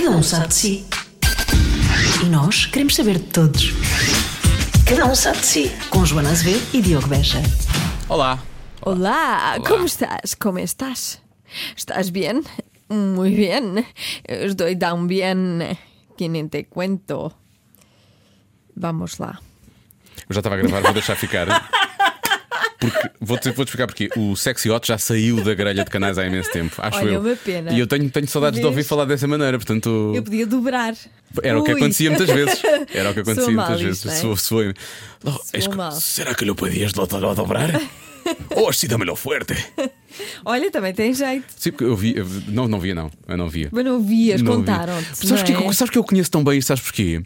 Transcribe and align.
Cada 0.00 0.16
um 0.16 0.22
sabe 0.22 0.48
de 0.48 0.54
si. 0.54 0.84
E 2.24 2.28
nós 2.30 2.64
queremos 2.64 2.94
saber 2.94 3.18
de 3.18 3.24
todos. 3.24 3.74
Cada 4.88 5.04
um 5.04 5.14
sabe 5.14 5.40
de 5.40 5.44
si. 5.44 5.72
Com 5.90 6.06
Joana 6.06 6.30
Azevedo 6.30 6.62
e 6.72 6.80
Diogo 6.80 7.06
Beja. 7.06 7.42
Olá. 8.08 8.38
Olá, 8.80 9.58
¿cómo 9.68 9.84
estás? 9.84 10.34
¿Cómo 10.36 10.58
estás? 10.58 11.20
¿Estás 11.76 12.10
bien? 12.12 12.44
Muy 12.88 13.34
bien. 13.34 13.84
Estoy 14.24 14.74
tan 14.76 15.06
bien 15.06 15.76
que 16.16 16.30
nem 16.30 16.48
te 16.48 16.64
cuento. 16.64 17.34
Vamos 18.74 19.18
lá. 19.18 19.38
Eu 20.26 20.34
já 20.34 20.40
estava 20.40 20.54
a 20.54 20.58
gravar, 20.58 20.80
vou 20.80 20.94
deixar 20.94 21.14
ficar. 21.14 21.46
Porque 22.80 23.10
vou-te 23.20 23.50
vou 23.50 23.64
explicar 23.64 23.86
porque 23.86 24.08
o 24.16 24.34
Sexy 24.34 24.70
Hot 24.70 24.88
já 24.88 24.96
saiu 24.96 25.44
da 25.44 25.52
grelha 25.54 25.84
de 25.84 25.90
canais 25.90 26.16
há 26.16 26.24
imenso 26.26 26.50
tempo, 26.50 26.74
acho 26.78 26.98
Olha, 26.98 27.10
eu. 27.10 27.20
uma 27.20 27.36
pena. 27.36 27.72
E 27.72 27.78
eu 27.78 27.86
tenho, 27.86 28.08
tenho 28.10 28.26
saudades 28.26 28.56
de 28.58 28.62
Vês? 28.62 28.70
ouvir 28.74 28.84
falar 28.88 29.04
dessa 29.04 29.26
maneira, 29.28 29.58
portanto. 29.58 30.12
Eu 30.14 30.22
podia 30.22 30.46
dobrar. 30.46 30.94
Era 31.42 31.60
o 31.60 31.62
que 31.62 31.72
Ui. 31.72 31.76
acontecia 31.78 32.10
muitas 32.10 32.28
vezes. 32.34 32.62
Era 32.94 33.10
o 33.10 33.14
que 33.14 33.20
acontecia 33.20 33.50
mal 33.52 33.66
muitas 33.68 33.82
vezes. 33.82 34.06
é? 34.06 34.16
Oh, 35.24 35.38
es 35.52 35.66
que- 35.68 35.76
mal. 35.76 35.92
¿Será 35.92 36.34
que 36.34 36.44
do- 36.94 37.06
do- 37.06 37.34
dobrar? 37.34 37.70
oh, 38.56 38.72
sí, 38.72 38.88
dámelo 38.88 39.14
fuerte. 39.14 39.54
Olha, 40.44 40.70
também 40.70 40.92
tem 40.92 41.12
jeito. 41.14 41.44
Sim, 41.56 41.70
porque 41.70 41.84
eu 41.84 41.96
vi. 41.96 42.14
eu- 42.16 42.26
não, 42.48 42.66
não 42.68 42.78
via, 42.80 42.94
não. 42.94 43.10
Eu 43.28 43.36
não 43.36 43.48
via. 43.48 43.68
Mas 43.72 43.84
não 43.84 44.00
vias, 44.00 44.40
vi. 44.40 44.46
contaram-te. 44.46 45.26
Sabes, 45.26 45.48
é? 45.50 45.58
Hum. 45.58 45.72
sabes 45.72 45.90
que 45.90 45.98
eu 45.98 46.04
conheço 46.04 46.30
tão 46.30 46.42
bem 46.44 46.58
isto? 46.58 46.68
Sabes 46.68 46.82
porquê? 46.82 47.22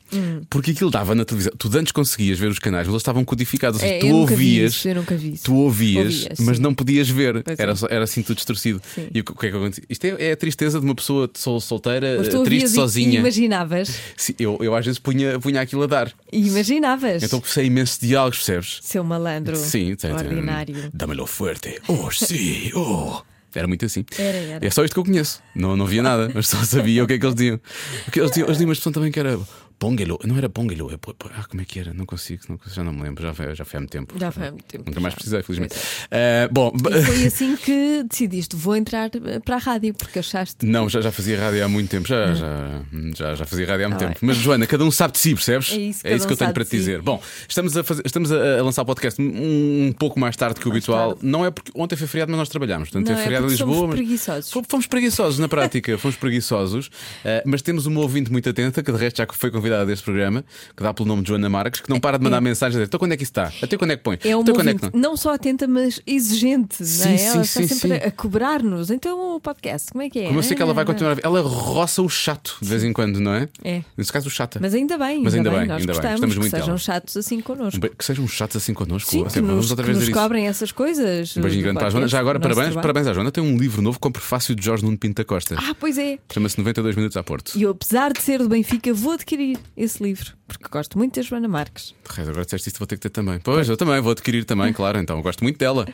Porque 0.50 0.70
aquilo 0.72 0.90
dava 0.90 1.14
na 1.14 1.24
televisão. 1.24 1.52
Tu 1.58 1.70
antes 1.76 1.92
conseguias 1.92 2.38
ver 2.38 2.48
os 2.48 2.58
canais, 2.58 2.86
mas 2.86 2.92
eles 2.92 3.00
estavam 3.00 3.24
codificados. 3.24 3.82
É, 3.82 3.98
tu 3.98 4.06
vi 4.06 4.12
ouvias. 4.12 4.72
isso, 4.74 4.88
eu 4.88 4.94
nunca 4.96 5.16
vi 5.16 5.32
isso. 5.34 5.44
Tu 5.44 5.54
ouvias, 5.54 6.14
Ouvia, 6.22 6.28
mas 6.40 6.58
não 6.58 6.74
podias 6.74 7.08
ver. 7.08 7.42
Pois 7.42 7.58
Era, 7.58 7.72
é. 7.72 7.74
só- 7.74 7.86
era 7.90 8.04
assim 8.04 8.22
tudo 8.22 8.36
distorcido. 8.36 8.80
Sim. 8.94 9.08
E 9.14 9.20
o 9.20 9.24
que 9.24 9.34
que 9.34 9.46
é 9.46 9.50
que 9.50 9.56
acontecia? 9.56 9.84
Isto 9.88 10.04
é, 10.06 10.16
é 10.28 10.32
a 10.32 10.36
tristeza 10.36 10.78
de 10.78 10.84
uma 10.84 10.94
pessoa 10.94 11.30
sol, 11.34 11.60
solteira, 11.60 12.16
triste, 12.18 12.36
ouvias 12.36 12.70
sozinha. 12.72 13.10
e 13.10 13.16
imaginavas. 13.16 13.98
Sim, 14.16 14.34
eu, 14.38 14.58
eu 14.60 14.74
às 14.74 14.84
vezes 14.84 14.98
punha, 14.98 15.38
punha 15.40 15.60
aquilo 15.60 15.82
a 15.82 15.86
dar. 15.86 16.12
E 16.32 16.46
imaginavas. 16.48 17.22
Então 17.22 17.42
sei 17.44 17.66
imensos 17.66 17.98
diálogos, 17.98 18.38
percebes? 18.38 18.78
Seu 18.82 19.02
malandro. 19.04 19.56
Sim, 19.56 19.94
tem- 19.96 20.12
Ordinário. 20.12 20.90
Dámelo 20.92 21.26
fuerte. 21.26 21.80
Oh, 21.88 22.10
sim, 22.10 22.70
oh. 22.74 23.22
Era 23.54 23.68
muito 23.68 23.84
assim. 23.84 24.04
Era, 24.18 24.36
era. 24.36 24.66
É 24.66 24.70
só 24.70 24.84
isto 24.84 24.94
que 24.94 24.98
eu 24.98 25.04
conheço. 25.04 25.40
Não, 25.54 25.76
não 25.76 25.86
via 25.86 26.02
nada, 26.02 26.30
mas 26.34 26.48
só 26.48 26.56
sabia 26.64 27.04
o 27.04 27.06
que 27.06 27.14
é 27.14 27.18
que 27.18 27.24
eles 27.24 27.36
diziam. 27.36 27.60
Porque 28.04 28.20
eles 28.20 28.30
diziam, 28.30 28.46
eles 28.46 28.56
diziam 28.56 28.68
uma 28.68 28.72
expressão 28.72 28.92
também 28.92 29.12
que 29.12 29.20
era 29.20 29.38
Póngelo. 29.84 30.18
Não 30.24 30.36
era 30.38 30.48
Póngelo. 30.48 30.90
É, 30.90 30.94
ah, 31.36 31.44
como 31.48 31.60
é 31.60 31.64
que 31.64 31.78
era? 31.78 31.92
Não 31.92 32.06
consigo, 32.06 32.42
não 32.48 32.56
consigo, 32.56 32.74
já 32.76 32.82
não 32.84 32.92
me 32.92 33.02
lembro. 33.02 33.22
Já 33.22 33.34
foi, 33.34 33.54
já 33.54 33.64
foi 33.64 33.76
há 33.76 33.80
muito 33.80 33.90
tempo. 33.90 34.14
Já 34.18 34.30
foi 34.30 34.46
há 34.46 34.50
muito 34.50 34.64
tempo. 34.64 34.84
Nunca 34.86 35.00
mais 35.00 35.12
já. 35.12 35.16
precisei, 35.16 35.42
felizmente. 35.42 35.74
Ah, 36.10 36.48
bom, 36.50 36.72
E 36.74 37.02
foi 37.02 37.26
assim 37.26 37.56
que 37.56 38.02
decidiste, 38.08 38.56
vou 38.56 38.74
entrar 38.76 39.10
eh, 39.14 39.40
para 39.40 39.56
a 39.56 39.58
rádio, 39.58 39.92
porque 39.94 40.18
achaste. 40.20 40.64
não, 40.64 40.88
já, 40.88 41.00
já 41.00 41.12
fazia 41.12 41.38
rádio 41.38 41.64
há 41.64 41.68
muito 41.68 41.90
tempo. 41.90 42.08
Já, 42.08 42.32
já, 42.34 42.82
já, 43.14 43.34
já 43.34 43.44
fazia 43.44 43.66
rádio 43.66 43.84
há 43.84 43.88
muito 43.88 44.00
Tá 44.00 44.06
tempo. 44.08 44.20
bem. 44.20 44.28
Mas, 44.28 44.36
Joana, 44.38 44.66
cada 44.66 44.84
um 44.84 44.90
sabe 44.90 45.12
de 45.12 45.18
si, 45.18 45.34
percebes? 45.34 45.72
É 45.72 45.76
isso, 45.76 46.06
é 46.06 46.14
isso 46.14 46.24
um 46.24 46.28
que 46.28 46.32
eu 46.32 46.36
tenho 46.38 46.52
para 46.54 46.64
te 46.64 46.70
si. 46.70 46.76
dizer. 46.78 47.02
Bom, 47.02 47.20
estamos 47.48 47.76
a, 47.76 47.84
fazer, 47.84 48.02
estamos 48.06 48.32
a, 48.32 48.62
lançar 48.62 48.82
o 48.82 48.86
podcast 48.86 49.20
um, 49.20 49.88
um 49.88 49.92
pouco 49.92 50.18
mais 50.18 50.34
tarde 50.36 50.60
que 50.60 50.66
o 50.66 50.70
habitual. 50.70 51.12
tarde. 51.14 51.26
Não 51.26 51.44
é 51.44 51.50
porque 51.50 51.70
ontem 51.74 51.96
foi 51.96 52.06
feriado, 52.06 52.30
mas 52.30 52.38
nós 52.38 52.48
trabalhámos. 52.48 52.88
Portanto, 52.88 53.08
Não, 53.10 53.16
é 53.16 53.20
é 53.20 53.22
feriado 53.24 53.46
em 53.46 53.50
Lisboa. 53.50 53.74
somos 53.74 53.86
mas- 53.88 53.96
preguiçosos. 53.96 54.50
Fomos- 54.50 54.68
Fomos 54.70 54.86
preguiçosos 54.86 55.38
na 55.38 55.48
prática, 55.48 55.98
fomos 55.98 56.16
preguiçosos, 56.16 56.90
eh, 57.24 57.42
mas 57.44 57.60
temos 57.60 57.86
uma 57.86 58.00
ouvinte 58.00 58.30
muito 58.32 58.48
atenta, 58.48 58.82
que 58.82 58.90
de 58.90 58.98
resto 58.98 59.18
já 59.18 59.26
foi 59.32 59.50
convidada 59.50 59.73
deste 59.84 60.04
programa, 60.04 60.44
que 60.76 60.82
dá 60.82 60.92
pelo 60.92 61.08
nome 61.08 61.22
de 61.22 61.28
Joana 61.28 61.48
Marques, 61.48 61.80
que 61.80 61.88
não 61.88 61.98
para 61.98 62.18
de 62.18 62.24
mandar 62.24 62.40
mensagens 62.42 62.76
a 62.76 62.78
dizer: 62.80 62.86
então 62.88 62.98
quando 62.98 63.12
é 63.12 63.16
que 63.16 63.22
isso 63.22 63.30
está? 63.30 63.50
Até 63.62 63.78
quando 63.78 63.92
é 63.92 63.96
que 63.96 64.02
põe? 64.02 64.18
É 64.22 64.36
uma 64.36 64.44
quando 64.44 64.68
é 64.68 64.74
que 64.74 64.82
não? 64.82 64.90
não 64.94 65.16
só 65.16 65.34
atenta, 65.34 65.66
mas 65.66 66.00
exigente. 66.06 66.84
Sim, 66.84 67.08
não 67.08 67.14
é? 67.14 67.16
sim, 67.16 67.26
ela 67.26 67.44
sim, 67.44 67.62
está 67.62 67.74
sempre 67.74 68.06
a 68.06 68.10
cobrar-nos. 68.10 68.90
Então 68.90 69.36
o 69.36 69.40
podcast, 69.40 69.90
como 69.90 70.02
é 70.02 70.10
que 70.10 70.18
é? 70.20 70.26
Como 70.26 70.38
eu 70.38 70.42
sei 70.42 70.54
que 70.56 70.62
ela 70.62 70.74
vai 70.74 70.84
Ah, 70.84 70.86
continuar 70.86 71.12
a 71.12 71.14
ver? 71.14 71.24
Ela 71.24 71.40
roça 71.40 72.02
o 72.02 72.08
chato 72.08 72.56
de 72.60 72.68
vez 72.68 72.84
em 72.84 72.92
quando, 72.92 73.18
não 73.20 73.32
é? 73.34 73.48
É. 73.64 73.82
Nesse 73.96 74.12
caso, 74.12 74.28
o 74.28 74.30
chata. 74.30 74.58
Mas 74.60 74.74
ainda 74.74 74.98
bem, 74.98 75.22
Mas 75.22 75.34
ainda 75.34 75.50
bem, 75.50 75.66
nós 75.66 75.80
ainda 75.80 75.92
bem. 75.92 76.02
gostamos 76.02 76.20
Gostamos 76.20 76.34
que 76.34 76.40
muito 76.40 76.50
sejam 76.56 76.78
chatos 76.78 77.16
assim 77.16 77.40
connosco. 77.40 77.80
Que 77.96 78.04
sejam 78.04 78.28
chatos 78.28 78.56
assim 78.56 78.74
connosco. 78.74 79.10
Sim, 79.10 79.22
Até 79.22 79.30
que 79.34 79.40
nos, 79.40 79.70
outra 79.70 79.86
que 79.86 79.92
vez 79.92 80.08
nos 80.08 80.14
cobrem 80.16 80.46
essas 80.46 80.70
coisas. 80.72 81.36
Um 81.36 81.40
beijinho 81.40 81.62
grande 81.62 81.78
para 81.78 81.86
a 81.88 81.90
Joana. 81.90 82.08
Já 82.08 82.18
agora, 82.20 82.38
parabéns, 82.38 82.74
parabéns 82.74 83.06
à 83.06 83.12
Joana. 83.14 83.30
Tem 83.32 83.42
um 83.42 83.56
livro 83.56 83.80
novo 83.80 83.98
com 83.98 84.08
o 84.08 84.12
prefácio 84.12 84.54
de 84.54 84.64
Jorge 84.64 84.84
Nuno 84.84 84.98
Pinto 84.98 85.14
da 85.22 85.24
Costa. 85.24 85.56
Ah, 85.58 85.74
pois 85.78 85.96
é. 85.98 86.18
Chama-se 86.32 86.58
92 86.58 86.96
Minutos 86.96 87.16
a 87.16 87.22
Porto. 87.22 87.52
E 87.56 87.62
eu, 87.62 87.70
apesar 87.70 88.12
de 88.12 88.20
ser 88.20 88.38
do 88.38 88.48
Benfica, 88.48 88.92
vou 88.92 89.12
adquirir 89.12 89.53
esse 89.76 90.02
livro, 90.02 90.32
porque 90.46 90.66
gosto 90.68 90.98
muito 90.98 91.16
da 91.16 91.22
Joana 91.22 91.48
Marques. 91.48 91.94
Agora 92.16 92.44
disseste 92.44 92.68
isto, 92.68 92.78
vou 92.78 92.86
ter 92.86 92.96
que 92.96 93.02
ter 93.02 93.10
também. 93.10 93.38
Pois, 93.40 93.68
eu 93.68 93.76
também 93.76 94.00
vou 94.00 94.12
adquirir 94.12 94.44
também, 94.44 94.72
claro. 94.72 94.98
Então, 94.98 95.20
gosto 95.22 95.42
muito 95.42 95.58
dela. 95.58 95.86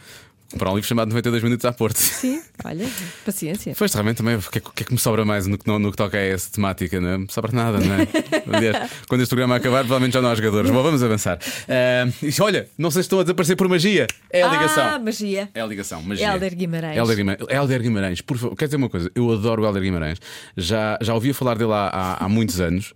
Comprar 0.53 0.73
um 0.73 0.75
livro 0.75 0.89
chamado 0.89 1.09
92 1.11 1.43
Minutos 1.45 1.65
a 1.65 1.73
Porto. 1.73 1.97
Sim, 1.99 2.43
olha, 2.65 2.85
paciência. 3.25 3.73
Pois, 3.79 3.93
realmente 3.93 4.17
também, 4.17 4.35
o 4.35 4.41
que, 4.43 4.59
é, 4.59 4.61
que- 4.61 4.83
é 4.83 4.85
que 4.85 4.93
me 4.93 4.99
sobra 4.99 5.25
mais 5.25 5.47
no 5.47 5.57
que, 5.57 5.65
no, 5.67 5.79
no 5.79 5.91
que 5.93 5.97
toca 5.97 6.17
a 6.19 6.21
essa 6.21 6.51
temática? 6.51 7.01
Não 7.01 7.09
é? 7.09 7.19
me 7.19 7.27
sobra 7.31 7.53
nada, 7.53 7.79
não 7.79 7.95
é? 7.95 8.09
Aliás, 8.57 8.91
quando 9.09 9.21
este 9.21 9.31
programa 9.31 9.55
acabar, 9.57 9.81
provavelmente 9.81 10.13
já 10.15 10.21
não 10.21 10.29
há 10.29 10.35
jogadores. 10.35 10.69
Bom, 10.71 10.83
vamos 10.83 11.03
avançar. 11.05 11.39
E 12.21 12.43
olha, 12.43 12.69
não 12.77 12.91
sei 12.91 13.03
se 13.03 13.07
estão 13.07 13.21
a 13.21 13.23
desaparecer 13.23 13.55
por 13.57 13.69
magia. 13.69 14.09
É 14.29 14.43
a 14.43 14.49
ligação. 14.49 14.85
Ah, 14.85 14.99
magia. 14.99 15.49
É 15.55 15.61
a 15.61 15.67
ligação, 15.67 16.03
magia. 16.03 16.27
Hélder 16.27 16.55
Guimarães. 16.57 16.97
Hélder 16.97 17.17
Guimarães. 17.17 17.47
Hélder 17.49 17.83
Guimarães, 17.83 18.21
por 18.21 18.37
favor, 18.37 18.57
quer 18.57 18.65
dizer 18.65 18.77
uma 18.77 18.89
coisa, 18.89 19.09
eu 19.15 19.31
adoro 19.31 19.63
o 19.63 19.67
Hélder 19.67 19.83
Guimarães. 19.83 20.19
Já, 20.57 20.99
já 21.01 21.15
ouvia 21.15 21.33
falar 21.33 21.57
dele 21.57 21.73
há, 21.73 21.87
há, 21.89 22.25
há 22.25 22.29
muitos 22.29 22.61
anos 22.61 22.93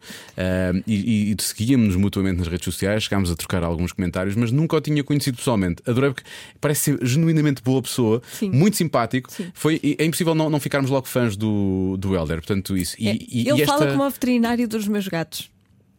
e, 0.89 1.31
e, 1.31 1.33
e 1.33 1.37
seguíamos 1.41 1.95
mutuamente 1.95 2.39
nas 2.39 2.49
redes 2.49 2.65
sociais, 2.65 3.05
chegámos 3.05 3.31
a 3.31 3.37
trocar 3.37 3.63
alguns 3.63 3.93
comentários, 3.93 4.35
mas 4.35 4.51
nunca 4.51 4.77
o 4.77 4.81
tinha 4.81 5.05
conhecido 5.05 5.37
pessoalmente. 5.37 5.83
Adorei 5.87 6.11
porque 6.11 6.29
parece 6.61 6.81
ser 6.97 6.99
genuinamente 7.07 7.44
boa 7.63 7.83
pessoa, 7.83 8.23
Sim. 8.33 8.51
muito 8.51 8.77
simpático. 8.77 9.31
Foi, 9.53 9.81
e 9.83 9.97
é 9.99 10.05
impossível 10.05 10.35
não, 10.35 10.49
não 10.51 10.61
ficarmos 10.61 10.91
logo 10.91 11.07
fãs 11.07 11.37
do, 11.37 11.97
do 11.99 12.15
Hélder, 12.17 12.39
portanto, 12.39 12.77
isso. 12.77 12.97
E, 12.99 13.09
É, 13.09 13.15
e- 13.15 13.49
Ele 13.49 13.59
e 13.59 13.63
esta... 13.63 13.67
fala 13.79 13.91
como 13.91 14.05
o 14.05 14.11
veterinário 14.11 14.67
dos 14.69 14.87
meus 14.89 15.07
gatos. 15.09 15.51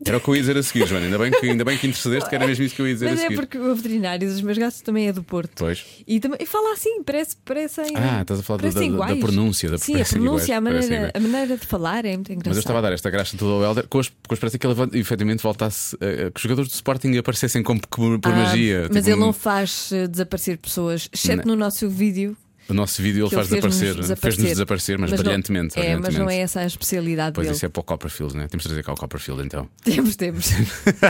Era 0.06 0.18
o 0.18 0.22
que 0.22 0.28
eu 0.28 0.36
ia 0.36 0.42
dizer 0.42 0.58
a 0.58 0.64
seguir, 0.64 0.86
Joana. 0.88 1.06
Ainda 1.06 1.18
bem 1.18 1.32
que, 1.32 1.46
ainda 1.50 1.64
bem 1.64 1.78
que 1.78 1.88
intercedeste, 1.88 2.30
que 2.30 2.36
era 2.36 2.46
mesmo 2.46 2.66
isso 2.66 2.76
que 2.76 2.82
eu 2.82 2.88
ia 2.88 2.94
dizer 2.94 3.06
Mas 3.10 3.20
a 3.20 3.24
é 3.24 3.24
seguir. 3.28 3.36
porque 3.36 3.58
o 3.58 3.74
veterinário 3.76 4.28
dos 4.28 4.42
meus 4.42 4.58
gatos 4.58 4.82
também 4.82 5.08
é 5.08 5.14
do 5.14 5.24
Porto. 5.24 5.52
Pois. 5.56 5.86
E, 6.06 6.20
também, 6.20 6.38
e 6.42 6.46
fala 6.46 6.74
assim, 6.74 7.02
parece, 7.04 7.38
parecem. 7.46 7.86
Ah, 7.96 8.22
estás 8.22 8.42
a 8.42 8.44
falar 8.44 8.62
da- 8.62 8.70
da- 8.70 9.16
pronúncia, 9.16 9.70
da- 9.70 9.78
Sim, 9.78 10.02
a 10.02 10.06
pronúncia, 10.06 10.58
iguais, 10.58 10.58
a, 10.58 10.62
maneira, 10.62 11.12
a 11.14 11.20
maneira 11.20 11.58
de 11.58 11.66
falar 11.66 12.04
é 12.06 12.12
muito. 12.14 12.30
Mas 12.46 12.58
eu 12.58 12.60
estava 12.60 12.80
a 12.80 12.82
dar 12.82 12.92
esta 12.94 13.10
graça 13.10 13.38
toda 13.38 13.54
ao 13.54 13.64
Helder 13.64 13.88
com 13.88 14.02
com 14.02 14.34
a 14.34 14.34
esperança 14.34 14.58
que 14.60 14.68
ele 14.68 14.76
efetivamente 15.00 15.42
voltasse 15.42 15.96
a, 16.02 16.28
a 16.28 16.32
que 16.32 16.38
os 16.38 16.42
jogadores 16.44 16.70
do 16.70 16.74
Sporting 16.74 17.18
aparecessem 17.18 17.64
como 17.64 17.80
por, 17.88 18.20
Ah, 18.24 18.30
magia. 18.30 18.88
Mas 18.92 18.98
Tipo, 18.98 19.10
ele 19.10 19.16
um- 19.16 19.26
não 19.28 19.34
faz 19.34 19.92
eh, 19.94 20.08
desaparecer 20.08 20.58
pessoas, 20.58 21.10
exceto 21.14 21.48
no 21.48 21.56
nosso 21.56 21.90
vídeo. 21.90 22.36
O 22.68 22.74
nosso 22.74 23.02
vídeo 23.02 23.26
ele 23.26 23.30
faz 23.36 23.48
desaparecer, 23.48 23.96
fez-nos 24.18 24.50
desaparecer, 24.50 24.98
mas, 24.98 25.12
não- 25.12 25.18
brilhantemente. 25.18 25.80
é, 25.80 25.96
mas 25.98 26.16
não 26.16 26.30
é 26.30 26.38
essa 26.40 26.62
a 26.62 26.66
especialidade 26.66 27.34
Pois 27.36 27.46
dele. 27.48 27.56
isso 27.56 27.66
é 27.66 27.70
para 27.70 27.80
o 27.80 27.84
Copperfield, 27.84 28.36
né? 28.36 28.48
Temos 28.48 28.64
de 28.64 28.70
trazer 28.70 28.84
cá 28.84 28.94
o 28.94 28.96
Copperfield 28.96 29.44
então. 29.44 29.68
Temos, 29.84 30.16
temos. 30.16 30.50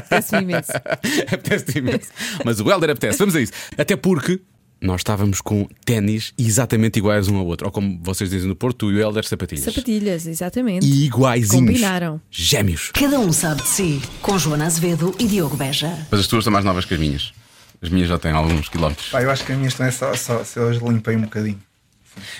Peço 0.09 0.35
imenso. 0.35 0.71
apetece 1.31 1.77
imenso. 1.79 2.07
Mas 2.43 2.59
o 2.59 2.69
Helder 2.69 2.89
apetece, 2.89 3.17
vamos 3.17 3.35
a 3.35 3.41
isso. 3.41 3.53
Até 3.77 3.95
porque 3.95 4.41
nós 4.81 4.99
estávamos 4.99 5.39
com 5.39 5.67
ténis 5.85 6.33
exatamente 6.37 6.97
iguais 6.99 7.27
um 7.29 7.37
ao 7.37 7.45
outro. 7.45 7.65
Ou 7.67 7.71
como 7.71 7.97
vocês 8.03 8.29
dizem 8.29 8.47
no 8.49 8.55
Porto, 8.55 8.77
tu 8.79 8.91
e 8.91 8.95
o 8.95 8.99
Helder 8.99 9.25
sapatilhas. 9.25 9.63
Sapatilhas, 9.63 10.27
exatamente. 10.27 10.85
E 10.85 11.05
iguaizinhos. 11.05 11.67
Combinaram. 11.67 12.21
Gêmeos. 12.29 12.91
Cada 12.93 13.17
um 13.19 13.31
sabe 13.31 13.61
de 13.61 13.69
si. 13.69 14.01
Com 14.21 14.37
Joana 14.37 14.65
Azevedo 14.65 15.15
e 15.17 15.25
Diogo 15.25 15.55
Beja. 15.55 16.05
Mas 16.11 16.19
as 16.19 16.27
tuas 16.27 16.43
são 16.43 16.51
mais 16.51 16.65
novas 16.65 16.83
que 16.83 16.93
as 16.93 16.99
minhas. 16.99 17.33
As 17.81 17.89
minhas 17.89 18.07
já 18.09 18.17
têm 18.17 18.31
alguns 18.31 18.69
quilómetros. 18.69 19.09
Pá, 19.09 19.21
eu 19.21 19.29
acho 19.31 19.43
que 19.45 19.51
a 19.53 19.55
minha 19.55 19.69
também 19.71 19.87
é 19.87 19.91
só, 19.91 20.13
só 20.15 20.43
se 20.43 20.57
eu 20.59 20.69
as 20.69 20.77
limpei 20.77 21.15
um 21.15 21.21
bocadinho. 21.21 21.59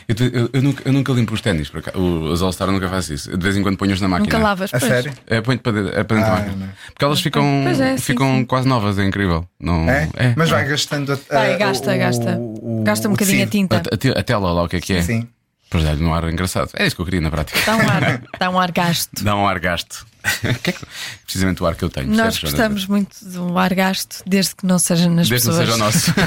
Eu, 0.07 0.15
eu- 0.31 0.49
eu 0.53 0.61
nunca, 0.61 0.83
eu 0.87 0.93
nunca 0.93 1.11
limpo 1.11 1.33
os 1.33 1.41
ténis, 1.41 1.69
os 1.93 2.41
All-Star 2.41 2.71
nunca 2.71 2.87
faço 2.87 3.13
isso. 3.13 3.29
De 3.37 3.43
vez 3.43 3.57
em 3.57 3.61
quando 3.61 3.75
ponho-os 3.77 3.99
na 3.99 4.07
máquina. 4.07 4.25
Nunca 4.25 4.37
lavas, 4.37 4.73
A 4.73 4.79
pois. 4.79 4.89
sério? 4.91 5.13
É, 5.27 5.41
ponho 5.41 5.59
para 5.59 5.71
dentro, 5.73 5.89
é 5.99 6.03
para 6.05 6.15
dentro 6.17 6.31
da 6.31 6.37
Ah, 6.37 6.39
máquina. 6.39 6.65
não. 6.65 6.73
Porque 6.93 7.03
elas 7.05 7.19
ficam, 7.19 7.43
é, 7.67 7.97
sim, 7.97 8.01
ficam 8.03 8.37
sim. 8.37 8.45
quase 8.45 8.67
novas, 8.69 8.97
é 8.97 9.03
incrível. 9.03 9.45
Não, 9.59 9.89
É? 9.89 10.09
é. 10.15 10.33
Mas 10.37 10.49
vai 10.49 10.65
gastando 10.65 11.11
a, 11.11 11.15
a- 11.15 11.17
Vai, 11.39 11.57
gasta, 11.57 11.93
o- 11.93 11.97
gasta. 11.97 12.37
o- 12.39 12.83
Gasta 12.85 13.07
um 13.09 13.11
bocadinho 13.11 13.43
a 13.43 13.47
tinta. 13.47 13.75
A, 14.15 14.19
a 14.19 14.23
tela 14.23 14.53
lá, 14.53 14.63
o 14.63 14.69
que 14.69 14.77
é 14.77 14.79
que 14.81 14.93
é? 14.93 15.01
Sim. 15.01 15.27
Pois 15.69 15.83
dá-lhe 15.83 16.01
um 16.05 16.13
ar 16.13 16.23
engraçado. 16.31 16.69
É 16.75 16.85
isso 16.87 16.95
que 16.95 17.01
eu 17.01 17.05
queria 17.05 17.19
na 17.19 17.29
prática. 17.31 17.59
Dá 17.65 17.75
um 17.75 17.89
ar, 17.89 18.21
dá 18.39 18.49
um 18.49 18.57
ar 18.59 18.71
gasto. 18.71 19.23
Dá 19.25 19.35
um 19.35 19.45
ar 19.45 19.59
gasto. 19.59 20.05
Que 20.63 20.69
é 20.69 20.73
que- 20.73 20.85
Precisamente 21.23 21.61
o 21.61 21.65
ar 21.65 21.75
que 21.75 21.83
eu 21.83 21.89
tenho. 21.89 22.07
Nós 22.07 22.39
percebes, 22.39 22.51
gostamos 22.51 22.85
muito 22.87 23.15
de 23.29 23.37
um 23.39 23.57
ar 23.57 23.73
gasto, 23.73 24.23
desde 24.25 24.55
que 24.55 24.65
não 24.65 24.79
seja 24.79 25.09
nas 25.09 25.27
Desde 25.29 25.47
que 25.49 25.53
não 25.53 25.59
pessoas. 25.65 25.69
seja 25.69 25.73
o 25.73 25.77
nosso. 25.77 26.13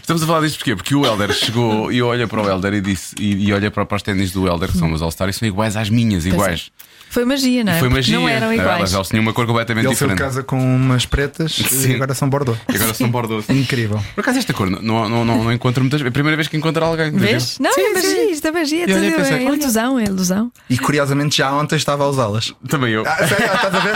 Estamos 0.00 0.22
a 0.22 0.26
falar 0.26 0.40
disto 0.42 0.58
porquê? 0.58 0.76
Porque 0.76 0.94
o 0.94 1.04
Helder 1.04 1.32
chegou 1.32 1.90
e 1.92 2.02
olha 2.02 2.26
para 2.28 2.42
o 2.42 2.48
Helder 2.48 2.74
e 2.74 2.80
disse 2.80 3.14
e, 3.18 3.48
e 3.48 3.52
olha 3.52 3.70
para, 3.70 3.84
para 3.86 3.96
os 3.96 4.02
ténis 4.02 4.30
do 4.32 4.46
Helder, 4.46 4.70
que 4.70 4.78
são 4.78 4.92
os 4.92 5.02
All-Star, 5.02 5.28
e 5.28 5.32
são 5.32 5.46
iguais 5.48 5.76
às 5.76 5.88
minhas, 5.90 6.26
iguais. 6.26 6.70
Foi 7.14 7.24
magia, 7.24 7.62
não 7.62 7.72
é? 7.72 7.78
Foi 7.78 7.88
magia. 7.88 8.18
Não 8.18 8.28
eram 8.28 8.48
Elas, 8.50 8.58
iguais. 8.60 8.92
elas 8.94 9.08
tinham 9.08 9.22
uma 9.22 9.32
cor 9.32 9.46
completamente 9.46 9.84
Ele 9.86 9.94
diferente. 9.94 10.18
casa 10.18 10.42
com 10.42 10.58
umas 10.58 11.06
pretas 11.06 11.52
Sim. 11.70 11.92
e 11.92 11.94
agora 11.94 12.12
são 12.12 12.28
Bordeaux. 12.28 12.60
E 12.68 12.74
agora 12.74 12.92
são 12.92 13.08
bordeaux. 13.08 13.48
Incrível. 13.48 14.02
Por 14.16 14.20
acaso 14.22 14.40
esta 14.40 14.52
cor 14.52 14.68
não, 14.68 14.82
não, 14.82 15.24
não, 15.24 15.44
não 15.44 15.52
encontro 15.52 15.80
muitas 15.82 16.00
vezes. 16.00 16.06
É 16.06 16.08
a 16.08 16.12
primeira 16.12 16.36
vez 16.36 16.48
que 16.48 16.56
encontro 16.56 16.84
alguém. 16.84 17.12
Vês? 17.12 17.56
Não, 17.60 17.70
é 17.70 17.92
magia, 17.94 18.30
isto 18.32 18.48
é 18.48 18.50
magia, 18.50 18.82
é 18.82 18.86
tudo 18.88 19.16
pensei, 19.16 19.36
é 19.36 19.42
ilusão, 19.54 19.98
é 20.00 20.04
ilusão. 20.04 20.52
E 20.68 20.76
curiosamente 20.76 21.36
já 21.36 21.52
ontem 21.52 21.76
estava 21.76 22.02
a 22.02 22.08
usá-las. 22.08 22.52
Também 22.68 22.90
eu. 22.94 23.04
Ah? 23.06 23.16
Ah, 23.16 23.24
Estás 23.24 23.74
a 23.74 23.78
ver? 23.78 23.94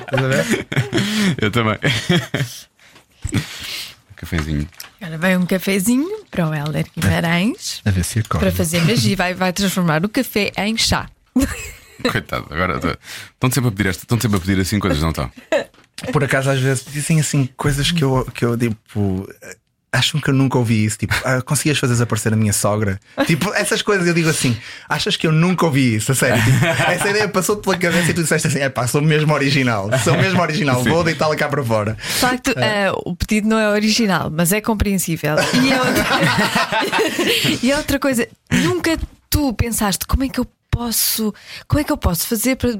Estás 0.00 0.24
a 0.24 0.28
ver? 0.28 0.66
Eu 1.40 1.50
também. 1.50 1.78
cafezinho. 4.16 4.68
Agora 5.00 5.18
vai 5.18 5.36
um 5.36 5.46
cafezinho 5.46 6.08
para 6.30 6.48
o 6.48 6.54
Helder 6.54 6.86
Guimarães 6.96 7.80
A 7.84 7.90
ver 7.90 8.04
se 8.04 8.18
acorda. 8.18 8.46
para 8.46 8.54
fazer 8.54 8.80
magia. 8.84 9.16
Vai, 9.16 9.32
vai 9.34 9.52
transformar 9.52 10.04
o 10.04 10.08
café 10.08 10.52
em 10.58 10.76
chá. 10.76 11.08
Coitado, 12.10 12.46
agora 12.50 12.76
estão 12.76 13.50
sempre 13.50 13.68
a 13.68 13.72
pedir 13.72 13.88
esta, 13.88 14.04
estão 14.04 14.20
sempre 14.20 14.36
a 14.36 14.40
pedir 14.40 14.60
assim 14.60 14.78
coisas, 14.78 15.00
não 15.00 15.10
estão? 15.10 15.30
Por 16.12 16.22
acaso, 16.22 16.50
às 16.50 16.60
vezes 16.60 16.84
dizem 16.90 17.18
assim 17.20 17.48
coisas 17.56 17.90
que 17.90 18.02
eu, 18.02 18.26
que 18.32 18.44
eu 18.44 18.56
tipo. 18.56 19.28
Acham 19.90 20.20
que 20.20 20.28
eu 20.28 20.34
nunca 20.34 20.58
ouvi 20.58 20.84
isso, 20.84 20.98
tipo, 20.98 21.14
ah, 21.24 21.40
conseguias 21.40 21.78
fazer 21.78 21.94
desaparecer 21.94 22.30
a 22.30 22.36
minha 22.36 22.52
sogra? 22.52 23.00
Tipo, 23.24 23.54
essas 23.54 23.80
coisas 23.80 24.06
eu 24.06 24.12
digo 24.12 24.28
assim, 24.28 24.54
achas 24.86 25.16
que 25.16 25.26
eu 25.26 25.32
nunca 25.32 25.64
ouvi 25.64 25.94
isso? 25.94 26.12
A 26.12 26.14
sério, 26.14 26.44
tipo, 26.44 26.66
essa 26.66 27.08
ideia 27.08 27.26
passou-te 27.26 27.62
pela 27.62 27.78
cabeça 27.78 28.10
e 28.10 28.14
tu 28.14 28.22
disseste 28.22 28.48
assim: 28.48 28.58
é 28.58 28.68
pá, 28.68 28.86
sou 28.86 29.00
mesmo 29.00 29.32
original, 29.32 29.88
sou 30.04 30.14
mesmo 30.18 30.42
original, 30.42 30.84
vou 30.84 31.02
deitá-la 31.02 31.34
cá 31.36 31.48
para 31.48 31.64
fora. 31.64 31.94
De 31.94 32.02
facto, 32.02 32.52
eh, 32.58 32.92
o 33.06 33.16
pedido 33.16 33.48
não 33.48 33.58
é 33.58 33.70
original, 33.70 34.30
mas 34.30 34.52
é 34.52 34.60
compreensível. 34.60 35.36
E 35.54 35.72
é 35.72 35.80
outra, 35.80 36.04
e 37.62 37.72
é 37.72 37.76
outra 37.78 37.98
coisa, 37.98 38.28
nunca 38.52 38.98
tu 39.30 39.54
pensaste 39.54 40.06
como 40.06 40.22
é 40.24 40.28
que 40.28 40.38
eu 40.38 40.46
posso, 40.78 41.34
como 41.66 41.80
é 41.80 41.84
que 41.84 41.90
eu 41.92 41.96
posso 41.96 42.26
fazer 42.28 42.56
para, 42.56 42.78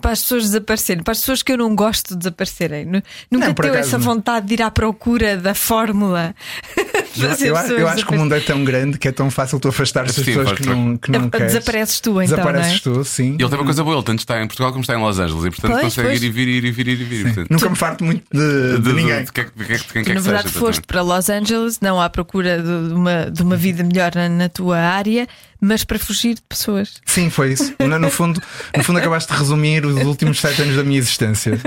para 0.00 0.12
as 0.12 0.22
pessoas 0.22 0.44
desaparecerem, 0.44 1.02
para 1.02 1.12
as 1.12 1.18
pessoas 1.18 1.42
que 1.42 1.50
eu 1.52 1.58
não 1.58 1.74
gosto 1.74 2.10
de 2.10 2.18
desaparecerem. 2.18 2.84
Nu- 2.84 3.02
Nunca 3.30 3.46
Não, 3.48 3.54
teu 3.54 3.74
essa 3.74 3.98
não. 3.98 4.04
vontade 4.04 4.46
de 4.46 4.54
ir 4.54 4.62
à 4.62 4.70
procura 4.70 5.36
da 5.36 5.54
fórmula. 5.54 6.34
Eu, 7.14 7.28
eu, 7.28 7.78
eu 7.80 7.88
acho 7.88 8.06
que 8.06 8.14
o 8.14 8.18
mundo 8.18 8.34
é 8.34 8.40
tão 8.40 8.64
grande 8.64 8.96
que 8.96 9.06
é 9.06 9.12
tão 9.12 9.30
fácil 9.30 9.60
tu 9.60 9.68
afastar 9.68 10.06
as 10.06 10.14
pessoas 10.18 10.48
faz- 10.48 10.58
que 10.58 10.66
não, 10.66 10.96
que 10.96 11.10
não 11.10 11.26
É, 11.26 11.30
queres. 11.30 11.52
desapareces 11.52 12.00
tu, 12.00 12.10
então, 12.22 12.36
Desapareces 12.38 12.84
não 12.86 12.92
é? 12.92 12.96
tu, 12.96 13.04
sim. 13.04 13.36
E 13.38 13.42
ele 13.42 13.48
tem 13.50 13.58
uma 13.58 13.64
coisa 13.66 13.84
boa, 13.84 13.96
ele 13.96 14.02
tanto 14.02 14.20
está 14.20 14.42
em 14.42 14.46
Portugal 14.46 14.70
como 14.72 14.80
está 14.80 14.94
em 14.94 14.98
Los 14.98 15.18
Angeles 15.18 15.44
e 15.44 15.50
portanto 15.50 15.72
Pois, 15.72 15.82
consegue 15.82 16.08
pois. 16.08 16.22
ir 16.22 16.26
e 16.26 16.30
vir, 16.30 16.48
ir 16.48 16.64
e 16.64 16.70
vir, 16.72 16.88
ir 16.88 17.00
e 17.00 17.04
vir. 17.04 17.24
portanto, 17.24 17.50
Nunca 17.50 17.68
me 17.68 17.76
farto 17.76 18.02
muito 18.02 18.24
de, 18.32 18.76
de 18.78 18.82
de- 18.82 18.92
ninguém. 18.94 19.24
de 19.24 19.30
quem- 19.32 19.44
de 19.44 19.64
quem- 19.66 19.76
de 19.76 19.84
quem 19.84 20.02
Tu, 20.02 20.06
quer 20.06 20.14
na 20.14 20.20
que 20.20 20.26
verdade, 20.26 20.48
seja. 20.48 20.58
foste 20.60 20.82
para 20.86 21.02
Los 21.02 21.28
Angeles, 21.28 21.80
não 21.82 22.00
à 22.00 22.08
procura 22.08 22.56
de, 22.62 22.88
de 22.88 22.94
uma, 22.94 23.30
de 23.30 23.42
uma 23.42 23.56
vida 23.56 23.84
melhor 23.84 24.12
na, 24.14 24.28
na 24.30 24.48
tua 24.48 24.78
área, 24.78 25.28
mas 25.62 25.84
para 25.84 25.98
fugir 25.98 26.34
de 26.34 26.42
pessoas. 26.42 27.00
Sim, 27.06 27.30
foi 27.30 27.52
isso. 27.52 27.72
No, 27.78 28.10
fundo, 28.10 28.42
no 28.76 28.82
fundo, 28.84 28.98
acabaste 28.98 29.32
de 29.32 29.38
resumir 29.38 29.86
os 29.86 29.94
últimos 30.04 30.40
sete 30.40 30.60
anos 30.62 30.74
da 30.76 30.82
minha 30.82 30.98
existência. 30.98 31.58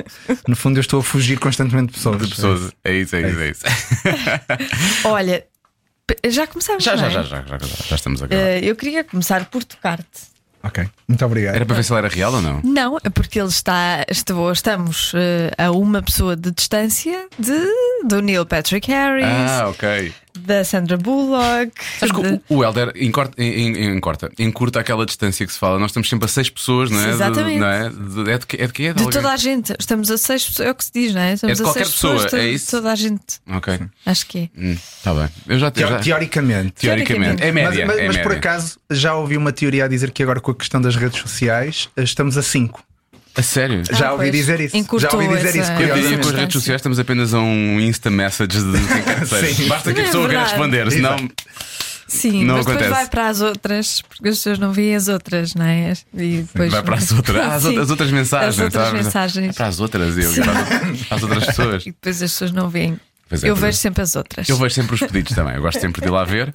No 0.48 0.56
fundo, 0.56 0.78
eu 0.78 0.82
estou 0.82 1.00
a 1.00 1.04
fugir 1.04 1.40
constantemente 1.40 1.88
de 1.88 1.94
pessoas. 1.94 2.22
De 2.22 2.28
pessoas. 2.28 2.72
É 2.84 2.94
isso, 2.94 3.16
é 3.16 3.22
isso, 3.30 3.40
é 3.40 3.50
isso. 3.50 3.64
Olha, 5.06 5.46
p- 6.06 6.30
já 6.30 6.46
começamos. 6.46 6.84
Já, 6.84 6.94
é? 6.94 6.98
já, 6.98 7.10
já, 7.10 7.24
já, 7.24 7.42
já, 7.42 7.58
já 7.88 7.96
estamos 7.96 8.22
a 8.22 8.26
acabar. 8.26 8.42
Eh, 8.42 8.60
eu 8.64 8.76
queria 8.76 9.04
começar 9.04 9.46
por 9.46 9.64
tocar-te. 9.64 10.36
Ok, 10.64 10.84
muito 11.08 11.24
obrigado. 11.24 11.54
Era 11.56 11.66
para 11.66 11.76
ver 11.76 11.84
se 11.84 11.92
ele 11.94 12.00
era 12.00 12.08
real 12.08 12.34
ou 12.34 12.42
não? 12.42 12.60
Não, 12.64 12.98
é 13.04 13.10
porque 13.10 13.40
ele 13.40 13.50
está. 13.50 14.04
estou- 14.10 14.52
estamos 14.52 15.12
eh, 15.16 15.52
a 15.58 15.70
uma 15.72 16.02
pessoa 16.02 16.36
de 16.36 16.52
distância 16.52 17.28
de, 17.38 17.68
do 18.08 18.20
Neil 18.20 18.46
Patrick 18.48 18.90
Harris, 18.92 19.26
Ah, 19.52 19.68
ok. 19.70 20.12
Da 20.40 20.64
Sandra 20.64 20.98
Bullock. 20.98 21.72
Sabes 22.00 22.16
que 22.16 22.22
de- 22.22 22.42
o, 22.50 22.58
o 22.58 22.64
Helder 22.64 22.92
encorta, 22.96 23.42
en- 23.42 23.76
en- 23.78 23.96
encorta, 23.98 24.32
encurta 24.40 24.80
aquela 24.80 25.06
distância 25.06 25.46
que 25.46 25.52
se 25.54 25.60
fala. 25.60 25.80
Nós 25.80 25.92
estamos 25.92 26.10
sempre 26.10 26.26
a 26.26 26.28
seis 26.28 26.50
pessoas, 26.50 26.90
não 26.90 27.00
é? 27.00 27.04
De- 27.06 27.10
Exatamente. 27.12 27.60
não 27.60 27.68
é? 27.68 27.90
De, 27.90 28.32
é 28.32 28.38
de 28.38 28.46
que 28.46 28.58
é? 28.58 28.68
De, 28.68 28.74
quê? 28.74 28.84
de 28.94 29.04
alguém? 29.04 29.10
toda 29.22 29.32
a 29.34 29.38
gente. 29.38 29.74
Estamos 29.80 30.12
a 30.12 30.18
seis 30.18 30.46
pessoas. 30.46 30.68
É 30.68 30.72
o 30.72 30.76
que 30.76 30.86
se 30.86 30.92
diz, 30.94 31.14
não 31.14 31.22
é? 31.22 31.34
Estamos 31.34 31.58
de 31.58 31.62
a 31.62 31.66
qualquer 31.66 31.80
seis 31.86 31.94
pessoa, 31.96 32.14
pessoas, 32.16 32.34
é 32.34 32.40
de 32.48 32.54
isso? 32.54 32.72
toda 32.72 32.92
a 32.92 32.96
gente. 32.96 33.24
Ok. 33.50 33.80
Acho 34.06 34.26
que 34.28 34.50
é. 34.56 34.70
Está 34.72 35.14
bem. 35.14 35.30
Eu 35.48 35.60
já, 35.60 35.72
Teo- 35.72 35.88
já 35.88 36.00
Teoricamente. 36.00 36.72
Teoricamente. 36.74 37.44
É 37.44 37.52
média. 37.52 37.86
mas 37.86 37.96
mas, 37.96 38.04
é 38.04 38.08
mas 38.08 38.18
por 38.18 38.26
média. 38.34 38.38
acaso 38.38 38.78
já 38.92 39.16
ouvi 39.16 39.38
uma 39.38 39.52
teoria 39.52 39.86
a 39.86 39.88
dizer 39.88 40.12
que 40.12 40.22
agora 40.24 40.40
com 40.40 40.52
a 40.52 40.56
questão 40.56 40.82
das 40.82 40.96
redes 40.96 41.20
sociais 41.20 41.90
estamos 41.98 42.38
a 42.38 42.42
5. 42.42 42.84
A 43.38 43.42
sério? 43.42 43.84
já 43.92 44.08
Ah, 44.10 44.12
ouvi 44.14 44.26
pois. 44.26 44.36
dizer 44.38 44.60
isso. 44.62 44.74
Já 44.74 44.80
Encurtou 44.80 45.22
ouvi 45.22 45.36
dizer 45.36 45.60
essa- 45.60 45.74
isso. 45.74 45.82
Eu 45.82 45.94
diria 45.96 46.18
que 46.18 46.24
com 46.24 46.30
as 46.30 46.36
redes 46.36 46.54
sociais 46.54 46.80
estamos 46.80 47.00
apenas 47.00 47.34
a 47.34 47.40
um 47.40 47.80
Insta 47.80 48.10
message 48.10 48.58
de. 48.60 48.78
Sim. 49.56 49.68
Basta 49.68 49.94
que 49.94 50.00
a 50.00 50.04
Não 50.04 50.10
é 50.10 50.12
pessoa 50.12 50.28
queira 50.28 50.28
verdade. 50.28 50.50
responder, 50.50 50.92
senão. 50.92 51.30
Sim, 52.08 52.46
Não 52.46 52.56
mas 52.58 52.66
depois 52.66 52.78
acontece. 52.86 52.90
vai 52.92 53.08
para 53.10 53.28
as 53.30 53.42
outras, 53.42 54.02
porque 54.02 54.30
as 54.30 54.38
pessoas 54.38 54.60
não 54.60 54.72
veem 54.72 54.96
as 54.96 55.08
outras, 55.08 55.56
não 55.56 55.66
é? 55.66 55.94
E 56.14 56.42
depois 56.44 56.72
Vai 56.72 56.84
para 56.84 56.96
as 56.98 57.12
outras, 57.12 57.36
ah, 57.38 57.56
as, 57.56 57.66
outras- 57.66 57.84
as 57.84 57.90
outras 57.90 58.12
mensagens. 58.12 58.54
As 58.54 58.60
outras 58.64 58.86
sabe? 58.88 59.04
mensagens. 59.04 59.50
É 59.50 59.54
para 59.54 59.68
as 59.68 59.80
outras, 59.80 60.18
eu, 60.18 60.34
para, 60.44 60.52
as, 60.62 60.68
para 61.02 61.16
as 61.18 61.24
outras 61.24 61.46
pessoas. 61.48 61.84
E 61.86 61.92
depois 61.92 62.22
as 62.22 62.32
pessoas 62.32 62.52
não 62.52 62.70
veem. 62.70 62.98
Pois 63.27 63.44
é, 63.44 63.50
eu 63.50 63.54
pois 63.54 63.63
é. 63.63 63.68
vejo 63.68 63.77
sempre 63.80 64.01
as 64.04 64.16
outras. 64.16 64.48
Eu 64.48 64.57
vejo 64.57 64.75
sempre 64.75 64.94
os 64.95 65.00
pedidos 65.00 65.33
também. 65.36 65.56
Eu 65.56 65.62
gosto 65.62 65.80
sempre 65.80 66.01
de 66.01 66.07
ir 66.07 66.12
lá 66.12 66.24
ver. 66.24 66.54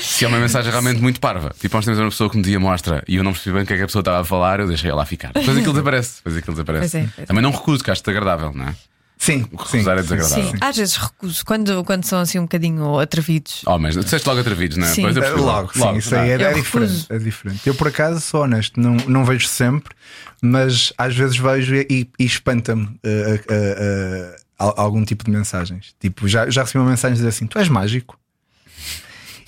Se 0.00 0.24
é 0.24 0.28
uma 0.28 0.38
mensagem 0.38 0.70
realmente 0.70 1.00
muito 1.00 1.18
parva, 1.20 1.52
tipo, 1.58 1.74
nós 1.74 1.84
temos 1.84 1.98
uma 1.98 2.08
pessoa 2.10 2.30
que 2.30 2.36
me 2.36 2.42
dizia 2.42 2.60
mostra 2.60 3.02
e 3.08 3.16
eu 3.16 3.24
não 3.24 3.32
percebi 3.32 3.54
bem 3.54 3.64
o 3.64 3.66
que 3.66 3.72
é 3.72 3.76
que 3.76 3.82
a 3.82 3.86
pessoa 3.86 4.00
estava 4.00 4.20
a 4.20 4.24
falar, 4.24 4.60
eu 4.60 4.68
deixei 4.68 4.92
lá 4.92 5.04
ficar. 5.04 5.32
Depois 5.32 5.56
aquilo 5.56 5.72
desaparece. 5.72 6.16
Depois 6.18 6.36
aquilo 6.36 6.54
desaparece. 6.54 6.90
Pois 6.90 6.94
é, 6.94 7.08
pois 7.14 7.18
é. 7.24 7.26
Também 7.26 7.42
não 7.42 7.50
recuso, 7.50 7.82
que 7.82 7.90
acho 7.90 8.02
desagradável, 8.02 8.52
não 8.54 8.68
é? 8.68 8.74
Sim, 9.16 9.42
sim. 9.44 9.48
recusar 9.56 9.96
é 9.98 10.02
desagradável. 10.02 10.44
Sim, 10.44 10.52
às 10.60 10.76
vezes 10.76 10.96
recuso 10.96 11.44
quando, 11.46 11.82
quando 11.84 12.04
são 12.04 12.20
assim 12.20 12.38
um 12.38 12.42
bocadinho 12.42 12.98
atrevidos. 12.98 13.62
Oh, 13.66 13.78
mas 13.78 13.94
disseste 13.94 14.28
logo 14.28 14.40
atrevidos, 14.40 14.76
não 14.76 14.86
é? 14.86 14.90
Sim. 14.90 15.02
Pois 15.02 15.16
eu 15.16 15.22
percebi 15.22 15.42
Logo, 15.42 15.72
sim, 15.72 15.96
isso 15.96 16.14
aí 16.14 16.30
é, 16.30 16.34
é 16.34 16.52
diferente, 16.52 17.06
é 17.08 17.18
diferente. 17.18 17.60
Eu, 17.66 17.74
por 17.74 17.88
acaso, 17.88 18.20
sou 18.20 18.42
honesto, 18.42 18.78
não, 18.78 18.96
não 19.08 19.24
vejo 19.24 19.46
sempre, 19.46 19.94
mas 20.42 20.92
às 20.98 21.16
vezes 21.16 21.36
vejo 21.38 21.74
e, 21.74 22.08
e 22.18 22.24
espanta-me 22.24 22.88
eh, 23.02 23.40
eh, 23.48 24.36
al- 24.36 24.43
algum 24.58 25.04
tipo 25.04 25.24
de 25.24 25.30
mensagens. 25.30 25.94
Tipo, 26.00 26.26
já, 26.28 26.48
já 26.50 26.62
recebi 26.62 26.78
uma 26.78 26.90
mensagem 26.90 27.14
dizer 27.16 27.28
assim: 27.28 27.46
Tu 27.46 27.58
és 27.58 27.68
mágico. 27.68 28.18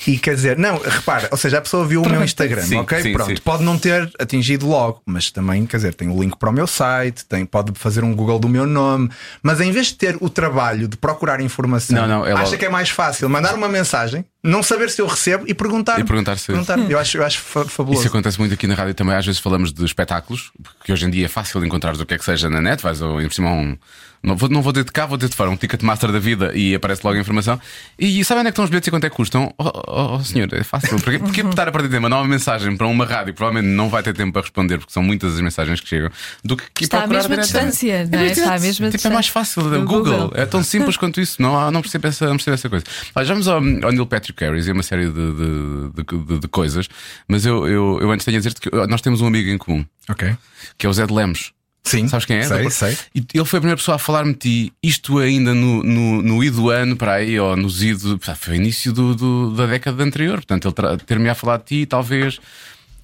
E 0.06 0.18
quer 0.18 0.36
dizer, 0.36 0.56
não, 0.56 0.78
repara, 0.78 1.26
ou 1.32 1.36
seja, 1.38 1.58
a 1.58 1.60
pessoa 1.60 1.84
viu 1.84 2.00
o 2.02 2.08
meu 2.08 2.22
Instagram, 2.22 2.62
Sim, 2.62 2.76
ok? 2.76 3.02
sim, 3.02 3.12
Pronto, 3.12 3.28
sim. 3.34 3.42
pode 3.42 3.64
não 3.64 3.76
ter 3.76 4.08
atingido 4.20 4.64
logo, 4.68 5.02
mas 5.04 5.32
também, 5.32 5.66
quer 5.66 5.78
dizer, 5.78 5.94
tem 5.94 6.08
o 6.08 6.22
link 6.22 6.36
para 6.38 6.48
o 6.48 6.52
meu 6.52 6.66
site, 6.66 7.24
tem, 7.24 7.44
pode 7.44 7.72
fazer 7.76 8.04
um 8.04 8.14
Google 8.14 8.38
do 8.38 8.48
meu 8.48 8.66
nome, 8.66 9.10
mas 9.42 9.60
em 9.60 9.72
vez 9.72 9.88
de 9.88 9.94
ter 9.94 10.16
o 10.20 10.28
trabalho 10.30 10.86
de 10.86 10.96
procurar 10.96 11.40
informação, 11.40 11.96
Não, 11.96 12.06
não, 12.06 12.22
acha 12.24 12.34
logo- 12.44 12.56
que 12.58 12.64
é 12.66 12.68
mais 12.68 12.88
fácil 12.90 13.28
mandar 13.28 13.54
uma 13.54 13.68
mensagem, 13.68 14.24
não 14.46 14.62
saber 14.62 14.90
se 14.90 15.00
eu 15.02 15.06
recebo 15.06 15.44
e 15.46 15.54
perguntar. 15.54 15.98
E 16.00 16.04
perguntar 16.04 16.36
se- 16.38 16.46
perguntar. 16.46 16.78
Eu 16.90 16.98
acho, 16.98 17.16
eu 17.18 17.24
acho 17.24 17.38
fa- 17.40 17.64
fabuloso. 17.64 18.00
Isso 18.00 18.08
acontece 18.08 18.38
muito 18.38 18.54
aqui 18.54 18.66
na 18.66 18.74
rádio 18.74 18.94
também. 18.94 19.14
Às 19.14 19.26
vezes 19.26 19.40
falamos 19.40 19.72
de 19.72 19.84
espetáculos, 19.84 20.50
porque 20.62 20.92
hoje 20.92 21.04
em 21.06 21.10
dia 21.10 21.26
é 21.26 21.28
fácil 21.28 21.64
encontrar 21.64 21.94
o 21.94 22.06
que 22.06 22.14
é 22.14 22.18
que 22.18 22.24
seja 22.24 22.48
na 22.48 22.60
net. 22.60 22.82
Vais 22.82 23.02
ao, 23.02 23.20
em 23.20 23.28
cima 23.30 23.50
a 23.50 23.52
um. 23.52 23.76
Não 24.22 24.34
vou, 24.34 24.48
não 24.48 24.60
vou 24.60 24.72
dizer 24.72 24.84
de 24.84 24.90
cá, 24.90 25.06
vou 25.06 25.16
dizer 25.16 25.28
de 25.28 25.36
fora, 25.36 25.50
um 25.50 25.56
Ticketmaster 25.56 26.10
da 26.10 26.18
vida 26.18 26.50
e 26.52 26.74
aparece 26.74 27.02
logo 27.04 27.16
a 27.16 27.20
informação. 27.20 27.60
E 27.96 28.24
sabem 28.24 28.40
onde 28.40 28.48
é 28.48 28.50
que 28.50 28.54
estão 28.54 28.64
os 28.64 28.70
bilhetes 28.70 28.88
e 28.88 28.90
quanto 28.90 29.04
é 29.04 29.10
que 29.10 29.14
custam? 29.14 29.54
Oh, 29.56 29.70
oh, 29.86 30.16
oh, 30.16 30.24
senhor, 30.24 30.48
é 30.52 30.64
fácil. 30.64 30.98
Porque, 30.98 31.18
porque 31.20 31.42
estar 31.42 31.68
a 31.68 31.70
de 31.82 32.00
mandar 32.00 32.16
uma 32.16 32.26
mensagem 32.26 32.76
para 32.76 32.88
uma 32.88 33.04
rádio 33.04 33.34
que 33.34 33.36
provavelmente 33.36 33.72
não 33.72 33.88
vai 33.88 34.02
ter 34.02 34.14
tempo 34.14 34.32
para 34.32 34.42
responder, 34.42 34.78
porque 34.78 34.92
são 34.92 35.02
muitas 35.02 35.34
as 35.34 35.40
mensagens 35.40 35.80
que 35.80 35.88
chegam, 35.88 36.10
do 36.42 36.56
que, 36.56 36.64
que 36.74 36.84
Está 36.84 37.04
à 37.04 37.06
mesma 37.06 37.36
distância, 37.36 38.08
não 38.10 38.18
é? 38.18 38.26
Está 38.26 38.54
à 38.54 38.58
mesma 38.58 38.90
Tipo, 38.90 39.06
é 39.06 39.10
mais 39.10 39.28
fácil. 39.28 39.62
Google. 39.62 39.84
Google. 39.84 40.32
é 40.34 40.44
tão 40.46 40.62
simples 40.64 40.96
quanto 40.96 41.20
isso. 41.20 41.40
Não, 41.40 41.70
não, 41.70 41.80
percebo 41.80 42.08
essa, 42.08 42.26
não 42.26 42.36
percebo 42.36 42.54
essa 42.54 42.68
coisa. 42.68 42.84
Olha, 43.14 43.26
vamos 43.26 43.46
ao, 43.46 43.56
ao 43.58 43.60
Neil 43.62 44.06
Patrick 44.06 44.35
Harris 44.44 44.66
e 44.66 44.72
uma 44.72 44.82
série 44.82 45.08
de, 45.10 45.12
de, 45.12 45.92
de- 46.04 46.38
de- 46.40 46.48
coisas, 46.48 46.88
mas 47.28 47.44
eu, 47.46 47.66
eu, 47.68 47.98
eu 48.00 48.10
antes 48.10 48.24
tenho 48.24 48.36
a 48.36 48.40
dizer-te 48.40 48.60
que 48.60 48.70
nós 48.88 49.00
temos 49.00 49.20
um 49.20 49.26
amigo 49.26 49.48
em 49.50 49.58
comum, 49.58 49.84
Ok. 50.08 50.34
que 50.78 50.86
é 50.86 50.88
o 50.88 50.92
Zé 50.92 51.06
de 51.06 51.12
Lemos. 51.12 51.52
Sim. 51.84 52.08
Sabes 52.08 52.26
quem 52.26 52.38
é? 52.38 52.42
Sei, 52.42 52.68
sei. 52.70 52.98
E 53.14 53.24
ele 53.32 53.44
foi 53.44 53.58
a 53.58 53.60
primeira 53.60 53.76
pessoa 53.76 53.94
a 53.94 53.98
falar-me 53.98 54.32
de 54.32 54.38
ti, 54.40 54.72
isto 54.82 55.18
ainda 55.18 55.54
no, 55.54 55.84
no, 55.84 56.20
no 56.20 56.42
I 56.42 56.50
do 56.50 56.68
ano, 56.68 56.96
para 56.96 57.14
aí, 57.14 57.38
ou 57.38 57.56
nos 57.56 57.80
I 57.80 57.94
do. 57.94 58.18
pá, 58.18 58.34
Foi 58.34 58.54
o 58.54 58.56
início 58.56 58.92
do, 58.92 59.14
do- 59.14 59.54
da 59.54 59.66
década 59.66 60.02
anterior. 60.02 60.34
Portanto, 60.38 60.66
ele 60.66 60.74
ter-me 60.98 61.28
a 61.28 61.34
falar 61.36 61.58
de 61.58 61.64
ti, 61.64 61.86
talvez, 61.86 62.40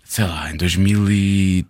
sei 0.05 0.25
lá, 0.25 0.51
em 0.51 0.57
2003, 0.57 1.65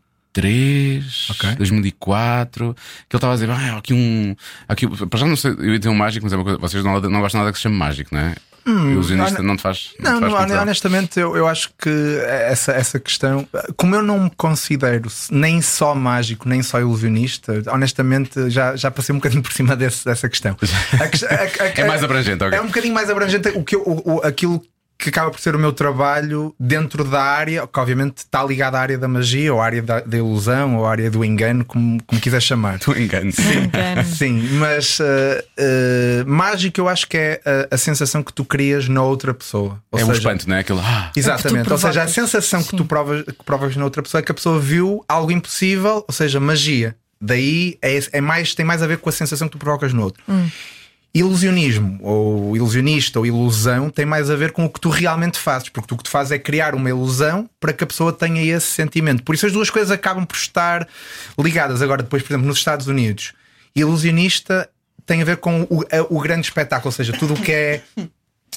Ok. 1.30 1.54
2004, 1.56 2.74
que 2.74 2.80
ele 3.14 3.18
estava 3.18 3.32
a 3.34 3.36
dizer, 3.36 3.50
ah, 3.50 3.74
há 3.74 3.78
aqui 3.78 3.92
um. 3.92 4.34
há 4.66 4.72
Aqui, 4.72 4.86
para 5.06 5.20
já 5.20 5.26
não 5.26 5.36
sei, 5.36 5.50
eu 5.52 5.72
ia 5.72 5.78
dizer 5.78 5.90
um 5.90 5.94
mágico, 5.94 6.24
mas 6.24 6.32
é 6.32 6.36
uma 6.36 6.44
coisa, 6.44 6.58
vocês 6.58 6.82
não, 6.84 6.98
não 7.00 7.20
gostam 7.20 7.40
nada 7.40 7.52
que 7.52 7.58
se 7.58 7.62
chame 7.64 7.76
mágico, 7.76 8.14
não 8.14 8.20
é? 8.22 8.34
Ilusionista 8.66 9.38
hone- 9.38 9.46
não 9.46 9.56
te 9.56 9.62
faz. 9.62 9.90
Hum, 9.98 10.02
Não, 10.04 10.20
te 10.20 10.30
faz 10.30 10.50
não, 10.50 10.62
honestamente, 10.62 11.18
eu, 11.20 11.36
eu 11.36 11.48
acho 11.48 11.70
que 11.78 11.90
essa, 12.26 12.72
essa 12.72 13.00
questão, 13.00 13.46
como 13.76 13.94
eu 13.96 14.02
não 14.02 14.20
me 14.24 14.30
considero 14.36 15.10
nem 15.30 15.60
só 15.60 15.94
mágico, 15.94 16.48
nem 16.48 16.62
só 16.62 16.78
ilusionista, 16.80 17.62
honestamente 17.72 18.50
já, 18.50 18.76
já 18.76 18.90
passei 18.90 19.12
um 19.14 19.18
bocadinho 19.18 19.42
por 19.42 19.52
cima 19.52 19.74
desse- 19.74 20.04
dessa 20.04 20.28
questão. 20.28 20.56
A 21.00 21.08
ques- 21.08 21.24
a- 21.24 21.34
a- 21.34 21.66
É 21.80 21.84
mais 21.84 22.04
abrangente, 22.04 22.44
ok. 22.44 22.56
É 22.58 22.60
um 22.62 22.66
bocadinho 22.66 22.94
mais 22.94 23.10
abrangente 23.10 23.48
o 23.50 23.64
que 23.64 23.74
eu- 23.76 23.82
o- 23.86 24.20
aquilo 24.24 24.62
que 25.02 25.08
acaba 25.08 25.30
por 25.30 25.40
ser 25.40 25.56
o 25.56 25.58
meu 25.58 25.72
trabalho 25.72 26.54
dentro 26.58 27.02
da 27.04 27.20
área, 27.20 27.66
que 27.66 27.80
obviamente 27.80 28.18
está 28.18 28.44
ligado 28.44 28.76
à 28.76 28.80
área 28.80 28.96
da 28.96 29.08
magia, 29.08 29.52
ou 29.52 29.60
à 29.60 29.64
área 29.64 29.82
da, 29.82 30.00
da 30.00 30.16
ilusão, 30.16 30.76
ou 30.76 30.86
à 30.86 30.90
área 30.90 31.10
do 31.10 31.24
engano, 31.24 31.64
como, 31.64 32.02
como 32.04 32.20
quiser 32.20 32.40
chamar. 32.40 32.78
Tu 32.78 32.92
enganas. 32.96 33.36
Engano. 33.38 34.04
Sim, 34.04 34.40
mas 34.58 34.98
uh, 35.00 35.02
uh, 35.02 36.30
mágico 36.30 36.80
eu 36.80 36.88
acho 36.88 37.08
que 37.08 37.16
é 37.16 37.40
a, 37.44 37.74
a 37.74 37.78
sensação 37.78 38.22
que 38.22 38.32
tu 38.32 38.44
crias 38.44 38.88
na 38.88 39.02
outra 39.02 39.34
pessoa. 39.34 39.82
Ou 39.90 39.98
É 39.98 40.04
um 40.04 40.06
seja, 40.06 40.18
espanto, 40.18 40.48
não 40.48 40.56
é? 40.56 40.60
Aquilo. 40.60 40.80
Ah, 40.80 41.10
Exatamente, 41.16 41.66
tu 41.66 41.72
ou 41.72 41.78
seja, 41.78 42.02
a 42.02 42.08
sensação 42.08 42.62
que 42.62 42.70
Sim. 42.70 42.76
tu 42.76 42.84
provas, 42.84 43.22
que 43.24 43.44
provas 43.44 43.76
na 43.76 43.84
outra 43.84 44.02
pessoa 44.02 44.20
é 44.20 44.22
que 44.22 44.30
a 44.30 44.34
pessoa 44.34 44.58
viu 44.60 45.04
algo 45.08 45.32
impossível, 45.32 46.04
ou 46.06 46.14
seja, 46.14 46.38
magia. 46.38 46.94
Daí 47.20 47.78
é, 47.82 47.98
é 48.12 48.20
mais, 48.20 48.54
tem 48.54 48.64
mais 48.64 48.82
a 48.82 48.86
ver 48.86 48.98
com 48.98 49.08
a 49.08 49.12
sensação 49.12 49.48
que 49.48 49.52
tu 49.52 49.58
provocas 49.58 49.92
no 49.92 50.02
outro. 50.02 50.22
Ilusionismo, 51.14 51.98
ou 52.00 52.56
ilusionista, 52.56 53.18
ou 53.18 53.26
ilusão, 53.26 53.90
tem 53.90 54.06
mais 54.06 54.30
a 54.30 54.36
ver 54.36 54.52
com 54.52 54.64
o 54.64 54.70
que 54.70 54.80
tu 54.80 54.88
realmente 54.88 55.38
fazes, 55.38 55.68
porque 55.68 55.86
tu 55.86 55.94
o 55.94 55.98
que 55.98 56.04
tu 56.04 56.10
fazes 56.10 56.32
é 56.32 56.38
criar 56.38 56.74
uma 56.74 56.88
ilusão 56.88 57.48
para 57.60 57.72
que 57.72 57.84
a 57.84 57.86
pessoa 57.86 58.12
tenha 58.12 58.42
esse 58.42 58.66
sentimento. 58.66 59.22
Por 59.22 59.34
isso 59.34 59.44
as 59.44 59.52
duas 59.52 59.68
coisas 59.68 59.90
acabam 59.90 60.24
por 60.24 60.36
estar 60.36 60.88
ligadas. 61.38 61.82
Agora, 61.82 62.02
depois, 62.02 62.22
por 62.22 62.32
exemplo, 62.32 62.46
nos 62.46 62.58
Estados 62.58 62.86
Unidos, 62.86 63.34
ilusionista 63.76 64.68
tem 65.04 65.20
a 65.20 65.24
ver 65.24 65.36
com 65.36 65.62
o, 65.62 65.84
o 66.08 66.20
grande 66.20 66.46
espetáculo, 66.46 66.88
ou 66.88 66.92
seja, 66.92 67.12
tudo 67.12 67.34
o 67.34 67.36
que 67.36 67.52
é 67.52 67.82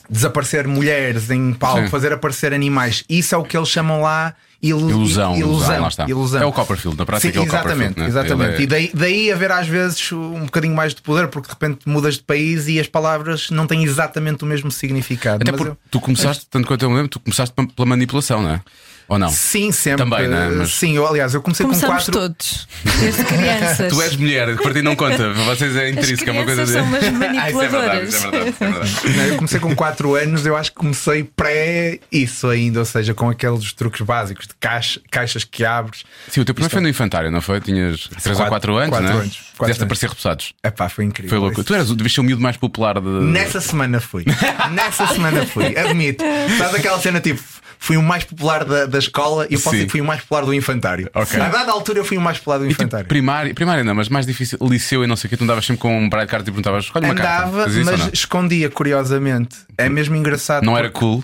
desaparecer 0.10 0.68
mulheres 0.68 1.30
em 1.30 1.54
palco, 1.54 1.84
Sim. 1.84 1.90
fazer 1.90 2.14
aparecer 2.14 2.54
animais. 2.54 3.04
Isso 3.10 3.36
é 3.36 3.38
o 3.38 3.44
que 3.44 3.58
eles 3.58 3.70
chamam 3.70 4.02
lá 4.02 4.36
ilu- 4.70 4.90
Ilusão, 4.90 5.36
ilusão, 5.38 5.88
está. 5.88 6.06
ilusão. 6.10 6.42
É 6.42 6.46
o 6.46 6.52
Copperfield, 6.52 6.98
na 6.98 7.06
prática 7.06 7.32
Sim, 7.32 7.38
é 7.40 7.42
o 7.42 7.46
exatamente, 7.46 8.00
né? 8.00 8.08
exatamente. 8.08 8.56
É- 8.56 8.62
E 8.62 8.68
daí, 8.68 8.92
daí 8.94 9.32
haver 9.32 9.52
às 9.52 9.68
vezes 9.68 10.12
um 10.12 10.46
bocadinho 10.46 10.76
mais 10.76 10.94
de 10.94 11.02
poder, 11.02 11.28
porque 11.28 11.48
de 11.48 11.54
repente 11.54 11.88
mudas 11.88 12.16
de 12.16 12.24
país 12.24 12.68
e 12.68 12.80
as 12.80 12.88
palavras 12.88 13.50
não 13.50 13.68
têm 13.68 13.84
exatamente 13.84 14.44
o 14.44 14.48
mesmo 14.48 14.72
significado. 14.72 15.42
Até 15.44 15.52
porque 15.52 15.72
eu- 15.72 15.78
tu 15.92 16.00
começaste, 16.00 16.46
tanto 16.50 16.68
quanto 16.68 16.84
eu 16.84 16.90
me 16.90 16.96
lembro, 16.96 17.10
tu 17.10 17.20
começaste 17.20 17.54
pela 17.76 17.86
manipulação, 17.88 18.42
não 18.42 18.50
é? 18.52 18.62
Ou 19.08 19.20
não? 19.20 19.30
Sim, 19.30 19.72
sempre. 19.72 20.04
Também, 20.04 20.28
né? 20.28 20.50
Mas- 20.56 20.72
Sim, 20.74 20.96
eu, 20.96 21.08
aliás, 21.08 21.34
eu 21.34 21.42
comecei 21.42 21.64
Começamos 21.66 22.06
com 22.06 22.12
quatro. 22.12 22.30
todos, 22.36 22.68
desde 23.00 23.24
crianças. 23.24 23.94
Tu 23.94 24.02
és 24.02 24.16
mulher, 24.16 24.56
que 24.58 24.64
para 24.64 24.74
ti 24.74 24.82
não 24.82 24.96
conta, 24.96 25.18
para 25.18 25.34
vocês 25.46 25.76
é 25.76 25.90
intrínseca, 25.92 26.32
é 26.32 26.34
uma 26.34 26.44
coisa 26.44 26.66
de. 26.66 26.72
são 26.72 26.84
umas 26.84 27.04
Ah, 27.38 27.50
isso 27.50 27.62
é 27.62 27.68
verdade, 27.68 28.02
manipuladoras. 28.02 28.14
isso 28.14 28.28
é 28.28 28.32
verdade, 28.32 28.50
isso 28.50 28.64
é 28.64 28.68
verdade. 28.72 28.92
Não, 29.18 29.24
eu 29.26 29.36
comecei 29.36 29.60
com 29.60 29.76
4 29.76 30.16
anos, 30.16 30.46
eu 30.46 30.58
acho 30.58 30.72
que 30.72 30.78
comecei 30.78 31.24
pré 31.24 32.00
isso 32.12 32.48
ainda, 32.48 32.80
ou 32.80 32.86
seja, 32.86 33.14
com 33.14 33.30
aqueles 33.30 33.72
truques 33.74 34.02
básicos 34.02 34.48
de 34.48 34.54
caixa, 34.60 35.00
caixas 35.12 35.44
que 35.44 35.64
abres. 35.64 36.04
Sim, 36.30 36.42
o 36.42 36.46
teu 36.46 36.56
primeiro 36.56 36.72
foi 36.72 36.82
no 36.82 36.90
infantário, 36.90 37.30
não 37.30 37.42
foi? 37.42 37.62
Tinhas 37.62 38.08
3 38.08 38.26
ou 38.40 38.46
Quatro- 38.48 38.50
4 38.50 38.76
anos, 38.78 38.90
quatro 38.90 39.08
não 39.08 39.14
é? 39.20 39.22
anos, 39.22 39.36
quatro 39.36 39.46
Fizeste 39.52 39.72
anos. 39.72 39.82
aparecer 39.84 40.10
repousados. 40.10 40.54
Epá, 40.64 40.90
foi 40.90 41.06
incrível. 41.06 41.30
Foi 41.30 41.38
louco. 41.40 41.54
Isso. 41.60 41.64
Tu 41.64 41.74
eras, 41.76 41.90
devias 41.90 42.14
ser 42.14 42.22
o 42.22 42.24
miúdo 42.24 42.42
mais 42.42 42.58
popular 42.58 43.00
de. 43.00 43.08
Nessa 43.08 43.62
semana 43.62 44.00
fui. 44.00 44.26
Nessa 44.72 45.06
semana 45.08 45.46
fui, 45.46 45.78
admito. 45.78 46.24
Sabes 46.58 46.76
aquela 46.76 47.00
cena 47.00 47.20
tipo. 47.22 47.42
Fui 47.86 47.98
o 47.98 48.02
mais 48.02 48.24
popular 48.24 48.66
da, 48.66 48.88
da 48.88 48.98
escola 48.98 49.46
e 49.48 49.54
eu 49.54 49.60
posso 49.60 49.70
Sim. 49.70 49.76
dizer 49.76 49.86
que 49.86 49.92
fui 49.92 50.02
o 50.02 50.06
mais 50.06 50.20
popular 50.20 50.44
do 50.44 50.52
infantário. 50.56 51.08
Ok. 51.14 51.40
A 51.40 51.50
dada 51.50 51.72
altura 51.72 52.00
eu 52.00 52.04
fui 52.04 52.18
o 52.18 52.22
mais 52.22 52.40
popular 52.40 52.58
do 52.58 52.66
E, 52.66 52.70
tipo, 52.70 52.82
infantário. 52.82 53.06
primário, 53.08 53.54
primário 53.54 53.84
não, 53.84 53.94
mas 53.94 54.10
mais 54.10 54.26
difícil, 54.26 54.58
liceu 54.64 55.04
e 55.04 55.08
não 55.08 55.16
sei 55.16 55.28
o 55.28 55.30
que, 55.30 55.38
tu 55.38 55.44
andavas 55.44 55.64
sempre 55.68 55.84
com 55.84 55.96
um 55.96 56.10
baralho 56.10 56.26
de 56.26 56.32
cartas 56.32 56.48
e 56.48 56.52
perguntavas, 56.52 56.86
escolhe 56.86 57.06
uma 57.06 57.14
carta. 57.14 57.48
Andava, 57.48 57.70
isso 57.70 57.80
ou 57.92 57.98
mas 57.98 58.10
escondia, 58.12 58.72
curiosamente. 58.72 59.56
É 59.78 59.88
mesmo 59.88 60.16
engraçado. 60.16 60.64
Não 60.64 60.76
era 60.76 60.90
cool. 60.90 61.24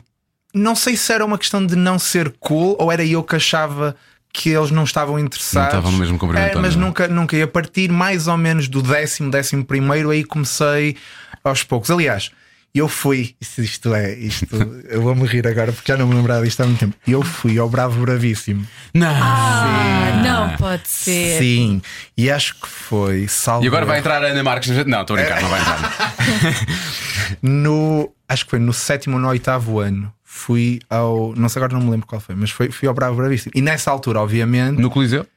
Não 0.54 0.76
sei 0.76 0.96
se 0.96 1.12
era 1.12 1.26
uma 1.26 1.40
questão 1.40 1.66
de 1.66 1.76
não 1.76 1.98
ser 1.98 2.32
cool 2.40 2.76
ou 2.80 2.92
era 2.92 3.04
eu 3.04 3.24
que 3.24 3.36
achava 3.36 3.96
que 4.32 4.50
eles 4.50 4.70
não 4.70 4.84
estavam 4.84 5.18
interessados. 5.18 5.56
Não 5.74 5.80
estavam 5.80 5.92
no 5.92 5.98
mesmo 5.98 6.20
comprimento, 6.20 6.58
É, 6.60 6.62
mas 6.62 6.76
não 6.76 6.88
nunca, 6.90 7.08
nunca. 7.08 7.36
E 7.36 7.42
a 7.42 7.48
partir 7.48 7.92
mais 7.92 8.28
ou 8.28 8.38
menos 8.38 8.68
do 8.68 8.84
décimo, 8.84 9.32
décimo 9.32 9.66
primeiro, 9.66 10.12
aí 10.12 10.24
comecei 10.24 10.96
aos 11.44 11.64
poucos. 11.64 11.90
Aliás, 11.90 12.30
eu 12.74 12.88
fui, 12.88 13.36
isto, 13.42 13.94
é, 13.94 14.14
isto, 14.14 14.56
eu 14.90 15.02
vou-me 15.02 15.26
rir 15.26 15.46
agora 15.46 15.74
porque 15.74 15.92
já 15.92 15.98
não 15.98 16.08
me 16.08 16.16
lembrava 16.16 16.46
disto 16.46 16.62
há 16.62 16.66
muito 16.66 16.80
tempo. 16.80 16.96
Eu 17.06 17.22
fui 17.22 17.58
ao 17.60 17.70
Bravo 17.70 18.02
Bravíssimo. 18.02 18.66
Não. 18.94 19.10
Ah, 19.10 20.22
não 20.24 20.58
pode 20.58 20.88
ser. 20.88 21.40
Sim, 21.40 21.82
e 22.18 22.32
acho 22.32 22.56
que 22.56 22.68
foi 22.68 23.28
salvo. 23.28 23.66
E 23.66 23.68
agora 23.68 23.86
vai 23.86 24.00
entrar 24.00 24.24
a 24.24 24.28
Ana 24.28 24.44
Marques. 24.44 24.70
Não, 24.86 25.02
estou 25.02 25.18
a 25.18 25.20
brincar, 25.20 25.42
não 25.42 25.50
vai 25.50 25.62
entrar. 25.62 26.16
no 27.44 28.14
acho 28.28 28.46
que 28.46 28.52
foi 28.52 28.60
no 28.60 28.72
sétimo 28.72 29.18
ou 29.18 29.22
no 29.22 29.28
oitavo 29.28 29.80
ano 29.80 30.14
fui 30.24 30.80
ao 30.90 31.34
não 31.36 31.50
sei 31.50 31.62
agora 31.62 31.78
não 31.78 31.86
me 31.86 31.92
lembro 31.92 32.08
qual 32.08 32.22
foi 32.22 32.34
mas 32.36 32.50
foi, 32.50 32.72
fui 32.72 32.88
ao 32.88 32.94
Bravo 32.94 33.18
Bravíssimo 33.18 33.52
e 33.54 33.62
nessa 33.62 33.92
altura 33.92 34.22
obviamente 34.22 34.78
no, 34.78 34.84
No 34.84 34.90
Coliseu? 34.90 35.28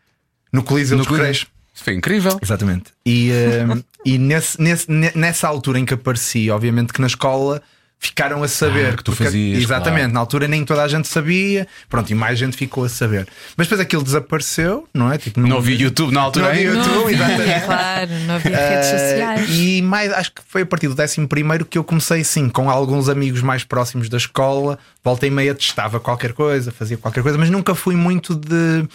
Coliseu 0.64 0.96
dos 0.98 1.06
Coliseu. 1.06 1.46
Isso 1.74 1.82
foi 1.84 1.94
incrível. 1.94 2.38
exatamente 2.40 2.92
e, 3.04 3.30
ehm, 3.30 3.80
e 4.06 4.16
nesse, 4.18 4.60
nesse- 4.60 4.90
ne- 4.90 5.12
nessa 5.14 5.48
altura 5.48 5.78
em 5.78 5.84
que 5.84 5.94
apareci 5.94 6.48
obviamente 6.50 6.92
que 6.92 7.00
na 7.00 7.06
escola 7.08 7.60
ficaram 7.98 8.42
a 8.42 8.48
saber 8.48 8.92
Ah, 8.92 8.96
que 8.98 9.02
tu 9.04 9.12
porque- 9.12 9.24
fazias, 9.24 9.62
exatamente 9.62 10.00
claro. 10.00 10.12
na 10.12 10.20
altura 10.20 10.46
nem 10.46 10.62
toda 10.64 10.82
a 10.82 10.88
gente 10.88 11.08
sabia 11.08 11.66
pronto 11.88 12.10
e 12.10 12.14
mais 12.14 12.38
gente 12.38 12.54
ficou 12.54 12.84
a 12.84 12.88
saber 12.88 13.26
mas 13.56 13.66
depois 13.66 13.80
aquilo 13.80 14.02
desapareceu 14.02 14.86
não 14.92 15.10
é 15.10 15.16
tipo 15.16 15.40
Não 15.40 15.56
havia 15.56 15.74
YouTube 15.76 16.12
na 16.12 16.20
altura 16.20 16.44
não 16.46 16.52
havia. 16.52 16.64
YouTube 16.68 16.86
Não 16.94 17.08
exatamente 17.10 17.64
claro, 17.64 18.10
não 18.26 18.34
havia 18.34 18.56
redes 18.56 18.88
Ah, 18.88 18.98
sociais. 18.98 19.48
E 19.50 19.80
mais, 19.82 20.12
acho 20.12 20.32
que 20.32 20.42
foi 20.46 20.62
a 20.62 20.66
partir 20.66 20.88
do 20.88 21.00
11 21.02 21.26
primeiro 21.26 21.64
que 21.64 21.78
eu 21.78 21.84
comecei 21.84 22.22
sim, 22.24 22.48
com 22.50 22.68
alguns 22.68 23.08
amigos 23.08 23.40
mais 23.40 23.64
próximos 23.64 24.08
da 24.10 24.18
escola, 24.18 24.78
volta 25.02 25.26
e 25.26 25.30
meia 25.30 25.54
testava 25.54 25.98
qualquer 25.98 26.34
coisa, 26.34 26.70
fazia 26.72 26.98
qualquer 26.98 27.22
coisa, 27.22 27.38
mas 27.38 27.48
nunca 27.48 27.74
fui 27.74 27.94
muito 27.96 28.34
de, 28.34 28.86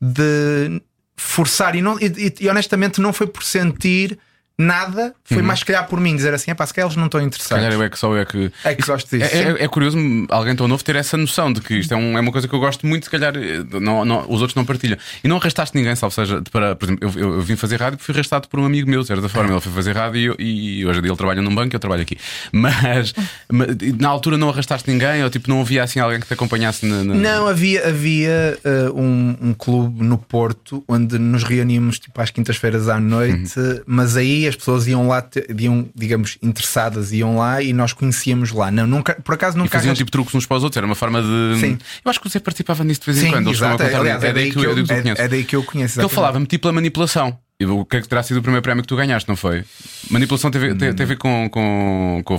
de 0.00 0.82
forçar 1.16 1.74
e, 1.74 1.82
não, 1.82 1.98
e, 1.98 2.34
e- 2.40 2.48
honestamente 2.48 3.00
não 3.00 3.12
foi 3.12 3.26
por 3.26 3.42
sentir 3.42 4.18
nada, 4.58 5.14
foi 5.24 5.42
mais 5.42 5.58
se 5.60 5.64
calhar 5.64 5.86
por 5.88 5.98
mim 6.00 6.14
dizer 6.14 6.32
assim: 6.32 6.50
é 6.50 6.54
pá, 6.54 6.64
se 6.66 6.72
calhar 6.72 6.86
eles 6.88 6.96
não 6.96 7.06
estão 7.06 7.20
interessados. 7.20 7.56
calhar 7.62 7.72
eu 7.72 7.82
é 7.82 7.88
que 7.90 7.98
só 7.98 8.16
é 8.16 8.24
que. 8.24 8.52
É 8.64 8.74
que 8.74 8.86
gosto 8.86 9.08
disso. 9.16 9.34
É, 9.34 9.42
é- 9.60 9.64
é 9.64 9.68
curioso 9.68 9.98
alguém 10.28 10.54
tão 10.54 10.68
novo 10.68 10.82
ter 10.84 10.96
essa 10.96 11.16
noção 11.16 11.52
de 11.52 11.60
que 11.60 11.74
isto 11.74 11.92
é, 11.92 11.96
um- 11.96 12.16
é 12.16 12.20
uma 12.20 12.30
coisa 12.32 12.46
que 12.46 12.54
eu 12.54 12.60
gosto 12.60 12.86
muito, 12.86 13.04
se 13.04 13.10
calhar 13.10 13.34
eh, 13.36 13.64
não, 13.80 14.04
não- 14.04 14.20
os 14.28 14.40
outros 14.40 14.54
não 14.54 14.64
partilham. 14.64 14.96
E 15.22 15.28
não 15.28 15.36
arrastaste 15.38 15.76
ninguém, 15.76 15.96
salvo 15.96 16.14
seja, 16.14 16.40
para, 16.52 16.76
por 16.76 16.86
exemplo, 16.86 17.08
eu, 17.08 17.20
eu- 17.20 17.34
eu 17.34 17.40
vim 17.42 17.56
fazer 17.56 17.80
rádio 17.80 17.98
porque 17.98 18.04
fui 18.06 18.14
arrastado 18.14 18.48
por 18.48 18.60
um 18.60 18.64
amigo 18.64 18.88
meu, 18.88 19.00
de 19.02 19.08
certa 19.08 19.28
forma. 19.28 19.50
Ele 19.52 19.60
foi 19.60 19.72
fazer 19.72 19.96
rádio 19.96 20.36
e, 20.38 20.80
e 20.80 20.86
hoje 20.86 20.98
em 20.98 21.02
dia 21.02 21.10
ele 21.10 21.16
trabalha 21.18 21.42
num 21.42 21.54
banco 21.54 21.74
e 21.74 21.76
eu 21.76 21.80
trabalho 21.80 22.02
aqui. 22.02 22.16
Mas, 22.52 23.12
mas, 23.50 23.68
na 23.98 24.08
altura 24.08 24.36
não 24.38 24.48
arrastaste 24.50 24.88
ninguém 24.90 25.22
ou 25.24 25.30
tipo 25.30 25.48
não 25.48 25.60
havia 25.60 25.82
assim 25.82 25.98
alguém 26.00 26.20
que 26.20 26.26
te 26.26 26.34
acompanhasse 26.34 26.86
na. 26.86 27.02
na- 27.02 27.14
Não, 27.14 27.48
havia, 27.48 27.88
havia 27.88 28.58
uh, 28.64 29.00
um, 29.00 29.36
um 29.40 29.54
clube 29.54 30.04
no 30.04 30.16
Porto 30.18 30.84
onde 30.88 31.18
nos 31.18 31.42
reuníamos 31.42 31.98
tipo 31.98 32.20
às 32.20 32.30
quintas-feiras 32.30 32.88
à 32.88 33.00
noite, 33.00 33.58
Uhum. 33.58 33.80
mas 33.86 34.16
aí 34.16 34.43
as 34.48 34.56
pessoas 34.56 34.86
iam 34.86 35.08
lá, 35.08 35.26
iam, 35.58 35.88
digamos, 35.94 36.38
interessadas, 36.42 37.12
iam 37.12 37.36
lá 37.36 37.62
e 37.62 37.72
nós 37.72 37.92
conhecíamos 37.92 38.50
lá. 38.52 38.70
Não, 38.70 38.86
nunca, 38.86 39.14
por 39.14 39.34
acaso 39.34 39.56
E 39.56 39.58
nunca 39.58 39.70
faziam 39.72 39.90
arras- 39.90 39.98
tipo 39.98 40.10
truques 40.10 40.34
uns 40.34 40.46
para 40.46 40.56
os 40.56 40.62
outros, 40.64 40.76
era 40.76 40.86
uma 40.86 40.94
forma 40.94 41.20
de. 41.22 41.60
Sim. 41.60 41.78
Eu 42.04 42.10
acho 42.10 42.20
que 42.20 42.28
você 42.28 42.38
participava 42.40 42.84
nisso 42.84 43.00
de 43.00 43.06
vez 43.06 43.18
em 43.18 43.20
Sim, 43.26 43.30
quando. 43.30 43.50
Exato. 43.50 43.82
contar- 43.82 43.98
Aliás, 44.00 44.22
é 44.24 44.32
daí 44.32 44.50
que 44.52 44.58
eu, 44.58 44.76
eu 44.76 44.84
é- 44.84 44.86
conheces. 44.86 45.18
é 45.24 45.28
daí 45.28 45.44
que 45.44 45.56
eu 45.56 45.62
conheço. 45.62 46.00
Ele 46.00 46.08
falava-me 46.08 46.46
tipo 46.46 46.68
a 46.68 46.72
manipulação. 46.72 47.38
Eu 47.58 47.78
o 47.78 47.84
que 47.84 47.96
é 47.98 48.00
que 48.00 48.08
terá 48.08 48.20
sido 48.22 48.38
o 48.38 48.42
primeiro 48.42 48.62
prémio 48.62 48.82
que 48.82 48.88
tu 48.88 48.96
ganhaste, 48.96 49.28
não 49.28 49.36
foi? 49.36 49.64
Manipulação 50.10 50.50
teve, 50.50 50.74
te- 50.74 50.92
teve 50.92 51.14
com, 51.16 51.48
com, 51.48 52.20
com, 52.24 52.36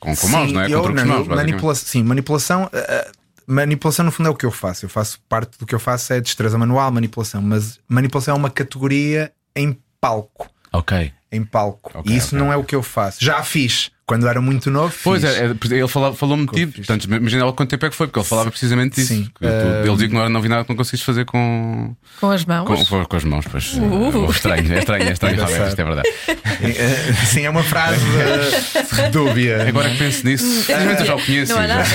com, 0.00 0.16
com 0.16 0.28
mãos, 0.28 0.50
não 0.52 0.60
é? 0.60 0.66
Com 0.66 0.72
eu, 0.72 0.82
truques 0.82 1.04
não, 1.04 1.16
mãos, 1.18 1.28
eu- 1.28 1.36
manipula 1.36 1.74
sim, 1.76 2.02
manipulação. 2.02 2.64
uh, 2.64 3.10
manipulação 3.46 4.04
no 4.04 4.10
fundo 4.12 4.28
é 4.28 4.30
o 4.30 4.34
que 4.34 4.44
eu 4.44 4.50
faço. 4.50 4.84
Eu 4.84 4.88
faço 4.88 5.20
parte 5.28 5.56
do 5.58 5.64
que 5.66 5.74
eu 5.74 5.78
faço 5.78 6.12
é 6.12 6.20
destreza 6.20 6.58
manual, 6.58 6.90
manipulação, 6.90 7.40
mas 7.40 7.78
manipulação 7.88 8.34
é 8.34 8.36
uma 8.36 8.50
categoria 8.50 9.32
em 9.54 9.76
palco. 10.00 10.48
Ok. 10.72 11.12
Em 11.32 11.44
palco. 11.44 11.90
Ok, 11.94 12.12
e 12.12 12.16
isso 12.16 12.34
ok. 12.34 12.38
não 12.38 12.52
é 12.52 12.56
o 12.56 12.64
que 12.64 12.74
eu 12.74 12.82
faço. 12.82 13.24
Já 13.24 13.42
fiz 13.42 13.90
quando 14.10 14.26
era 14.26 14.40
muito 14.40 14.72
novo. 14.72 14.92
Pois 15.04 15.22
fiz. 15.22 15.36
é, 15.36 15.44
é, 15.44 15.78
ele 15.78 15.86
falou-me 15.86 16.44
ti, 16.48 16.66
fiz. 16.66 16.74
portanto, 16.84 17.04
imagina 17.04 17.44
lá 17.44 17.52
quanto 17.52 17.70
tempo 17.70 17.86
é 17.86 17.90
que 17.90 17.94
foi, 17.94 18.08
porque 18.08 18.18
ele 18.18 18.26
falava 18.26 18.50
precisamente 18.50 18.96
disso. 18.96 19.14
Sim. 19.14 19.22
Que 19.26 19.46
tu- 19.46 19.46
ele 19.84 19.92
dizia 19.92 20.08
que 20.08 20.14
não, 20.14 20.20
era- 20.22 20.28
não 20.28 20.42
vi 20.42 20.48
nada 20.48 20.64
que 20.64 20.68
não 20.70 20.76
conseguiste 20.76 21.06
fazer 21.06 21.24
com, 21.24 21.94
Com 22.20 22.30
as 22.32 22.44
mãos. 22.44 22.88
com, 22.88 23.04
com 23.04 23.16
as 23.16 23.22
mãos. 23.22 23.44
Pois, 23.48 23.72
é 23.76 24.30
estranho, 24.32 24.74
é 24.74 24.78
estranho, 24.80 25.08
é 25.08 25.12
estranho, 25.12 25.34
Engraçado. 25.34 25.52
Roberto, 25.52 25.68
isto 25.68 25.80
é 25.80 25.84
verdade. 25.84 26.08
Sim, 27.26 27.42
é 27.42 27.50
uma 27.50 27.62
frase 27.62 28.00
uh, 28.04 29.10
dúbia. 29.12 29.62
Agora 29.68 29.88
que 29.90 29.98
penso 29.98 30.26
nisso, 30.26 30.44
simplesmente 30.64 31.00
eu 31.02 31.06
já 31.06 31.14
o 31.14 31.24
conheço. 31.24 31.52
Não 31.52 31.60
há 31.60 31.66
já. 31.68 31.76
nada. 31.76 31.88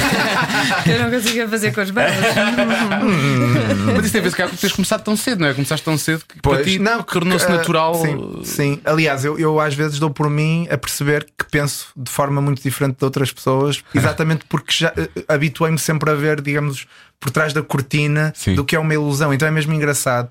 Eu 0.90 1.00
não 1.04 1.12
conseguia 1.12 1.50
fazer 1.50 1.74
com 1.74 1.82
as 1.82 1.92
mãos. 1.92 2.12
Mas 3.96 4.06
isso 4.06 4.12
tem 4.14 4.22
a 4.22 4.24
ver 4.24 4.30
se 4.30 4.36
calhar 4.38 4.50
com 4.50 4.56
teres 4.56 4.74
começado 4.76 5.04
tão 5.04 5.18
cedo, 5.18 5.42
não 5.42 5.48
é? 5.50 5.54
Começaste 5.54 5.84
tão 5.84 5.98
cedo 5.98 6.24
que 6.28 6.42
para 6.42 6.64
ti 6.64 6.80
não, 6.80 7.04
tornou-se 7.04 7.46
que, 7.46 7.52
ah, 7.52 7.58
natural. 7.58 7.96
Sim, 7.96 8.42
sim. 8.44 8.82
aliás, 8.86 9.26
eu, 9.26 9.38
eu 9.38 9.60
às 9.60 9.74
vezes 9.74 10.00
dou 10.00 10.10
por 10.10 10.30
mim 10.30 10.66
a 10.72 10.78
perceber 10.78 11.26
que 11.38 11.46
penso 11.52 11.88
de 12.06 12.12
forma 12.12 12.42
muito 12.42 12.62
diferente 12.62 12.98
de 12.98 13.04
outras 13.06 13.32
pessoas, 13.32 13.84
exatamente 13.94 14.46
porque 14.48 14.74
já 14.74 14.94
eh, 14.96 15.10
habituei-me 15.28 15.78
sempre 15.78 16.10
a 16.10 16.14
ver, 16.16 16.42
digamos, 16.42 16.86
por 17.20 17.32
trás 17.32 17.52
da 17.54 17.62
cortina 17.62 18.32
Sim. 18.36 18.56
do 18.56 18.64
que 18.64 18.76
é 18.76 18.80
uma 18.80 18.94
ilusão. 18.94 19.34
Então 19.34 19.48
é 19.48 19.52
mesmo 19.52 19.74
engraçado 19.74 20.30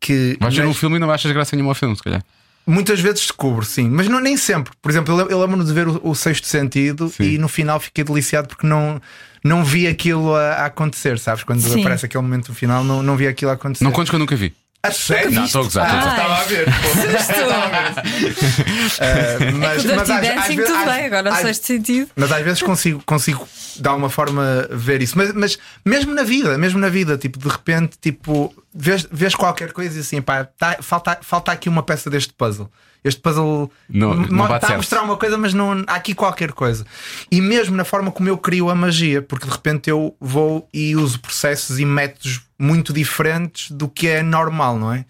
que 0.00 0.36
Vais 0.40 0.54
ver 0.54 0.66
um 0.66 0.74
filme 0.74 0.96
e 0.96 0.98
não 0.98 1.10
achas 1.10 1.30
graça 1.32 1.54
nenhuma 1.56 1.70
ao 1.70 1.74
filme, 1.74 1.96
se 1.96 2.02
calhar. 2.02 2.22
muitas 2.66 3.00
vezes 3.00 3.20
descubro, 3.20 3.64
sim, 3.64 3.88
mas 3.88 4.08
não, 4.08 4.20
nem 4.20 4.36
sempre. 4.36 4.72
Por 4.82 4.90
exemplo, 4.90 5.18
eu, 5.20 5.28
eu 5.28 5.40
lembro-me 5.40 5.64
de 5.64 5.72
ver 5.72 5.88
o, 5.88 6.00
o 6.02 6.14
Sexto 6.14 6.46
Sentido 6.46 7.08
Sim. 7.08 7.22
e 7.22 7.38
no 7.38 7.48
final 7.48 7.78
fiquei 7.80 8.04
deliciado 8.04 8.48
porque 8.48 8.66
não. 8.66 9.00
Não 9.44 9.64
vi 9.64 9.86
aquilo 9.86 10.34
a, 10.34 10.54
a 10.54 10.66
acontecer, 10.66 11.20
sabes? 11.20 11.44
Quando 11.44 11.60
Sim. 11.60 11.78
aparece 11.80 12.04
aquele 12.04 12.20
momento 12.22 12.48
no 12.48 12.54
final, 12.54 12.82
não, 12.82 13.00
não 13.00 13.16
vi 13.16 13.28
aquilo 13.28 13.52
a 13.52 13.54
acontecer. 13.54 13.84
Não 13.84 13.92
contes 13.92 14.10
que 14.10 14.16
eu 14.16 14.18
nunca 14.18 14.34
vi. 14.34 14.52
A 14.82 14.90
sério? 14.92 15.32
Não, 15.32 15.44
estou 15.44 15.62
a 15.62 15.64
gozar, 15.64 15.86
estou 15.86 15.98
a 15.98 16.02
gozar. 16.02 16.16
Estava 16.16 16.34
a 16.36 16.44
ver. 16.44 16.64
pô. 16.66 17.96
Uh, 18.06 19.56
mas, 19.58 19.82
Dirty 19.82 19.96
mas 19.96 20.10
às- 20.10 20.16
às 20.38 20.46
vezes- 20.48 20.64
tudo 20.66 20.76
às- 20.78 20.84
bem, 20.94 21.04
agora 21.06 21.30
às- 21.30 21.38
sexto 21.40 21.66
sentido. 21.66 22.10
Mas 22.16 22.32
às 22.32 22.44
vezes 22.44 22.62
consigo, 22.62 23.02
consigo 23.04 23.48
de 23.76 23.88
alguma 23.88 24.08
forma 24.10 24.66
ver 24.70 25.02
isso. 25.02 25.16
Mas, 25.18 25.32
mas 25.34 25.58
mesmo 25.84 26.14
na 26.14 26.22
vida, 26.22 26.56
mesmo 26.56 26.78
na 26.78 26.88
vida, 26.88 27.18
tipo, 27.18 27.38
de 27.38 27.48
repente, 27.48 27.96
tipo, 28.00 28.54
vês, 28.76 29.06
vês 29.10 29.34
qualquer 29.34 29.72
coisa 29.72 29.96
e 29.96 30.00
assim, 30.00 30.20
pá, 30.20 30.44
tá- 30.44 30.78
falta, 30.82 31.18
falta 31.22 31.50
aqui 31.52 31.68
uma 31.68 31.82
peça 31.82 32.10
deste 32.10 32.32
puzzle. 32.34 32.70
Este 33.02 33.20
puzzle 33.20 33.70
Não- 33.88 34.14
não 34.14 34.54
está 34.54 34.74
a 34.74 34.76
mostrar 34.76 35.02
uma 35.02 35.16
coisa, 35.16 35.38
mas 35.38 35.54
não, 35.54 35.84
há 35.86 35.94
aqui 35.94 36.14
qualquer 36.14 36.52
coisa. 36.52 36.84
E 37.30 37.40
mesmo 37.40 37.76
na 37.76 37.84
forma 37.84 38.10
como 38.10 38.28
eu 38.28 38.36
crio 38.36 38.68
a 38.68 38.74
magia, 38.74 39.22
porque 39.22 39.46
de 39.46 39.52
repente 39.52 39.88
eu 39.88 40.14
vou 40.20 40.68
e 40.74 40.96
uso 40.96 41.20
processos 41.20 41.78
e 41.78 41.84
métodos 41.84 42.42
muito 42.58 42.92
diferentes 42.92 43.70
do 43.70 43.88
que 43.88 44.08
é 44.08 44.22
normal, 44.22 44.78
não 44.78 44.92
é? 44.92 45.04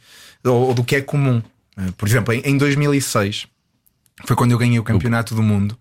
Ou, 0.44 0.68
ou 0.68 0.74
do 0.74 0.84
que 0.84 0.96
é 0.96 1.00
comum. 1.00 1.42
Eh, 1.76 1.90
Por 1.96 2.06
exemplo, 2.06 2.34
em, 2.34 2.40
em 2.44 2.56
2006 2.58 3.46
foi 4.26 4.36
quando 4.36 4.52
eu 4.52 4.58
ganhei 4.58 4.78
o 4.78 4.82
campeonato 4.84 5.34
do 5.34 5.42
mundo. 5.42 5.76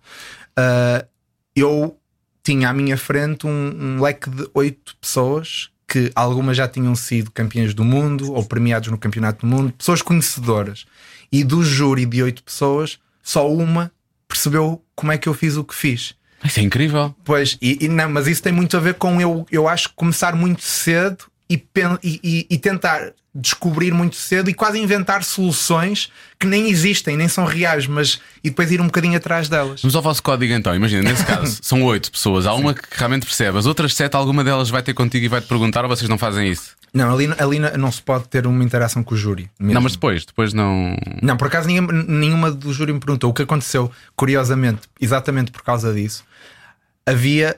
Uh, 0.58 1.06
eu 1.54 1.98
tinha 2.42 2.70
à 2.70 2.72
minha 2.72 2.96
frente 2.96 3.46
um, 3.46 3.50
um 3.50 4.00
leque 4.02 4.30
de 4.30 4.48
oito 4.54 4.96
pessoas 5.00 5.68
que 5.88 6.10
algumas 6.14 6.56
já 6.56 6.66
tinham 6.66 6.94
sido 6.94 7.30
campeãs 7.30 7.72
do 7.72 7.84
mundo 7.84 8.32
ou 8.32 8.44
premiados 8.44 8.88
no 8.90 8.98
campeonato 8.98 9.46
do 9.46 9.52
mundo, 9.54 9.72
pessoas 9.72 10.02
conhecedoras. 10.02 10.84
E 11.30 11.44
do 11.44 11.62
júri 11.62 12.04
de 12.06 12.22
oito 12.22 12.42
pessoas 12.42 12.98
só 13.22 13.50
uma 13.52 13.90
percebeu 14.28 14.82
como 14.94 15.12
é 15.12 15.18
que 15.18 15.28
eu 15.28 15.34
fiz 15.34 15.56
o 15.56 15.64
que 15.64 15.74
fiz. 15.74 16.14
Isso 16.44 16.60
é 16.60 16.62
incrível. 16.62 17.14
Pois, 17.24 17.56
e, 17.62 17.84
e 17.84 17.88
não, 17.88 18.10
mas 18.10 18.26
isso 18.26 18.42
tem 18.42 18.52
muito 18.52 18.76
a 18.76 18.80
ver 18.80 18.94
com 18.94 19.20
eu, 19.20 19.46
eu 19.50 19.66
acho, 19.68 19.90
começar 19.94 20.34
muito 20.36 20.62
cedo 20.62 21.24
e, 21.48 21.54
e- 22.02 22.20
e- 22.22 22.46
e 22.50 22.58
tentar 22.58 23.12
descobrir 23.38 23.92
muito 23.92 24.16
cedo 24.16 24.48
e 24.48 24.54
quase 24.54 24.78
inventar 24.78 25.22
soluções 25.22 26.10
que 26.38 26.46
nem 26.46 26.68
existem, 26.70 27.16
nem 27.16 27.28
são 27.28 27.44
reais, 27.44 27.86
mas 27.86 28.20
e 28.42 28.50
depois 28.50 28.70
ir 28.72 28.80
um 28.80 28.86
bocadinho 28.86 29.16
atrás 29.16 29.48
delas. 29.48 29.82
Vamos 29.82 29.94
ao 29.94 30.02
vosso 30.02 30.22
código 30.22 30.52
então. 30.52 30.74
Imagina, 30.74 31.02
nesse 31.10 31.24
caso, 31.24 31.58
são 31.62 31.82
oito 31.84 32.10
pessoas. 32.10 32.46
Há 32.46 32.54
uma 32.54 32.72
que 32.74 32.82
realmente 32.92 33.26
percebe, 33.26 33.58
as 33.58 33.66
outras 33.66 33.94
sete, 33.94 34.14
alguma 34.16 34.42
delas 34.42 34.70
vai 34.70 34.82
ter 34.82 34.94
contigo 34.94 35.24
e 35.24 35.28
vai 35.28 35.40
te 35.40 35.46
perguntar 35.46 35.84
ou 35.84 35.88
vocês 35.88 36.08
não 36.08 36.18
fazem 36.18 36.48
isso? 36.50 36.74
Não, 36.94 37.12
ali, 37.12 37.28
ali 37.38 37.58
não- 37.58 37.72
não 37.76 37.92
se 37.92 38.00
pode 38.00 38.26
ter 38.28 38.46
uma 38.46 38.64
interação 38.64 39.02
com 39.02 39.14
o 39.14 39.18
júri. 39.18 39.50
mesmo. 39.58 39.74
Não, 39.74 39.80
mas 39.82 39.92
depois, 39.92 40.24
depois 40.24 40.52
não. 40.54 40.96
Não, 41.22 41.36
por 41.36 41.48
acaso 41.48 41.66
nenhuma, 41.68 41.92
nenhuma 41.92 42.50
do 42.50 42.72
júri 42.72 42.92
me 42.92 43.00
perguntou. 43.00 43.28
O 43.30 43.34
que 43.34 43.42
aconteceu, 43.42 43.90
curiosamente, 44.16 44.80
exatamente 45.00 45.50
por 45.50 45.62
causa 45.62 45.92
disso, 45.92 46.24
havia, 47.04 47.56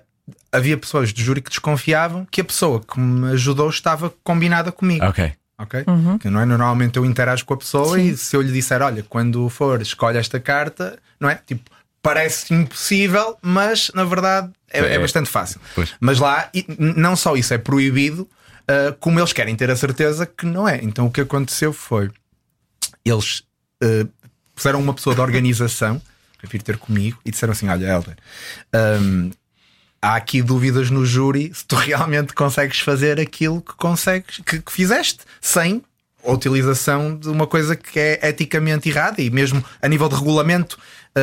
havia 0.53 0.77
pessoas 0.77 1.13
do 1.13 1.21
júri 1.21 1.41
que 1.41 1.51
desconfiavam 1.51 2.27
que 2.31 2.41
a 2.41 2.45
pessoa 2.45 2.81
que 2.81 2.99
me 2.99 3.33
ajudou 3.33 3.69
estava 3.71 4.13
combinada 4.25 4.73
comigo. 4.73 5.05
Ok. 5.05 5.33
Ok? 5.59 5.85
Que 6.21 6.31
não 6.31 6.41
é? 6.41 6.45
Normalmente 6.47 6.97
eu 6.99 7.05
interajo 7.05 7.45
com 7.45 7.55
a 7.55 7.57
pessoa 7.57 8.01
e 8.01 8.17
se 8.17 8.37
eu 8.37 8.41
lhe 8.41 8.53
disser, 8.53 8.81
olha, 8.81 9.03
quando 9.09 9.49
for, 9.49 9.83
escolhe 9.83 10.17
esta 10.17 10.39
carta, 10.39 10.99
não 11.19 11.29
é? 11.29 11.35
Tipo, 11.45 11.69
parece 12.01 12.55
impossível, 12.55 13.37
mas 13.43 13.91
na 13.95 14.05
verdade 14.05 14.51
é, 14.71 14.79
é 14.81 14.95
É. 14.95 14.99
bastante 14.99 15.29
fácil. 15.29 15.61
Pois. 15.75 15.95
Mas 15.99 16.19
lá, 16.21 16.49
e 16.55 16.65
não 16.79 17.17
só 17.17 17.35
isso 17.37 17.53
é 17.53 17.59
proibido, 17.59 18.29
ah, 18.69 18.95
como 19.01 19.19
eles 19.19 19.33
querem 19.33 19.57
ter 19.57 19.69
a 19.71 19.75
certeza 19.77 20.25
que 20.27 20.47
não 20.47 20.69
é. 20.69 20.79
Então 20.83 21.07
o 21.07 21.11
que 21.11 21.21
aconteceu 21.23 21.73
foi 21.73 22.09
eles 23.05 23.43
ah, 23.83 24.07
puseram 24.55 24.81
uma 24.81 24.95
pessoa 24.95 25.17
da 25.17 25.23
organização 25.23 26.01
a 26.43 26.47
vir 26.47 26.63
ter 26.63 26.77
comigo 26.79 27.19
e 27.25 27.31
disseram 27.33 27.53
assim: 27.53 27.69
Olha, 27.69 27.87
Helder, 27.87 28.17
hum, 29.03 29.31
há 30.01 30.15
aqui 30.17 30.43
dúvidas 30.43 30.91
no 30.91 31.05
júri 31.05 31.53
se 31.55 31.65
tu 31.65 31.75
realmente 31.77 32.33
consegues 32.33 32.81
fazer 32.81 33.19
aquilo 33.21 33.61
que 33.61 33.75
consegues, 33.75 34.41
que, 34.45 34.61
que 34.61 34.73
fizeste, 34.73 35.21
sem 35.41 35.83
a 36.25 36.33
utilização 36.33 37.17
de 37.17 37.29
uma 37.29 37.47
coisa 37.47 37.77
que 37.77 37.99
é 37.99 38.29
eticamente 38.29 38.89
errada 38.89 39.23
e 39.23 39.31
mesmo 39.31 39.65
a 39.81 39.89
nível 39.89 40.09
de 40.09 40.17
regulamento. 40.17 40.77
ah, 41.15 41.21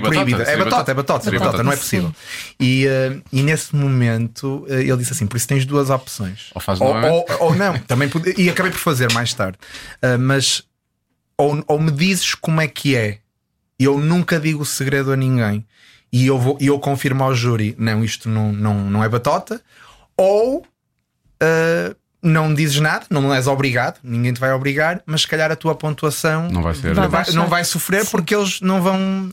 batota, 0.00 0.10
proibida. 0.24 0.42
É 0.42 0.56
batota, 0.56 0.90
é 0.90 0.94
batota, 0.94 1.28
é 1.28 1.32
batota, 1.32 1.40
batota. 1.40 1.62
não 1.64 1.72
é 1.72 1.76
possível. 1.76 2.14
E, 2.60 2.86
ah, 2.86 3.18
e 3.32 3.42
nesse 3.42 3.74
momento 3.74 4.66
ah, 4.70 4.74
ele 4.74 4.96
disse 4.98 5.12
assim: 5.12 5.26
por 5.26 5.36
isso 5.36 5.48
tens 5.48 5.64
duas 5.64 5.90
opções. 5.90 6.50
Ou 6.54 6.60
fazes 6.60 6.80
ou, 6.80 6.94
ou, 6.94 7.26
ou 7.40 7.54
não, 7.54 7.78
também 7.78 8.08
pode- 8.08 8.34
e 8.36 8.48
acabei 8.50 8.70
por 8.70 8.78
fazer 8.78 9.12
mais 9.12 9.32
tarde. 9.34 9.58
Ah, 10.02 10.18
mas 10.18 10.62
ou, 11.36 11.64
ou 11.66 11.80
me 11.80 11.90
dizes 11.90 12.34
como 12.34 12.60
é 12.60 12.68
que 12.68 12.94
é, 12.94 13.18
e 13.78 13.84
eu 13.84 13.98
nunca 13.98 14.38
digo 14.38 14.62
o 14.62 14.66
segredo 14.66 15.10
a 15.12 15.16
ninguém, 15.16 15.66
e 16.12 16.26
eu, 16.26 16.38
vou, 16.38 16.58
e 16.60 16.66
eu 16.66 16.78
confirmo 16.78 17.22
ao 17.24 17.34
júri: 17.34 17.74
não, 17.78 18.04
isto 18.04 18.28
não, 18.28 18.52
não, 18.52 18.74
não 18.90 19.04
é 19.04 19.08
batota, 19.08 19.60
ou 20.16 20.64
ah, 21.40 21.94
não 22.22 22.52
dizes 22.52 22.78
nada, 22.80 23.06
não 23.08 23.32
és 23.34 23.46
obrigado, 23.46 23.98
ninguém 24.04 24.32
te 24.32 24.40
vai 24.40 24.52
obrigar, 24.52 25.02
mas 25.06 25.22
se 25.22 25.28
calhar 25.28 25.50
a 25.50 25.56
tua 25.56 25.74
pontuação 25.74 26.50
Não 26.50 26.62
vai 26.62 26.74
ser. 26.74 26.94
Vai 26.94 27.24
não 27.32 27.46
vai 27.46 27.64
sofrer 27.64 28.06
porque 28.06 28.34
eles 28.34 28.60
não 28.60 28.82
vão. 28.82 29.30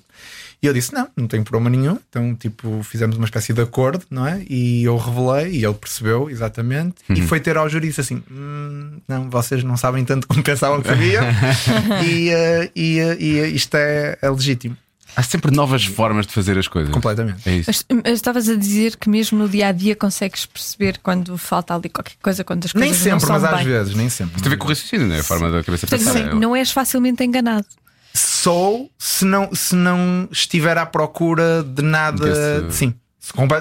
E 0.63 0.65
eu 0.65 0.73
disse: 0.73 0.93
não, 0.93 1.07
não 1.15 1.27
tem 1.27 1.43
problema 1.43 1.69
nenhum. 1.69 1.99
Então, 2.09 2.33
tipo, 2.33 2.81
fizemos 2.83 3.17
uma 3.17 3.25
espécie 3.25 3.53
de 3.53 3.61
acordo, 3.61 4.05
não 4.09 4.25
é? 4.25 4.41
E 4.49 4.85
eu 4.85 4.95
revelei 4.97 5.51
e 5.51 5.65
ele 5.65 5.73
percebeu 5.73 6.29
exatamente. 6.29 6.95
E 7.09 7.21
foi 7.21 7.39
ter 7.39 7.57
ao 7.57 7.67
júri 7.67 7.87
e 7.87 7.89
disse 7.89 8.01
assim: 8.01 8.23
"Hum, 8.31 8.99
não, 9.07 9.29
vocês 9.29 9.63
não 9.63 9.75
sabem 9.75 10.05
tanto 10.05 10.25
como 10.25 10.41
pensavam 10.43 10.81
que 10.81 10.87
sabiam. 10.87 11.23
e, 12.07 12.29
eh, 12.29 12.71
e, 12.73 12.99
eh, 12.99 13.17
e 13.19 13.55
isto 13.55 13.75
é, 13.75 14.17
é 14.21 14.29
legítimo, 14.29 14.77
Há 15.19 15.23
sempre 15.23 15.49
novas 15.49 15.83
formas 15.83 16.27
de 16.27 16.33
fazer 16.33 16.59
as 16.59 16.67
coisas. 16.67 16.93
completamente. 16.93 17.49
É 17.49 17.55
isso. 17.55 17.71
Mas, 17.91 18.13
estavas 18.13 18.47
a 18.47 18.55
dizer 18.55 18.95
que 18.97 19.09
mesmo 19.09 19.39
no 19.39 19.49
dia 19.49 19.69
a 19.69 19.71
dia 19.71 19.95
consegues 19.95 20.45
perceber 20.45 20.99
quando 21.01 21.35
falta 21.39 21.73
ali 21.73 21.89
qualquer 21.89 22.13
coisa, 22.21 22.43
quando 22.43 22.63
as 22.65 22.73
Nem 22.75 22.89
coisas 22.89 23.05
não 23.07 23.19
sempre, 23.19 23.25
são 23.25 23.35
mas 23.41 23.43
às 23.51 23.57
bem. 23.57 23.65
vezes, 23.65 23.95
nem 23.95 24.09
sempre. 24.09 24.35
Tem 24.39 24.45
a 24.45 24.49
ver 24.51 24.57
com 24.57 24.65
o 24.65 24.69
raciocínio, 24.69 25.07
não 25.07 25.15
é? 25.15 25.19
A 25.19 25.23
forma 25.23 25.49
da 25.49 25.63
cabeça 25.63 25.87
Portanto, 25.87 26.13
pensar. 26.13 26.29
não, 26.33 26.39
não 26.39 26.55
és 26.55 26.71
facilmente 26.71 27.23
enganado. 27.23 27.65
Sou 28.13 28.91
se 28.97 29.25
não, 29.25 29.49
se 29.53 29.75
não 29.75 30.29
estiver 30.31 30.77
à 30.77 30.85
procura 30.85 31.63
de 31.63 31.81
nada. 31.81 32.63
Desse- 32.63 32.77
Sim, 32.77 32.93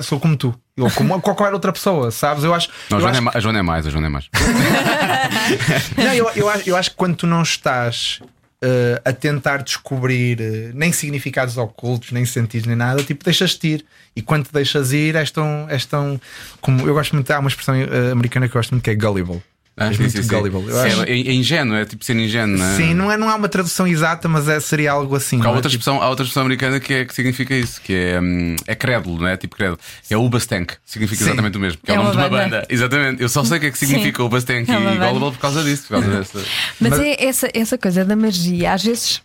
sou 0.02 0.20
como 0.20 0.36
tu. 0.36 0.54
Ou 0.78 0.90
como 0.90 1.18
qualquer 1.22 1.54
outra 1.54 1.72
pessoa, 1.72 2.10
sabes? 2.10 2.44
Eu 2.44 2.52
acho. 2.52 2.68
Não, 2.90 2.98
a 2.98 3.00
eu 3.00 3.02
Joana, 3.02 3.10
acho 3.12 3.18
é 3.18 3.20
ma- 3.24 3.32
a 3.34 3.40
Joana 3.40 3.58
é 3.58 3.62
mais, 3.62 3.86
a 3.86 3.90
Joana 3.90 4.06
é 4.08 4.10
mais. 4.10 4.28
Não, 5.96 6.12
eu, 6.12 6.30
eu, 6.36 6.48
acho, 6.50 6.68
eu 6.70 6.76
acho 6.76 6.90
que 6.90 6.96
quando 6.96 7.16
tu 7.16 7.26
não 7.26 7.42
estás 7.42 8.20
eh, 8.62 9.00
a 9.04 9.12
tentar 9.12 9.62
descobrir 9.62 10.40
eh, 10.40 10.70
nem 10.74 10.90
significados 10.92 11.56
ocultos, 11.58 12.10
nem 12.12 12.24
sentidos, 12.24 12.66
nem 12.66 12.76
nada, 12.76 13.02
tipo, 13.02 13.24
deixas-te 13.24 13.66
ir. 13.68 13.84
E 14.14 14.22
quando 14.22 14.46
te 14.46 14.52
deixas 14.52 14.92
ir, 14.92 15.14
és 15.14 15.30
tão. 15.30 15.66
És 15.68 15.84
tão 15.84 16.20
como, 16.60 16.86
eu 16.86 16.94
gosto 16.94 17.14
muito, 17.14 17.30
há 17.30 17.38
uma 17.38 17.48
expressão 17.48 17.74
eh, 17.74 18.12
americana 18.12 18.48
que 18.48 18.56
eu 18.56 18.58
gosto 18.58 18.70
muito 18.72 18.84
que 18.84 18.90
é 18.90 18.94
gullible. 18.94 19.42
Ah, 19.78 19.88
És 19.88 19.96
sim, 19.96 20.02
muito 20.04 20.16
sim, 20.16 20.22
sim. 20.22 20.28
gullible. 20.34 20.64
Eu 20.70 20.80
É, 20.80 20.86
acho- 20.86 21.02
é, 21.02 21.10
é 21.12 21.32
ingênuo, 21.34 21.76
é 21.76 21.84
tipo 21.84 22.02
ser 22.02 22.16
ingênuo, 22.16 22.56
não 22.56 22.64
é? 22.66 22.76
Sim, 22.76 22.94
não, 22.94 23.12
é, 23.12 23.16
não 23.18 23.28
há 23.28 23.34
uma 23.34 23.46
tradução 23.48 23.86
exata, 23.86 24.26
mas 24.26 24.48
é, 24.48 24.58
seria 24.58 24.92
algo 24.92 25.14
assim. 25.14 25.36
Há 25.38 25.44
não 25.44 25.50
é? 25.50 25.54
outra, 25.56 25.70
Tipo, 25.70 25.80
expressão, 25.82 26.02
há 26.02 26.08
outra 26.08 26.24
expressão 26.24 26.42
americana 26.44 26.80
que, 26.80 26.94
é, 26.94 27.04
que 27.04 27.14
significa 27.14 27.54
isso, 27.54 27.78
que 27.82 27.92
é, 27.94 28.18
hum, 28.18 28.56
é 28.66 28.74
crédulo, 28.74 29.18
não 29.20 29.28
é? 29.28 29.36
Tipo 29.36 29.54
crédulo. 29.54 29.78
É 30.08 30.16
o 30.16 30.26
Bastank, 30.30 30.72
significa 30.84 31.18
Sim. 31.22 31.30
exatamente 31.30 31.58
o 31.58 31.60
mesmo. 31.60 31.78
Que 31.84 31.92
é, 31.92 31.94
É 31.94 32.00
o 32.00 32.04
nome 32.04 32.12
de 32.12 32.16
uma 32.16 32.26
uma 32.26 32.30
banda. 32.38 32.56
banda. 32.60 32.66
Exatamente. 32.70 33.22
Eu 33.22 33.28
só 33.28 33.44
sei 33.44 33.58
o 33.58 33.60
que 33.60 33.66
é 33.66 33.70
que 33.70 33.78
significa 33.78 34.22
o 34.24 34.28
Bastank 34.30 34.70
É 34.70 34.78
uma 34.78 34.90
e 34.92 34.94
banda. 34.94 35.06
Gullible 35.08 35.32
por 35.32 35.38
causa 35.40 35.62
disso, 35.62 35.82
por 35.88 36.00
causa 36.00 36.08
dessa. 36.08 36.38
Mas, 36.80 36.90
Mas- 36.92 37.00
é 37.00 37.24
essa, 37.26 37.48
essa 37.52 37.76
coisa 37.76 38.02
da 38.02 38.16
magia, 38.16 38.72
às 38.72 38.82
vezes. 38.82 39.20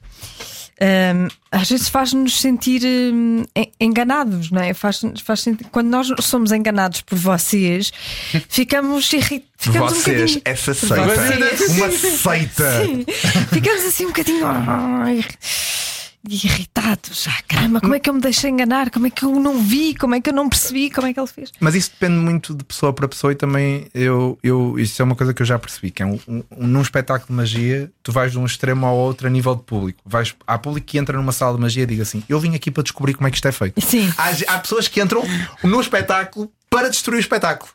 Hum, 0.82 1.28
às 1.52 1.70
vezes 1.70 1.88
faz-nos 1.89 2.41
sentir 2.41 2.84
en- 2.84 3.46
enganados, 3.80 4.50
não 4.52 4.62
é? 4.62 4.74
Faz, 4.74 5.02
faz 5.24 5.41
sentir, 5.41 5.65
quando 5.72 5.88
nós 5.88 6.08
somos 6.22 6.52
enganados 6.52 7.02
por 7.02 7.17
vocês, 7.17 7.91
ficamos 8.50 9.12
irritados. 9.13 9.52
Ficamos 9.62 9.91
um 9.91 9.96
Vocês, 9.96 10.15
bocadinho. 10.15 10.41
essa 10.44 10.74
seita. 10.74 11.06
vocês. 11.06 11.70
Uma 11.78 11.91
seita. 11.91 12.84
Sim, 12.84 13.06
ficamos 13.54 13.84
assim 13.86 14.06
um 14.06 14.08
bocadinho 14.08 14.41
irritados. 16.30 17.28
Ah, 17.28 17.42
caramba, 17.48 17.82
como 17.82 17.96
é 17.96 18.00
que 18.00 18.10
eu 18.10 18.14
me 18.14 18.22
deixei 18.22 18.50
enganar? 18.50 18.90
Como 18.90 19.08
é 19.08 19.10
que 19.10 19.24
eu 19.24 19.40
não 19.40 19.60
vi? 19.62 19.96
Como 19.96 20.16
é 20.16 20.22
que 20.22 20.30
eu 20.30 20.34
não 20.34 20.48
percebi? 20.50 20.90
Como 20.90 21.08
é 21.08 21.14
que 21.14 21.20
ele 21.20 21.28
fez? 21.28 21.52
Mas 21.60 21.76
isso 21.76 21.92
depende 21.92 22.18
muito 22.20 22.54
de 22.54 22.64
pessoa 22.64 22.94
para 22.94 23.08
pessoa 23.08 23.32
e 23.34 23.36
também 23.36 23.88
eu, 23.94 24.38
eu 24.44 24.78
isso 24.78 25.02
é 25.02 25.06
uma 25.06 25.16
coisa 25.16 25.34
que 25.34 25.42
eu 25.42 25.46
já 25.46 25.58
percebi, 25.58 25.92
que 25.92 26.04
é 26.04 26.06
um, 26.06 26.20
um- 26.28 26.44
num 26.68 26.82
espetáculo 26.82 27.28
de 27.28 27.34
magia, 27.34 27.92
tu 28.04 28.12
vais 28.12 28.32
de 28.32 28.40
um 28.40 28.46
extremo 28.46 28.86
ao 28.86 28.96
outro 28.96 29.28
a 29.28 29.30
nível 29.30 29.56
de 29.56 29.64
público. 29.64 30.00
Vais, 30.06 30.36
há 30.46 30.58
público 30.58 30.88
que 30.88 30.98
entra 30.98 31.18
numa 31.18 31.32
sala 31.32 31.56
de 31.56 31.62
magia 31.62 31.84
e 31.84 31.86
diga 31.88 32.04
assim: 32.04 32.24
Eu 32.30 32.40
vim 32.40 32.56
aqui 32.56 32.70
para 32.72 32.84
descobrir 32.84 33.14
como 33.14 33.28
é 33.28 33.32
que 33.32 33.38
isto 33.38 33.48
é 33.48 33.52
feito. 33.52 33.80
Sim. 33.82 34.12
Há, 34.18 34.30
há 34.56 34.60
pessoas 34.60 34.88
que 34.88 35.02
entram 35.02 35.24
no 35.64 35.82
espetáculo 35.82 36.52
para 36.70 36.90
destruir 36.90 37.18
o 37.18 37.20
espetáculo. 37.20 37.70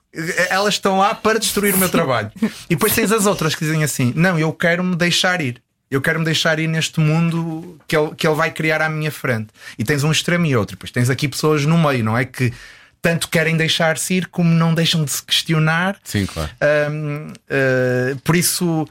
Elas 0.48 0.74
estão 0.74 0.98
lá 0.98 1.14
para 1.14 1.38
destruir 1.38 1.74
o 1.74 1.78
meu 1.78 1.88
trabalho. 1.90 2.30
E 2.70 2.70
depois 2.70 2.94
tens 2.94 3.12
as 3.12 3.26
outras 3.26 3.54
que 3.54 3.64
dizem 3.64 3.84
assim: 3.84 4.12
Não, 4.16 4.38
eu 4.38 4.52
quero 4.52 4.82
me 4.82 4.96
deixar 4.96 5.40
ir. 5.40 5.62
Eu 5.90 6.00
quero 6.00 6.18
me 6.18 6.24
deixar 6.24 6.58
ir 6.58 6.66
neste 6.66 6.98
mundo 6.98 7.78
que 7.86 7.96
ele, 7.96 8.14
que 8.14 8.26
ele 8.26 8.34
vai 8.34 8.50
criar 8.50 8.82
à 8.82 8.88
minha 8.88 9.10
frente. 9.10 9.48
E 9.78 9.84
tens 9.84 10.02
um 10.02 10.10
extremo 10.10 10.44
e 10.46 10.56
outro. 10.56 10.76
Depois 10.76 10.90
tens 10.90 11.08
aqui 11.08 11.28
pessoas 11.28 11.64
no 11.64 11.78
meio, 11.78 12.02
não 12.02 12.18
é? 12.18 12.24
Que 12.24 12.52
tanto 13.00 13.28
querem 13.28 13.56
deixar-se 13.56 14.14
ir 14.14 14.26
como 14.26 14.50
não 14.50 14.74
deixam 14.74 15.04
de 15.04 15.12
se 15.12 15.22
questionar. 15.22 15.96
Sim, 16.02 16.26
claro. 16.26 16.50
Hum, 16.90 17.28
uh, 17.28 18.16
por 18.24 18.34
isso 18.34 18.88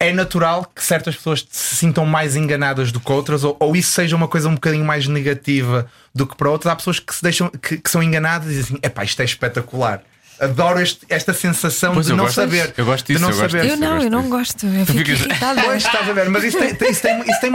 é 0.00 0.12
natural 0.12 0.64
que 0.74 0.82
certas 0.82 1.16
pessoas 1.16 1.46
se 1.48 1.76
sintam 1.76 2.06
mais 2.06 2.36
enganadas 2.36 2.92
do 2.92 3.00
que 3.00 3.12
outras, 3.12 3.42
ou, 3.42 3.56
ou 3.60 3.76
isso 3.76 3.92
seja 3.92 4.14
uma 4.14 4.28
coisa 4.28 4.48
um 4.48 4.54
bocadinho 4.54 4.84
mais 4.84 5.06
negativa 5.06 5.90
do 6.14 6.26
que 6.26 6.36
para 6.36 6.50
outras. 6.50 6.72
Há 6.72 6.76
pessoas 6.76 7.00
que 7.00 7.14
se 7.14 7.22
deixam 7.22 7.48
que, 7.48 7.78
que 7.78 7.90
são 7.90 8.02
enganadas 8.02 8.48
e 8.48 8.54
dizem 8.54 8.62
assim: 8.62 8.78
epá, 8.82 9.04
isto 9.04 9.20
é 9.20 9.24
espetacular. 9.24 10.02
Adoro 10.40 10.80
este- 10.80 11.04
esta 11.08 11.34
sensação 11.34 11.94
Pois 11.94 12.06
de 12.06 12.12
não 12.12 12.24
gosto- 12.24 12.36
saber. 12.36 12.72
eu 12.76 12.84
gosto 12.84 13.06
de 13.06 13.12
disso, 13.14 13.22
não 13.24 13.30
eu 13.30 13.36
gosto 13.36 13.50
saber. 13.50 13.62
disso. 13.64 13.74
Eu 13.74 13.78
não, 13.80 13.90
gosto 13.94 14.04
eu 14.04 14.10
não 14.10 14.28
gosto. 14.28 14.66
Eu 14.66 14.86
fico 14.86 14.98
ficas- 14.98 15.20
irritada. 15.20 15.62
Pois 15.62 15.84
estás 15.84 16.08
a 16.08 16.12
ver, 16.12 16.28
mas 16.30 16.44
isso 16.44 16.58
tem, 16.58 16.74
tem- 16.74 16.90
isso, 16.90 17.02
tem, 17.02 17.20
isso 17.20 17.40
tem- 17.40 17.52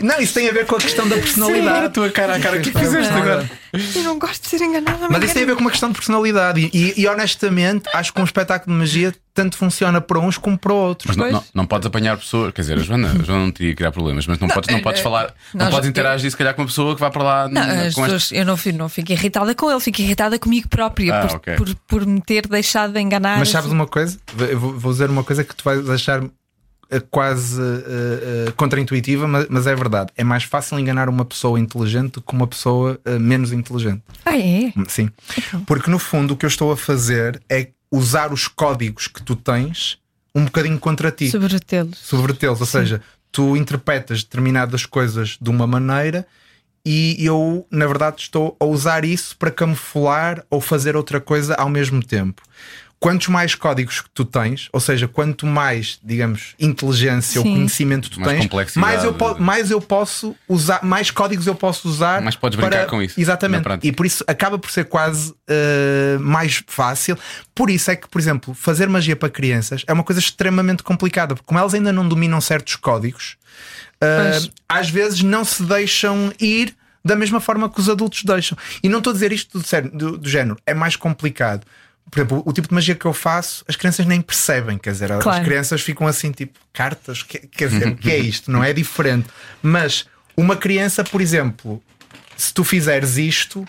Não, 0.00 0.20
isso 0.20 0.34
tem 0.34 0.48
a 0.48 0.52
ver 0.52 0.66
com 0.66 0.76
a 0.76 0.78
questão 0.78 1.08
da 1.08 1.16
personalidade. 1.16 1.86
a 1.86 1.90
tua 1.90 2.10
cara, 2.10 2.36
a 2.36 2.40
cara 2.40 2.60
que 2.60 2.70
tu 2.70 2.78
fizeste 2.78 3.12
Não. 3.12 3.22
agora. 3.22 3.50
Eu 3.72 4.02
não 4.02 4.18
gosto 4.18 4.42
de 4.42 4.48
ser 4.48 4.64
enganada. 4.64 5.06
Mas 5.10 5.24
isso 5.24 5.34
tem 5.34 5.42
a 5.42 5.46
ver 5.46 5.54
com 5.54 5.60
uma 5.60 5.70
questão 5.70 5.90
de 5.90 5.94
personalidade. 5.96 6.70
E, 6.72 6.94
e, 7.00 7.06
honestamente, 7.06 7.88
acho 7.92 8.12
que 8.14 8.20
um 8.20 8.24
espetáculo 8.24 8.72
de 8.74 8.78
magia 8.80 9.14
tanto 9.34 9.56
funciona 9.56 10.00
para 10.00 10.18
uns 10.18 10.36
como 10.36 10.58
para 10.58 10.72
outros. 10.72 11.14
Mas 11.14 11.16
não, 11.16 11.30
não, 11.38 11.44
não 11.54 11.66
podes 11.66 11.86
apanhar 11.86 12.16
pessoas, 12.16 12.52
quer 12.52 12.62
dizer, 12.62 12.78
a 12.78 12.82
Joana, 12.82 13.12
a 13.20 13.22
Joana 13.22 13.44
não 13.44 13.52
teria 13.52 13.70
que 13.72 13.76
criar 13.76 13.92
problemas, 13.92 14.26
mas 14.26 14.38
não, 14.40 14.48
podes, 14.48 14.68
não 14.74 14.80
podes 14.82 15.00
falar, 15.00 15.32
não 15.54 15.66
nós- 15.66 15.74
podes 15.74 15.88
interagir 15.88 16.28
se 16.28 16.36
calhar 16.36 16.54
com 16.54 16.62
uma 16.62 16.66
pessoa 16.66 16.94
que 16.94 17.00
vai 17.00 17.08
para 17.10 17.22
lá 17.22 17.48
Não, 17.48 17.62
as 17.62 17.94
pessoas, 17.94 18.32
eu 18.32 18.44
não 18.44 18.56
fico, 18.56 18.76
não 18.78 18.88
fico 18.88 19.12
irritada 19.12 19.54
com 19.54 19.70
ele, 19.70 19.78
fico 19.78 20.00
irritada 20.00 20.38
comigo 20.40 20.66
própria 20.68 21.14
Ah, 21.20 21.26
por, 21.26 21.36
ok. 21.36 21.54
por, 21.54 21.74
por 21.86 22.06
me 22.06 22.20
ter 22.20 22.48
deixado 22.48 22.92
de 22.94 23.00
enganar. 23.00 23.38
Mas 23.38 23.50
sabes 23.50 23.70
uma 23.70 23.86
coisa? 23.86 24.18
Eu 24.40 24.58
vou, 24.58 24.76
vou 24.76 24.90
dizer 24.92 25.08
uma 25.08 25.22
coisa 25.22 25.44
que 25.44 25.54
tu 25.54 25.62
vais 25.62 25.88
achar 25.88 26.20
eh, 26.24 26.28
quase 27.10 27.60
eh, 27.60 28.46
eh, 28.48 28.52
contraintuitiva, 28.56 29.28
mas, 29.28 29.46
mas 29.48 29.66
é 29.66 29.74
verdade. 29.74 30.10
É 30.16 30.24
mais 30.24 30.44
fácil 30.44 30.78
enganar 30.78 31.08
uma 31.08 31.24
pessoa 31.24 31.60
inteligente 31.60 32.14
do 32.14 32.22
que 32.22 32.32
uma 32.32 32.46
pessoa 32.46 32.98
eh, 33.04 33.18
menos 33.18 33.52
inteligente. 33.52 34.02
Ah, 34.24 34.36
é? 34.36 34.72
Sim. 34.88 35.10
Porque 35.66 35.90
no 35.90 35.98
fundo 35.98 36.34
o 36.34 36.36
que 36.36 36.46
eu 36.46 36.48
estou 36.48 36.72
a 36.72 36.76
fazer 36.76 37.40
é 37.48 37.68
usar 37.90 38.32
os 38.32 38.48
códigos 38.48 39.06
que 39.06 39.22
tu 39.22 39.36
tens 39.36 39.98
um 40.34 40.44
bocadinho 40.44 40.78
contra 40.78 41.10
ti. 41.10 41.30
Sobretê-los. 41.30 41.98
Subvertê-los. 41.98 42.60
Ou 42.60 42.66
seja, 42.66 43.02
tu 43.30 43.56
interpretas 43.56 44.22
determinadas 44.22 44.86
coisas 44.86 45.36
de 45.40 45.50
uma 45.50 45.66
maneira 45.66 46.26
e 46.84 47.16
eu, 47.22 47.66
na 47.70 47.86
verdade, 47.86 48.22
estou 48.22 48.56
a 48.58 48.64
usar 48.64 49.04
isso 49.04 49.36
para 49.36 49.50
camuflar 49.50 50.42
ou 50.48 50.60
fazer 50.60 50.96
outra 50.96 51.20
coisa 51.20 51.54
ao 51.54 51.68
mesmo 51.68 52.02
tempo. 52.02 52.42
Quantos 53.00 53.28
mais 53.28 53.54
códigos 53.54 54.00
que 54.00 54.10
tu 54.10 54.24
tens, 54.24 54.68
ou 54.72 54.80
seja, 54.80 55.06
quanto 55.06 55.46
mais, 55.46 56.00
digamos, 56.02 56.54
inteligência 56.58 57.40
Sim. 57.40 57.48
ou 57.48 57.54
conhecimento 57.54 58.10
tu 58.10 58.18
Mais 58.20 58.40
tens, 58.48 58.74
mais 58.74 59.04
eu, 59.04 59.16
mais 59.38 59.70
eu 59.70 59.80
posso 59.80 60.34
usar, 60.48 60.82
mais 60.82 61.08
códigos 61.12 61.46
eu 61.46 61.54
posso 61.54 61.88
usar. 61.88 62.20
Mais 62.20 62.34
podes 62.34 62.56
brincar 62.58 62.70
para- 62.78 62.86
com 62.86 63.00
isso, 63.00 63.20
Exatamente. 63.20 63.64
E 63.84 63.92
por 63.92 64.04
isso 64.04 64.24
acaba 64.26 64.58
por 64.58 64.68
ser 64.72 64.84
quase 64.86 65.30
uh, 65.30 66.18
mais 66.18 66.60
fácil. 66.66 67.16
Por 67.54 67.70
isso 67.70 67.88
é 67.90 67.94
que, 67.94 68.08
por 68.08 68.20
exemplo, 68.20 68.52
fazer 68.52 68.88
magia 68.88 69.14
para 69.14 69.30
crianças 69.30 69.84
é 69.86 69.92
uma 69.92 70.02
coisa 70.02 70.18
extremamente 70.20 70.82
complicada, 70.82 71.36
porque 71.36 71.46
como 71.46 71.60
elas 71.60 71.74
ainda 71.74 71.92
não 71.92 72.08
dominam 72.08 72.40
certos 72.40 72.74
códigos, 72.74 73.36
uh, 74.02 74.50
às 74.68 74.90
vezes 74.90 75.22
não 75.22 75.44
se 75.44 75.62
deixam 75.62 76.32
ir 76.40 76.74
da 77.04 77.14
mesma 77.14 77.38
forma 77.40 77.70
que 77.70 77.78
os 77.78 77.88
adultos 77.88 78.24
deixam. 78.24 78.58
E 78.82 78.88
não 78.88 78.98
estou 78.98 79.12
a 79.12 79.14
dizer 79.14 79.32
isto 79.32 79.56
do, 79.58 79.90
do- 79.96 80.18
do 80.18 80.28
género, 80.28 80.56
é 80.66 80.74
mais 80.74 80.96
complicado. 80.96 81.64
Por 82.10 82.20
exemplo, 82.20 82.42
o 82.46 82.52
tipo 82.52 82.68
de 82.68 82.74
magia 82.74 82.94
que 82.94 83.04
eu 83.04 83.12
faço, 83.12 83.64
as 83.68 83.76
crianças 83.76 84.06
nem 84.06 84.20
percebem, 84.20 84.78
quer 84.78 84.92
dizer, 84.92 85.08
Claro. 85.20 85.40
as 85.40 85.44
crianças 85.44 85.80
ficam 85.82 86.06
assim, 86.06 86.32
tipo, 86.32 86.58
cartas, 86.72 87.22
que- 87.22 87.38
quer 87.46 87.68
dizer, 87.68 87.88
o 87.88 87.96
que 87.96 88.10
é 88.10 88.16
isto? 88.18 88.50
Não 88.50 88.62
é 88.64 88.72
diferente. 88.72 89.28
Mas 89.62 90.06
uma 90.36 90.56
criança, 90.56 91.04
por 91.04 91.20
exemplo, 91.20 91.82
se 92.36 92.52
tu 92.54 92.64
fizeres 92.64 93.16
isto, 93.18 93.66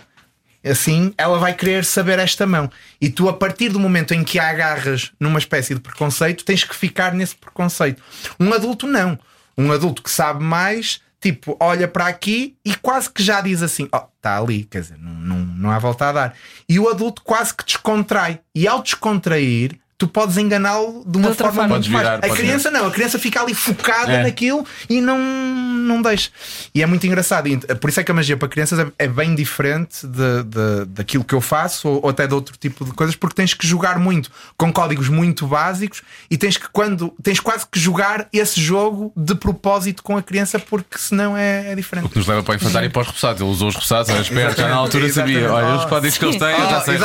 assim, 0.64 1.14
ela 1.18 1.38
vai 1.40 1.54
querer 1.54 1.84
saber 1.86 2.20
esta 2.20 2.46
mão. 2.46 2.70
E 3.00 3.10
tu, 3.10 3.28
a 3.30 3.34
partir 3.34 3.70
do 3.70 3.80
momento 3.80 4.14
em 4.14 4.24
que 4.24 4.38
a 4.40 4.50
agarras 4.50 5.12
numa 5.20 5.40
espécie 5.40 5.74
de 5.74 5.80
preconceito, 5.82 6.44
tens 6.46 6.64
que 6.64 6.76
ficar 6.76 7.14
nesse 7.14 7.36
preconceito. 7.36 8.02
Um 8.40 8.54
adulto, 8.54 8.86
não. 8.88 9.18
Um 9.58 9.72
adulto 9.72 10.02
que 10.04 10.12
sabe 10.12 10.44
mais, 10.44 11.02
tipo, 11.20 11.58
olha 11.60 11.88
para 11.88 12.08
aqui 12.08 12.58
e 12.64 12.76
quase 12.76 13.10
que 13.10 13.22
já 13.22 13.42
diz 13.42 13.62
assim: 13.62 13.88
ó, 13.92 14.08
está 14.16 14.38
ali, 14.38 14.64
quer 14.64 14.82
dizer, 14.82 14.98
não, 14.98 15.14
não, 15.14 15.38
não 15.38 15.72
há 15.72 15.80
volta 15.80 16.10
a 16.10 16.12
dar. 16.12 16.36
E 16.68 16.80
o 16.80 16.90
adulto 16.90 17.22
quase 17.24 17.54
que 17.54 17.66
descontrai. 17.66 18.40
E 18.54 18.68
ao 18.68 18.82
descontrair. 18.82 19.80
Tu 20.00 20.08
podes 20.08 20.38
enganá-lo 20.38 21.04
de 21.06 21.18
uma 21.18 21.28
outra 21.28 21.48
forma, 21.52 21.62
forma. 21.64 21.76
muito 21.76 21.92
Podes 21.92 21.92
mais. 21.92 22.20
virar, 22.22 22.26
A 22.34 22.36
criança 22.36 22.72
não, 22.72 22.88
a 22.88 22.92
criança 22.92 23.20
fica 23.20 23.42
ali 23.42 23.54
focada 23.54 24.14
É. 24.14 24.24
naquilo 24.24 24.66
e 24.90 25.02
não, 25.02 25.20
não 25.20 26.02
deixa. 26.02 26.30
E 26.74 26.82
é 26.82 26.86
muito 26.86 27.06
engraçado. 27.06 27.50
Por 27.82 27.90
isso 27.90 28.00
é 28.00 28.04
que 28.06 28.10
a 28.10 28.14
magia 28.14 28.38
para 28.38 28.48
crianças 28.48 28.80
é, 28.80 28.88
é 28.98 29.08
bem 29.10 29.36
diferente 29.36 30.08
de, 30.08 30.44
de- 30.44 30.86
daquilo 30.88 31.26
que 31.26 31.36
eu 31.36 31.42
faço 31.42 31.90
ou, 31.90 32.00
ou 32.04 32.10
até 32.10 32.26
de 32.26 32.34
outro 32.34 32.56
tipo 32.58 32.86
de 32.86 32.92
coisas, 32.94 33.14
porque 33.14 33.36
tens 33.36 33.54
que 33.54 33.68
jogar 33.68 34.00
muito 34.00 34.32
com 34.56 34.72
códigos 34.72 35.10
muito 35.10 35.46
básicos 35.46 36.02
e 36.32 36.38
tens 36.38 36.56
que 36.56 36.70
quando 36.72 37.14
tens 37.22 37.42
quase 37.42 37.66
que 37.70 37.78
jogar 37.78 38.30
esse 38.32 38.62
jogo 38.62 39.12
de 39.18 39.36
propósito 39.36 40.02
com 40.02 40.16
a 40.16 40.24
criança, 40.24 40.58
porque 40.60 40.98
senão 40.98 41.36
é, 41.36 41.72
é 41.72 41.74
O 41.74 41.76
diferente. 41.76 42.08
que 42.08 42.18
nos 42.18 42.26
leva 42.26 42.42
para 42.42 42.54
o 42.54 42.56
infantário 42.56 42.88
e 42.88 42.90
para 42.90 43.02
os 43.02 43.08
repousados. 43.08 43.42
Ele 43.42 43.50
usou 43.52 43.68
os 43.68 43.76
repousados, 43.76 44.10
era 44.10 44.22
esperto, 44.22 44.62
já 44.62 44.70
na 44.70 44.76
altura 44.76 45.04
Exatamente. 45.08 45.40
sabia. 45.42 45.54
Olha, 45.54 45.76
os 45.76 45.84
Oh, 45.84 45.88
códigos 45.90 46.18
que 46.18 46.24
eles 46.24 46.38
têm, 46.38 46.48
eu 46.52 46.70
já 46.70 46.78
Oh, 46.78 46.82
sei 46.86 46.96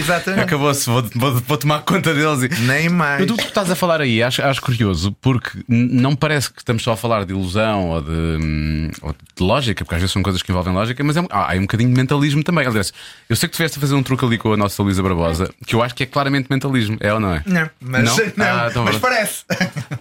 exatamente. 0.00 0.42
Acabou-se, 0.42 0.90
vou, 0.90 1.00
vou- 1.14 1.34
vou 1.46 1.56
tomar 1.56 1.78
conta 1.82 2.12
deles. 2.12 2.23
E... 2.24 2.48
Nem 2.62 2.88
mais. 2.88 3.20
Mas 3.20 3.28
tu, 3.30 3.36
tu 3.36 3.44
estás 3.46 3.70
a 3.70 3.74
falar 3.76 4.00
aí, 4.00 4.22
acho, 4.22 4.42
acho 4.42 4.60
curioso, 4.62 5.14
porque 5.20 5.50
não 5.68 6.14
parece 6.16 6.50
que 6.52 6.58
estamos 6.60 6.82
só 6.82 6.92
a 6.92 6.96
falar 6.96 7.24
de 7.24 7.32
ilusão 7.32 7.90
ou 7.90 8.00
de, 8.02 8.10
hum, 8.10 8.90
ou 9.02 9.12
de 9.12 9.42
lógica, 9.44 9.84
porque 9.84 9.94
às 9.94 10.00
vezes 10.00 10.12
são 10.12 10.22
coisas 10.22 10.42
que 10.42 10.50
envolvem 10.50 10.72
lógica, 10.72 11.02
mas 11.04 11.16
é 11.16 11.20
um, 11.20 11.26
ah, 11.30 11.52
há 11.52 11.56
um 11.56 11.62
bocadinho 11.62 11.90
de 11.90 11.96
mentalismo 11.96 12.42
também. 12.42 12.66
Aliás, 12.66 12.92
eu 13.28 13.36
sei 13.36 13.48
que 13.48 13.52
tu 13.52 13.54
estiveste 13.54 13.78
a 13.78 13.80
fazer 13.80 13.94
um 13.94 14.02
truque 14.02 14.24
ali 14.24 14.38
com 14.38 14.52
a 14.52 14.56
nossa 14.56 14.82
Luísa 14.82 15.02
Barbosa, 15.02 15.50
que 15.66 15.74
eu 15.74 15.82
acho 15.82 15.94
que 15.94 16.02
é 16.02 16.06
claramente 16.06 16.46
mentalismo, 16.50 16.96
é 17.00 17.12
ou 17.12 17.20
não 17.20 17.34
é? 17.34 17.42
Não, 17.46 17.68
mas, 17.80 18.04
Não? 18.04 18.16
não, 18.36 18.44
Ah, 18.46 18.66
então 18.70 18.84
mas 18.84 18.96
parece. 18.98 19.44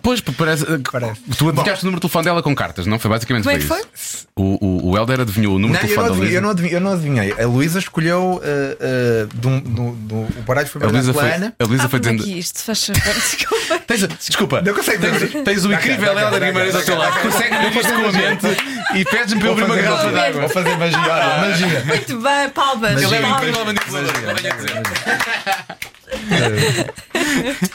Pois, 0.01 0.21
parece. 0.21 0.65
Parece. 0.91 1.21
Tu 1.37 1.49
adivinhaste 1.49 1.83
o 1.83 1.85
número 1.87 1.95
de 1.97 2.01
telefone 2.01 2.25
dela 2.25 2.43
com 2.43 2.53
cartas, 2.55 2.85
não? 2.85 2.99
Foi 2.99 3.09
basicamente 3.09 3.43
Como 3.43 3.55
é 3.55 3.59
que 3.59 3.65
foi 3.65 3.81
isso. 3.93 4.27
O, 4.35 4.65
o, 4.65 4.91
o 4.91 4.97
Helder 4.97 5.21
adivinhou 5.21 5.55
o 5.55 5.59
número 5.59 5.79
Não, 5.81 5.87
de 5.87 5.93
eu, 5.93 5.97
não 5.97 6.03
telefone 6.05 6.29
da 6.29 6.35
eu, 6.35 6.41
não 6.41 6.49
adivinhei, 6.49 6.75
eu 6.75 6.81
não 6.81 6.93
adivinhei. 6.93 7.31
A 7.33 7.47
Luísa 7.47 7.79
escolheu 7.79 8.41
uh, 8.41 9.47
uh, 9.47 9.47
um- 9.49 9.59
do- 9.59 9.91
do- 9.91 10.15
o 10.39 10.43
baralho 10.45 10.67
foi 10.67 10.83
A 10.83 10.87
Luísa 10.87 11.13
foi, 11.13 11.29
a 11.31 11.65
Luísa 11.65 11.85
Ah, 11.85 11.89
foi 11.89 11.99
é 12.13 12.17
dizendo. 12.17 12.33
que 12.33 12.39
isto 12.39 12.63
faz 12.63 12.85
favor, 12.85 13.13
desculpa. 13.13 13.79
Tens, 13.87 14.07
desculpa, 14.07 14.61
Não 14.61 14.73
consegue 14.73 14.99
tens, 14.99 15.43
tens 15.43 15.65
o 15.65 15.69
Dá 15.69 15.75
incrível 15.75 16.17
Helder 16.19 16.43
Guimarães 16.45 16.75
ao 16.75 16.81
teu 16.83 16.97
lado. 16.97 17.19
Consegue 17.21 17.57
ver 17.57 17.67
isto 17.79 17.93
com 17.93 18.05
a 18.07 18.11
mente 18.11 18.47
e 18.95 19.05
pedes-me 19.05 19.39
para 19.39 19.49
eu 19.49 19.53
abrir 19.53 19.65
uma 19.65 19.75
fazer 19.75 19.83
garrafa 19.83 20.03
magia. 20.05 20.21
d'água. 20.21 20.41
Vou 20.41 20.49
fazer 20.49 20.77
magia. 20.77 20.99
Magia. 20.99 21.85
Muito 21.85 22.19
bem, 22.19 22.49
palmas. 22.49 23.01
Ele 23.01 23.15
é 23.15 23.21
incrível 23.29 23.65
não 23.65 24.35
venho 24.35 24.51
a 24.51 24.55
dizer. 24.55 24.83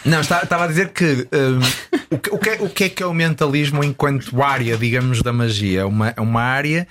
Não, 0.04 0.20
estava 0.20 0.64
a 0.64 0.66
dizer 0.66 0.90
que, 0.90 1.26
um, 1.32 2.14
o, 2.14 2.18
que, 2.18 2.30
o, 2.30 2.38
que 2.38 2.50
é, 2.50 2.54
o 2.60 2.68
que 2.68 2.84
é 2.84 2.88
que 2.88 3.02
é 3.02 3.06
o 3.06 3.14
mentalismo 3.14 3.82
enquanto 3.82 4.42
área, 4.42 4.76
digamos, 4.76 5.22
da 5.22 5.32
magia? 5.32 5.80
É 5.80 5.84
uma, 5.84 6.14
é 6.16 6.20
uma 6.20 6.42
área 6.42 6.86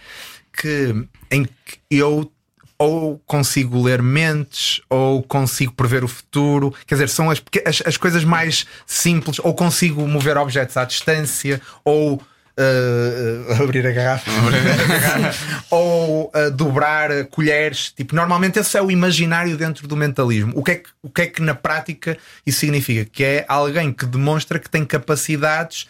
que, 0.54 0.94
em 1.32 1.44
que 1.46 1.80
eu 1.90 2.30
ou 2.80 3.20
consigo 3.26 3.82
ler 3.84 4.02
mentes 4.02 4.82
ou 4.90 5.24
consigo 5.24 5.74
prever 5.74 6.04
o 6.04 6.08
futuro. 6.08 6.74
Quer 6.86 6.96
dizer, 6.96 7.10
são 7.10 7.30
as, 7.30 7.42
as, 7.66 7.82
as 7.86 7.98
coisas 7.98 8.24
mais 8.24 8.66
simples. 8.86 9.40
Ou 9.44 9.54
consigo 9.54 10.08
mover 10.08 10.38
objetos 10.38 10.78
à 10.78 10.86
distância 10.86 11.60
ou. 11.84 12.16
uh, 12.60 13.64
abrir 13.64 13.86
a 13.86 13.92
garrafa 13.92 14.30
ou 15.70 16.32
uh, 16.36 16.52
dobrar 16.52 17.26
colheres. 17.26 17.92
Tipo, 17.96 18.16
normalmente 18.16 18.60
esse 18.60 18.78
é 18.78 18.82
o 18.82 18.92
imaginário 18.92 19.58
dentro 19.58 19.88
do 19.88 19.96
mentalismo. 19.96 20.54
O 20.56 20.64
que, 20.64 20.72
é 20.72 20.76
que, 20.76 20.90
o 21.02 21.10
que 21.10 21.22
é 21.22 21.28
que 21.28 21.42
na 21.42 21.56
prática 21.56 22.18
isso 22.46 22.60
significa? 22.60 23.06
Que 23.06 23.24
é 23.24 23.46
alguém 23.48 23.92
que 23.92 24.06
demonstra 24.06 24.60
que 24.60 24.70
tem 24.70 24.86
capacidades 24.86 25.88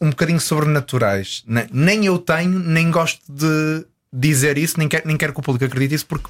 um 0.00 0.08
bocadinho 0.10 0.40
sobrenaturais. 0.40 1.42
Ne- 1.46 1.68
Nem 1.70 2.06
eu 2.06 2.18
tenho, 2.18 2.58
nem 2.58 2.90
gosto 2.90 3.20
de 3.28 3.84
dizer 4.18 4.56
isso, 4.58 4.78
nem 4.78 4.88
quero, 4.88 5.06
nem 5.06 5.16
quero 5.16 5.32
que 5.32 5.40
o 5.40 5.42
público 5.42 5.64
acredite 5.64 5.94
isso, 5.94 6.06
porque 6.06 6.28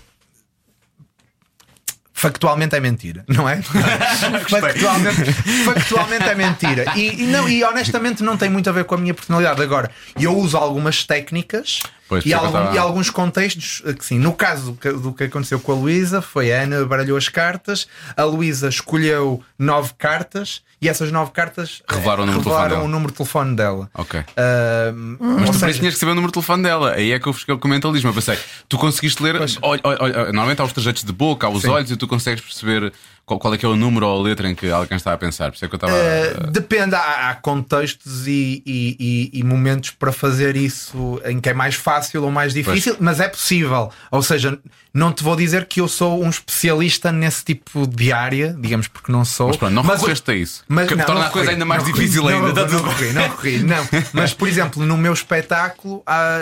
factualmente 2.13 2.75
é 2.75 2.81
mentira, 2.81 3.25
não 3.29 3.47
é? 3.49 3.61
factualmente, 4.49 5.33
factualmente 5.65 6.25
é 6.25 6.35
mentira. 6.35 6.85
E, 6.97 7.23
e 7.23 7.27
não, 7.27 7.47
e 7.49 7.63
honestamente 7.63 8.23
não 8.23 8.37
tem 8.39 8.49
muito 8.49 8.69
a 8.71 8.73
ver 8.73 8.85
com 8.85 8.95
a 8.95 8.99
minha 8.99 9.13
personalidade. 9.13 9.63
Agora, 9.63 9.91
eu 10.19 10.35
uso 10.37 10.57
algumas 10.57 11.05
técnicas 11.05 11.81
Pois, 12.09 12.25
e, 12.25 12.33
algum- 12.33 12.47
estava- 12.49 12.75
e 12.75 12.79
alguns 12.79 13.11
contextos 13.11 13.83
eh, 13.85 13.93
que 13.93 14.05
sim. 14.05 14.19
No 14.19 14.33
caso 14.33 14.73
do 14.73 14.79
que, 14.79 14.93
do 14.93 15.13
que 15.13 15.25
aconteceu 15.25 15.61
com 15.61 15.73
a 15.73 15.75
Luísa, 15.75 16.23
foi 16.23 16.53
a 16.53 16.63
Ana 16.63 16.85
baralhou 16.87 17.19
as 17.19 17.29
cartas, 17.29 17.87
a 18.17 18.25
Luísa 18.25 18.69
escolheu 18.69 19.43
nove 19.59 19.93
cartas 19.99 20.63
e 20.81 20.89
essas 20.89 21.11
nove 21.11 21.31
cartas 21.31 21.83
Revelaram 21.89 22.25
o 22.25 22.27
número 22.27 22.39
de 22.39 22.45
telefone 22.45 22.63
revelaram 22.63 22.77
dela. 22.77 22.85
o 22.85 22.89
número 22.89 23.11
de 23.13 23.17
telefone 23.17 23.57
dela. 23.57 23.91
Ok. 23.95 24.25
Ah, 24.37 24.93
Mas 25.19 25.51
tu 25.51 25.57
seja, 25.59 25.79
tinhas 25.79 25.95
que 25.95 26.01
saber 26.01 26.13
o 26.13 26.15
número 26.15 26.31
de 26.31 26.35
telefone 26.35 26.63
dela. 26.63 26.93
Aí 26.93 27.13
é 27.13 27.19
que 27.19 27.27
eu 27.27 27.33
fiquei 27.33 27.55
o 27.55 27.69
mentalismo. 27.69 28.11
Eu 28.11 28.15
pensei, 28.15 28.39
tu 28.69 28.77
conseguiste 28.77 29.23
ler. 29.23 29.37
Olha, 29.63 29.81
olha, 29.85 30.25
normalmente 30.27 30.61
há 30.61 30.65
os 30.65 30.73
trajeitos 30.73 31.03
de 31.05 31.13
boca, 31.13 31.47
há 31.47 31.51
os 31.51 31.63
Sim. 31.63 31.69
olhos 31.71 31.91
e 31.91 31.97
tu 31.97 32.07
consegues 32.07 32.43
perceber 32.45 32.93
qual, 33.25 33.41
qual 33.41 33.55
é 33.55 33.59
que 33.59 33.65
é 33.65 33.69
o 33.69 33.75
número 33.75 34.07
ou 34.07 34.21
a 34.21 34.23
letra 34.23 34.49
em 34.51 34.55
que 34.55 34.71
alguém 34.71 34.97
está 34.97 35.13
a 35.13 35.17
pensar. 35.19 35.51
Por 35.51 35.57
isso 35.57 35.65
é 35.65 35.69
que 35.69 35.75
eu 35.75 35.79
estava. 35.79 35.93
Uh, 35.95 36.51
depende, 36.51 36.95
há, 36.95 37.31
há 37.31 37.35
contextos 37.37 38.27
e, 38.27 38.63
e- 38.67 38.97
e- 39.35 39.41
e 39.41 39.43
momentos 39.43 39.91
para 39.93 40.13
fazer 40.13 40.57
isso 40.57 41.21
em 41.25 41.41
que 41.41 41.49
é 41.49 41.55
mais 41.55 41.75
fácil 41.75 42.23
ou 42.23 42.31
mais 42.31 42.53
difícil, 42.53 42.97
mas 43.01 43.19
é 43.19 43.29
possível. 43.29 43.91
Ou 44.11 44.23
seja, 44.23 44.59
não 44.97 45.13
te 45.13 45.23
vou 45.23 45.37
dizer 45.37 45.67
que 45.67 45.81
eu 45.81 45.87
sou 45.89 46.25
um 46.25 46.29
especialista 46.31 47.13
nesse 47.13 47.45
tipo 47.45 47.87
de 47.87 48.13
área, 48.13 48.57
digamos, 48.59 48.89
porque 48.89 49.13
não 49.13 49.25
sou. 49.25 49.49
Mas 49.49 49.57
pronto, 49.57 49.73
não 49.75 49.83
Mas- 49.83 49.97
recorreste 50.01 50.31
a 50.31 50.35
isso. 50.35 50.65
Mas, 50.67 50.89
que 50.89 50.95
não, 50.95 51.05
torna 51.05 51.21
não 51.21 51.27
a 51.29 51.31
coisa 51.31 51.51
ainda 51.51 51.65
mais 51.65 51.83
não 51.85 51.93
difícil 51.93 52.27
ainda. 52.27 52.47
Não, 52.49 52.55
Tá 52.55 52.67
não, 52.67 52.83
recorri, 52.83 53.13
não 53.13 53.23
recorri, 53.23 53.59
não. 53.63 53.89
Mas, 54.13 54.33
por 54.33 54.49
exemplo, 54.49 54.85
no 54.87 54.97
meu 54.97 55.13
espetáculo, 55.13 56.03
há, 56.07 56.39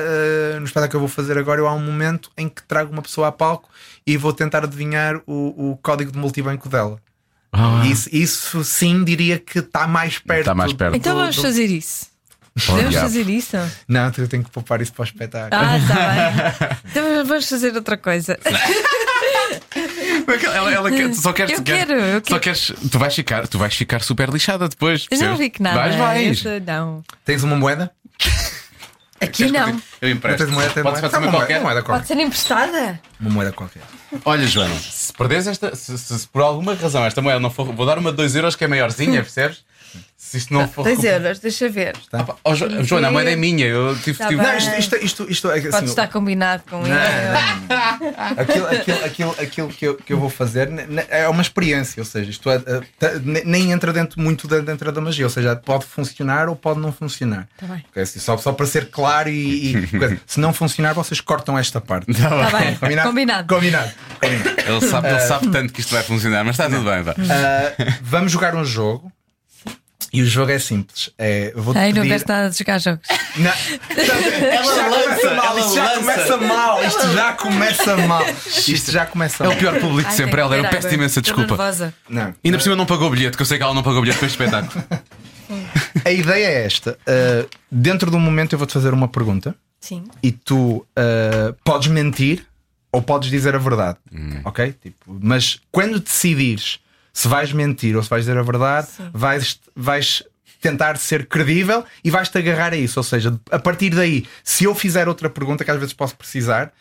uh, 0.57 0.61
no 0.61 0.67
espetáculo 0.67 0.90
que 0.90 0.97
eu 0.97 1.01
vou 1.01 1.09
fazer 1.09 1.37
agora, 1.37 1.61
eu 1.61 1.67
há 1.67 1.75
um 1.75 1.81
momento 1.85 2.31
em 2.38 2.49
que 2.49 2.62
trago 2.62 2.93
uma 2.93 3.03
pessoa 3.03 3.29
a 3.29 3.33
palco 3.33 3.69
e 4.07 4.17
vou 4.17 4.33
tentar 4.33 4.64
adivinhar 4.64 5.17
o, 5.27 5.73
o 5.73 5.77
código 5.83 6.12
de 6.12 6.19
multibanco 6.19 6.69
dela. 6.69 6.99
Ah. 7.53 7.83
Isso, 7.87 8.09
isso 8.12 8.64
sim 8.64 9.05
diria 9.05 9.38
que 9.38 9.61
está 9.61 9.87
mais 9.87 10.19
perto. 10.19 10.40
Está 10.40 10.55
mais 10.55 10.73
perto. 10.73 10.97
Então 10.97 11.14
do- 11.14 11.21
vamos 11.21 11.37
do- 11.37 11.43
fazer 11.43 11.67
isso. 11.67 12.07
Podemos 12.67 12.95
fazer 12.95 13.29
isso? 13.29 13.57
Não, 13.88 14.12
eu 14.17 14.29
tenho 14.29 14.45
que 14.45 14.51
poupar 14.51 14.81
isso 14.81 14.93
para 14.93 15.03
o 15.03 15.05
espetáculo. 15.05 15.61
Ah, 15.61 15.77
está 15.79 15.95
bem. 15.95 16.79
Então 16.90 17.25
vamos 17.27 17.49
fazer 17.49 17.75
outra 17.75 17.97
coisa. 17.97 18.38
Ela, 20.55 20.73
ela 20.73 20.90
quer, 20.90 21.11
tu 21.11 21.17
só 21.21 21.33
queres, 21.33 21.59
Eu 21.59 21.62
quer- 21.64 21.87
quero, 21.87 22.01
eu 22.01 22.14
Só 22.17 22.38
quero. 22.38 22.40
queres, 22.40 22.73
tu 22.90 22.99
vais 22.99 23.14
ficar, 23.14 23.49
tu 23.49 23.59
vais 23.59 23.75
ficar 23.75 24.03
super 24.03 24.29
lixada 24.31 24.69
depois. 24.69 25.07
Eu 25.11 25.19
não 25.19 25.37
que 25.51 25.62
nada. 25.62 25.77
Vais, 25.81 25.97
vais. 25.97 26.38
Essa 26.38 26.61
não. 26.61 27.03
Tens 27.25 27.43
uma 27.43 27.57
moeda? 27.57 27.90
Aqui 29.21 29.51
não. 29.51 29.81
Eu 30.01 30.11
empresto. 30.11 30.47
Moeda? 30.49 30.83
Pode 30.83 31.01
moeda? 31.01 31.09
uma, 31.09 31.21
moeda, 31.21 31.31
qualquer. 31.38 31.61
moeda 31.61 31.83
Pode 31.83 31.87
qualquer. 31.87 32.07
ser 32.07 32.21
emprestada? 32.21 33.01
Uma 33.21 33.31
moeda 33.31 33.53
qualquer. 33.53 33.83
Olha, 34.25 34.47
Joana, 34.47 34.75
se 34.79 35.12
perderes 35.12 35.47
esta, 35.47 35.75
se, 35.75 35.97
se- 35.99 36.19
se 36.21 36.29
por 36.29 36.43
alguma 36.43 36.75
razão 36.75 37.05
esta 37.05 37.21
moeda 37.23 37.40
não 37.40 37.51
for, 37.51 37.64
vou 37.73 37.87
dar 37.87 37.99
uma 37.99 38.11
de 38.11 38.17
2 38.19 38.37
euros 38.37 38.55
que 38.57 38.64
é 38.64 38.69
maiorzinha, 38.69 39.23
percebes? 39.23 39.64
Se 40.35 40.38
isto 40.38 40.53
não 40.53 40.66
for. 40.66 40.83
2 40.83 40.97
recuperado- 40.97 41.25
euros, 41.27 41.38
deixa 41.38 41.68
ver. 41.68 41.94
Ah, 42.12 42.25
pá, 42.25 42.35
oh, 42.42 42.55
Jo- 42.57 42.83
Joana, 42.83 43.07
a 43.07 43.11
moeda 43.12 43.31
é 43.31 43.37
minha. 43.37 43.66
Eu 43.66 43.97
tive. 44.03 44.18
Tá 44.18 44.27
tive-. 44.27 44.42
Não, 44.42 44.57
isto, 44.57 44.75
isto, 44.77 44.97
isto, 44.97 45.31
isto 45.31 45.51
é 45.53 45.59
assim, 45.61 45.70
Pode 45.70 45.85
estar 45.87 46.09
combinado 46.09 46.64
com 46.68 46.83
ele. 46.85 46.92
aquilo, 48.37 48.66
aquilo, 48.66 49.05
aquilo, 49.05 49.37
aquilo 49.40 49.68
que, 49.68 49.87
eu, 49.87 49.94
que 49.97 50.12
eu 50.12 50.18
vou 50.18 50.29
fazer 50.29 50.68
é 51.09 51.29
uma 51.29 51.40
experiência, 51.40 52.01
ou 52.01 52.05
seja, 52.05 52.31
isto 52.31 52.51
é, 52.51 52.59
tá- 52.99 53.12
ne- 53.23 53.42
nem 53.44 53.70
entra 53.70 53.92
dentro, 53.92 54.20
muito 54.20 54.49
dentro, 54.49 54.90
da 54.90 55.01
magia, 55.01 55.25
ou 55.25 55.31
seja, 55.31 55.55
pode 55.55 55.85
funcionar 55.87 56.49
ou 56.49 56.57
pode 56.57 56.81
não 56.81 56.92
funcionar. 56.92 57.47
Tá 57.57 57.66
bem. 57.66 57.85
Assim, 58.03 58.18
só, 58.18 58.37
só 58.37 58.53
para 58.53 58.66
ser 58.66 58.90
claro 58.90 59.29
e, 59.29 59.73
e 59.77 60.18
se 60.27 60.40
não 60.40 60.53
funcionar, 60.53 60.94
vocês 60.94 61.20
cortam 61.20 61.57
esta 61.57 61.81
parte. 61.81 62.07
Tá 62.12 62.51
bem. 62.59 62.75
Combinado? 62.77 63.09
Combinado. 63.09 63.49
Combinado. 63.55 63.90
Combinado. 64.20 64.61
Ele 64.66 64.81
sabe, 64.90 65.09
ele 65.11 65.20
sabe 65.20 65.49
tanto 65.49 65.73
que 65.73 65.81
isto 65.81 65.94
vai 65.94 66.03
funcionar, 66.03 66.42
mas 66.44 66.55
está 66.59 66.68
tudo 66.68 66.85
bem. 66.90 67.03
Vá. 67.03 67.14
Ah, 67.31 67.92
vamos 68.03 68.33
jogar 68.33 68.55
um 68.57 68.64
jogo. 68.64 69.12
E 70.14 70.22
o 70.22 70.27
jogo 70.27 70.53
é 70.53 70.61
simples. 70.61 71.11
É, 71.18 71.53
vou-te 71.57 71.77
Ai, 71.77 71.88
não 71.88 72.03
pedir... 72.03 72.09
queres 72.11 72.24
nada 72.24 72.48
de 72.50 72.57
jogar 72.57 72.79
jogos. 72.79 73.09
Não. 73.37 73.50
Já 74.74 74.88
lança, 74.88 75.11
começa 75.11 75.35
mal, 75.35 75.48
ela 75.48 75.61
isto 75.61 75.74
já 75.74 75.83
lança. 75.85 75.98
começa 75.98 76.37
mal, 76.37 76.85
isto 76.85 77.12
já 77.12 77.33
começa 77.33 77.96
mal. 77.96 78.27
Isto 78.68 78.92
já 78.92 79.07
começa 79.07 79.42
É 79.42 79.46
mal. 79.48 79.57
o 79.57 79.59
pior 79.59 79.81
público 79.81 80.09
de 80.09 80.14
sempre. 80.16 80.40
Ela, 80.40 80.50
beber 80.57 80.70
peço 80.70 80.94
imensa 80.94 81.18
Estou 81.20 81.35
desculpa. 81.35 81.57
nervosa. 81.62 81.94
Não. 82.09 82.33
Ainda 82.44 82.59
por 82.59 82.62
cima 82.62 82.77
não 82.77 82.87
pagou 82.87 83.09
o 83.09 83.11
bilhete, 83.11 83.37
que 83.37 83.42
eu 83.42 83.46
sei 83.46 83.59
que 83.59 83.64
ela 83.64 83.74
não 83.74 83.83
pagou 83.83 83.98
o 83.98 84.03
bilhete 84.03 84.18
para 84.18 84.27
este 84.29 84.40
espetáculo. 84.40 84.85
A 86.05 86.11
ideia 86.12 86.46
é 86.46 86.64
esta. 86.64 86.96
Uh, 87.09 87.48
dentro 87.70 88.09
de 88.11 88.16
um 88.16 88.20
momento 88.20 88.53
eu 88.55 88.59
vou-te 88.59 88.72
fazer 88.72 88.92
uma 88.94 89.09
pergunta 89.09 89.55
Sim. 89.81 90.05
e 90.22 90.31
tu 90.33 90.77
uh, 90.96 91.55
podes 91.64 91.88
mentir 91.88 92.46
ou 92.92 93.03
podes 93.03 93.29
dizer 93.31 93.55
a 93.55 93.59
verdade. 93.59 93.98
Ok? 94.44 94.74
Tipo, 94.81 95.18
mas 95.20 95.59
quando 95.72 95.98
decidires 95.98 96.79
se 97.14 97.27
vais 97.29 97.50
mentir 97.53 97.96
ou 97.96 98.03
se 98.03 98.11
vais 98.11 98.20
dizer 98.27 98.37
a 98.37 98.42
verdade, 98.42 98.88
vais, 99.14 99.59
vais 99.74 100.22
tentar 100.61 100.96
ser 100.98 101.27
credível 101.27 101.85
e 102.05 102.11
vais-te 102.11 102.37
agarrar 102.37 102.72
a 102.72 102.77
isso. 102.77 102.98
Ou 103.00 103.05
seja, 103.05 103.38
a 103.50 103.59
partir 103.59 103.90
daí, 103.90 104.27
se 104.42 104.64
eu 104.64 104.74
fizer 104.74 105.09
outra 105.09 105.31
pergunta 105.31 105.64
que 105.64 105.70
às 105.70 105.79
vezes 105.79 105.94
posso 105.94 106.14
precisar. 106.16 106.72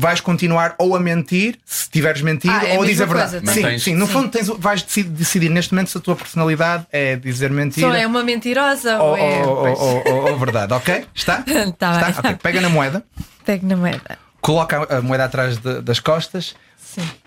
Vais 0.00 0.20
continuar 0.20 0.76
ou 0.78 0.94
a 0.94 1.00
mentir, 1.00 1.58
se 1.64 1.90
tiveres 1.90 2.22
mentido, 2.22 2.52
Ah, 2.54 2.64
é 2.64 2.76
ou 2.76 2.84
a 2.84 2.86
dizer 2.86 3.02
a 3.02 3.06
verdade. 3.06 3.40
coisa, 3.44 3.52
sim, 3.52 3.78
sim, 3.80 3.94
no 3.96 4.06
Sim. 4.06 4.12
fundo 4.12 4.28
tens, 4.28 4.46
vais 4.46 4.80
decidir, 4.84 5.48
neste 5.48 5.74
momento 5.74 5.90
se 5.90 5.98
a 5.98 6.00
tua 6.00 6.14
personalidade 6.14 6.86
é 6.92 7.16
dizer 7.16 7.50
mentira 7.50 7.88
Só 7.88 7.94
é 7.94 8.06
uma 8.06 8.22
mentirosa 8.22 8.96
ou, 9.02 9.08
ou 9.10 9.16
é. 9.16 9.42
ou- 9.44 10.04
ou- 10.06 10.30
ou- 10.30 10.38
verdade, 10.38 10.72
ok? 10.72 11.04
Está? 11.12 11.42
Tá 11.76 11.98
bem. 11.98 12.10
Está? 12.10 12.28
Ok, 12.28 12.36
Pega 12.40 12.60
na 12.60 12.68
moeda, 12.68 13.02
Pego 13.44 13.66
na 13.66 13.76
moeda. 13.76 14.16
coloca 14.40 14.86
a 14.98 15.00
moeda 15.02 15.24
atrás 15.24 15.56
de- 15.58 15.80
das 15.82 15.98
costas. 15.98 16.54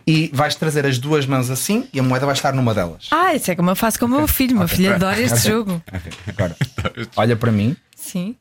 E 0.08 0.30
vais 0.34 0.56
trazer 0.56 0.86
as 0.86 0.98
duas 0.98 1.26
mãos 1.26 1.50
assim 1.50 1.88
e 1.94 2.00
a 2.00 2.04
moeda 2.04 2.26
vai 2.26 2.34
estar 2.34 2.54
numa 2.54 2.74
delas. 2.74 3.08
Ah, 3.12 3.34
isso 3.36 3.50
é 3.52 3.56
como 3.56 3.70
eu 3.70 3.76
faço 3.76 4.00
com 4.00 4.06
o 4.06 4.10
meu 4.10 4.28
filho. 4.28 4.58
Meu 4.58 4.68
filho 4.68 4.94
adora 4.94 5.20
este 5.22 5.36
Ok. 5.40 5.52
jogo. 5.52 5.84
Ok, 5.94 6.12
Agora, 6.28 6.56
olha 7.16 7.36
para 7.36 7.52
mim. 7.52 7.76
Sim. 7.96 8.36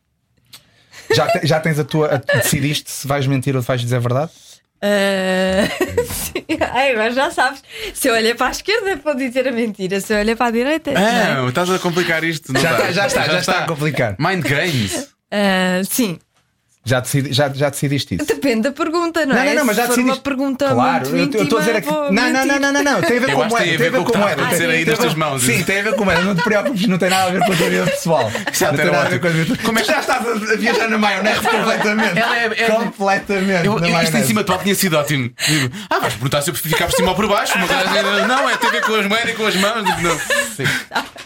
Já, 1.15 1.27
te- 1.27 1.47
já 1.47 1.59
tens 1.61 1.79
a 1.79 1.85
tua. 1.85 2.15
a- 2.15 2.37
decidiste 2.37 2.91
se 2.91 3.07
vais 3.07 3.27
mentir 3.27 3.55
ou 3.57 3.63
se 3.63 3.69
vais 3.69 3.81
dizer 3.81 3.97
a 3.97 4.01
verdade? 4.01 4.31
Ah, 4.83 5.69
sim. 6.09 6.45
Ai, 6.73 6.93
agora 6.93 7.13
já 7.13 7.31
sabes. 7.31 7.63
Se 7.95 8.09
eu 8.09 8.15
olhar 8.15 8.35
para 8.35 8.47
a 8.47 8.51
esquerda 8.51 8.91
é 8.91 8.97
para 8.97 9.15
dizer 9.15 9.47
a 9.49 9.53
mentira. 9.53 10.01
Se 10.01 10.13
eu 10.15 10.19
olhar 10.19 10.37
para 10.37 10.47
a 10.47 10.51
direita. 10.51 10.93
não 10.93 11.01
é? 11.01 11.33
Ah, 11.41 11.47
estás 11.49 11.71
a 11.71 11.79
complicar 11.79 12.25
isto. 12.25 12.53
não 12.53 12.61
Já 12.61 12.73
está, 12.73 12.93
já 12.93 13.07
está, 13.07 13.25
já 13.29 13.39
está 13.41 13.59
a 13.65 13.67
complicar. 13.67 14.17
Mind 14.19 14.43
Games. 14.45 15.09
Ah, 15.31 15.83
sim. 15.89 16.19
Já, 16.83 16.99
decidi, 17.01 17.31
já, 17.31 17.47
já 17.51 17.69
decidiste 17.69 18.15
isso? 18.15 18.25
Depende 18.25 18.63
da 18.63 18.73
pergunta, 18.73 19.27
não, 19.27 19.35
Não, 19.35 19.43
é? 19.43 19.47
não, 19.51 19.55
não, 19.57 19.65
mas 19.67 19.77
já 19.77 19.83
decidiste. 19.83 20.11
uma 20.13 20.17
pergunta 20.23 20.67
claro, 20.71 21.11
muito 21.11 21.37
eu 21.37 21.43
estou 21.43 21.59
a 21.59 21.61
dizer 21.61 21.77
aqui. 21.77 21.87
vou 21.89 22.11
Não, 22.11 22.31
não, 22.33 22.47
não, 22.47 22.59
não, 22.59 22.73
não, 22.73 22.83
não, 22.83 23.03
tem 23.03 23.19
a 23.19 23.21
ver 23.21 23.29
Eu 23.31 23.37
com 23.37 23.45
moeda. 23.45 23.65
tem 23.67 23.75
a 23.75 23.79
ver 23.79 23.91
com 23.93 23.99
o 23.99 24.05
que 24.07 24.11
está 24.13 24.25
a 24.27 24.33
acontecer 24.33 24.57
tem- 24.59 24.67
aí 24.71 24.77
tem 24.79 24.87
nas 24.87 24.95
a 24.95 24.97
ver- 24.97 24.97
tuas 25.09 25.15
mãos. 25.15 25.43
Sim, 25.43 25.63
tem 25.63 25.81
a 25.81 25.83
ver 25.83 25.95
com 25.95 26.05
moeda. 26.07 26.23
Não 26.23 26.35
te 26.35 26.43
preocupes, 26.43 26.87
não 26.89 26.97
tem 26.99 27.11
nada 27.11 27.29
a 27.29 27.31
ver 27.33 27.45
com 27.45 27.53
a 27.53 27.57
tua 27.57 27.69
vida 27.69 27.85
pessoal. 27.85 28.33
Já 28.55 28.69
não 28.73 28.77
tem 28.79 28.87
nada 28.87 29.07
a 29.07 29.09
ver 29.11 29.21
com 29.21 29.27
a 29.27 29.31
vida. 29.31 29.57
Como 29.63 29.79
é 29.79 29.83
que 29.83 29.89
já 29.89 30.01
estás 30.01 30.27
a 30.27 30.57
viajar 30.57 30.89
na 30.89 30.97
maionese 30.99 31.41
completamente? 31.41 32.19
Ela 32.19 32.39
é- 32.39 32.45
é- 32.47 32.71
completamente. 32.71 33.67
Eu, 33.67 33.79
eu, 33.79 34.03
isto 34.03 34.17
em 34.17 34.25
cima 34.25 34.41
de 34.41 34.47
palco 34.47 34.63
tinha 34.65 34.75
sido 34.75 34.97
ótimo. 34.97 35.31
Ah, 35.91 35.99
vais 35.99 36.15
perguntar 36.15 36.41
se 36.41 36.49
eu 36.51 36.55
ficar 36.55 36.87
por 36.87 36.97
cima 36.97 37.11
ou 37.11 37.15
por 37.15 37.29
baixo. 37.29 37.59
Uma 37.59 37.67
coisa 37.69 37.83
assim, 37.83 38.27
não, 38.27 38.49
é 38.49 38.57
tem 38.57 38.69
a 38.71 38.73
ver 38.73 38.81
com 38.87 38.95
as 38.95 39.07
moedas 39.07 39.31
e 39.31 39.35
com 39.35 39.47
as 39.47 39.57
mãos. 39.57 39.85
Não. 40.03 40.21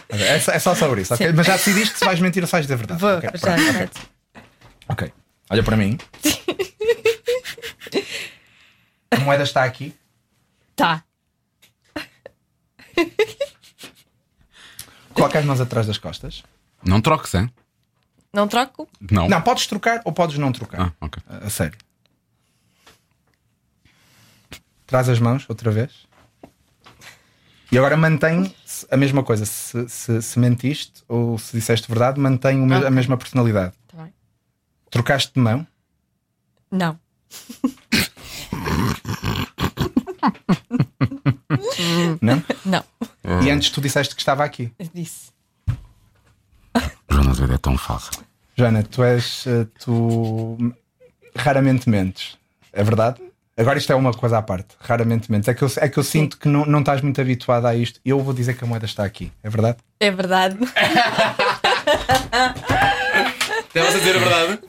É 0.09 0.37
só, 0.39 0.51
é 0.51 0.59
só 0.59 0.75
sobre 0.75 1.01
isso, 1.01 1.13
ok? 1.13 1.31
Mas 1.33 1.47
já 1.47 1.53
decidiste 1.53 1.97
se 1.97 2.03
vais 2.05 2.19
mentir 2.19 2.43
ou 2.43 2.47
se 2.47 2.51
vais 2.51 2.65
dizer 2.65 2.73
a 2.73 2.77
verdade. 2.77 2.99
Vou, 2.99 3.09
já. 3.21 3.87
ok. 4.89 5.11
Olha 5.55 5.63
para 5.63 5.77
mim. 5.77 5.97
A 9.09 9.19
moeda 9.21 9.43
está 9.43 9.63
aqui. 9.63 9.95
Tá. 10.75 11.01
Coloca 15.13 15.39
as 15.39 15.45
mãos 15.45 15.61
atrás 15.61 15.87
das 15.87 15.97
costas. 15.97 16.43
Não 16.83 16.99
troques, 16.99 17.33
hein? 17.35 17.49
Não 18.33 18.49
troco? 18.49 18.85
Não. 19.09 19.29
Não, 19.29 19.41
podes 19.41 19.65
trocar 19.65 20.01
ou 20.03 20.11
podes 20.11 20.37
não 20.37 20.51
trocar. 20.51 20.87
Ah, 20.87 20.91
ok. 20.99 21.23
A, 21.29 21.45
a 21.45 21.49
sério. 21.49 21.77
Traz 24.85 25.07
as 25.07 25.19
mãos 25.19 25.45
outra 25.47 25.71
vez. 25.71 26.05
E 27.71 27.77
agora 27.77 27.95
mantém 27.95 28.53
a 28.91 28.97
mesma 28.97 29.23
coisa. 29.23 29.45
Se, 29.45 29.87
se, 29.87 30.21
se 30.21 30.37
mentiste 30.37 31.01
ou 31.07 31.39
se 31.39 31.55
disseste 31.57 31.87
verdade, 31.87 32.19
mantém 32.19 32.61
o 32.61 32.65
me- 32.65 32.85
a 32.85 32.91
mesma 32.91 33.15
personalidade. 33.15 33.73
Tá. 34.95 35.01
Trocaste 35.03 35.33
de 35.33 35.39
mão. 35.41 35.67
Não. 36.71 36.97
Não? 42.21 42.41
Não. 42.65 42.83
E 43.43 43.49
antes 43.51 43.69
tu 43.69 43.81
disseste 43.81 44.15
que 44.15 44.21
estava 44.21 44.43
aqui. 44.45 44.71
Eu 44.79 44.89
disse. 44.93 45.31
Joana 47.09 47.31
Azevedo 47.31 47.53
é 47.55 47.57
tão 47.57 47.77
fácil. 47.77 48.11
Joana, 48.57 48.83
tu 48.83 49.03
és. 49.03 49.45
eh, 49.47 49.65
Tu 49.83 50.73
raramente 51.35 51.89
mentes. 51.89 52.37
É 52.71 52.83
verdade? 52.83 53.21
Agora 53.57 53.77
isto 53.77 53.91
é 53.91 53.95
uma 53.95 54.13
coisa 54.13 54.37
à 54.37 54.41
parte. 54.41 54.75
Raramente 54.79 55.31
mentes. 55.31 55.47
É 55.47 55.53
que 55.53 55.61
eu, 55.63 55.71
é 55.77 55.87
que 55.89 55.97
eu 55.97 56.03
sinto 56.03 56.37
que 56.37 56.47
não, 56.47 56.65
não 56.65 56.79
estás 56.79 57.01
muito 57.01 57.19
habituada 57.21 57.67
a 57.69 57.75
isto. 57.75 57.99
Eu 58.03 58.19
vou 58.21 58.33
dizer 58.33 58.55
que 58.57 58.63
a 58.63 58.67
moeda 58.67 58.85
está 58.85 59.03
aqui. 59.05 59.31
É 59.43 59.49
verdade? 59.49 59.77
É 59.99 60.11
verdade. 60.11 60.57
Estavas 63.67 63.95
a 63.95 63.97
dizer 63.99 64.15
a 64.15 64.19
verdade? 64.19 64.59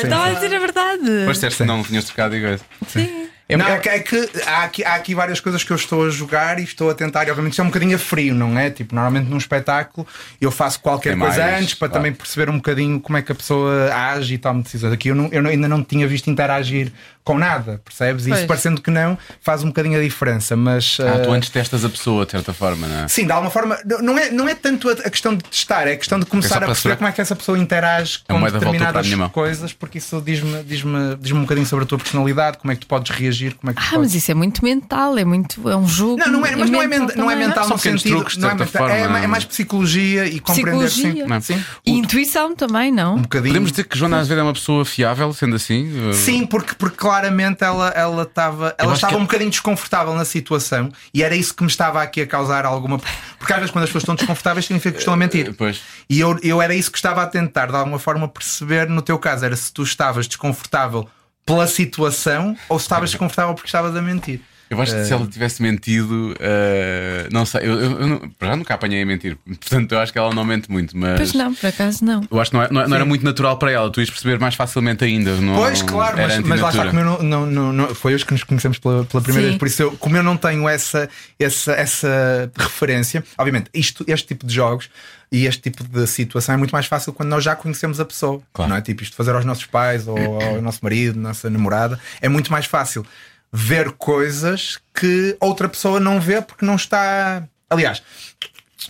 Estava 0.00 0.26
a 0.26 0.32
dizer 0.34 0.54
a 0.54 0.58
verdade. 0.58 1.02
Pois 1.24 1.36
disseste 1.36 1.64
não 1.64 1.82
tinhas 1.82 2.04
trocado 2.04 2.36
e 2.36 2.40
coisa. 2.40 2.62
Sim. 2.88 3.28
não, 3.58 3.66
é 3.66 3.78
que, 3.78 3.88
é 3.90 3.98
que 3.98 4.30
há, 4.46 4.62
aqui, 4.64 4.82
há 4.84 4.94
aqui 4.94 5.14
várias 5.14 5.38
coisas 5.38 5.62
que 5.62 5.70
eu 5.70 5.76
estou 5.76 6.06
a 6.06 6.10
jogar 6.10 6.58
e 6.58 6.62
estou 6.64 6.88
a 6.88 6.94
tentar, 6.94 7.26
e 7.26 7.30
obviamente 7.30 7.52
isto 7.52 7.60
é 7.60 7.64
um 7.64 7.68
bocadinho 7.68 7.96
a 7.96 7.98
frio, 7.98 8.34
não 8.34 8.58
é? 8.58 8.70
Tipo, 8.70 8.94
normalmente 8.94 9.28
num 9.28 9.36
espetáculo 9.36 10.06
eu 10.40 10.50
faço 10.50 10.80
qualquer 10.80 11.10
Tem 11.10 11.18
coisa 11.18 11.42
mais, 11.42 11.60
antes 11.62 11.74
para 11.74 11.88
claro. 11.88 12.00
também 12.02 12.12
perceber 12.14 12.50
um 12.50 12.56
bocadinho 12.56 12.98
como 12.98 13.18
é 13.18 13.22
que 13.22 13.30
a 13.30 13.34
pessoa 13.34 13.92
age 13.94 14.34
e 14.34 14.38
toma 14.38 14.62
decisões. 14.62 14.92
Aqui 14.94 15.08
eu, 15.08 15.14
não- 15.14 15.28
eu 15.30 15.42
não- 15.42 15.50
ainda 15.50 15.68
não 15.68 15.84
tinha 15.84 16.06
visto 16.08 16.30
interagir 16.30 16.90
com 17.24 17.38
nada, 17.38 17.80
percebes? 17.84 18.26
E 18.26 18.30
isso 18.30 18.38
Pois. 18.38 18.46
parecendo 18.48 18.80
que 18.80 18.90
não, 18.90 19.16
faz 19.40 19.62
um 19.62 19.68
bocadinho 19.68 19.98
a 19.98 20.02
diferença, 20.02 20.56
mas. 20.56 20.98
Ah, 21.00 21.20
tu 21.20 21.30
eh, 21.30 21.36
antes 21.36 21.48
testas 21.50 21.84
a 21.84 21.88
pessoa, 21.88 22.24
de 22.24 22.32
certa 22.32 22.52
forma, 22.52 22.86
não 22.86 23.04
é? 23.04 23.08
Sim, 23.08 23.26
de 23.26 23.32
alguma 23.32 23.50
forma, 23.50 23.78
não 24.02 24.18
é, 24.18 24.30
não 24.30 24.48
é 24.48 24.54
tanto 24.54 24.88
a, 24.88 24.94
questão 25.10 25.34
de 25.36 25.44
testar, 25.44 25.86
é 25.86 25.92
a 25.92 25.96
questão 25.96 26.18
de 26.18 26.26
começar 26.26 26.56
para 26.56 26.64
a 26.64 26.68
perceber 26.68 26.82
saber- 26.94 26.96
como 26.98 27.08
é 27.08 27.12
que 27.12 27.20
essa 27.20 27.36
pessoa 27.36 27.58
interage 27.58 28.20
A 28.28 28.32
com 28.32 28.40
determinadas 28.42 29.06
coisas, 29.32 29.72
porque 29.72 29.98
isso 29.98 30.20
diz-me 30.24 30.62
diz 30.64 30.82
diz 31.20 31.32
um 31.32 31.40
bocadinho 31.42 31.66
sobre 31.66 31.84
a 31.84 31.88
tua 31.88 31.98
personalidade, 31.98 32.58
como 32.58 32.72
é 32.72 32.74
que 32.74 32.80
tu 32.82 32.86
podes 32.86 33.10
reagir, 33.16 33.54
como 33.54 33.70
é 33.70 33.74
que 33.74 33.80
tu 33.80 33.84
Ah, 33.86 33.90
podes... 33.90 34.12
mas 34.12 34.14
isso 34.14 34.30
é 34.30 34.34
muito 34.34 34.64
mental, 34.64 35.16
é 35.16 35.24
muito. 35.24 35.68
É 35.68 35.76
um 35.76 35.86
jogo. 35.86 36.18
Não, 36.18 36.26
não 36.32 36.46
é, 36.46 36.56
mas 36.56 36.70
não 36.70 36.82
é, 36.82 36.86
men- 36.86 37.08
não 37.16 37.30
é 37.30 37.36
mental 37.36 37.68
no 37.68 37.78
sentido. 37.78 38.16
truques, 38.16 38.34
de 38.34 38.40
não 38.40 38.48
é, 38.50 38.56
certa 38.58 38.64
mental, 38.80 38.88
é, 38.96 39.00
forma. 39.02 39.18
é 39.20 39.26
mais 39.26 39.44
psicologia 39.44 40.26
e 40.26 40.40
compreender 40.40 40.90
sim. 40.90 41.22
Não. 41.24 41.40
sim, 41.40 41.62
E 41.86 41.92
intuição 41.92 42.54
também, 42.54 42.90
não? 42.90 43.16
um 43.16 43.22
bocadinho. 43.22 43.52
Podemos 43.52 43.70
dizer 43.70 43.84
que 43.84 43.96
Joana 43.98 44.18
Azevedo 44.18 44.40
é 44.40 44.42
uma 44.44 44.52
pessoa 44.52 44.84
fiável, 44.84 45.32
sendo 45.32 45.56
assim? 45.56 45.90
Sim, 46.12 46.46
porque, 46.46 46.74
porque 46.74 46.96
claramente 47.12 47.62
ela 47.62 47.88
ela 47.90 48.22
estava 48.22 48.74
ela 48.78 48.94
estava 48.94 49.12
que- 49.12 49.18
um 49.18 49.22
bocadinho 49.22 49.50
desconfortável 49.50 50.14
na 50.14 50.24
situação 50.24 50.90
e 51.12 51.22
era 51.22 51.34
isso 51.36 51.54
que 51.54 51.62
me 51.62 51.68
estava 51.68 52.02
aqui 52.02 52.22
a 52.22 52.26
causar 52.26 52.64
alguma. 52.64 52.98
Porque 53.38 53.52
às 53.52 53.58
vezes 53.58 53.70
quando 53.70 53.84
as 53.84 53.88
pessoas 53.90 54.02
estão 54.02 54.14
desconfortáveis 54.14 54.64
significa 54.66 54.92
que 54.92 54.98
estão 55.00 55.14
a 55.14 55.16
mentir. 55.16 55.54
Pois. 55.54 55.82
E 56.08 56.18
eu, 56.20 56.38
eu 56.42 56.62
era 56.62 56.74
isso 56.74 56.90
que 56.90 56.98
estava 56.98 57.22
a 57.22 57.26
tentar 57.26 57.66
de 57.66 57.76
alguma 57.76 57.98
forma 57.98 58.26
perceber 58.28 58.88
no 58.88 59.02
teu 59.02 59.18
caso. 59.18 59.44
Era 59.44 59.56
se 59.56 59.72
tu 59.72 59.82
estavas 59.82 60.26
desconfortável 60.26 61.06
pela 61.44 61.66
situação 61.66 62.56
ou 62.68 62.78
se 62.78 62.84
estavas 62.84 63.10
desconfortável 63.10 63.54
porque 63.54 63.68
estavas 63.68 63.94
a 63.96 64.00
mentir. 64.02 64.40
Eu 64.72 64.80
acho 64.80 64.94
que 64.94 65.04
se 65.04 65.12
ela 65.12 65.26
tivesse 65.26 65.60
mentido, 65.62 66.34
eh, 66.40 67.28
não 67.30 67.44
sei, 67.44 67.60
eu, 67.62 67.72
eu, 67.78 68.00
eu 68.00 68.06
não- 68.06 68.30
já 68.40 68.56
nunca 68.56 68.74
apanhei 68.74 69.02
a 69.02 69.06
mentir, 69.06 69.36
portanto 69.46 69.92
eu 69.92 69.98
acho 70.00 70.12
que 70.12 70.18
ela 70.18 70.34
não 70.34 70.44
mente 70.44 70.70
muito, 70.70 70.96
mas 70.96 71.16
Pois 71.18 71.32
não, 71.34 71.54
por 71.54 71.66
acaso 71.66 72.04
não. 72.04 72.26
eu 72.30 72.40
acho 72.40 72.50
que 72.50 72.56
não, 72.56 72.62
é- 72.64 72.68
não 72.70 72.80
é- 72.82 72.88
não 72.88 72.96
era 72.96 73.04
muito 73.04 73.24
natural 73.24 73.58
para 73.58 73.70
ela, 73.70 73.90
tu 73.90 74.00
ias 74.00 74.08
perceber 74.10 74.38
mais 74.38 74.54
facilmente 74.54 75.04
ainda. 75.04 75.34
Não, 75.36 75.54
Pois, 75.56 75.82
claro, 75.82 76.16
mas, 76.16 76.38
mas 76.40 76.60
lá 76.60 76.70
está, 76.70 76.86
como 76.86 77.00
eu 77.00 77.04
não, 77.04 77.22
não, 77.22 77.46
não, 77.46 77.72
não- 77.72 77.94
foi 77.94 78.14
hoje 78.14 78.24
que 78.24 78.32
nos 78.32 78.44
conhecemos 78.44 78.78
pela, 78.78 79.04
pela 79.04 79.22
primeira 79.22 79.48
Sim. 79.48 79.50
vez, 79.50 79.58
por 79.58 79.66
isso 79.68 79.82
eu, 79.82 79.92
como 79.98 80.16
eu 80.16 80.22
não 80.22 80.36
tenho 80.36 80.68
essa, 80.68 81.08
essa, 81.38 81.72
essa 81.72 82.50
referência, 82.58 83.22
obviamente, 83.36 83.68
isto, 83.74 84.04
este 84.08 84.28
tipo 84.28 84.46
de 84.46 84.54
jogos 84.54 84.88
e 85.30 85.46
este 85.46 85.62
tipo 85.62 85.82
de 85.84 86.06
situação 86.06 86.54
é 86.54 86.58
muito 86.58 86.72
mais 86.72 86.86
fácil 86.86 87.12
quando 87.12 87.28
nós 87.30 87.42
já 87.44 87.54
conhecemos 87.56 87.98
a 88.00 88.04
pessoa, 88.04 88.40
Claro. 88.52 88.70
não 88.70 88.76
é? 88.76 88.80
Tipo, 88.80 89.02
isto 89.02 89.16
fazer 89.16 89.34
aos 89.34 89.44
nossos 89.44 89.64
pais 89.66 90.06
ou 90.06 90.16
ao 90.42 90.60
nosso 90.60 90.80
marido, 90.82 91.18
nossa 91.18 91.48
namorada, 91.48 91.98
é 92.20 92.28
muito 92.28 92.50
mais 92.52 92.66
fácil 92.66 93.04
ver 93.52 93.92
coisas 93.92 94.78
que 94.94 95.36
outra 95.38 95.68
pessoa 95.68 96.00
não 96.00 96.20
vê 96.20 96.40
porque 96.40 96.64
não 96.64 96.76
está. 96.76 97.46
Aliás, 97.68 98.02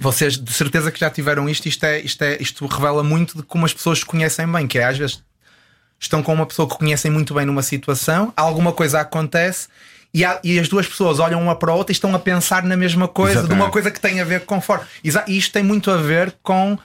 vocês 0.01 0.39
de 0.39 0.53
certeza 0.53 0.93
que 0.93 1.01
já 1.01 1.11
tiveram 1.11 1.49
isto, 1.49 1.67
isto, 1.67 1.85
é, 1.85 2.01
isto, 2.01 2.23
é, 2.23 2.37
isto 2.41 2.65
revela 2.67 3.03
muito 3.03 3.39
de 3.39 3.43
como 3.43 3.67
as 3.67 3.75
pessoas 3.75 3.99
se 3.99 4.07
conhecem 4.07 4.51
bem, 4.51 4.67
que 4.67 4.79
é 4.79 4.85
às 4.85 4.97
vezes 4.97 5.23
estão 5.99 6.23
com 6.23 6.33
uma 6.33 6.47
pessoa 6.47 6.69
que 6.69 6.77
conhecem 6.77 7.11
muito 7.11 7.35
bem 7.35 7.45
numa 7.47 7.63
situação, 7.63 8.33
alguma 8.37 8.73
coisa 8.73 9.01
acontece 9.01 9.69
e, 10.15 10.25
há, 10.25 10.39
e, 10.45 10.59
as 10.59 10.69
duas 10.69 10.87
pessoas 10.87 11.19
olham 11.19 11.41
uma 11.41 11.57
para 11.57 11.73
a 11.73 11.75
outra 11.75 11.93
e 11.93 11.95
estão 11.95 12.15
a 12.15 12.19
pensar 12.19 12.63
na 12.65 12.77
mesma 12.77 13.09
coisa, 13.09 13.39
Exatamente. 13.39 13.57
de 13.57 13.63
uma 13.63 13.71
coisa 13.71 13.91
que 13.91 13.99
tem 14.01 14.21
a 14.21 14.25
ver 14.25 14.45
com 14.45 14.61
fora. 14.61 14.87
E 15.03 15.11
isto 15.39 15.53
tem 15.53 15.63
muito 15.63 15.91
a 15.91 15.97
ver 15.97 16.35
com 16.43 16.79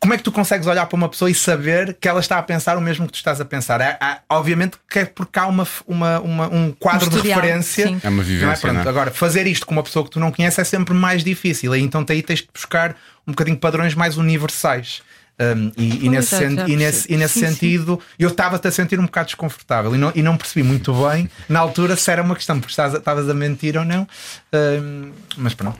como 0.00 0.14
é 0.14 0.16
que 0.16 0.22
tu 0.22 0.30
consegues 0.30 0.66
olhar 0.66 0.86
para 0.86 0.96
uma 0.96 1.08
pessoa 1.08 1.30
e 1.30 1.34
saber 1.34 1.96
que 2.00 2.08
ela 2.08 2.20
está 2.20 2.38
a 2.38 2.42
pensar 2.42 2.76
o 2.76 2.80
mesmo 2.80 3.06
que 3.06 3.12
tu 3.12 3.16
estás 3.16 3.40
a 3.40 3.44
pensar? 3.44 3.80
É, 3.80 3.98
é 4.00 4.18
obviamente 4.28 4.76
que 4.88 5.00
é 5.00 5.04
porque 5.04 5.38
há 5.38 5.46
uma, 5.46 5.66
uma, 5.86 6.20
uma 6.20 6.48
um 6.48 6.72
quadro 6.72 7.06
um 7.06 7.10
de 7.10 7.28
referência. 7.28 7.88
Sim. 7.88 8.00
É 8.02 8.08
uma 8.08 8.22
vivência. 8.22 8.68
É? 8.68 8.88
Agora, 8.88 9.10
fazer 9.10 9.46
isto 9.46 9.66
com 9.66 9.72
uma 9.72 9.82
pessoa 9.82 10.04
que 10.04 10.10
tu 10.10 10.20
não 10.20 10.30
conheces 10.30 10.58
é 10.58 10.64
sempre 10.64 10.94
mais 10.94 11.24
difícil. 11.24 11.74
E 11.74 11.82
então 11.82 12.04
aí 12.08 12.22
tens 12.22 12.40
de 12.40 12.48
buscar 12.52 12.96
um 13.26 13.32
bocadinho 13.32 13.56
padrões 13.56 13.94
mais 13.94 14.16
universais. 14.16 15.02
Um, 15.40 15.70
e, 15.76 16.06
e, 16.06 16.08
nesse, 16.08 16.36
sen 16.36 16.56
e, 16.66 16.74
nesse, 16.74 17.12
e 17.12 17.16
nesse 17.16 17.34
sim, 17.38 17.46
sentido 17.46 18.00
sim. 18.02 18.16
eu 18.18 18.28
estava-te 18.28 18.66
a 18.66 18.72
sentir 18.72 18.98
um 18.98 19.04
bocado 19.04 19.26
desconfortável 19.26 19.94
e 19.94 19.98
não, 19.98 20.10
e 20.12 20.20
não 20.20 20.36
percebi 20.36 20.64
muito 20.64 20.92
bem 20.92 21.30
na 21.48 21.60
altura 21.60 21.94
se 21.94 22.10
era 22.10 22.24
uma 22.24 22.34
questão 22.34 22.58
porque 22.58 22.72
estavas 22.72 23.28
a 23.28 23.34
mentir 23.34 23.76
ou 23.76 23.84
não. 23.84 24.06
Um, 24.52 25.12
mas 25.36 25.54
pronto. 25.54 25.78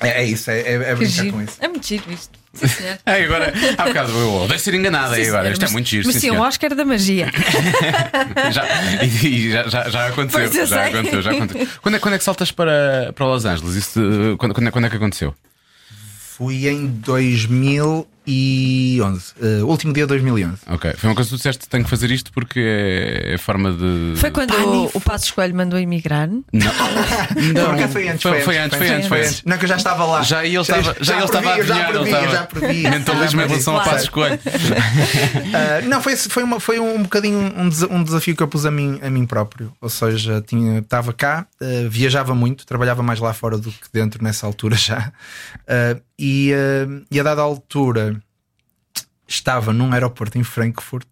É, 0.00 0.22
é 0.22 0.24
isso, 0.24 0.48
é, 0.50 0.60
é, 0.60 0.74
é 0.74 0.94
brincar 0.94 1.30
com 1.32 1.42
isso. 1.42 1.56
É 1.58 1.66
muito 1.66 1.86
giro 1.86 2.04
isto. 2.12 2.38
É, 3.06 3.24
agora, 3.24 3.52
há 3.76 3.84
bocado 3.86 4.12
eu 4.12 4.34
odeio 4.34 4.60
ser 4.60 4.74
enganada 4.74 5.14
sim, 5.14 5.28
agora. 5.28 5.50
Isto 5.50 5.64
é 5.64 5.68
muito 5.68 5.88
giro. 5.88 6.06
Mas 6.06 6.16
sim, 6.16 6.30
o 6.30 6.40
Oscar 6.40 6.74
da 6.74 6.84
magia. 6.84 7.30
já, 8.52 8.64
e, 9.04 9.50
já, 9.50 9.68
já, 9.68 9.88
já, 9.88 10.06
aconteceu. 10.08 10.66
Já 10.66 10.86
aconteceu, 10.86 11.22
já 11.22 11.30
aconteceu. 11.32 11.68
Quando 11.82 11.94
é, 11.94 11.98
quando 11.98 12.14
é 12.14 12.18
que 12.18 12.24
saltas 12.24 12.52
para, 12.52 13.12
para 13.14 13.26
Los 13.26 13.44
Angeles? 13.44 13.74
Isso, 13.74 14.00
quando, 14.38 14.54
quando, 14.54 14.68
é, 14.68 14.70
quando 14.70 14.84
é 14.86 14.90
que 14.90 14.96
aconteceu? 14.96 15.34
Fui 16.36 16.68
em 16.68 16.86
2000 16.86 18.06
2011. 18.28 19.34
Uh, 19.40 19.66
último 19.66 19.92
dia 19.92 20.04
de 20.04 20.08
2011. 20.08 20.58
Ok. 20.66 20.92
Foi 20.98 21.08
uma 21.08 21.16
coisa 21.16 21.30
que 21.30 21.34
tu 21.34 21.38
disseste: 21.38 21.68
tenho 21.68 21.84
que 21.84 21.90
fazer 21.90 22.10
isto 22.10 22.30
porque 22.32 22.60
é, 22.60 23.34
é 23.34 23.38
forma 23.38 23.72
de. 23.72 24.14
Foi 24.16 24.30
quando 24.30 24.52
o, 24.52 24.90
o 24.94 25.00
Passo 25.00 25.26
Escolho 25.26 25.54
mandou 25.54 25.78
emigrar? 25.78 26.28
Não. 26.28 26.42
não. 26.52 27.88
foi 27.88 28.08
antes. 28.08 28.22
Foi, 28.22 28.40
foi, 28.42 28.58
antes, 28.58 28.76
foi, 28.76 28.88
antes, 28.88 29.08
foi 29.08 29.20
antes. 29.20 29.42
Não, 29.44 29.56
que 29.56 29.64
eu 29.64 29.68
já 29.68 29.76
estava 29.76 30.04
lá. 30.04 30.22
Já 30.22 30.44
ele 30.44 30.58
estava, 30.58 30.82
já, 30.82 30.94
já 31.00 31.16
ele 31.16 31.24
estava 31.24 31.50
a 31.50 31.54
adivinhar. 31.54 31.92
Já 31.92 31.92
previ, 31.92 32.10
já 32.10 32.46
previ. 32.46 32.82
Mentalismo 32.82 33.40
em 33.40 33.46
relação 33.46 33.76
ao 33.76 33.84
Passo 33.84 34.04
Escolho. 34.04 34.34
uh, 34.34 35.88
não, 35.88 36.02
foi, 36.02 36.16
foi, 36.16 36.42
uma, 36.42 36.60
foi 36.60 36.78
um 36.78 37.02
bocadinho 37.02 37.38
um, 37.38 37.96
um 37.96 38.02
desafio 38.04 38.36
que 38.36 38.42
eu 38.42 38.48
pus 38.48 38.66
a 38.66 38.70
mim, 38.70 38.98
a 39.02 39.08
mim 39.08 39.26
próprio. 39.26 39.72
Ou 39.80 39.88
seja, 39.88 40.42
tinha, 40.46 40.80
estava 40.80 41.12
cá, 41.12 41.46
uh, 41.60 41.88
viajava 41.88 42.34
muito, 42.34 42.66
trabalhava 42.66 43.02
mais 43.02 43.20
lá 43.20 43.32
fora 43.32 43.56
do 43.56 43.70
que 43.70 43.88
dentro 43.92 44.22
nessa 44.22 44.46
altura 44.46 44.76
já. 44.76 45.12
Uh, 45.62 46.07
e, 46.18 46.52
uh, 46.52 47.06
e 47.10 47.20
a 47.20 47.22
dada 47.22 47.42
altura 47.42 48.20
estava 49.26 49.72
num 49.72 49.92
aeroporto 49.92 50.38
em 50.38 50.42
Frankfurt 50.42 51.06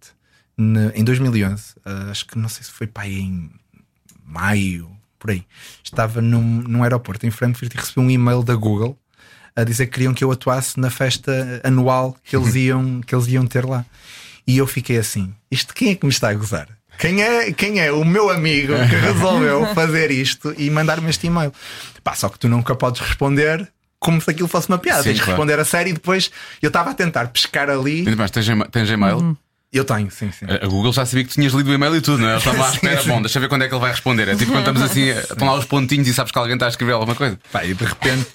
ne, 0.57 0.91
em 0.95 1.05
2011. 1.05 1.73
Uh, 1.77 1.81
eh, 1.85 2.11
acho 2.11 2.27
que 2.27 2.39
não 2.39 2.49
sei 2.49 2.65
se 2.65 2.73
foi 2.73 2.87
para 2.87 3.05
aí 3.05 3.21
em 3.21 3.51
maio, 4.25 4.91
por 5.19 5.31
aí. 5.31 5.45
Estava 5.85 6.21
num, 6.21 6.63
num 6.63 6.83
aeroporto 6.83 7.27
em 7.27 7.31
Frankfurt 7.31 7.73
e 7.75 7.77
recebi 7.77 8.01
um 8.01 8.11
e-mail 8.11 8.43
da 8.43 8.55
Google 8.55 8.99
a 9.55 9.65
dizer 9.65 9.87
que 9.87 9.93
queriam 9.93 10.13
que 10.13 10.25
eu 10.25 10.33
atuasse 10.33 10.79
na 10.79 10.91
festa 10.91 11.61
anual 11.63 12.17
que 12.25 12.37
eles 12.37 12.55
iam, 12.57 13.01
que 13.01 13.15
eles 13.15 13.27
iam 13.29 13.47
ter 13.47 13.65
lá. 13.65 13.85
E 14.47 14.59
eu 14.59 14.67
fiquei 14.67 14.99
assim: 14.99 15.35
isto 15.51 15.75
quem 15.75 15.91
é 15.91 15.95
que 15.95 16.05
me 16.05 16.13
está 16.13 16.31
a 16.31 16.35
gozar? 16.35 16.69
Quem 16.99 17.23
é, 17.23 17.53
quem 17.53 17.79
é 17.81 17.93
o 17.93 18.05
meu 18.05 18.31
amigo 18.31 18.73
que 18.89 18.97
resolveu 18.97 19.67
fazer 19.75 20.11
isto 20.11 20.55
e 20.57 20.71
mandar-me 20.71 21.11
este 21.11 21.27
e-mail? 21.27 21.53
Pá, 22.03 22.15
só 22.15 22.29
que 22.29 22.39
tu 22.39 22.49
nunca 22.49 22.75
podes 22.75 23.03
responder 23.03 23.71
como 24.07 24.21
se 24.21 24.31
aquilo 24.31 24.47
fosse 24.47 24.69
uma 24.69 24.79
piada. 24.79 25.03
Sim, 25.03 25.09
Tens 25.09 25.19
claro. 25.19 25.33
responder 25.33 25.59
a 25.59 25.65
sério 25.65 25.91
e 25.91 25.93
depois 25.95 26.31
eu 26.63 26.69
estava 26.69 26.91
a 26.91 26.95
tentar 26.95 27.27
pescar 27.27 27.69
ali. 27.69 28.05
Mas 28.17 28.31
tens, 28.31 28.47
tens 28.71 28.89
e-mail? 28.89 29.17
Uhum. 29.17 29.37
Eu 29.73 29.85
tenho, 29.85 30.09
sim, 30.13 30.31
sim. 30.31 30.47
A 30.49 30.65
Google 30.67 30.93
já 30.93 31.05
sabia 31.05 31.25
que 31.25 31.31
tinhas 31.31 31.53
lido 31.53 31.69
o 31.69 31.75
e-mail 31.75 31.97
e 31.97 32.01
tudo, 32.01 32.19
não 32.19 32.29
é? 32.29 32.31
Ela 32.31 32.39
estava 32.39 32.67
à 32.67 32.71
espera, 32.73 33.03
bom, 33.03 33.21
deixa 33.21 33.41
ver 33.41 33.49
quando 33.49 33.63
é 33.63 33.69
que 33.69 33.75
ele 33.75 33.81
vai 33.81 33.91
responder. 33.91 34.29
É 34.29 34.37
tipo 34.37 34.53
quando 34.53 34.61
estamos 34.61 34.81
assim, 34.81 35.09
estão 35.11 35.49
lá 35.49 35.55
os 35.55 35.65
pontinhos 35.65 36.07
e 36.07 36.15
sabes 36.15 36.31
que 36.31 36.39
alguém 36.39 36.55
está 36.55 36.67
a 36.67 36.69
escrever 36.69 36.93
alguma 36.93 37.17
coisa. 37.17 37.39
Pá, 37.53 37.65
e 37.65 37.75
de 37.75 37.85
repente 37.85 38.31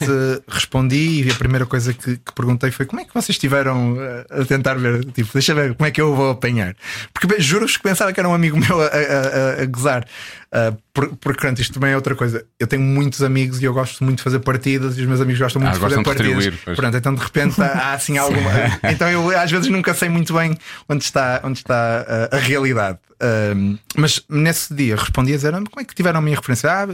respondi 0.48 1.24
e 1.24 1.32
a 1.32 1.36
primeira 1.36 1.66
coisa 1.66 1.94
que, 1.94 2.18
que, 2.18 2.34
perguntei 2.36 2.70
foi 2.70 2.86
como 2.86 3.02
é 3.02 3.06
que 3.06 3.14
vocês 3.14 3.30
estiveram 3.30 3.98
a 4.30 4.44
tentar 4.44 4.74
ver? 4.74 5.06
Tipo, 5.06 5.30
deixa 5.34 5.56
ver 5.56 5.74
como 5.74 5.88
é 5.88 5.92
que 5.92 6.02
eu 6.02 6.14
vou 6.14 6.32
apanhar. 6.32 6.76
Porque 7.14 7.42
juro-vos 7.42 7.78
que 7.78 7.84
pensava 7.84 8.12
que 8.12 8.20
era 8.20 8.28
um 8.28 8.34
amigo 8.34 8.58
meu 8.58 8.82
a, 8.82 8.86
a, 8.86 8.90
a, 8.90 9.62
a 9.64 9.66
gozar. 9.66 10.06
Uh, 10.54 10.78
porque, 10.94 11.40
pronto, 11.40 11.62
isto 11.62 11.74
também 11.74 11.94
é 11.94 11.96
outra 11.96 12.14
coisa. 12.14 12.46
Eu 12.60 12.68
tenho 12.68 12.82
muitos 12.82 13.24
amigos 13.24 13.62
e 13.62 13.66
eu 13.66 13.74
gosto 13.74 14.04
muito 14.04 14.18
de 14.18 14.24
fazer 14.24 14.40
partidas 14.40 14.98
e 14.98 15.02
os 15.02 15.08
meus 15.08 15.22
amigos 15.22 15.40
gostam 15.40 15.62
muito 15.62 15.72
ah, 15.72 15.76
de 15.76 15.80
fazer 15.80 16.04
partidas. 16.04 16.54
Pronto, 16.76 16.98
então 16.98 17.16
de 17.16 17.24
repente 17.24 17.62
há 17.62 17.94
assim 17.94 18.18
alguma. 18.20 18.52
então 18.92 19.10
eu 19.10 19.38
às 19.40 19.50
vezes 19.50 19.70
nunca 19.70 19.94
sei 19.94 20.10
muito 20.10 20.34
bem 20.34 20.58
onde 20.90 21.06
está, 21.06 21.40
onde 21.46 21.60
está 21.60 22.06
uh, 22.06 22.36
a 22.36 22.40
realidade. 22.40 23.00
Uh, 23.22 23.80
mas 23.96 24.22
nesse 24.28 24.74
dia 24.74 24.98
respondi 24.98 25.32
a 25.32 25.36
dizer 25.38 25.54
como 25.54 25.80
é 25.80 25.86
que 25.86 25.96
tiveram 25.96 26.20
a 26.20 26.22
minha 26.22 26.36
referência? 26.36 26.70
Ah, 26.70 26.86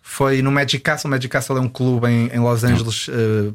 foi 0.00 0.40
no 0.40 0.50
Magic 0.50 0.82
Castle. 0.82 1.10
Magic 1.10 1.28
Castle 1.28 1.58
é 1.58 1.60
um 1.60 1.68
clube 1.68 2.08
em, 2.08 2.28
em 2.28 2.38
Los 2.38 2.64
Angeles 2.64 3.10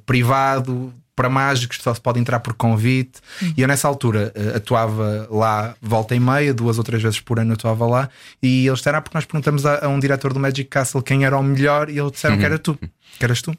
privado 0.05 0.93
para 1.21 1.29
mágicos, 1.29 1.77
só 1.79 1.93
se 1.93 2.01
pode 2.01 2.19
entrar 2.19 2.39
por 2.39 2.53
convite. 2.55 3.19
Uhum. 3.41 3.53
E 3.55 3.61
eu 3.61 3.67
nessa 3.67 3.87
altura 3.87 4.33
uh, 4.35 4.57
atuava 4.57 5.27
lá 5.29 5.75
volta 5.79 6.15
e 6.15 6.19
meia, 6.19 6.51
duas 6.51 6.79
ou 6.79 6.83
três 6.83 7.03
vezes 7.03 7.19
por 7.19 7.39
ano 7.39 7.53
atuava 7.53 7.85
lá. 7.85 8.09
E 8.41 8.65
eles 8.65 8.79
disseram, 8.79 8.97
ah, 8.97 9.01
porque 9.01 9.15
nós 9.15 9.25
perguntamos 9.25 9.65
a, 9.65 9.85
a 9.85 9.87
um 9.87 9.99
diretor 9.99 10.33
do 10.33 10.39
Magic 10.39 10.63
Castle 10.65 11.03
quem 11.03 11.23
era 11.23 11.37
o 11.37 11.43
melhor, 11.43 11.89
e 11.89 11.99
eles 11.99 12.11
disseram 12.11 12.35
uhum. 12.35 12.39
que 12.39 12.45
era 12.45 12.57
tu, 12.57 12.75
que 13.19 13.23
eras 13.23 13.41
tu. 13.41 13.55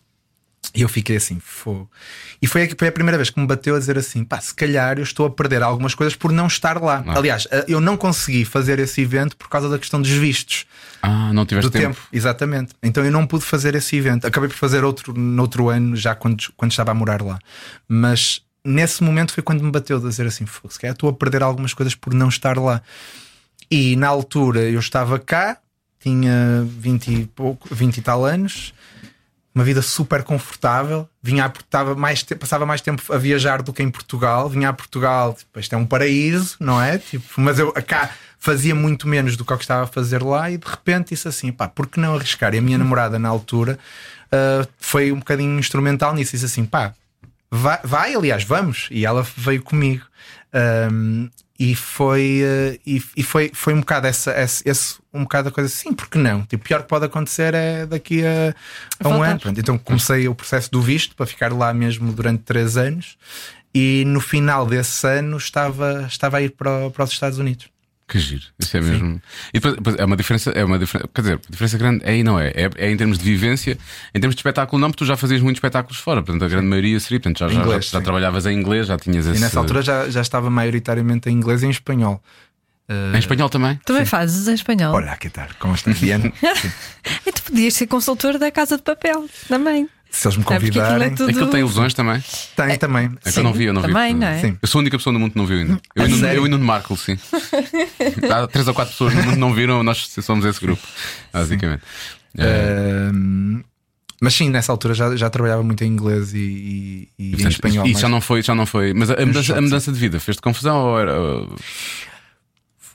E 0.74 0.80
eu 0.80 0.88
fiquei 0.88 1.16
assim, 1.16 1.38
fogo. 1.38 1.90
E 2.40 2.46
foi, 2.46 2.66
foi 2.78 2.88
a 2.88 2.92
primeira 2.92 3.18
vez 3.18 3.28
que 3.28 3.38
me 3.38 3.46
bateu 3.46 3.76
a 3.76 3.78
dizer 3.78 3.98
assim: 3.98 4.24
pá, 4.24 4.40
se 4.40 4.54
calhar 4.54 4.98
eu 4.98 5.02
estou 5.02 5.26
a 5.26 5.30
perder 5.30 5.62
algumas 5.62 5.94
coisas 5.94 6.16
por 6.16 6.32
não 6.32 6.46
estar 6.46 6.80
lá. 6.80 7.04
Ah. 7.06 7.18
Aliás, 7.18 7.46
eh, 7.50 7.66
eu 7.68 7.80
não 7.80 7.96
consegui 7.96 8.44
fazer 8.46 8.78
esse 8.78 9.02
evento 9.02 9.37
por 9.37 9.48
causa 9.48 9.68
da 9.68 9.78
questão 9.78 10.00
dos 10.00 10.11
vistos. 10.11 10.64
Ah, 11.02 11.30
não 11.32 11.44
tiveste 11.44 11.68
do 11.68 11.72
tempo. 11.72 11.94
tempo. 11.94 12.08
Exatamente. 12.11 12.72
Então 12.82 13.04
eu 13.04 13.11
não 13.11 13.26
pude 13.26 13.44
fazer 13.44 13.74
esse 13.74 13.96
evento. 13.96 14.26
Acabei 14.26 14.48
por 14.48 14.56
fazer 14.56 14.82
outro 14.82 15.12
no 15.12 15.42
outro 15.42 15.68
ano, 15.68 15.94
já 15.94 16.14
quando, 16.14 16.42
quando 16.56 16.70
estava 16.70 16.90
a 16.90 16.94
morar 16.94 17.20
lá. 17.20 17.38
Mas 17.87 18.40
nesse 18.64 19.02
momento 19.02 19.35
foi 19.35 19.42
quando 19.42 19.62
me 19.62 19.70
bateu 19.70 19.98
a 19.98 20.00
dizer 20.00 20.26
assim: 20.26 20.46
fogo, 20.46 20.72
se 20.72 20.80
calhar 20.80 20.94
estou 20.94 21.11
a 21.11 21.12
perder 21.12 21.42
algumas 21.42 21.74
coisas 21.74 21.94
por 21.94 22.14
não 22.14 22.30
estar 22.30 22.56
lá. 22.56 22.80
E 23.70 23.94
na 23.96 24.08
altura 24.08 24.61
eu 24.61 24.80
estava 24.80 25.18
cá, 25.18 25.58
tinha 26.00 26.66
20 26.66 27.12
e, 27.12 27.26
pouco, 27.26 27.74
20 27.74 27.98
e 27.98 28.02
tal 28.02 28.24
anos 28.24 28.72
uma 29.54 29.64
vida 29.64 29.82
super 29.82 30.22
confortável. 30.22 31.08
Vinha 31.22 31.44
a, 31.44 31.94
mais 31.94 32.22
passava 32.22 32.64
mais 32.64 32.80
tempo 32.80 33.02
a 33.12 33.18
viajar 33.18 33.62
do 33.62 33.72
que 33.72 33.82
em 33.82 33.90
Portugal. 33.90 34.48
Vinha 34.48 34.70
a 34.70 34.72
Portugal, 34.72 35.34
tipo, 35.34 35.60
isto 35.60 35.74
é 35.74 35.78
um 35.78 35.84
paraíso, 35.84 36.56
não 36.58 36.80
é? 36.80 36.98
Tipo, 36.98 37.40
mas 37.40 37.58
eu 37.58 37.72
cá 37.86 38.10
fazia 38.38 38.74
muito 38.74 39.06
menos 39.06 39.36
do 39.36 39.44
que 39.44 39.52
eu 39.52 39.56
que 39.56 39.64
estava 39.64 39.84
a 39.84 39.86
fazer 39.86 40.22
lá 40.22 40.50
e 40.50 40.56
de 40.56 40.66
repente 40.66 41.10
disse 41.10 41.28
assim: 41.28 41.52
pá, 41.52 41.68
por 41.68 41.86
que 41.86 42.00
não 42.00 42.16
arriscar? 42.16 42.54
E 42.54 42.58
a 42.58 42.62
minha 42.62 42.78
namorada 42.78 43.18
na 43.18 43.28
altura 43.28 43.78
uh, 44.26 44.66
foi 44.78 45.12
um 45.12 45.18
bocadinho 45.18 45.58
instrumental 45.58 46.14
nisso. 46.14 46.32
Disse 46.32 46.46
assim: 46.46 46.64
pá, 46.64 46.94
vai, 47.50 47.78
vai, 47.84 48.14
aliás, 48.14 48.42
vamos. 48.42 48.88
E 48.90 49.04
ela 49.04 49.26
veio 49.36 49.62
comigo. 49.62 50.04
Um, 50.90 51.30
e 51.62 51.77
foi, 51.77 52.42
uh, 52.42 52.81
e, 52.85 53.01
e, 53.16 53.22
foi, 53.22 53.53
foi 53.55 53.72
um 53.72 53.79
bocado 53.79 54.09
essa, 54.09 54.33
esse, 54.33 54.68
esse, 54.68 54.96
um 55.14 55.22
bocado 55.22 55.48
a 55.48 55.53
coisa 55.53 55.72
assim, 55.72 55.92
porque 55.92 56.18
não? 56.18 56.42
Tipo, 56.42 56.57
o 56.57 56.66
pior 56.66 56.83
que 56.83 56.88
pode 56.88 57.05
acontecer 57.05 57.55
é 57.55 57.87
daqui 57.87 58.20
a, 58.27 58.53
a 58.98 59.09
um 59.09 59.22
ano. 59.22 59.38
Pronto, 59.38 59.61
então 59.61 59.79
comecei 59.79 60.27
o 60.27 60.35
processo 60.35 60.68
do 60.72 60.83
visto 60.83 61.14
para 61.14 61.25
ficar 61.25 61.53
lá 61.53 61.72
mesmo 61.72 62.12
durante 62.12 62.42
três 62.42 62.77
anos 62.77 63.16
e 63.72 64.03
no 64.09 64.20
final 64.20 64.66
desse 64.66 65.07
ano 65.07 65.37
estava, 65.37 66.05
estava 66.09 66.38
a 66.38 66.42
ir 66.42 66.51
para, 66.51 66.90
para 66.90 67.05
os 67.05 67.12
Estados 67.12 67.38
Unidos. 67.38 67.71
Que 68.12 68.18
giro, 68.18 68.42
isso 68.59 68.77
é 68.77 68.81
mesmo. 68.83 69.14
Sim. 69.14 69.20
E 69.48 69.53
depois, 69.55 69.75
depois, 69.75 69.96
é 69.96 70.05
uma 70.05 70.16
diferença, 70.18 70.51
é 70.51 70.62
uma 70.62 70.79
diferença, 70.79 71.09
quer 71.14 71.22
dizer, 71.22 71.40
diferença 71.48 71.79
grande 71.79 72.05
é 72.05 72.14
e 72.14 72.22
não 72.22 72.38
é. 72.38 72.48
é. 72.48 72.70
é. 72.77 72.90
em 72.90 72.96
termos 72.98 73.16
de 73.16 73.25
vivência, 73.25 73.79
em 74.14 74.20
termos 74.20 74.35
de 74.35 74.40
espetáculo, 74.40 74.79
não, 74.79 74.90
porque 74.90 75.03
tu 75.03 75.07
já 75.07 75.16
fazias 75.16 75.40
muitos 75.40 75.57
espetáculos 75.57 75.96
fora, 75.96 76.22
portanto 76.22 76.44
a 76.44 76.48
grande 76.48 76.66
maioria 76.66 77.01
seria, 77.01 77.18
portanto 77.18 77.38
já, 77.38 77.59
inglês, 77.59 77.87
já, 77.87 77.98
já, 77.98 78.05
trabalhavas 78.05 78.44
em 78.44 78.53
inglês, 78.53 78.87
já 78.87 78.98
tinhas 78.98 79.27
esse. 79.27 79.38
E 79.38 79.40
nessa 79.40 79.59
altura 79.59 79.81
já, 79.81 80.11
já 80.11 80.20
estava 80.20 80.51
maioritariamente 80.51 81.31
em 81.31 81.33
inglês 81.33 81.62
e 81.62 81.66
em 81.68 81.70
espanhol. 81.70 82.22
Uh... 82.87 83.16
Em 83.16 83.18
espanhol 83.18 83.48
também? 83.48 83.81
Também 83.83 84.05
Sim. 84.05 84.11
fazes 84.11 84.46
em 84.46 84.53
espanhol. 84.53 84.94
Olha, 84.94 85.16
que 85.16 85.31
tal? 85.31 85.48
Como 85.59 85.75
estás 85.75 85.98
bem? 85.98 86.35
e 87.27 87.33
tu 87.33 87.42
podias 87.44 87.72
ser 87.72 87.87
consultor 87.87 88.38
da 88.38 88.51
Casa 88.51 88.77
de 88.77 88.83
Papel 88.83 89.27
também. 89.48 89.88
Se 90.12 90.29
eles 90.29 90.37
me 90.37 90.44
convidarem. 90.44 91.07
É 91.07 91.11
tudo... 91.11 91.31
Aquilo 91.31 91.48
tem 91.48 91.61
ilusões 91.61 91.94
também? 91.94 92.22
Tem, 92.55 92.72
é, 92.72 92.77
também. 92.77 93.11
É 93.25 93.33
que 93.33 93.38
eu 93.38 93.42
não 93.42 93.53
vi, 93.53 93.64
eu 93.64 93.72
não 93.72 93.81
também, 93.81 94.12
vi. 94.12 94.20
Não 94.20 94.27
é? 94.27 94.40
sim. 94.40 94.59
Eu 94.61 94.68
sou 94.68 94.79
a 94.79 94.83
única 94.83 94.98
pessoa 94.98 95.12
no 95.12 95.18
mundo 95.18 95.33
que 95.33 95.38
não 95.38 95.46
viu 95.46 95.59
ainda. 95.59 95.81
Eu, 95.96 96.07
e, 96.07 96.37
eu 96.37 96.46
e 96.46 96.48
Nuno 96.51 96.64
Marco, 96.64 96.94
sim. 96.98 97.18
Há 98.31 98.47
três 98.47 98.68
ou 98.68 98.74
quatro 98.74 98.93
pessoas 98.93 99.14
no 99.14 99.22
mundo 99.22 99.32
que 99.32 99.39
não 99.41 99.55
viram, 99.55 99.82
nós 99.82 100.07
somos 100.20 100.45
esse 100.45 100.61
grupo, 100.61 100.82
basicamente. 101.32 101.82
É... 102.36 103.11
mas 104.20 104.34
sim, 104.34 104.51
nessa 104.51 104.70
altura 104.70 104.95
já, 104.95 105.16
já 105.16 105.30
trabalhava 105.30 105.62
muito 105.62 105.82
em 105.82 105.89
inglês 105.89 106.34
e, 106.34 106.39
e, 106.39 107.09
e 107.18 107.30
Portanto, 107.30 107.47
em 107.47 107.49
espanhol. 107.49 107.86
E 107.86 107.95
já 107.95 108.09
não 108.09 108.20
foi, 108.20 108.43
já 108.43 108.55
não 108.55 108.66
foi. 108.66 108.93
Mas 108.93 109.11
a, 109.11 109.14
a, 109.14 109.26
mudança, 109.26 109.57
a 109.57 109.61
mudança, 109.62 109.91
de 109.91 109.99
vida 109.99 110.20
fez-te 110.20 110.43
confusão 110.43 110.76
ou 110.76 111.01
era. 111.01 111.18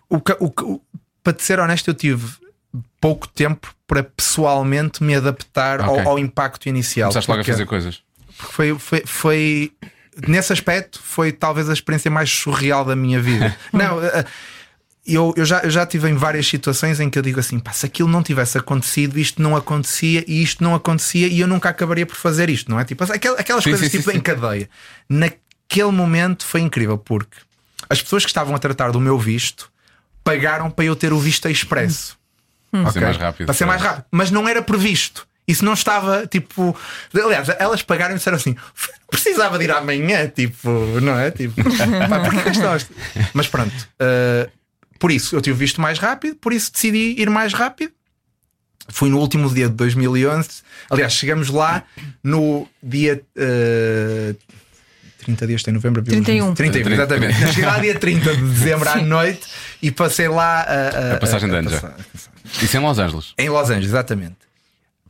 O, 0.07 0.17
o, 0.17 0.21
o, 0.45 0.81
para 1.23 1.33
te 1.33 1.43
ser 1.43 1.59
honesto, 1.59 1.87
eu 1.87 1.95
tive 1.95 2.27
pouco 2.99 3.27
tempo 3.27 3.73
para 3.85 4.03
pessoalmente 4.03 5.03
me 5.03 5.15
adaptar 5.15 5.81
okay. 5.81 6.01
ao, 6.01 6.09
ao, 6.09 6.19
impacto 6.19 6.67
inicial. 6.67 7.09
Começaste 7.09 7.29
logo 7.29 7.41
a 7.41 7.45
fazer 7.45 7.65
coisas? 7.65 8.07
porque 8.37 8.53
foi, 8.53 8.77
foi, 8.77 9.03
foi 9.05 9.71
nesse 10.27 10.53
aspecto 10.53 11.01
foi 11.03 11.31
talvez 11.31 11.69
a 11.69 11.73
experiência 11.73 12.09
mais 12.09 12.29
surreal 12.29 12.85
da 12.85 12.95
minha 12.95 13.19
vida. 13.19 13.55
não, 13.73 13.97
uh, 13.97 14.25
eu, 15.05 15.33
eu, 15.35 15.45
já, 15.45 15.59
eu 15.61 15.69
já 15.69 15.85
tive 15.85 16.09
em 16.09 16.15
várias 16.15 16.47
situações 16.47 16.99
em 16.99 17.09
que 17.09 17.17
eu 17.17 17.23
digo 17.23 17.39
assim: 17.39 17.59
pá, 17.59 17.71
se 17.71 17.85
aquilo 17.85 18.07
não 18.07 18.21
tivesse 18.21 18.57
acontecido, 18.57 19.17
isto 19.17 19.41
não 19.41 19.55
acontecia 19.55 20.23
e 20.27 20.43
isto 20.43 20.63
não 20.63 20.75
acontecia 20.75 21.27
e 21.27 21.39
eu 21.39 21.47
nunca 21.47 21.69
acabaria 21.69 22.05
por 22.05 22.15
fazer 22.15 22.49
isto, 22.49 22.69
não 22.69 22.79
é? 22.79 22.85
Tipo, 22.85 23.03
aquelas, 23.03 23.39
aquelas 23.39 23.63
Sim, 23.63 23.71
coisas 23.71 23.91
sim, 23.91 23.97
tipo 23.97 24.11
sim, 24.11 24.17
em 24.17 24.21
cadeia. 24.21 24.69
Naquele 25.09 25.91
momento 25.91 26.45
foi 26.45 26.61
incrível 26.61 26.97
porque 26.97 27.37
as 27.89 28.01
pessoas 28.01 28.23
que 28.23 28.29
estavam 28.29 28.55
a 28.55 28.59
tratar 28.59 28.91
do 28.91 28.99
meu 28.99 29.17
visto 29.17 29.71
pagaram 30.23 30.69
para 30.69 30.85
eu 30.85 30.95
ter 30.95 31.13
o 31.13 31.19
visto 31.19 31.47
expresso. 31.49 32.17
Para 32.71 32.83
ser 32.83 32.89
Ok? 32.99 33.01
mais 33.03 33.17
rápido. 33.17 33.45
Para 33.45 33.53
ser 33.55 33.65
mais 33.65 33.81
rápido. 33.81 34.05
Mas 34.11 34.31
não 34.31 34.47
era 34.47 34.61
previsto. 34.61 35.27
Isso 35.47 35.63
não 35.63 35.73
estava 35.73 36.27
tipo. 36.27 36.75
Aliás, 37.13 37.47
elas 37.57 37.81
pagaram 37.81 38.13
e 38.15 38.17
disseram 38.17 38.35
assim: 38.35 38.55
precisava 39.09 39.57
de 39.57 39.63
ir 39.63 39.71
amanhã, 39.71 40.27
tipo, 40.27 40.69
não 41.01 41.17
é? 41.17 41.31
Tipo, 41.31 41.55
pá, 42.09 42.19
porquê 42.19 42.41
que 42.43 42.49
estão 42.49 42.73
a- 42.73 42.79
Mas 43.33 43.47
pronto. 43.47 43.71
uh, 44.01 44.51
por 44.99 45.09
isso 45.11 45.35
eu 45.35 45.41
tive 45.41 45.57
visto 45.57 45.79
mais 45.79 45.99
rápido, 45.99 46.35
por 46.35 46.51
isso 46.51 46.71
decidi 46.71 47.15
ir 47.17 47.29
mais 47.29 47.53
rápido. 47.53 47.93
Fui 48.89 49.09
no 49.09 49.19
último 49.19 49.49
dia 49.53 49.67
de 49.69 49.75
2011. 49.75 50.49
Aliás, 50.89 51.13
chegamos 51.13 51.49
lá 51.49 51.83
no 52.23 52.67
dia. 52.83 53.21
Uh, 53.37 54.35
30 55.19 55.47
dias 55.47 55.63
tem 55.63 55.73
novembro, 55.73 55.99
abril, 55.99 56.23
31. 56.23 56.45
junho. 56.45 56.55
31, 56.55 56.83
30. 56.83 56.93
exatamente. 57.03 57.47
Cheguei 57.53 57.65
lá 57.65 57.79
dia 57.79 57.99
30 57.99 58.35
de 58.35 58.41
dezembro 58.41 58.87
à 58.89 58.95
noite 59.01 59.41
e 59.81 59.91
passei 59.91 60.27
lá 60.27 60.61
a, 60.61 61.13
A 61.13 61.17
passagem 61.17 61.49
de 61.49 61.55
ano 61.55 61.69
já. 61.69 61.79
passar- 61.81 61.95
Isso 62.61 62.77
em 62.77 62.79
Los 62.79 62.99
Angeles. 62.99 63.33
em 63.37 63.49
Los 63.49 63.69
Angeles, 63.69 63.89
exatamente. 63.89 64.37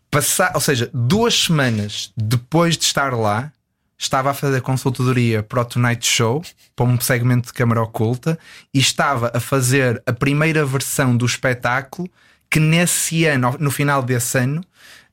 Passar, 0.10 0.52
ou 0.56 0.62
seja, 0.62 0.90
duas 0.94 1.34
semanas 1.44 2.12
depois 2.16 2.78
de 2.78 2.86
estar 2.86 3.14
lá, 3.14 3.52
estava 3.98 4.32
a 4.32 4.34
fazer 4.34 4.62
consultoria 4.62 5.44
para 5.44 5.62
o 5.62 5.66
Tonight 5.66 6.06
Show, 6.08 6.44
para 6.76 6.86
um 6.86 7.00
segmento 7.00 7.48
de 7.48 7.54
câmara 7.54 7.82
oculta, 7.82 8.38
e 8.74 8.80
estava 8.80 9.32
a 9.34 9.40
fazer 9.40 10.02
a 10.06 10.14
primeira 10.14 10.66
versão 10.66 11.16
do 11.18 11.26
espetáculo 11.26 12.10
que 12.50 12.60
nesse 12.60 13.26
ano, 13.26 13.56
no 13.60 13.70
final 13.70 14.02
desse 14.02 14.38
ano, 14.38 14.64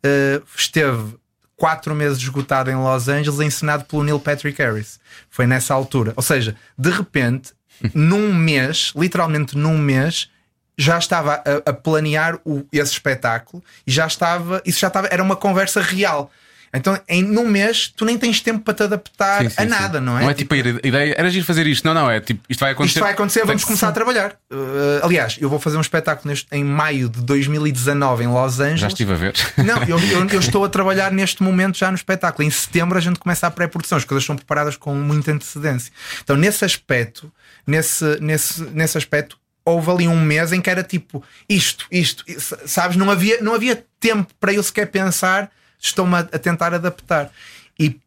eh, 0.02 0.40
esteve 0.56 1.16
quatro 1.56 1.94
meses 1.94 2.18
esgotado 2.18 2.70
em 2.70 2.76
Los 2.76 3.08
Angeles, 3.08 3.40
ensinado 3.40 3.84
pelo 3.86 4.04
Neil 4.04 4.20
Patrick 4.20 4.60
Harris. 4.62 5.00
Foi 5.30 5.46
nessa 5.46 5.74
altura. 5.74 6.12
Ou 6.14 6.22
seja, 6.22 6.54
de 6.78 6.90
repente, 6.90 7.52
num 7.94 8.32
mês, 8.34 8.92
literalmente 8.96 9.56
num 9.56 9.76
mês, 9.78 10.30
já 10.76 10.98
estava 10.98 11.34
a, 11.34 11.70
a 11.70 11.72
planear 11.72 12.38
o- 12.44 12.64
esse 12.72 12.92
espetáculo 12.92 13.62
e 13.86 13.92
já 13.92 14.06
estava, 14.06 14.60
isso 14.64 14.80
já 14.80 14.88
estava, 14.88 15.06
era 15.10 15.22
uma 15.22 15.36
conversa 15.36 15.80
real. 15.80 16.30
Então, 16.74 16.98
em 17.08 17.22
num 17.22 17.48
mês, 17.48 17.92
tu 17.96 18.04
nem 18.04 18.18
tens 18.18 18.40
tempo 18.40 18.60
para 18.64 18.74
te 18.74 18.82
adaptar 18.82 19.42
Sim, 19.42 19.48
sim, 19.48 19.54
a 19.58 19.62
sim. 19.62 19.68
nada, 19.68 20.00
não 20.00 20.18
é? 20.18 20.22
Não 20.22 20.30
é 20.30 20.34
tipo 20.34 20.54
a 20.54 20.56
ideia, 20.56 21.14
era 21.16 21.28
ir 21.28 21.42
fazer 21.44 21.66
isto. 21.66 21.84
Não, 21.84 21.94
não, 21.94 22.10
é 22.10 22.20
tipo, 22.20 22.42
isto 22.48 22.60
vai 22.60 22.72
acontecer. 22.72 22.98
Isto 22.98 23.00
vai 23.04 23.12
acontecer, 23.12 23.44
vamos 23.46 23.64
começar 23.64 23.88
a 23.88 23.92
trabalhar. 23.92 24.32
Uh, 24.50 25.04
aliás, 25.04 25.36
eu 25.40 25.48
vou 25.48 25.58
fazer 25.60 25.76
um 25.76 25.80
espetáculo 25.80 26.28
neste- 26.30 26.48
em 26.52 26.64
maio 26.64 27.08
de 27.08 27.20
2019 27.22 28.24
em 28.24 28.26
Los 28.26 28.58
Angeles. 28.60 28.80
Já 28.80 28.88
estive 28.88 29.12
a 29.12 29.16
ver. 29.16 29.34
Não, 29.58 29.82
eu, 29.84 29.98
eu- 30.00 30.26
eu 30.28 30.40
estou 30.40 30.64
a 30.64 30.68
trabalhar 30.68 31.12
neste 31.12 31.42
momento 31.42 31.78
já 31.78 31.90
no 31.90 31.94
espetáculo. 31.96 32.46
Em 32.46 32.50
setembro 32.50 32.98
a 32.98 33.00
gente 33.00 33.18
começa 33.18 33.46
a 33.46 33.50
pré-produção, 33.50 33.96
as 33.96 34.04
coisas 34.04 34.24
são 34.24 34.34
preparadas 34.36 34.76
com 34.76 34.94
muita 34.94 35.32
antecedência. 35.32 35.92
Então, 36.22 36.36
nesse 36.36 36.64
aspecto, 36.64 37.32
nesse, 37.66 38.18
nesse, 38.20 38.62
nesse 38.72 38.98
aspecto, 38.98 39.38
houve 39.64 39.90
ali 39.90 40.08
um 40.08 40.20
mês 40.20 40.52
em 40.52 40.60
que 40.60 40.68
era 40.68 40.82
tipo 40.82 41.22
isto, 41.48 41.86
isto, 41.90 42.24
sabes? 42.66 42.96
Não 42.96 43.10
havia, 43.10 43.40
não 43.40 43.54
havia 43.54 43.82
tempo 43.98 44.32
para 44.38 44.52
eu 44.52 44.62
sequer 44.62 44.86
pensar, 44.86 45.50
estou-me 45.84 46.16
a, 46.16 46.20
a 46.20 46.38
tentar 46.38 46.74
adaptar. 46.74 47.30
E, 47.78 48.00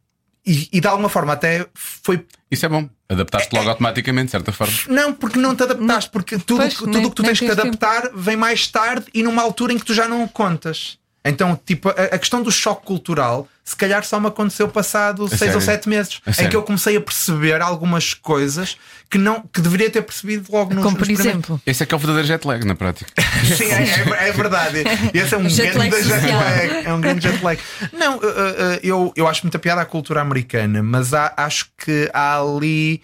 e, 0.45 0.69
e 0.73 0.81
de 0.81 0.87
alguma 0.87 1.09
forma 1.09 1.33
até 1.33 1.67
foi 1.73 2.25
Isso 2.49 2.65
é 2.65 2.69
bom. 2.69 2.89
Adaptaste 3.09 3.55
logo 3.55 3.69
automaticamente, 3.69 4.25
de 4.25 4.31
certa 4.31 4.51
forma. 4.51 4.73
não, 4.89 5.13
porque 5.13 5.39
não 5.39 5.55
te 5.55 5.63
adaptaste, 5.63 6.09
porque 6.09 6.37
tudo 6.37 6.65
o 6.65 6.69
que 6.69 6.75
tu 6.75 6.87
nem 6.87 7.01
tens 7.03 7.39
que 7.39 7.45
tens 7.45 7.55
tempo. 7.55 7.61
adaptar 7.61 8.11
vem 8.13 8.35
mais 8.35 8.67
tarde 8.67 9.05
e 9.13 9.23
numa 9.23 9.41
altura 9.41 9.71
em 9.71 9.79
que 9.79 9.85
tu 9.85 9.93
já 9.93 10.07
não 10.07 10.23
o 10.23 10.27
contas. 10.29 10.97
Então, 11.29 11.59
tipo, 11.65 11.89
a, 11.89 11.91
a 11.91 12.17
questão 12.19 12.41
do 12.41 12.51
choque 12.51 12.85
cultural, 12.85 13.47
se 13.63 13.75
calhar 13.75 14.03
só 14.03 14.19
me 14.19 14.27
aconteceu 14.27 14.67
passado 14.67 15.27
seis 15.27 15.39
sério? 15.39 15.55
ou 15.55 15.61
sete 15.61 15.89
meses, 15.89 16.21
A 16.25 16.29
em 16.29 16.33
sério? 16.33 16.49
que 16.51 16.55
eu 16.55 16.63
comecei 16.63 16.95
a 16.95 17.01
perceber 17.01 17.61
algumas 17.61 18.13
coisas 18.13 18.77
que 19.09 19.17
não 19.17 19.41
que 19.41 19.59
deveria 19.61 19.89
ter 19.89 20.01
percebido 20.01 20.51
logo 20.51 20.73
nos 20.73 20.83
Como 20.83 20.95
por 20.97 21.07
nos 21.07 21.19
exemplo. 21.19 21.61
Esse 21.65 21.83
é 21.83 21.85
que 21.85 21.93
é 21.93 21.97
o 21.97 21.99
verdadeiro 21.99 22.27
jet 22.27 22.45
lag 22.47 22.63
na 22.65 22.75
prática. 22.75 23.11
Sim, 23.57 23.65
é, 23.71 24.25
é- 24.25 24.29
é 24.29 24.31
verdade. 24.31 24.83
Esse 25.13 25.35
é 25.35 25.37
um 25.37 25.49
Jet 25.49 25.77
lag 25.77 25.89
grande 25.89 26.07
jet 26.07 26.19
social. 26.21 26.39
lag. 26.39 26.85
É 26.87 26.93
um 26.93 27.01
grande 27.01 27.21
jet 27.23 27.43
lag. 27.43 27.59
Não, 27.93 28.17
uh, 28.17 28.19
uh, 28.19 28.23
uh, 28.23 28.79
eu, 28.83 29.13
eu 29.15 29.27
acho 29.27 29.43
muita 29.43 29.59
piada 29.59 29.81
à 29.81 29.85
cultura 29.85 30.21
americana, 30.21 30.81
mas 30.83 31.13
há- 31.13 31.33
acho 31.37 31.67
que 31.77 32.09
há 32.13 32.39
ali 32.39 33.01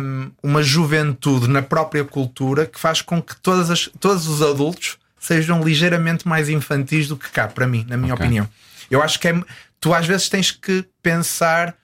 um, 0.00 0.30
uma 0.42 0.62
juventude 0.62 1.48
na 1.48 1.62
própria 1.62 2.04
cultura 2.04 2.66
que 2.66 2.78
faz 2.78 3.02
com 3.02 3.20
que 3.20 3.36
todas 3.36 3.70
as, 3.70 3.88
todos 4.00 4.26
os 4.26 4.40
adultos 4.42 4.96
sejam 5.28 5.62
ligeiramente 5.62 6.26
mais 6.26 6.48
infantis 6.48 7.06
do 7.06 7.16
que 7.16 7.28
cá, 7.30 7.46
para 7.46 7.66
mim, 7.66 7.84
na 7.88 7.96
minha 7.96 8.14
Ok. 8.14 8.24
opinião. 8.24 8.48
Eu 8.90 9.02
acho 9.02 9.20
que 9.20 9.28
é, 9.28 9.34
tu 9.78 9.92
às 9.94 10.06
vezes 10.06 10.28
tens 10.28 10.50
que 10.50 10.84
pensar 11.02 11.74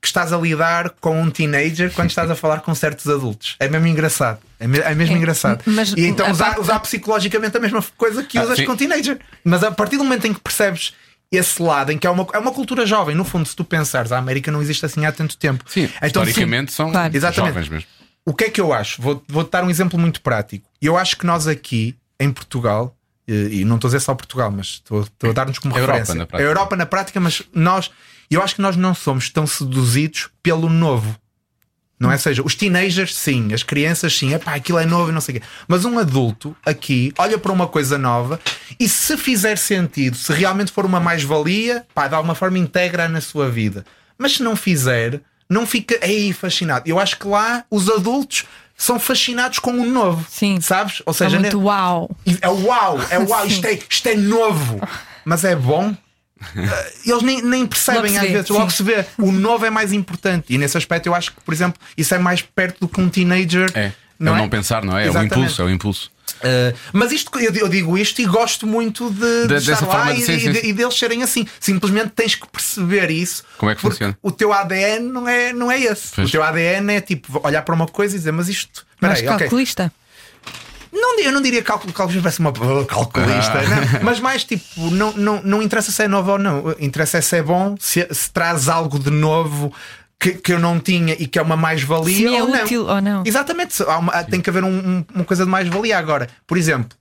que 0.00 0.06
estás 0.08 0.32
a 0.32 0.36
lidar 0.36 0.90
com 1.00 1.20
um 1.20 1.30
teenager 1.30 1.90
quando 1.92 2.10
estás 2.10 2.30
a 2.30 2.34
falar 2.36 2.60
com 2.60 2.74
certos 2.74 3.08
adultos. 3.08 3.56
É 3.58 3.68
mesmo 3.68 3.86
engraçado. 3.86 4.38
É, 4.58 4.66
me- 4.66 4.78
é 4.78 4.94
mesmo 4.94 5.14
É, 5.14 5.18
engraçado. 5.18 5.62
mas 5.66 5.92
e 5.96 6.06
então 6.06 6.30
usar, 6.30 6.44
parte- 6.46 6.60
usar 6.60 6.80
psicologicamente 6.80 7.56
a 7.56 7.60
mesma 7.60 7.82
coisa 7.96 8.22
que 8.22 8.36
Ah, 8.38 8.42
usas 8.44 8.56
sim. 8.58 8.64
com 8.66 8.76
teenager. 8.76 9.18
Mas 9.44 9.62
a 9.64 9.70
partir 9.70 9.96
do 9.96 10.04
momento 10.04 10.26
em 10.26 10.34
que 10.34 10.40
percebes 10.40 10.92
esse 11.32 11.60
lado, 11.62 11.90
em 11.92 11.98
que 11.98 12.06
é 12.06 12.10
uma, 12.10 12.26
é 12.34 12.38
uma 12.38 12.52
cultura 12.52 12.84
jovem, 12.86 13.14
no 13.16 13.24
fundo, 13.24 13.46
se 13.48 13.56
tu 13.56 13.64
pensares, 13.64 14.12
a 14.12 14.18
América 14.18 14.50
não 14.52 14.60
existe 14.62 14.84
assim 14.86 15.04
há 15.06 15.12
tanto 15.12 15.36
tempo. 15.36 15.64
Sim, 15.68 15.84
Então, 16.02 16.22
historicamente 16.22 16.72
são 16.72 16.90
Claro. 16.92 17.16
Exatamente. 17.16 17.54
jovens 17.54 17.68
mesmo. 17.68 17.88
o 18.24 18.34
que 18.34 18.44
é 18.44 18.50
que 18.50 18.60
eu 18.60 18.72
acho? 18.72 19.00
Vou, 19.00 19.22
vou 19.28 19.42
dar 19.44 19.62
um 19.64 19.70
exemplo 19.70 19.98
muito 19.98 20.20
prático. 20.20 20.68
Eu 20.82 20.96
acho 20.96 21.16
que 21.16 21.24
nós 21.26 21.46
aqui, 21.48 21.96
em 22.20 22.30
Portugal, 22.32 22.96
e 23.26 23.60
e 23.60 23.64
não 23.64 23.76
estou 23.76 23.88
a 23.88 23.90
dizer 23.90 24.00
só 24.04 24.14
Portugal, 24.14 24.50
mas 24.50 24.66
estou, 24.66 25.02
estou 25.02 25.30
a 25.30 25.32
dar-nos 25.32 25.58
como 25.58 25.74
A 25.74 25.78
Europa, 25.78 25.98
referência. 25.98 26.14
na 26.14 26.26
prática. 26.26 26.44
a 26.48 26.50
Europa 26.50 26.76
na 26.76 26.86
prática, 26.86 27.20
mas 27.20 27.42
nós, 27.52 27.90
eu 28.30 28.42
acho 28.42 28.54
que 28.54 28.62
nós 28.62 28.76
não 28.76 28.94
somos 28.94 29.30
tão 29.30 29.46
seduzidos 29.46 30.28
pelo 30.42 30.68
novo. 30.68 31.16
Não 31.98 32.10
é? 32.10 32.14
Ou 32.14 32.18
seja, 32.20 32.42
os 32.44 32.54
teenagers, 32.54 33.14
sim, 33.16 33.54
as 33.54 33.62
crianças, 33.62 34.14
sim, 34.14 34.34
epá, 34.34 34.54
aquilo 34.54 34.78
é 34.78 34.84
novo 34.84 35.10
e 35.10 35.14
não 35.14 35.20
sei 35.20 35.36
o 35.36 35.40
quê. 35.40 35.46
Mas 35.66 35.86
um 35.86 35.98
adulto 35.98 36.54
aqui 36.64 37.10
olha 37.16 37.38
para 37.38 37.50
uma 37.50 37.66
coisa 37.66 37.96
nova 37.96 38.38
e 38.78 38.86
se 38.86 39.16
fizer 39.16 39.56
sentido, 39.56 40.14
se 40.14 40.30
realmente 40.32 40.70
for 40.70 40.84
uma 40.84 41.00
mais-valia, 41.00 41.86
pá, 41.94 42.06
de 42.06 42.14
alguma 42.14 42.34
forma 42.34 42.58
integra 42.58 43.08
na 43.08 43.22
sua 43.22 43.48
vida. 43.48 43.82
Mas 44.18 44.32
se 44.34 44.42
não 44.42 44.54
fizer, 44.54 45.22
não 45.48 45.66
fica 45.66 45.98
aí 46.02 46.34
fascinado. 46.34 46.86
Eu 46.86 46.98
acho 47.00 47.18
que 47.18 47.26
lá 47.26 47.64
os 47.70 47.88
adultos 47.88 48.44
são 48.76 48.98
fascinados 49.00 49.58
com 49.58 49.70
o 49.72 49.86
novo. 49.86 50.26
Sim. 50.30 50.60
Sabes? 50.60 51.02
Ou 51.06 51.12
É 51.12 51.14
seja, 51.14 51.38
muito 51.38 51.60
uau. 51.60 52.10
é 52.40 52.48
uau, 52.48 52.98
é 53.10 53.18
uau, 53.18 53.46
isto 53.48 53.64
é, 53.66 53.78
isto 53.88 54.06
é 54.08 54.14
novo, 54.14 54.80
mas 55.24 55.44
é 55.44 55.56
bom. 55.56 55.94
Eles 57.06 57.22
nem, 57.22 57.40
nem 57.42 57.66
percebem 57.66 58.16
às 58.18 58.22
vê, 58.26 58.32
vezes, 58.32 58.48
sim. 58.48 58.52
logo 58.52 58.70
se 58.70 58.82
vê. 58.82 59.06
O 59.18 59.32
novo 59.32 59.64
é 59.64 59.70
mais 59.70 59.92
importante. 59.92 60.44
E 60.52 60.58
nesse 60.58 60.76
aspecto 60.76 61.06
eu 61.06 61.14
acho 61.14 61.32
que, 61.32 61.40
por 61.40 61.54
exemplo, 61.54 61.80
isso 61.96 62.14
é 62.14 62.18
mais 62.18 62.42
perto 62.42 62.80
do 62.80 62.88
que 62.88 63.00
um 63.00 63.08
teenager. 63.08 63.70
É. 63.74 63.92
Não 64.18 64.32
é 64.32 64.34
o 64.34 64.38
é? 64.38 64.42
não 64.42 64.48
pensar, 64.48 64.84
não 64.84 64.96
é? 64.98 65.02
É 65.02 65.06
o 65.06 65.10
Exatamente. 65.10 65.32
impulso, 65.34 65.62
é 65.62 65.64
o 65.64 65.70
impulso. 65.70 66.10
Uh, 66.36 66.76
mas 66.92 67.12
isto 67.12 67.30
eu, 67.38 67.52
eu 67.54 67.68
digo 67.68 67.96
isto 67.96 68.20
e 68.20 68.26
gosto 68.26 68.66
muito 68.66 69.10
de, 69.10 69.46
de 69.48 69.60
De- 69.64 69.72
estar 69.72 69.86
lá 69.86 70.12
de- 70.12 70.20
e, 70.20 70.24
sim, 70.24 70.32
e 70.34 70.40
sim, 70.40 70.68
e 70.68 70.72
deles 70.72 70.98
serem 70.98 71.22
assim. 71.22 71.46
Simplesmente 71.58 72.10
tens 72.10 72.34
que 72.34 72.46
perceber 72.48 73.10
isso. 73.10 73.42
Como 73.58 73.70
é 73.70 73.74
que 73.74 73.80
funciona? 73.80 74.16
O 74.22 74.30
teu 74.30 74.52
ADN 74.52 75.08
não 75.10 75.26
é, 75.28 75.52
não 75.52 75.70
é 75.70 75.80
esse. 75.80 76.14
Pois. 76.14 76.28
O 76.28 76.32
teu 76.32 76.42
ADN 76.42 76.92
é 76.92 77.00
tipo 77.00 77.40
olhar 77.46 77.62
para 77.62 77.74
uma 77.74 77.86
coisa 77.86 78.14
e 78.14 78.18
dizer, 78.18 78.32
mas 78.32 78.48
isto. 78.48 78.86
Peraí, 79.00 79.26
ok. 79.26 79.38
calculista. 79.38 79.92
Não, 80.92 81.18
eu 81.20 81.30
não 81.32 81.42
diria 81.42 81.62
cálculo, 81.62 81.92
cálculo 81.92 82.20
parece 82.22 82.40
uma 82.40 82.52
calculista, 82.86 83.62
não. 83.62 84.00
mas 84.02 84.18
mais 84.18 84.44
tipo, 84.44 84.90
não, 84.90 85.12
não, 85.12 85.42
não 85.42 85.62
interessa 85.62 85.92
se 85.92 86.02
é 86.02 86.08
novo 86.08 86.32
ou 86.32 86.38
não, 86.38 86.74
interessa 86.78 87.18
é 87.18 87.20
se 87.20 87.36
é 87.36 87.42
bom, 87.42 87.76
se, 87.78 88.06
se 88.10 88.30
traz 88.30 88.66
algo 88.68 88.98
de 88.98 89.10
novo 89.10 89.72
que, 90.18 90.34
que 90.34 90.52
eu 90.52 90.58
não 90.58 90.78
tinha 90.80 91.14
e 91.18 91.26
que 91.26 91.38
é 91.38 91.42
uma 91.42 91.56
mais-valia 91.56 92.16
Se 92.16 92.34
é 92.36 92.42
ou 92.42 92.48
não. 92.48 92.64
útil 92.64 92.86
ou 92.86 93.00
não. 93.00 93.22
Exatamente, 93.26 93.82
uma- 93.82 94.24
tem 94.24 94.40
que 94.40 94.48
haver 94.50 94.64
um- 94.64 94.68
um- 94.98 95.04
uma 95.14 95.24
coisa 95.24 95.44
de 95.44 95.50
mais-valia 95.50 95.98
agora. 95.98 96.28
Por 96.46 96.56
exemplo, 96.56 96.96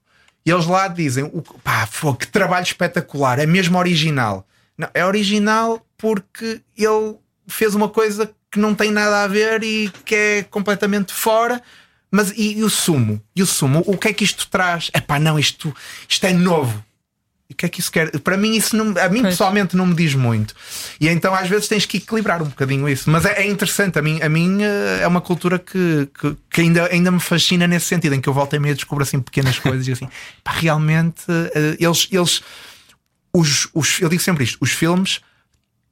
eles 0.45 0.65
lá 0.65 0.87
dizem: 0.87 1.23
o, 1.25 1.41
pá, 1.63 1.87
fô, 1.87 2.13
que 2.13 2.27
trabalho 2.27 2.63
espetacular, 2.63 3.39
é 3.39 3.45
mesmo 3.45 3.77
original. 3.77 4.45
Não, 4.77 4.89
é 4.93 5.05
original 5.05 5.85
porque 5.97 6.61
ele 6.77 7.15
fez 7.47 7.73
uma 7.75 7.87
coisa 7.87 8.29
que 8.51 8.59
não 8.59 8.75
tem 8.75 8.91
nada 8.91 9.23
a 9.23 9.27
ver 9.27 9.63
e 9.63 9.89
que 10.03 10.15
é 10.15 10.43
completamente 10.43 11.13
fora. 11.13 11.61
Mas 12.11 12.31
e, 12.31 12.59
e 12.59 12.63
o 12.63 12.69
sumo? 12.69 13.21
E 13.35 13.41
o 13.41 13.45
sumo? 13.45 13.83
O 13.87 13.97
que 13.97 14.07
é 14.09 14.13
que 14.13 14.23
isto 14.23 14.47
traz? 14.47 14.89
É 14.93 15.01
pá, 15.01 15.19
não, 15.19 15.37
isto, 15.39 15.75
isto 16.07 16.25
é 16.25 16.31
novo. 16.33 16.83
E 17.49 17.53
o 17.53 17.55
que 17.55 17.65
é 17.65 17.69
que 17.69 17.79
isso 17.79 17.91
quer? 17.91 18.09
Para 18.21 18.37
mim, 18.37 18.55
isso 18.55 18.75
não, 18.75 18.99
a 18.99 19.07
mim 19.07 19.21
Pois. 19.21 19.33
pessoalmente 19.33 19.75
não 19.77 19.85
me 19.85 19.93
diz 19.93 20.15
muito. 20.15 20.55
E 20.99 21.07
então 21.07 21.33
às 21.33 21.47
vezes 21.47 21.67
tens 21.67 21.85
que 21.85 21.97
equilibrar 21.97 22.41
um 22.41 22.47
bocadinho 22.47 22.89
isso. 22.89 23.09
Mas 23.09 23.23
é, 23.23 23.43
é 23.43 23.47
interessante, 23.47 23.99
a 23.99 24.01
mim, 24.01 24.19
a 24.21 24.27
mim 24.27 24.63
eh, 24.63 25.01
é 25.01 25.07
uma 25.07 25.21
cultura 25.21 25.59
que, 25.59 26.09
que, 26.19 26.35
que 26.49 26.61
ainda, 26.61 26.87
ainda 26.91 27.11
me 27.11 27.19
fascina 27.19 27.67
nesse 27.67 27.85
sentido, 27.85 28.15
em 28.15 28.21
que 28.21 28.27
eu 28.27 28.33
volto 28.33 28.55
a 28.55 28.59
meio 28.59 28.73
descubro 28.73 29.03
assim 29.03 29.19
pequenas 29.19 29.59
coisas 29.59 29.87
e 29.87 29.91
assim, 29.91 30.09
pá, 30.43 30.53
realmente 30.53 31.23
eh, 31.29 31.77
eles, 31.79 32.07
eles 32.11 32.41
os, 33.31 33.67
os, 33.73 34.01
eu 34.01 34.09
digo 34.09 34.23
sempre 34.23 34.43
isto: 34.43 34.57
os 34.59 34.71
filmes 34.71 35.21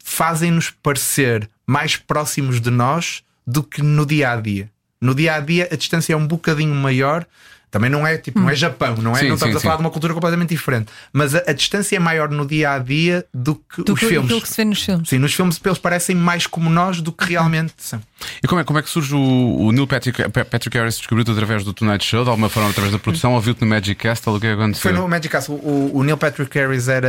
fazem-nos 0.03 0.71
parecer 0.71 1.49
mais 1.67 1.95
próximos 1.95 2.59
de 2.59 2.71
nós 2.71 3.21
do 3.45 3.61
que 3.61 3.81
no 3.81 4.05
dia 4.05 4.31
a 4.31 4.35
dia. 4.37 4.71
No 4.99 5.13
dia 5.13 5.35
a 5.35 5.39
dia 5.39 5.67
a 5.71 5.75
distância 5.75 6.13
é 6.13 6.15
um 6.17 6.25
bocadinho 6.25 6.73
maior. 6.73 7.25
Também 7.73 7.89
não 7.89 8.05
é 8.05 8.17
tipo, 8.19 8.39
não 8.39 8.47
é 8.51 8.55
Japão, 8.55 8.95
não 8.97 9.13
é? 9.15 9.19
Sim, 9.21 9.29
não 9.29 9.33
estamos 9.33 9.55
sim, 9.55 9.57
a 9.57 9.61
falar 9.61 9.73
sim. 9.73 9.77
de 9.81 9.85
uma 9.85 9.89
cultura 9.89 10.13
completamente 10.13 10.49
diferente. 10.49 10.91
Mas 11.11 11.33
a, 11.33 11.41
a 11.47 11.53
distância 11.53 11.95
é 11.95 11.99
maior 11.99 12.29
no 12.29 12.45
dia 12.45 12.69
a 12.71 12.77
dia 12.77 13.25
do 13.33 13.55
que 13.55 13.81
Do 13.83 13.93
os 13.93 13.99
que 13.99 14.05
filmes. 14.05 14.25
aquilo 14.25 14.41
que 14.43 14.47
se 14.47 14.57
vê 14.57 14.63
nos 14.65 14.83
filmes. 14.83 15.09
Sim, 15.09 15.17
nos 15.17 15.33
filmes 15.33 15.59
eles 15.65 15.79
parecem 15.79 16.15
mais 16.15 16.45
como 16.45 16.69
nós 16.69 17.01
do 17.01 17.11
que 17.11 17.25
realmente 17.25 17.73
são. 17.77 17.99
E 18.43 18.47
como 18.47 18.61
é, 18.61 18.63
como 18.63 18.77
é 18.77 18.81
que 18.83 18.89
surge 18.89 19.15
o, 19.15 19.19
o 19.65 19.71
Neil 19.71 19.87
Patrick, 19.87 20.21
Patrick 20.29 20.77
Harris 20.77 20.97
descobriu-te 20.99 21.31
através 21.31 21.63
do 21.63 21.73
Tonight 21.73 22.05
Show, 22.05 22.23
de 22.23 22.29
alguma 22.29 22.47
forma 22.47 22.69
através 22.69 22.93
da 22.93 22.99
produção, 22.99 23.33
ouviu-te 23.33 23.61
no 23.61 23.67
Magic 23.67 23.95
Castle, 23.95 24.35
o 24.35 24.39
que 24.39 24.45
é 24.45 24.55
que 24.55 24.61
aconteceu? 24.61 24.81
Foi 24.83 24.93
no 24.93 25.07
Magic 25.07 25.29
Castle. 25.29 25.55
O, 25.55 25.91
o 25.97 26.03
Neil 26.03 26.15
Patrick 26.15 26.55
Harris 26.57 26.87
era 26.87 27.07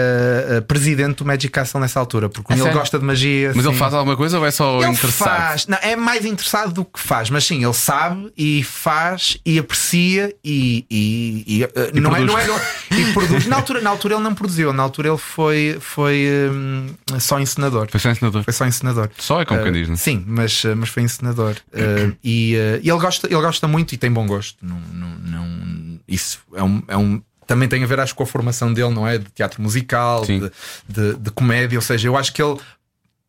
uh, 0.59 0.63
presidente 0.63 1.19
do 1.19 1.25
Magic 1.27 1.51
Castle 1.53 1.79
nessa 1.81 2.01
altura, 2.01 2.29
porque 2.31 2.51
o 2.51 2.55
É 2.55 2.57
Neil 2.57 2.65
sério? 2.65 2.81
gosta 2.81 2.99
de 2.99 3.05
magia. 3.05 3.53
Mas 3.55 3.65
ele 3.65 3.75
sim. 3.75 3.79
faz 3.79 3.93
alguma 3.95 4.17
coisa 4.17 4.39
ou 4.39 4.47
é 4.47 4.51
só 4.51 4.81
Ele 4.81 4.91
interessado? 4.93 5.29
faz, 5.29 5.67
não, 5.67 5.79
é 5.83 5.95
mais 5.95 6.25
interessado 6.25 6.73
do 6.73 6.85
que 6.85 6.99
faz, 6.99 7.29
mas 7.31 7.45
sim, 7.45 7.63
ele 7.63 7.75
sabe 7.75 8.33
e 8.37 8.63
faz 8.65 9.37
e 9.45 9.59
aprecia 9.59 10.35
e, 10.43 10.54
e, 10.91 11.45
e, 11.59 11.65
uh, 11.65 11.69
não, 12.01 12.15
é, 12.15 12.25
produz. 12.25 12.47
não 12.47 12.59
é 12.59 12.61
e 12.91 13.13
produz. 13.13 13.47
Na 13.47 13.57
altura, 13.57 13.81
na 13.81 13.91
altura 13.91 14.15
ele 14.15 14.23
não 14.23 14.35
produziu, 14.35 14.73
na 14.73 14.83
altura 14.83 15.09
ele 15.09 15.19
foi, 15.19 15.77
foi 15.81 16.27
hum, 16.51 16.87
só 17.19 17.39
encenador. 17.41 17.89
Foi 17.91 18.01
só 18.01 18.11
ensinador. 18.11 18.43
Foi 18.45 18.53
só 18.53 18.67
encenador. 18.67 19.09
Só 19.19 19.41
é 19.41 19.45
como 19.45 19.63
quem 19.63 19.71
Uh, 19.71 19.75
diz, 19.75 19.89
não 19.89 19.95
é? 19.95 19.99
Sim, 19.99 20.25
mas, 20.27 20.65
uh, 20.65 20.75
mas 20.77 20.89
foi 20.89 21.03
encenador. 21.03 21.57
Uh, 21.73 22.17
e 22.23 22.55
uh, 22.57 22.81
e 22.83 22.91
ele, 22.91 23.01
gosta, 23.01 23.27
ele 23.27 23.41
gosta 23.41 23.67
muito 23.67 23.95
e 23.95 23.97
tem 23.97 24.11
bom 24.11 24.27
gosto. 24.27 24.59
Não, 24.63 24.81
não, 24.93 25.09
não- 25.19 26.01
isso 26.07 26.41
é 26.55 26.63
um, 26.63 26.83
é 26.89 26.97
um. 26.97 27.23
Também 27.47 27.69
tem 27.69 27.83
a 27.83 27.87
ver, 27.87 28.01
acho, 28.01 28.15
com 28.15 28.23
a 28.23 28.27
formação 28.27 28.73
dele, 28.73 28.91
não 28.91 29.07
é? 29.07 29.19
De 29.19 29.27
teatro 29.31 29.61
musical, 29.61 30.25
de, 30.25 30.51
de, 30.89 31.15
de 31.17 31.31
comédia. 31.31 31.77
Ou 31.79 31.83
seja, 31.83 32.09
eu 32.09 32.17
acho 32.17 32.33
que 32.33 32.43
ele, 32.43 32.59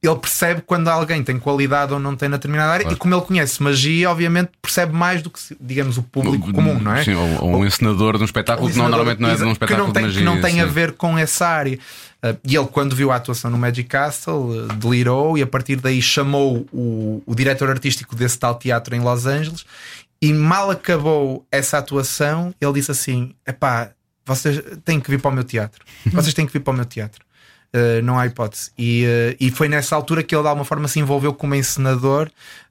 ele 0.07 0.17
percebe 0.17 0.61
quando 0.65 0.87
alguém 0.87 1.23
tem 1.23 1.39
qualidade 1.39 1.93
ou 1.93 1.99
não 1.99 2.15
tem 2.15 2.29
na 2.29 2.37
determinada 2.37 2.71
área. 2.71 2.83
Claro. 2.83 2.95
E 2.95 2.99
como 2.99 3.15
ele 3.15 3.21
conhece 3.21 3.61
magia, 3.61 4.09
obviamente 4.09 4.49
percebe 4.61 4.93
mais 4.93 5.21
do 5.21 5.29
que, 5.29 5.39
digamos, 5.59 5.97
o 5.97 6.03
público 6.03 6.51
comum, 6.51 6.79
não 6.79 6.93
é? 6.93 7.03
Sim, 7.03 7.15
ou, 7.15 7.43
ou 7.43 7.55
um 7.57 7.65
encenador 7.65 8.17
de 8.17 8.23
um 8.23 8.25
espetáculo 8.25 8.69
que 8.69 8.77
não, 8.77 8.89
normalmente 8.89 9.19
não 9.19 9.29
é 9.29 9.35
de 9.35 9.43
um 9.43 9.51
espetáculo 9.51 9.79
que 9.79 9.87
não 9.87 9.93
tem, 9.93 10.01
de 10.03 10.07
magia. 10.07 10.19
que 10.19 10.25
não 10.25 10.41
tem 10.41 10.61
a 10.61 10.67
sim. 10.67 10.73
ver 10.73 10.91
com 10.93 11.17
essa 11.17 11.47
área. 11.47 11.79
Uh, 12.23 12.37
e 12.43 12.55
ele, 12.55 12.67
quando 12.67 12.95
viu 12.95 13.11
a 13.11 13.15
atuação 13.15 13.51
no 13.51 13.57
Magic 13.57 13.87
Castle, 13.87 14.33
uh, 14.33 14.67
delirou 14.73 15.37
e 15.37 15.41
a 15.41 15.47
partir 15.47 15.75
daí 15.77 16.01
chamou 16.01 16.65
o, 16.71 17.21
o 17.25 17.35
diretor 17.35 17.69
artístico 17.69 18.15
desse 18.15 18.37
tal 18.37 18.55
teatro 18.55 18.95
em 18.95 18.99
Los 18.99 19.25
Angeles. 19.25 19.65
E 20.21 20.33
mal 20.33 20.71
acabou 20.71 21.45
essa 21.51 21.77
atuação, 21.77 22.53
ele 22.59 22.73
disse 22.73 22.91
assim: 22.91 23.33
Epá, 23.45 23.91
vocês 24.25 24.61
têm 24.83 24.99
que 24.99 25.09
vir 25.09 25.19
para 25.19 25.29
o 25.29 25.33
meu 25.33 25.43
teatro. 25.43 25.85
Vocês 26.11 26.33
têm 26.33 26.47
que 26.47 26.53
vir 26.53 26.61
para 26.61 26.73
o 26.73 26.75
meu 26.75 26.85
teatro. 26.85 27.23
Uh, 27.76 28.01
não 28.03 28.17
há 28.17 28.26
hipótese. 28.26 28.71
E, 28.78 29.03
uh, 29.05 29.36
e 29.38 29.51
foi 29.51 29.67
nessa 29.67 29.95
altura 29.95 30.23
que 30.23 30.34
ele, 30.34 30.41
de 30.41 30.47
alguma 30.47 30.63
forma, 30.63 30.88
se 30.88 30.99
envolveu 30.99 31.34
como 31.34 31.55
encenador. 31.55 32.30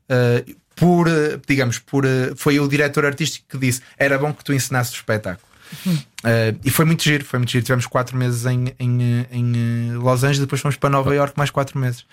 uh, 0.09 0.55
por, 0.75 1.07
digamos, 1.47 1.79
por, 1.79 2.05
foi 2.37 2.59
o 2.59 2.67
diretor 2.67 3.05
artístico 3.05 3.47
que 3.49 3.59
disse: 3.59 3.81
Era 3.97 4.19
bom 4.19 4.33
que 4.33 4.43
tu 4.43 4.53
ensinasses 4.53 4.93
o 4.93 4.97
espetáculo. 4.97 5.47
Uh, 5.87 6.59
e 6.65 6.71
foi 6.71 6.85
muito 6.85 7.03
giro, 7.03 7.25
foi 7.25 7.39
muito 7.39 7.51
giro. 7.51 7.65
Tivemos 7.65 7.87
quatro 7.87 8.17
meses 8.17 8.47
em, 8.47 8.75
em, 8.79 9.27
em 9.31 9.93
Los 9.93 10.23
Angeles, 10.25 10.41
depois 10.41 10.61
fomos 10.61 10.77
para 10.77 10.91
Nova 10.91 11.15
York 11.15 11.35
mais 11.37 11.51
quatro 11.51 11.79
meses. 11.79 12.05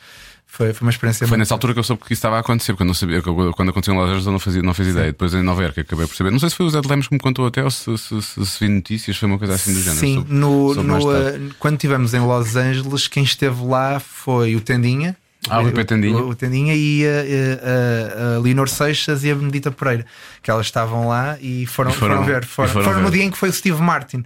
Foi, 0.53 0.73
foi 0.73 0.85
uma 0.85 0.91
experiência 0.91 1.19
Foi 1.25 1.29
muito- 1.37 1.39
nessa 1.39 1.53
altura 1.53 1.71
que 1.73 1.79
eu 1.79 1.83
soube 1.83 2.01
que 2.01 2.07
isso 2.07 2.19
estava 2.19 2.35
a 2.35 2.39
acontecer, 2.41 2.73
porque 2.73 2.83
eu 2.83 2.87
não 2.87 2.93
sabia, 2.93 3.21
quando 3.21 3.69
aconteceu 3.69 3.93
em 3.93 3.97
Los 3.97 4.07
Angeles 4.07 4.25
eu 4.25 4.31
não 4.33 4.39
fazia, 4.39 4.61
não 4.61 4.73
fazia 4.73 4.91
ideia. 4.91 5.05
Depois 5.07 5.33
em 5.33 5.41
Nova 5.41 5.61
Iorque 5.63 5.79
acabei 5.79 6.05
por 6.05 6.13
saber. 6.15 6.29
Não 6.29 6.39
sei 6.39 6.49
se 6.49 6.55
foi 6.57 6.65
o 6.65 6.69
Zé 6.69 6.81
de 6.81 6.87
Lemos 6.89 7.07
que 7.07 7.13
me 7.13 7.19
contou 7.21 7.47
até 7.47 7.63
ou 7.63 7.71
se, 7.71 7.97
se, 7.97 8.21
se, 8.21 8.45
se 8.45 8.59
vi 8.59 8.67
notícias, 8.69 9.15
foi 9.15 9.29
uma 9.29 9.37
coisa 9.39 9.53
assim 9.53 9.73
do 9.73 9.79
género. 9.81 9.99
Sim, 9.99 10.25
no, 10.27 10.73
soube 10.73 10.87
no, 10.89 10.97
uh, 10.99 11.53
quando 11.57 11.75
estivemos 11.75 12.13
em 12.13 12.19
Los 12.19 12.55
Angeles, 12.57 13.07
quem 13.07 13.23
esteve 13.23 13.63
lá 13.63 13.99
foi 14.01 14.55
o 14.57 14.59
Tendinha. 14.61 15.15
Ah, 15.49 15.61
o 15.61 15.65
Pepe 15.65 15.85
Tendinha. 15.85 16.17
O, 16.17 16.29
o 16.29 16.35
Tendinha 16.35 16.75
e 16.75 17.03
a, 17.05 18.33
a, 18.33 18.35
a 18.35 18.39
Leonor 18.39 18.67
Seixas 18.69 19.23
e 19.23 19.31
a 19.31 19.35
Benedita 19.35 19.71
Pereira, 19.71 20.05
que 20.43 20.51
elas 20.51 20.65
estavam 20.67 21.07
lá 21.07 21.37
e 21.41 21.65
foram, 21.65 21.89
E 21.91 21.93
foram- 21.95 22.15
foram 22.17 22.25
ver. 22.25 22.45
Foram, 22.45 22.69
foram 22.69 22.85
foram 22.85 22.99
no 23.01 23.09
ver. 23.09 23.17
dia 23.17 23.23
em 23.25 23.31
que 23.31 23.37
foi 23.37 23.49
o 23.49 23.53
Steve 23.53 23.81
Martin. 23.81 24.23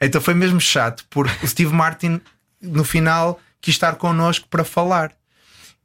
Então 0.00 0.20
foi 0.20 0.34
mesmo 0.34 0.60
chato, 0.60 1.04
porque 1.08 1.46
o 1.46 1.48
Steve 1.48 1.72
Martin, 1.72 2.20
no 2.60 2.84
final, 2.84 3.40
quis 3.62 3.74
estar 3.76 3.94
connosco 3.94 4.46
para 4.50 4.62
falar. 4.64 5.12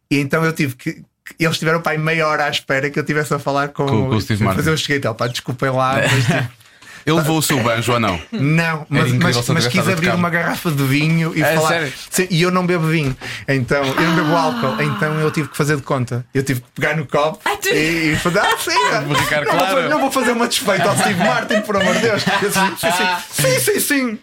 E 0.10 0.20
então 0.20 0.43
eu 0.43 0.54
tive 0.54 0.76
que. 0.76 1.04
Eles 1.39 1.58
tiveram 1.58 1.82
aí 1.86 1.97
meia 1.97 2.28
hora 2.28 2.45
à 2.45 2.49
espera 2.49 2.89
que 2.89 2.99
eu 2.99 3.04
estivesse 3.04 3.34
a 3.34 3.39
falar 3.39 3.70
com, 3.70 3.86
Com- 3.86 4.10
com 4.10 4.16
o 4.16 4.22
Steve 4.22 4.43
Martin. 4.43 4.58
Mas 4.60 4.68
eu 4.68 4.76
cheguei 4.78 4.97
e 4.97 4.99
tal, 4.99 5.16
pá, 5.16 5.28
desculpem 5.28 5.70
lá, 5.70 5.95
mas 6.12 6.26
tipo, 6.26 6.64
Ele 7.06 7.18
levou 7.18 7.38
o 7.38 7.41
seu 7.41 7.62
banjo 7.62 7.91
ou 7.93 7.99
não? 7.99 8.18
não, 8.32 8.86
mas, 8.89 9.12
mas, 9.12 9.49
mas 9.49 9.68
quis 9.68 9.80
abrir 9.89 10.06
tocar. 10.08 10.16
uma 10.16 10.30
garrafa 10.30 10.72
de 10.72 10.84
vinho 10.86 11.34
e 11.36 11.41
É, 11.43 11.56
falar. 11.56 11.68
sério? 11.68 11.93
Sim, 12.10 12.28
e 12.30 12.41
eu 12.41 12.49
não 12.49 12.66
bebo 12.66 12.88
vinho, 12.88 13.16
então 13.45 13.84
eu 13.84 14.01
não 14.08 14.16
bebo 14.16 14.34
álcool, 14.36 14.82
então 14.82 15.20
eu 15.20 15.30
tive 15.30 15.49
que 15.49 15.58
fazer 15.58 15.76
de 15.76 15.82
conta. 15.82 16.26
Eu 16.34 16.43
tive 16.43 16.62
que 16.62 16.68
pegar 16.76 16.95
no 16.95 17.06
copo 17.06 17.41
Ah, 17.43 17.58
tu- 17.62 17.68
e, 17.70 18.14
e 18.14 18.16
fazer. 18.16 18.39
Ah, 18.39 18.58
sim, 18.58 18.72
Vou 19.06 19.16
ficar 19.18 19.43
não, 19.43 19.51
vou, 19.51 19.60
claro. 19.60 19.82
fa- 19.84 19.89
não 19.89 19.99
vou 19.99 20.12
fazer 20.12 20.32
uma 20.32 20.47
desfeita 20.47 20.84
ao 20.89 20.97
Steve 20.97 21.20
Martin, 21.20 21.62
por 21.62 21.76
amor 21.76 21.93
de 21.95 22.01
Deus. 22.04 22.24
Eu 22.41 22.51
sim, 22.51 22.76
sim, 23.34 23.60
sim, 23.60 23.80
sim. 23.82 24.20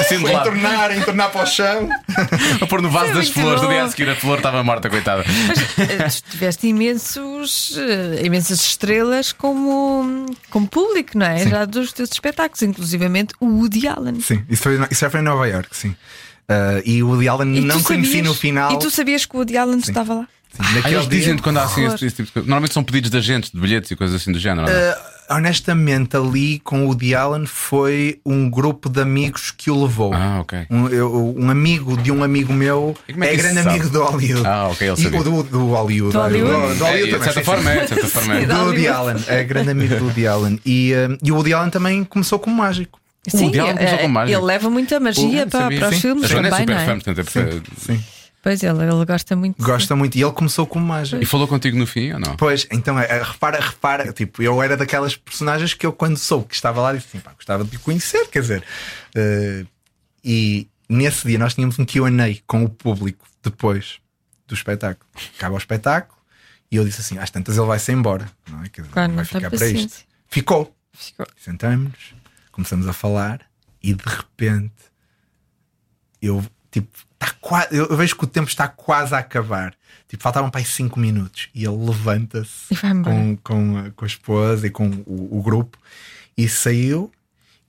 Assim 0.00 0.18
lado. 0.18 0.48
entornar, 0.48 0.96
entornar 0.96 1.30
para 1.30 1.42
o 1.42 1.46
chão. 1.46 1.88
A 2.60 2.66
pôr 2.66 2.82
no 2.82 2.90
vaso 2.90 3.06
Foi 3.12 3.14
das 3.22 3.28
flores. 3.30 3.60
No 3.62 3.68
bom. 3.68 3.72
dia 3.72 3.84
a 3.84 3.88
seguir 3.88 4.08
a 4.10 4.16
flor 4.16 4.36
estava 4.38 4.62
morta, 4.62 4.88
coitada. 4.90 5.24
Mas 5.98 6.18
eh, 6.22 6.30
tiveste 6.30 6.66
imensos, 6.68 7.76
eh, 7.78 8.24
imensas 8.24 8.60
estrelas 8.60 9.32
como, 9.32 10.26
como 10.50 10.68
público, 10.68 11.16
não 11.18 11.26
é? 11.26 11.46
Já 11.48 11.64
dos 11.64 11.92
teus 11.92 12.10
espetáculos, 12.10 12.62
inclusivamente 12.62 13.34
o 13.40 13.46
Woody 13.46 13.88
Allen. 13.88 14.20
Sim, 14.20 14.44
isso, 14.48 14.62
foi, 14.62 14.74
isso 14.90 15.00
já 15.00 15.10
foi 15.10 15.20
em 15.20 15.24
Nova 15.24 15.46
York, 15.48 15.68
sim. 15.74 15.96
Ah, 16.48 16.80
e 16.84 17.02
o 17.02 17.08
Woody 17.08 17.28
Allen 17.28 17.56
E 17.56 17.60
não 17.60 17.82
conheci 17.82 18.08
sabias- 18.18 18.26
no 18.26 18.34
final. 18.34 18.72
E 18.72 18.78
tu 18.78 18.90
sabias 18.90 19.24
que 19.26 19.34
o 19.34 19.38
Woody 19.38 19.56
Allen 19.56 19.78
estava 19.78 20.14
lá? 20.14 20.28
Sim, 20.52 20.62
Ah, 20.84 20.90
eles 20.90 21.08
dia- 21.08 21.18
dizem 21.18 21.38
quando 21.38 21.58
há 21.58 21.64
assim 21.64 21.84
esse, 21.86 22.06
esse 22.06 22.16
tipo 22.16 22.26
de 22.26 22.32
coisa. 22.32 22.46
Normalmente 22.48 22.72
são 22.74 22.84
pedidos 22.84 23.10
de 23.10 23.16
agentes, 23.16 23.50
de 23.50 23.60
bilhetes 23.60 23.90
e 23.90 23.96
coisas 23.96 24.20
assim 24.20 24.30
do 24.32 24.38
género. 24.38 24.66
não 24.68 24.72
é? 24.74 24.92
Uh, 24.92 25.15
honestamente, 25.30 26.16
ali 26.16 26.58
com 26.60 26.84
o 26.84 26.86
Woody 26.88 27.14
Allen 27.14 27.46
foi 27.46 28.20
um 28.24 28.48
grupo 28.50 28.88
de 28.88 29.00
amigos 29.00 29.50
que 29.50 29.70
o 29.70 29.82
levou. 29.82 30.12
Ah, 30.14 30.40
ok. 30.40 30.66
Um, 30.70 30.88
eu- 30.88 31.34
um 31.36 31.50
amigo 31.50 31.96
de 31.96 32.10
um 32.12 32.22
amigo 32.22 32.52
meu 32.52 32.96
E 33.08 33.12
como 33.12 33.24
é 33.24 33.32
é, 33.32 33.36
grande 33.36 33.54
sabe? 33.62 33.68
amigo 33.70 33.88
do 33.90 34.02
Hollywood. 34.04 34.46
Ah, 34.46 34.68
ok, 34.68 34.88
ele 34.88 35.00
E 35.00 35.02
sabia. 35.02 35.20
o 35.20 35.24
do, 35.24 35.42
do 35.42 35.66
Hollywood. 35.66 36.12
Do 36.12 36.20
Hollywood? 36.20 36.52
Do, 36.74 36.78
do 36.78 36.84
É, 36.84 36.88
Hollywood 36.88 37.04
de 37.04 37.10
também, 37.18 37.24
certa 37.24 37.40
sim, 37.40 37.44
forma 37.44 37.62
sim. 37.72 37.78
é, 37.78 37.80
de 37.82 37.88
certa 37.88 38.08
forma 38.08 38.34
é. 38.36 38.40
Sim, 38.40 38.46
Do 38.46 38.54
Woody. 38.64 38.88
Allen, 38.88 39.16
é 39.26 39.44
grande 39.44 39.70
amigo 39.70 39.96
do 39.96 40.04
Woody 40.06 40.26
Allen. 40.26 40.60
E, 40.64 40.92
uh, 40.94 41.18
e 41.22 41.32
o 41.32 41.34
Woody 41.34 41.52
Allen 41.54 41.70
também 41.70 42.04
começou 42.04 42.38
como 42.38 42.56
mágico. 42.56 42.98
O 43.34 43.36
Woody 43.38 43.58
Allen 43.58 43.74
começou 43.76 43.98
eh, 43.98 44.02
com 44.02 44.08
mágica. 44.08 44.38
ele 44.38 44.46
leva 44.46 44.70
muita 44.70 45.00
magia 45.00 45.42
Sim, 45.44 45.50
para, 45.50 45.68
para 45.76 45.88
os 45.88 45.94
Sim. 45.96 46.00
filmes 46.00 46.24
A 46.24 46.28
Joana 46.28 46.48
é 46.48 46.50
também, 46.50 46.66
super 46.66 46.74
não 46.76 46.82
é? 46.82 46.86
fã, 46.86 46.92
portanto 46.94 47.18
é 47.18 47.24
Sim, 47.24 47.30
perfeito. 47.32 47.72
sim. 47.76 48.04
Pois 48.46 48.62
ele, 48.62 48.80
ele 48.84 49.04
gosta 49.04 49.34
muito. 49.34 49.60
Gosta 49.60 49.96
muito. 49.96 50.16
E 50.16 50.22
ele 50.22 50.30
começou 50.30 50.68
como 50.68 50.86
mágico. 50.86 51.20
E 51.20 51.26
falou 51.26 51.48
contigo 51.48 51.76
no 51.76 51.84
fim 51.84 52.12
ou 52.12 52.20
não? 52.20 52.36
Pois, 52.36 52.64
então, 52.70 52.96
é, 52.96 53.04
é, 53.18 53.20
repara, 53.20 53.58
repara, 53.58 54.12
tipo, 54.12 54.40
eu 54.40 54.62
era 54.62 54.76
daquelas 54.76 55.16
personagens 55.16 55.74
que 55.74 55.84
eu, 55.84 55.92
quando 55.92 56.16
soube 56.16 56.46
que 56.46 56.54
estava 56.54 56.80
lá, 56.80 56.92
disse 56.92 57.08
assim, 57.08 57.18
pá, 57.18 57.32
gostava 57.32 57.64
de 57.64 57.76
o 57.76 57.80
conhecer, 57.80 58.24
quer 58.28 58.42
dizer. 58.42 58.62
eh, 59.16 59.64
e 60.24 60.68
nesse 60.88 61.26
dia 61.26 61.40
nós 61.40 61.54
tínhamos 61.54 61.76
um 61.80 61.84
QA 61.84 62.08
com 62.46 62.62
o 62.62 62.68
público 62.68 63.26
depois 63.42 63.98
do 64.46 64.54
espetáculo. 64.54 65.10
Acaba 65.36 65.56
o 65.56 65.58
espetáculo 65.58 66.16
e 66.70 66.76
eu 66.76 66.84
disse 66.84 67.00
assim: 67.00 67.18
às 67.18 67.30
tantas 67.30 67.56
ele 67.58 67.66
vai-se 67.66 67.90
embora, 67.90 68.30
não 68.48 68.62
é? 68.62 68.68
Quer 68.68 68.82
dizer, 68.82 68.92
Claro, 68.92 69.12
vai 69.12 69.24
não 69.24 69.28
tem 69.28 69.40
ficar 69.40 69.50
para 69.50 69.66
isto. 69.68 70.04
Ficou. 70.28 70.72
Ficou- 70.92 71.26
Sentamos-nos, 71.36 72.14
começamos 72.52 72.86
a 72.86 72.92
falar 72.92 73.40
e 73.82 73.92
de 73.92 74.04
repente 74.06 74.72
eu 76.22 76.44
tipo, 76.70 77.05
tá 77.18 77.32
quase, 77.40 77.76
eu 77.76 77.86
eu 77.86 77.96
vejo 77.96 78.16
que 78.16 78.24
o 78.24 78.26
tempo 78.26 78.48
está 78.48 78.68
quase 78.68 79.14
a 79.14 79.18
acabar. 79.18 79.74
Tipo, 80.08 80.22
faltavam 80.22 80.50
para 80.50 80.60
aí 80.60 80.64
5 80.64 80.98
minutos 81.00 81.48
e 81.54 81.64
ele 81.64 81.76
levanta-se 81.76 82.74
com, 83.10 83.36
com, 83.42 83.76
a- 83.78 83.90
com 83.90 84.04
a 84.04 84.08
esposa 84.08 84.66
e 84.66 84.70
com 84.70 84.88
o, 85.06 85.38
o 85.38 85.42
grupo 85.42 85.76
e 86.36 86.48
saiu 86.48 87.10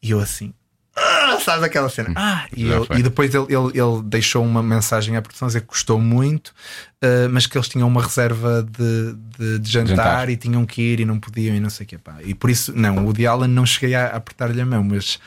e 0.02 0.12
eu 0.12 0.20
assim. 0.20 0.54
"Ah", 0.98 1.38
sabes 1.40 1.64
aquela 1.64 1.90
cena? 1.90 2.12
Ah, 2.16 2.46
e, 2.56 2.64
ele- 2.64 2.88
e 3.00 3.04
depois 3.04 3.34
ele, 3.34 3.46
ele, 3.50 3.68
ele 3.80 4.02
deixou 4.04 4.44
uma 4.44 4.64
mensagem 4.64 5.16
à 5.16 5.22
produção 5.22 5.46
a 5.46 5.50
dizer 5.50 5.62
que 5.62 5.68
gostou 5.68 6.00
muito, 6.02 6.54
ah, 7.02 7.28
mas 7.32 7.46
que 7.48 7.58
eles 7.58 7.68
tinham 7.70 7.88
uma 7.88 8.02
reserva 8.02 8.64
de, 8.64 9.14
de, 9.38 9.60
de 9.60 9.72
jantar, 9.72 9.96
Jantar. 9.96 10.30
e 10.30 10.38
tinham 10.38 10.66
que 10.66 10.82
ir 10.82 11.00
e 11.00 11.06
não 11.06 11.20
podiam 11.20 11.56
e 11.56 11.60
não 11.60 11.70
sei 11.70 11.86
o 11.86 11.88
que. 11.90 11.98
E 12.26 12.34
por 12.34 12.50
isso, 12.50 12.74
não, 12.76 12.98
o 12.98 13.04
Woody 13.06 13.28
Allen 13.28 13.50
não 13.50 13.66
cheguei 13.66 13.96
a, 13.96 14.08
apertar-lhe 14.08 14.60
a 14.60 14.66
mão, 14.66 14.84
mas, 14.84 15.20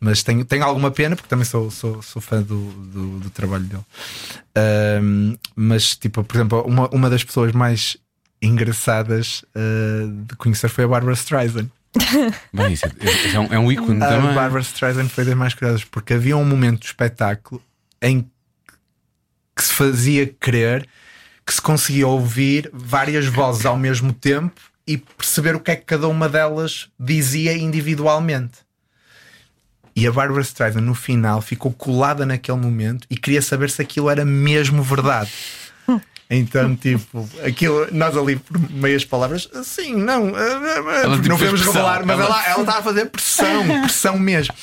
mas 0.00 0.22
tenho, 0.22 0.44
tenho 0.44 0.64
alguma 0.64 0.90
pena 0.90 1.14
porque 1.16 1.28
também 1.28 1.44
sou, 1.44 1.70
sou, 1.70 2.00
sou 2.02 2.22
fã 2.22 2.40
do, 2.42 2.70
do, 2.72 3.18
do 3.20 3.30
trabalho 3.30 3.64
dele. 3.64 3.82
Ahm, 4.56 5.36
mas, 5.54 5.94
tipo, 5.96 6.24
por 6.24 6.36
exemplo, 6.36 6.62
uma, 6.62 6.88
uma 6.88 7.10
das 7.10 7.22
pessoas 7.22 7.52
mais 7.52 7.96
engraçadas 8.40 9.44
ah, 9.54 10.08
de 10.26 10.36
conhecer 10.36 10.68
foi 10.68 10.84
a 10.84 10.88
Barbara 10.88 11.12
Streisand. 11.14 11.68
Bem, 12.52 12.72
isso 12.72 12.86
é, 12.86 12.92
isso 13.04 13.36
é 13.36 13.40
um, 13.40 13.52
é 13.54 13.58
um 13.58 13.72
ícone 13.72 14.02
A 14.02 14.08
também. 14.08 14.34
Barbara 14.34 14.60
Streisand 14.60 15.08
foi 15.08 15.24
das 15.24 15.34
mais 15.34 15.54
curiosas 15.54 15.84
porque 15.84 16.14
havia 16.14 16.36
um 16.36 16.44
momento 16.44 16.80
do 16.80 16.86
espetáculo 16.86 17.62
em 18.00 18.28
que 19.56 19.64
se 19.64 19.72
fazia 19.72 20.26
crer 20.26 20.86
que 21.44 21.54
se 21.54 21.62
conseguia 21.62 22.06
ouvir 22.06 22.70
várias 22.74 23.24
vozes 23.26 23.64
ao 23.64 23.76
mesmo 23.76 24.12
tempo 24.12 24.60
e 24.86 24.98
perceber 24.98 25.56
o 25.56 25.60
que 25.60 25.70
é 25.70 25.76
que 25.76 25.84
cada 25.84 26.06
uma 26.06 26.28
delas 26.28 26.90
dizia 27.00 27.56
individualmente. 27.56 28.58
E 29.96 30.06
a 30.06 30.12
Barbara 30.12 30.42
Streisand 30.42 30.82
no 30.82 30.94
final 30.94 31.40
ficou 31.40 31.72
colada 31.72 32.26
naquele 32.26 32.58
momento 32.58 33.06
e 33.10 33.16
queria 33.16 33.40
saber 33.40 33.70
se 33.70 33.80
aquilo 33.80 34.10
era 34.10 34.24
mesmo 34.26 34.82
verdade. 34.82 35.32
Então, 36.30 36.76
tipo, 36.76 37.26
aquilo, 37.44 37.86
nós 37.90 38.16
ali 38.16 38.36
por 38.36 38.58
meias 38.70 39.04
palavras, 39.04 39.48
sim, 39.64 39.94
não, 39.96 40.28
eh, 40.28 40.42
eh, 40.42 41.02
Ela, 41.04 41.16
tipo, 41.16 41.28
não 41.28 41.38
podemos 41.38 41.60
revelar, 41.62 42.04
mas 42.04 42.18
Ela- 42.20 42.26
ela, 42.26 42.46
ela 42.50 42.60
estava 42.60 42.78
a 42.78 42.82
fazer 42.82 43.06
pressão, 43.06 43.66
pressão 43.82 44.18
mesmo. 44.18 44.54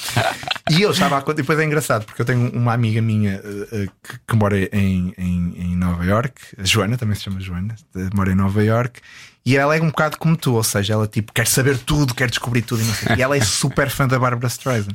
E 0.69 0.81
eu 0.81 0.91
estava 0.91 1.17
a 1.17 1.21
contar, 1.21 1.33
depois 1.37 1.57
é 1.59 1.63
engraçado, 1.63 2.05
porque 2.05 2.21
eu 2.21 2.25
tenho 2.25 2.51
uma 2.51 2.73
amiga 2.73 3.01
minha 3.01 3.41
eh, 3.43 3.67
eh, 3.71 3.87
que, 4.03 4.19
que 4.27 4.35
mora 4.35 4.57
em, 4.57 5.13
em, 5.17 5.53
em 5.57 5.75
Nova 5.75 6.05
York, 6.05 6.33
a 6.59 6.63
Joana, 6.63 6.97
também 6.97 7.15
se 7.15 7.23
chama 7.23 7.39
Joana, 7.39 7.75
eh, 7.95 8.09
mora 8.13 8.31
em 8.31 8.35
Nova 8.35 8.63
York. 8.63 9.01
E 9.47 9.55
ela 9.55 9.75
é 9.77 9.79
um 9.81 9.89
bocado 9.89 10.17
como 10.17 10.35
tu, 10.35 10.55
ou 10.55 10.63
seja, 10.63 10.93
ela 10.93 11.05
tipo 11.07 11.31
quer 11.31 11.45
saber 11.45 11.77
tudo, 11.77 12.15
quer 12.15 12.27
descobrir 12.29 12.63
tudo 12.63 12.81
e 12.81 12.85
não 12.85 12.93
sei. 12.95 13.15
E 13.17 13.21
ela 13.21 13.37
é 13.37 13.41
super 13.45 13.91
fã 13.91 14.07
da 14.07 14.17
Barbara 14.17 14.47
Streisand. 14.47 14.93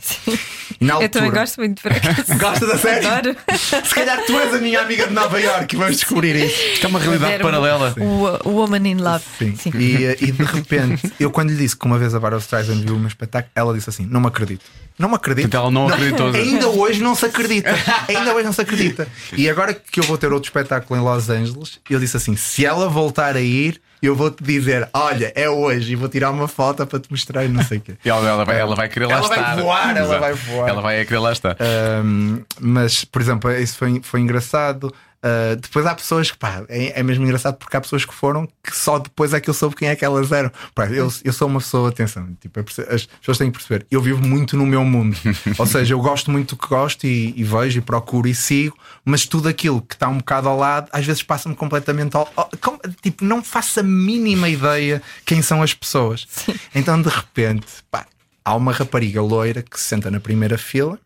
E 0.81 0.85
na 0.85 0.95
Eu 1.01 1.09
também 1.09 1.29
altura- 1.29 1.31
gosto 1.31 1.57
muito 1.59 1.81
por 1.81 1.93
acaso. 1.93 2.35
Gosta 2.37 2.67
da 2.67 2.77
série? 2.77 3.07
Adoro. 3.07 3.37
Se 3.87 3.95
calhar 3.95 4.25
tu 4.27 4.37
és 4.41 4.53
a 4.53 4.59
minha 4.59 4.81
amiga 4.81 5.07
de 5.07 5.13
Nova 5.13 5.41
York 5.41 5.73
e 5.73 5.79
vamos 5.79 5.97
descobrir 5.97 6.35
isso. 6.35 6.61
Isto 6.73 6.85
é 6.87 6.89
uma 6.89 6.99
realidade 6.99 7.41
paralela. 7.43 7.95
O, 7.97 8.49
o 8.49 8.53
Woman 8.57 8.89
in 8.89 8.97
Love. 8.97 9.25
Sim. 9.39 9.55
E, 9.73 10.05
eh, 10.05 10.17
e 10.21 10.33
de 10.33 10.43
repente, 10.43 11.13
eu 11.21 11.31
quando 11.31 11.51
lhe 11.51 11.57
disse 11.57 11.77
que 11.77 11.87
uma 11.87 11.97
vez 11.99 12.13
a 12.13 12.19
Barbara 12.19 12.41
Streisand 12.43 12.81
viu 12.85 12.97
o 12.97 12.99
meu 12.99 13.07
espetáculo, 13.09 13.53
ela 13.55 13.73
disse 13.73 13.89
assim: 13.89 14.05
Não 14.05 14.21
me 14.21 14.27
acredito. 14.27 14.65
Não 14.99 15.09
me 15.09 15.15
acredito. 15.15 15.45
Portanto, 15.45 15.63
ela 15.63 15.71
não 15.71 15.87
acreditou. 15.87 16.27
Ainda 16.35 16.69
hoje 16.69 17.01
não 17.01 17.15
se 17.15 17.25
acredita. 17.25 17.71
Ainda 18.09 18.35
hoje 18.35 18.45
não 18.47 18.53
se 18.53 18.61
acredita. 18.61 19.07
E 19.33 19.49
agora 19.49 19.73
que 19.73 20.01
eu 20.01 20.05
vou 20.05 20.19
ter 20.19 20.33
outro 20.33 20.49
espetáculo 20.49 20.99
em 20.99 21.03
Los 21.05 21.31
Angeles, 21.31 21.79
eu 21.89 22.01
disse 22.01 22.17
assim: 22.17 22.35
se 22.35 22.67
ela 22.67 22.89
voltar 22.89 23.37
a 23.37 23.41
ir, 23.41 23.81
eu 24.07 24.15
vou-te 24.17 24.43
dizer: 24.43 24.89
olha, 24.93 25.33
é 25.35 25.49
hoje, 25.49 25.93
e 25.93 25.97
vou 25.97 26.09
tirar 26.09 26.31
uma 26.31 26.49
foto 26.49 26.87
para 26.87 26.99
te 26.99 27.11
mostrar 27.11 27.45
e 27.45 27.49
não 27.49 27.63
sei 27.63 27.79
o 27.79 27.81
quê. 27.81 27.95
E 28.05 28.09
ela, 28.09 28.29
ela 28.29 28.45
vai, 28.45 28.59
ela 28.61 28.75
vai 28.75 28.89
querer 28.89 29.07
lá 29.07 29.15
Ela 29.17 29.29
vai 29.29 29.39
estar. 29.39 29.57
voar, 29.57 29.97
ela 29.97 30.19
vai 30.19 30.33
voar. 30.35 30.69
Ela 30.69 30.81
vai 30.83 31.05
querer 31.05 31.19
lá 31.19 31.33
estar. 31.33 31.57
Um, 32.05 32.43
mas, 32.61 33.05
por 33.05 33.21
exemplo, 33.21 33.51
isso 33.53 33.77
foi, 33.77 34.01
foi 34.03 34.21
engraçado. 34.21 34.93
Uh, 35.23 35.55
depois 35.57 35.85
há 35.85 35.95
pessoas 35.95 36.31
que, 36.31 36.39
pá, 36.39 36.65
é, 36.67 36.99
é 36.99 37.03
mesmo 37.03 37.25
engraçado 37.25 37.57
porque 37.57 37.77
há 37.77 37.81
pessoas 37.81 38.07
que 38.07 38.15
foram 38.15 38.49
que 38.65 38.75
só 38.75 38.99
depois 38.99 39.35
é 39.35 39.41
que 39.41 39.51
eu 39.51 39.55
soube 39.55 39.77
quem 39.77 39.89
é 39.89 39.95
que 39.95 40.03
elas 40.03 40.33
eram. 40.33 40.51
Pá, 40.75 40.87
eu, 40.87 41.13
eu 41.23 41.33
sou 41.33 41.47
uma 41.47 41.61
pessoa, 41.61 41.91
atenção, 41.91 42.35
tipo, 42.41 42.59
as 42.59 43.05
pessoas 43.07 43.37
têm 43.37 43.51
que 43.51 43.59
perceber, 43.59 43.87
eu 43.91 44.01
vivo 44.01 44.27
muito 44.27 44.57
no 44.57 44.65
meu 44.65 44.83
mundo. 44.83 45.15
Ou 45.59 45.67
seja, 45.67 45.93
eu 45.93 46.01
gosto 46.01 46.31
muito 46.31 46.57
do 46.57 46.59
que 46.63 46.69
gosto 46.69 47.05
e, 47.07 47.35
e 47.37 47.45
vejo 47.45 47.79
e 47.79 47.83
procuro 47.83 48.29
e 48.29 48.35
sigo, 48.35 48.79
mas 49.05 49.27
tudo 49.27 49.47
aquilo 49.49 49.83
que 49.83 49.95
está 49.95 50.09
um 50.09 50.17
bocado 50.19 50.49
ao 50.49 50.57
lado, 50.57 50.89
às 50.91 51.05
vezes 51.05 51.23
passa-me 51.23 51.55
completamente 51.55 52.17
ao. 52.17 52.27
ao- 52.35 52.51
com- 52.59 52.79
tipo, 53.03 53.23
não 53.23 53.43
faço 53.45 53.81
a 53.81 53.83
mínima 53.83 54.49
ideia 54.49 55.03
quem 55.27 55.43
são 55.43 55.63
as 55.63 55.75
pessoas. 55.75 56.27
Então, 56.75 57.01
de 57.01 57.11
repente, 57.11 57.67
pá, 57.91 58.07
há 58.43 58.55
uma 58.55 58.73
rapariga 58.73 59.21
loira 59.21 59.61
que 59.63 59.79
se 59.79 59.85
senta 59.87 60.11
na 60.11 60.19
primeira 60.19 60.57
fila 60.57 60.99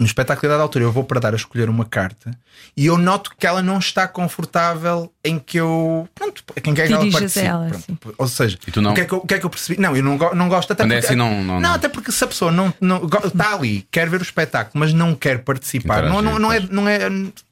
no 0.00 0.06
espetáculo 0.06 0.50
da 0.50 0.60
altura 0.62 0.84
eu 0.86 0.90
vou 0.90 1.04
para 1.04 1.20
dar 1.20 1.34
a 1.34 1.36
escolher 1.36 1.68
uma 1.68 1.84
carta 1.84 2.30
e 2.74 2.86
eu 2.86 2.96
noto 2.96 3.32
que 3.38 3.46
ela 3.46 3.62
não 3.62 3.78
está 3.78 4.08
confortável 4.08 5.12
em 5.22 5.38
que 5.38 5.58
eu 5.58 6.08
pronto, 6.14 6.42
em 6.64 6.74
que 6.74 6.80
é 6.80 6.86
que 6.86 6.92
ela 6.92 7.10
participe. 7.10 7.46
ela. 7.46 7.70
Ou 8.16 8.26
seja, 8.26 8.58
E 8.66 8.70
tu 8.70 8.80
não? 8.80 8.92
O, 8.92 8.94
que 8.94 9.02
é 9.02 9.04
que 9.04 9.12
eu, 9.12 9.18
o 9.18 9.26
que 9.26 9.34
é 9.34 9.38
que 9.38 9.44
eu 9.46 9.50
percebi? 9.50 9.80
Não, 9.80 9.94
eu 9.94 10.02
não, 10.02 10.16
go- 10.16 10.34
não 10.34 10.48
gosto 10.48 10.72
até 10.72 10.82
é 10.84 10.86
porque, 10.86 10.98
assim, 11.06 11.14
não- 11.14 11.44
não- 11.44 11.60
não. 11.60 11.74
até 11.74 11.88
porque 11.88 12.10
se 12.10 12.24
a 12.24 12.26
pessoa 12.26 12.50
não, 12.50 12.72
não 12.80 13.02
está 13.24 13.54
ali, 13.54 13.86
quer 13.90 14.08
ver 14.08 14.20
o 14.20 14.22
espetáculo, 14.22 14.80
mas 14.80 14.92
não 14.94 15.14
quer 15.14 15.40
participar, 15.40 16.04
não, 16.04 16.22
não, 16.22 16.38
não 16.38 16.50
é, 16.50 16.60
não 16.60 16.88
é 16.88 16.98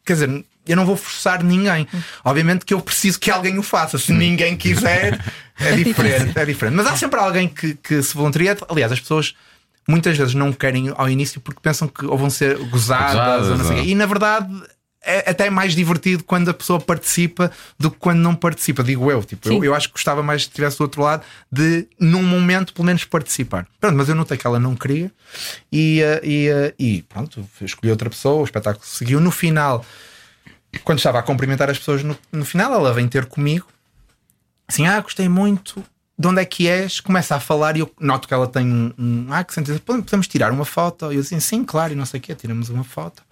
quer 0.04 0.14
dizer, 0.14 0.44
eu 0.66 0.76
não 0.76 0.86
vou 0.86 0.96
forçar 0.96 1.42
ninguém. 1.42 1.86
Obviamente 2.24 2.64
que 2.64 2.72
eu 2.74 2.80
preciso 2.80 3.18
que 3.20 3.30
alguém 3.30 3.58
o 3.58 3.62
faça. 3.62 3.98
Se 3.98 4.12
ninguém 4.12 4.56
quiser, 4.56 5.22
é 5.58 5.72
diferente, 5.76 6.38
é 6.38 6.44
diferente. 6.46 6.74
Mas 6.74 6.86
há 6.86 6.96
sempre 6.96 7.18
alguém 7.20 7.46
que, 7.48 7.74
que 7.74 8.02
se 8.02 8.14
voluntaria. 8.14 8.56
Aliás, 8.68 8.92
as 8.92 9.00
pessoas 9.00 9.34
muitas 9.88 10.16
vezes 10.16 10.34
não 10.34 10.52
querem 10.52 10.92
ao 10.96 11.08
início 11.08 11.40
porque 11.40 11.60
pensam 11.60 11.88
que 11.88 12.04
ou 12.06 12.16
vão 12.18 12.28
ser 12.30 12.56
gozadas, 12.66 13.14
Gozadas, 13.14 13.48
ou 13.48 13.56
não 13.56 13.64
sei 13.64 13.72
o 13.72 13.74
quê. 13.76 13.80
ou- 13.80 13.86
E 13.88 13.94
na 13.94 14.06
verdade 14.06 14.62
é 15.00 15.30
até 15.30 15.48
mais 15.48 15.74
divertido 15.74 16.22
quando 16.24 16.50
a 16.50 16.54
pessoa 16.54 16.78
participa 16.78 17.50
do 17.78 17.90
que 17.90 17.96
quando 17.98 18.18
não 18.18 18.34
participa, 18.34 18.82
digo 18.84 19.10
eu. 19.10 19.22
Tipo, 19.24 19.48
eu, 19.48 19.64
eu 19.64 19.74
acho 19.74 19.88
que 19.88 19.94
gostava 19.94 20.22
mais 20.22 20.42
se 20.42 20.48
estivesse 20.48 20.76
do 20.76 20.82
outro 20.82 21.00
lado 21.02 21.22
de, 21.50 21.86
num 21.98 22.22
momento, 22.22 22.74
pelo 22.74 22.84
menos 22.84 23.04
participar. 23.04 23.66
Pronto, 23.80 23.96
mas 23.96 24.08
eu 24.08 24.14
notei 24.14 24.36
que 24.36 24.46
ela 24.46 24.58
não 24.58 24.76
queria 24.76 25.10
e, 25.72 26.02
eh, 26.02 26.20
e, 26.22 26.48
eh, 26.48 26.74
e 26.78 27.02
pronto, 27.08 27.48
escolhi 27.62 27.90
outra 27.90 28.10
pessoa, 28.10 28.42
o 28.42 28.44
espetáculo 28.44 28.84
seguiu. 28.84 29.20
No 29.20 29.30
final, 29.30 29.82
quando 30.84 30.98
estava 30.98 31.20
a 31.20 31.22
cumprimentar 31.22 31.70
as 31.70 31.78
pessoas, 31.78 32.02
no, 32.02 32.18
no 32.30 32.44
final, 32.44 32.74
ela 32.74 32.92
vem 32.92 33.08
ter 33.08 33.24
comigo 33.24 33.66
assim: 34.66 34.86
Ah, 34.86 35.00
gostei 35.00 35.28
muito. 35.28 35.82
De 36.18 36.26
onde 36.26 36.42
é 36.42 36.44
que 36.44 36.66
és? 36.66 37.00
Começa 37.00 37.36
a 37.36 37.40
falar 37.40 37.76
e 37.76 37.80
eu 37.80 37.90
noto 38.00 38.26
que 38.26 38.34
ela 38.34 38.48
tem 38.48 38.66
um. 38.66 38.92
um 38.98 39.26
ah, 39.30 39.44
que. 39.44 39.54
Podemos 39.80 40.26
tirar 40.26 40.50
uma 40.50 40.64
foto? 40.64 41.12
E 41.12 41.16
eu 41.16 41.20
assim, 41.20 41.38
sim, 41.38 41.64
claro, 41.64 41.92
e 41.92 41.96
não 41.96 42.04
sei 42.04 42.18
o 42.18 42.22
quê, 42.22 42.34
tiramos 42.34 42.68
uma 42.70 42.82
foto. 42.82 43.22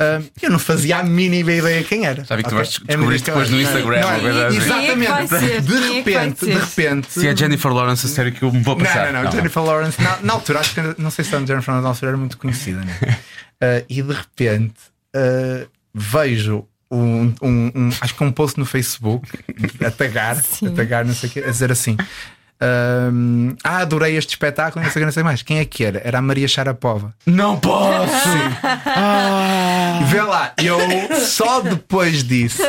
Ah, 0.00 0.22
eu 0.40 0.50
não 0.50 0.58
fazia 0.60 0.98
a 0.98 1.02
mínima 1.02 1.52
ideia 1.52 1.82
quem 1.82 2.06
era. 2.06 2.22
Vi 2.22 2.28
que 2.28 2.42
tu 2.42 2.46
Ok? 2.46 2.52
vais- 2.56 2.80
É 2.86 2.96
descobriste 2.96 2.96
muito 2.96 3.24
depois 3.24 3.50
no. 3.50 3.60
Instagram, 3.60 4.00
Não, 4.00 4.46
assim. 4.46 4.56
Exatamente. 4.56 5.28
Quem 5.28 5.50
é? 5.50 5.60
De 5.60 5.66
Quem 5.66 5.76
é 5.76 5.80
vai 5.80 5.94
repente, 5.94 6.44
de 6.46 6.52
repente. 6.52 7.12
Se 7.12 7.28
é 7.28 7.36
Jennifer 7.36 7.72
Lawrence, 7.72 8.06
a 8.06 8.08
sério 8.08 8.32
que 8.32 8.42
eu 8.42 8.52
me 8.52 8.62
vou 8.62 8.76
passar. 8.76 9.06
Não, 9.06 9.12
não, 9.12 9.22
não, 9.24 9.32
Jennifer 9.32 9.62
Lawrence, 9.62 10.00
na, 10.00 10.18
na 10.22 10.32
altura, 10.34 10.60
acho 10.60 10.74
que 10.74 10.80
não 10.98 11.10
sei 11.10 11.24
se 11.24 11.34
a 11.34 11.38
Jennifer 11.38 11.70
Lawrence 11.70 11.82
na 11.82 11.88
altura 11.88 12.10
era 12.12 12.16
muito 12.16 12.38
conhecida, 12.38 12.80
né? 12.80 12.98
Uh, 13.02 13.84
e 13.90 14.02
de 14.02 14.12
repente 14.12 14.74
uh, 15.16 15.68
vejo 15.92 16.64
um, 16.90 17.32
um- 17.42 17.72
um- 17.74 17.90
acho 18.00 18.14
que 18.14 18.24
um 18.24 18.32
post 18.32 18.58
no 18.58 18.64
Facebook 18.66 19.28
a 19.84 19.90
tagar, 19.90 20.36
a 20.38 20.70
tagar, 20.70 21.04
não 21.04 21.14
sei 21.14 21.28
o 21.28 21.32
quê, 21.32 21.40
a 21.46 21.50
dizer 21.50 21.70
assim. 21.72 21.96
um, 23.12 23.54
ah, 23.62 23.78
adorei 23.78 24.16
este 24.16 24.30
espetáculo, 24.30 24.84
não 24.84 24.90
sei 24.90 25.00
o 25.00 25.02
que, 25.02 25.06
não 25.06 25.12
sei 25.12 25.22
mais. 25.22 25.42
Quem 25.42 25.58
é 25.58 25.64
que 25.64 25.84
era? 25.84 26.00
Era 26.04 26.18
a 26.18 26.22
Maria 26.22 26.48
Sharapova. 26.48 27.14
Não 27.26 27.58
posso! 27.58 28.28
E 30.00 30.04
Vê 30.10 30.22
lá, 30.22 30.52
eu 30.58 30.78
só 31.20 31.60
depois 31.60 32.24
disso 32.24 32.62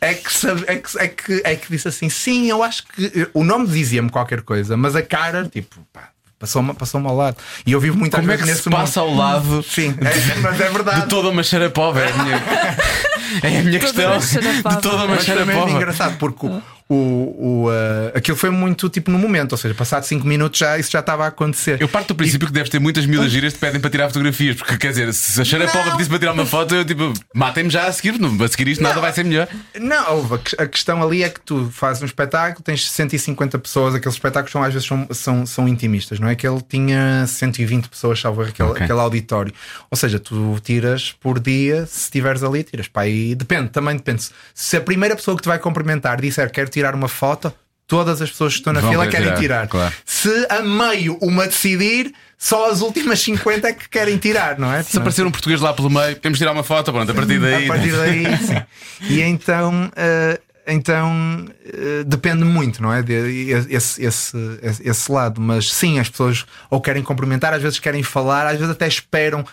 é 0.00 0.14
que, 0.14 0.32
sabe- 0.32 0.64
é 0.66 0.76
que, 0.76 0.98
é 0.98 1.08
que, 1.08 1.42
é 1.44 1.56
que 1.56 1.70
disse 1.70 1.88
assim: 1.88 2.08
sim, 2.08 2.46
eu 2.50 2.62
acho 2.62 2.84
que 2.88 3.28
o 3.32 3.42
nome 3.44 3.66
dizia-me 3.66 4.10
qualquer 4.10 4.42
coisa, 4.42 4.76
mas 4.76 4.94
a 4.94 5.02
cara, 5.02 5.48
tipo, 5.48 5.76
pá, 5.92 6.08
passou-me 6.38 6.74
passou 6.74 7.00
ao 7.06 7.16
lado. 7.16 7.36
E 7.66 7.72
eu 7.72 7.80
vivo 7.80 7.96
muito 7.96 8.14
Como 8.16 8.30
é 8.30 8.36
que 8.36 8.46
se 8.54 8.68
passa 8.68 9.00
ao 9.00 9.14
lado 9.14 9.62
Sim, 9.62 9.94
é, 10.00 10.34
mas 10.42 10.60
é 10.60 10.68
verdade. 10.70 11.02
de 11.02 11.08
toda 11.08 11.30
uma 11.30 11.42
xarapova? 11.42 12.02
É 12.02 12.12
é 13.42 13.58
a 13.58 13.62
minha 13.62 13.78
questão. 13.80 14.20
xarapova. 14.20 14.76
De 14.76 14.82
toda 14.82 14.96
uma 14.96 15.06
Mas 15.14 15.24
também 15.26 15.42
é 15.42 15.46
xarapova. 15.46 15.70
engraçado 15.70 16.18
porque 16.18 16.46
o, 16.46 16.62
o, 16.88 16.94
o, 16.94 17.68
uh, 17.68 18.12
aquilo 18.14 18.36
foi 18.36 18.50
muito 18.50 18.88
tipo 18.90 19.10
no 19.10 19.18
momento, 19.18 19.52
ou 19.52 19.58
seja, 19.58 19.74
passado 19.74 20.04
5 20.04 20.26
minutos 20.26 20.58
já 20.58 20.78
isso 20.78 20.90
já 20.90 21.00
estava 21.00 21.24
a 21.24 21.28
acontecer. 21.28 21.80
Eu 21.80 21.88
parto 21.88 22.08
do 22.08 22.14
princípio 22.14 22.46
que 22.46 22.52
deves 22.52 22.68
ter 22.68 22.78
muitas 22.78 23.06
miúdas 23.06 23.30
giras 23.32 23.52
que 23.54 23.58
te 23.58 23.60
pedem 23.62 23.80
para 23.80 23.88
tirar 23.90 24.08
fotografias, 24.08 24.56
porque 24.56 24.76
quer 24.76 24.88
dizer, 24.90 25.12
se 25.14 25.40
a 25.40 25.44
xarapova 25.44 25.84
Não. 25.84 25.92
pedisse 25.92 26.10
para 26.10 26.18
tirar 26.18 26.32
uma 26.32 26.44
foto, 26.44 26.74
eu 26.74 26.84
tipo, 26.84 27.12
matem-me 27.34 27.70
já 27.70 27.86
a 27.86 27.92
seguir, 27.92 28.18
não, 28.18 28.42
a 28.44 28.48
seguir 28.48 28.68
isto 28.68 28.82
nada 28.82 29.00
vai 29.00 29.12
ser 29.12 29.24
melhor. 29.24 29.48
Não, 29.80 30.34
a 30.34 30.38
que- 30.38 30.56
a 30.62 30.66
questão 30.66 31.02
ali 31.02 31.22
é 31.22 31.30
que 31.30 31.40
tu 31.40 31.70
fazes 31.72 32.02
um 32.02 32.06
espetáculo, 32.06 32.62
tens 32.62 32.88
150 32.90 33.58
pessoas, 33.58 33.94
aqueles 33.94 34.14
espetáculos 34.14 34.52
são, 34.52 34.62
às 34.62 34.72
vezes 34.74 34.86
são, 34.86 35.06
são, 35.10 35.46
são 35.46 35.66
intimistas, 35.66 36.20
não 36.20 36.28
é? 36.28 36.34
Que 36.34 36.46
ele 36.46 36.60
tinha 36.68 37.26
120 37.26 37.88
pessoas, 37.88 38.20
salvo 38.20 38.42
aquele, 38.42 38.68
Ok. 38.68 38.82
aquele 38.84 39.00
auditório. 39.00 39.52
Ou 39.90 39.96
seja, 39.96 40.18
tu 40.20 40.58
tiras 40.62 41.12
por 41.18 41.40
dia, 41.40 41.86
se 41.86 42.00
estiveres 42.00 42.42
ali, 42.42 42.62
tiras 42.62 42.88
para 42.88 43.02
aí. 43.02 43.34
Depende, 43.34 43.70
também 43.70 43.96
depende. 43.96 44.28
Se 44.54 44.76
a 44.76 44.80
primeira 44.80 45.16
pessoa 45.16 45.34
que 45.36 45.42
te 45.42 45.48
vai 45.48 45.58
cumprimentar 45.58 46.20
disser 46.20 46.50
quero 46.50 46.68
tirar 46.74 46.94
uma 46.94 47.08
foto, 47.08 47.52
todas 47.86 48.20
as 48.20 48.30
pessoas 48.30 48.52
que 48.54 48.58
estão 48.60 48.72
na 48.72 48.80
Vão 48.80 48.90
fila 48.90 49.06
querem 49.06 49.26
tirar, 49.28 49.40
tirar. 49.40 49.68
claro. 49.68 49.94
Se 50.04 50.46
a 50.48 50.62
meio 50.62 51.16
uma 51.20 51.46
decidir, 51.46 52.12
só 52.38 52.70
as 52.70 52.80
últimas 52.80 53.20
50 53.20 53.68
é 53.68 53.72
que 53.72 53.88
querem 53.88 54.16
tirar, 54.18 54.58
não 54.58 54.72
é? 54.72 54.82
Se 54.82 54.96
aparecer 54.96 55.26
um 55.26 55.30
português 55.30 55.60
lá 55.60 55.72
pelo 55.72 55.90
meio, 55.90 56.16
temos 56.16 56.38
de 56.38 56.42
tirar 56.44 56.52
uma 56.52 56.64
foto, 56.64 56.92
pronto, 56.92 57.10
a 57.10 57.14
partir 57.14 57.38
daí. 57.40 57.64
A 57.64 57.68
partir 57.68 57.92
daí, 57.92 58.36
sim. 58.38 58.62
E 59.08 59.20
então, 59.22 59.90
eh, 59.96 60.40
então 60.66 61.46
eh, 61.66 62.04
depende 62.06 62.44
muito, 62.44 62.82
não 62.82 62.92
é? 62.92 63.02
De, 63.02 63.50
esse, 63.70 64.02
esse, 64.02 64.36
esse 64.82 65.12
lado. 65.12 65.40
Mas 65.40 65.72
sim, 65.72 65.98
as 65.98 66.08
pessoas 66.08 66.44
ou 66.70 66.80
querem 66.80 67.02
cumprimentar, 67.02 67.52
às 67.54 67.62
vezes 67.62 67.78
querem 67.78 68.02
falar, 68.02 68.46
às 68.46 68.58
vezes 68.58 68.70
até 68.70 68.86
esperam 68.88 69.44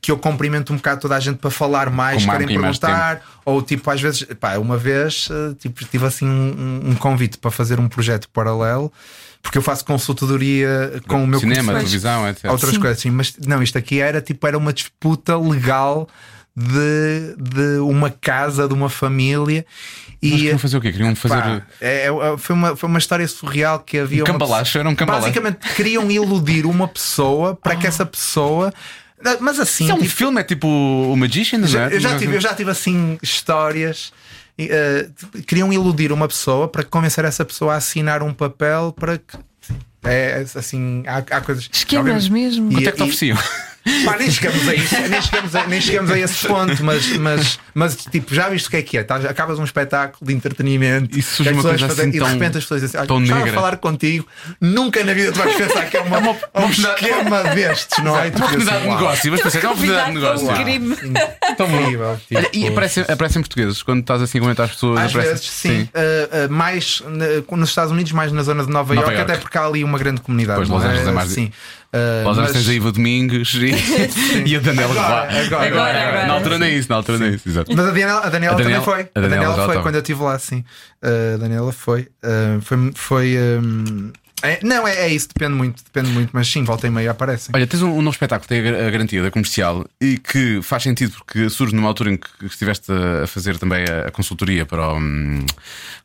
que, 0.00 0.10
eu 0.10 0.18
cumprimente 0.18 0.72
um 0.72 0.76
bocado 0.76 1.00
toda 1.00 1.16
a 1.16 1.20
gente 1.20 1.38
para 1.38 1.50
falar 1.50 1.90
mais, 1.90 2.24
Com 2.24 2.30
querem 2.32 2.46
perguntar. 2.46 3.22
Ou 3.44 3.62
tipo, 3.62 3.90
às 3.90 4.00
vezes, 4.00 4.22
pá, 4.38 4.56
uma 4.58 4.76
vez 4.76 5.28
eh, 5.30 5.54
tipo, 5.58 5.84
tive 5.86 6.06
assim 6.06 6.26
um, 6.26 6.90
um 6.90 6.94
convite 6.94 7.38
para 7.38 7.50
fazer 7.50 7.80
um 7.80 7.88
projeto 7.88 8.28
paralelo. 8.28 8.92
Porque 9.42 9.58
eu 9.58 9.62
faço 9.62 9.84
consultadoria 9.84 11.00
com 11.06 11.22
o 11.22 11.26
meu 11.26 11.38
Cinema, 11.38 11.74
televisão, 11.74 12.26
etc. 12.28 12.50
outras 12.50 12.72
Sim. 12.74 12.80
coisas 12.80 12.98
assim, 12.98 13.10
mas 13.10 13.34
não, 13.46 13.62
isto 13.62 13.76
aqui 13.76 14.00
era 14.00 14.20
tipo 14.22 14.46
era 14.46 14.56
uma 14.56 14.72
disputa 14.72 15.36
legal 15.36 16.08
de, 16.56 17.34
de 17.36 17.78
uma 17.80 18.10
casa, 18.10 18.66
de 18.68 18.72
uma 18.74 18.88
família 18.88 19.66
Mas 20.22 20.32
e 20.32 20.36
queriam 20.36 20.58
fazer 20.58 20.76
o 20.76 20.80
quê? 20.80 20.92
Queriam 20.92 21.14
fazer. 21.16 21.34
pá, 21.34 21.62
é- 21.80 22.06
é- 22.06 22.36
foi, 22.38 22.54
uma, 22.56 22.76
foi 22.76 22.88
uma 22.88 22.98
história 22.98 23.26
surreal 23.28 23.80
que 23.80 23.98
havia 23.98 24.22
Um 24.22 24.26
uma 24.26 24.32
cambalacho, 24.32 24.64
pessoa- 24.64 24.80
era 24.82 24.88
um 24.88 24.94
cambalacho. 24.94 25.26
basicamente 25.26 25.74
queriam 25.74 26.10
iludir 26.10 26.64
uma 26.64 26.86
pessoa 26.88 27.54
para 27.56 27.76
que 27.76 27.86
essa 27.86 28.06
pessoa 28.06 28.72
mas 29.40 29.58
assim 29.60 29.84
Isso 29.84 29.92
é 29.92 29.96
um 29.96 29.98
tipo, 30.00 30.10
filme, 30.14 30.40
é 30.40 30.44
tipo 30.44 30.66
o 30.68 31.16
Magician, 31.16 31.58
não 31.58 31.66
é? 31.80 31.94
eu, 31.94 32.00
já 32.00 32.18
tive, 32.18 32.36
eu 32.36 32.40
já 32.40 32.54
tive 32.54 32.70
assim 32.70 33.18
histórias. 33.22 34.12
eh, 34.58 35.08
queriam 35.46 35.72
iludir 35.72 36.12
uma 36.12 36.28
pessoa 36.28 36.68
para 36.68 36.84
convencer 36.84 37.24
essa 37.24 37.44
pessoa 37.44 37.74
a 37.74 37.76
assinar 37.76 38.22
um 38.22 38.32
papel 38.32 38.92
para 38.98 39.18
que. 39.18 39.36
É 40.06 40.44
assim, 40.54 41.02
há, 41.06 41.16
há 41.36 41.40
coisas. 41.40 41.68
Esquemas 41.72 42.28
mesmo. 42.28 42.70
E- 42.70 42.74
Quanto 42.74 42.88
é 42.88 42.90
que 42.92 42.96
te 42.98 43.02
ofereciam? 43.02 43.38
Pá, 44.04 44.16
nem 44.18 44.30
chegamos 44.30 44.66
a 44.68 44.74
isso, 44.74 44.94
nem 45.08 45.20
chegamos 45.22 45.54
a, 45.54 45.66
nem 45.66 45.80
chegamos 45.80 46.10
a 46.10 46.18
esse 46.18 46.46
ponto, 46.46 46.82
mas, 46.82 47.06
mas, 47.18 47.58
mas 47.74 47.96
tipo, 47.96 48.34
já 48.34 48.48
viste 48.48 48.68
o 48.68 48.70
que 48.70 48.76
é 48.78 48.82
que 48.82 48.96
é? 48.98 49.02
Estás- 49.02 49.26
acabas 49.26 49.58
um 49.58 49.64
espetáculo 49.64 50.26
de 50.26 50.32
entretenimento 50.34 51.18
E 51.18 51.22
surge 51.22 51.52
uma 51.52 51.62
coisa 51.62 51.86
assim 51.86 52.08
e 52.08 52.12
de 52.12 52.18
repente 52.18 52.56
as 52.58 52.64
pessoas 52.64 52.80
dizem 52.80 52.98
assim: 52.98 53.06
tão 53.06 53.16
"Olha, 53.16 53.20
gostava 53.26 53.40
de 53.40 53.44
negra." 53.46 53.60
falar 53.60 53.76
contigo, 53.76 54.26
nunca 54.60 55.04
na 55.04 55.12
vida 55.12 55.32
tu 55.32 55.38
vais 55.38 55.54
pensar 55.54 55.84
que 55.90 55.96
é 55.98 56.00
uma, 56.00 56.18
um 56.20 56.30
oportunidade- 56.30 57.04
esquema 57.04 57.44
destes, 57.54 58.02
não 58.04 58.18
é? 58.18 58.28
E 58.28 58.30
tu 58.30 58.38
Uma 58.38 58.48
pensas, 58.48 58.62
oportunidade 58.68 58.82
de 58.82 58.88
"Uau, 58.88 58.98
negócio, 59.00 59.30
mas 59.32 59.40
pensei, 59.42 59.60
é 59.60 59.64
uma 59.64 59.72
oportunidade 59.72 60.08
de 60.08 60.14
negócio. 60.14 60.46
um. 60.48 61.54
Tão. 61.56 61.80
Incrível, 61.82 62.20
tipo, 62.28 62.40
Olha, 62.40 62.50
e 62.52 62.68
aparecem, 62.68 63.04
aparecem 63.08 63.42
portugueses 63.42 63.82
quando 63.82 64.00
estás 64.00 64.22
assim 64.22 64.38
a 64.38 64.40
comentar 64.40 64.64
as 64.66 64.72
pessoas. 64.72 64.98
Às 65.00 65.10
aparecem- 65.10 65.32
vezes, 65.34 65.50
sim. 65.50 65.82
Uh, 65.82 66.46
uh, 66.48 66.52
mais 66.52 67.02
na- 67.06 67.56
nos 67.56 67.68
Estados 67.68 67.92
Unidos, 67.92 68.12
mais 68.12 68.32
na 68.32 68.42
zona 68.42 68.64
de 68.64 68.70
Nova, 68.70 68.94
Nova 68.94 69.06
Iorque, 69.08 69.18
Iorque. 69.18 69.32
até 69.32 69.40
porque 69.40 69.58
há 69.58 69.66
ali 69.66 69.84
uma 69.84 69.98
grande 69.98 70.20
comunidade. 70.22 70.56
Pois, 70.58 70.68
Los 70.68 70.82
Angeles 70.84 71.06
é 71.08 71.12
mais- 71.12 71.28
Sim. 71.30 71.52
Uh, 71.94 72.24
Los 72.26 72.38
Angeles 72.38 72.38
mas- 72.38 72.52
tens 72.64 72.68
a 72.68 72.74
Iva 72.74 72.90
Domingos 72.92 73.54
e, 73.54 73.70
e 74.50 74.56
a 74.56 74.58
Daniela 74.58 74.90
Agora, 74.92 75.30
Roy. 75.32 75.46
agora, 75.46 75.66
agora, 75.68 76.08
agora. 76.08 76.26
Na 76.26 76.32
altura 76.34 76.58
nem 76.58 76.76
isso, 76.76 76.88
na 76.88 76.96
altura 76.96 77.18
nem 77.18 77.34
isso, 77.34 77.48
exato. 77.48 77.70
Mas 77.74 77.84
a 77.86 77.88
Daniela, 77.90 78.20
a 78.20 78.28
Daniela 78.28 78.54
A 78.56 78.58
Daniela- 78.58 78.82
também 78.84 79.06
foi. 79.06 79.10
a 79.14 79.20
Daniela 79.28 79.44
já 79.46 79.54
foi 79.54 79.64
estava. 79.66 79.82
quando 79.82 79.94
eu 79.94 80.00
estive 80.00 80.22
lá, 80.22 80.38
sim. 80.38 80.64
Uh, 81.02 81.34
a 81.34 81.36
Daniela 81.38 81.72
foi. 81.72 82.08
Uh, 82.24 82.60
foi. 82.62 82.92
foi 82.94 83.36
um, 83.38 84.10
é- 84.42 84.58
não, 84.62 84.86
é, 84.86 85.06
é 85.06 85.08
isso, 85.08 85.28
depende 85.34 85.54
muito, 85.56 85.82
depende 85.84 86.10
muito, 86.10 86.30
mas 86.34 86.46
sim, 86.48 86.64
volta 86.64 86.86
e 86.86 86.90
meia 86.90 87.12
aparecem. 87.12 87.50
Olha, 87.54 87.66
tens 87.66 87.80
um, 87.80 87.88
um 87.90 88.02
novo 88.02 88.10
espetáculo 88.14 88.42
que 88.42 88.48
tem 88.48 88.60
a 88.68 88.88
a 88.88 88.90
garantia 88.90 89.22
da 89.22 89.30
comercial 89.30 89.86
e 89.98 90.18
que 90.18 90.60
faz 90.62 90.82
sentido 90.82 91.12
porque 91.16 91.48
surge 91.48 91.74
numa 91.74 91.88
altura 91.88 92.10
em 92.12 92.16
que 92.18 92.28
estiveste 92.44 92.92
a 93.22 93.26
fazer 93.26 93.56
também 93.56 93.84
a, 93.88 94.08
a 94.08 94.10
consultoria 94.10 94.66
para 94.66 94.86
o, 94.92 94.98
hum, 94.98 95.46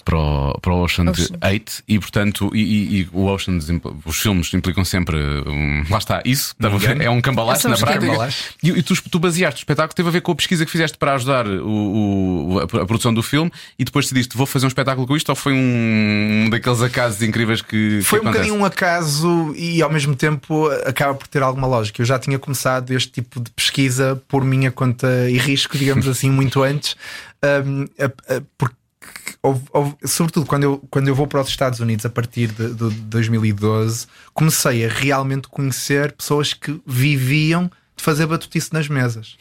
para 0.10 0.18
o, 0.18 0.60
para 0.60 0.74
o 0.74 0.84
Ocean, 0.84 1.10
Ocean. 1.10 1.38
8 1.44 1.84
e, 1.88 2.00
portanto, 2.00 2.50
e, 2.54 2.60
e- 2.62 3.00
e 3.02 3.10
o 3.14 3.26
Ocean, 3.26 3.58
os 4.06 4.18
filmes 4.20 4.52
implicam 4.54 4.84
sempre. 4.84 5.18
um, 5.18 5.84
lá 5.90 5.98
está, 6.00 6.22
isso 6.26 6.56
ver, 6.80 7.02
é 7.02 7.10
um 7.10 7.22
cambalacho 7.22 7.70
na 7.70 7.76
um 7.76 7.80
prática. 7.80 8.30
E, 8.64 8.70
e 8.70 8.82
tu, 8.84 8.94
tu 9.10 9.20
baseaste 9.20 9.60
o 9.60 9.62
espetáculo, 9.62 9.94
teve 9.96 10.10
a 10.10 10.12
ver 10.12 10.22
com 10.22 10.32
a 10.32 10.36
pesquisa 10.36 10.66
que 10.66 10.72
fizeste 10.72 10.98
para 10.98 11.14
ajudar 11.16 11.46
o, 11.48 12.54
o- 12.56 12.60
a, 12.60 12.64
a 12.64 12.86
produção 12.86 13.14
do 13.14 13.22
filme 13.22 13.52
e 13.78 13.84
depois 13.86 14.06
decidiste, 14.06 14.36
vou 14.36 14.46
fazer 14.48 14.66
um 14.66 14.70
espetáculo 14.70 15.06
com 15.06 15.16
isto 15.16 15.30
ou 15.30 15.36
foi 15.36 15.54
um, 15.54 16.46
um 16.46 16.50
daqueles 16.50 16.82
acasos 16.82 17.22
incríveis 17.22 17.62
que. 17.62 17.98
que 18.00 18.02
Foi 18.04 18.20
um 18.20 18.24
acontece? 18.24 18.44
bocadinho 18.46 18.62
um 18.62 18.66
acaso 18.66 19.54
e 19.56 19.82
ao 19.82 19.92
mesmo 19.92 20.16
tempo 20.16 20.68
acaba 20.86 21.14
por 21.14 21.28
ter 21.28 21.44
alguma 21.44 21.68
lógica. 21.68 22.02
Eu 22.02 22.06
já 22.06 22.18
tinha 22.18 22.40
começado 22.40 22.92
este 22.92 23.12
tipo 23.12 23.40
de 23.40 23.50
pesquisa 23.52 24.22
por 24.28 24.44
minha 24.44 24.72
conta 24.72 25.30
e 25.30 25.38
risco, 25.38 25.78
digamos 25.78 26.08
assim, 26.10 26.30
muito 26.32 26.64
antes, 26.64 26.96
um, 27.66 27.86
a- 28.04 28.36
a- 28.36 28.42
porque 28.58 28.76
houve- 29.42 29.66
houve- 29.72 29.96
sobretudo 30.06 30.46
quando 30.46 30.64
eu, 30.64 30.78
quando 30.90 31.08
eu 31.08 31.16
vou 31.16 31.28
para 31.28 31.42
os 31.42 31.48
Estados 31.50 31.80
Unidos 31.80 32.06
a 32.06 32.10
partir 32.10 32.48
de, 32.48 32.74
de 32.74 32.90
2012, 33.02 34.08
comecei 34.34 34.86
a 34.86 34.90
realmente 34.90 35.48
conhecer 35.48 36.12
pessoas 36.14 36.54
que 36.54 36.80
viviam 36.86 37.66
de 37.96 38.04
fazer 38.04 38.26
batutice 38.26 38.74
nas 38.74 38.88
mesas. 38.88 39.38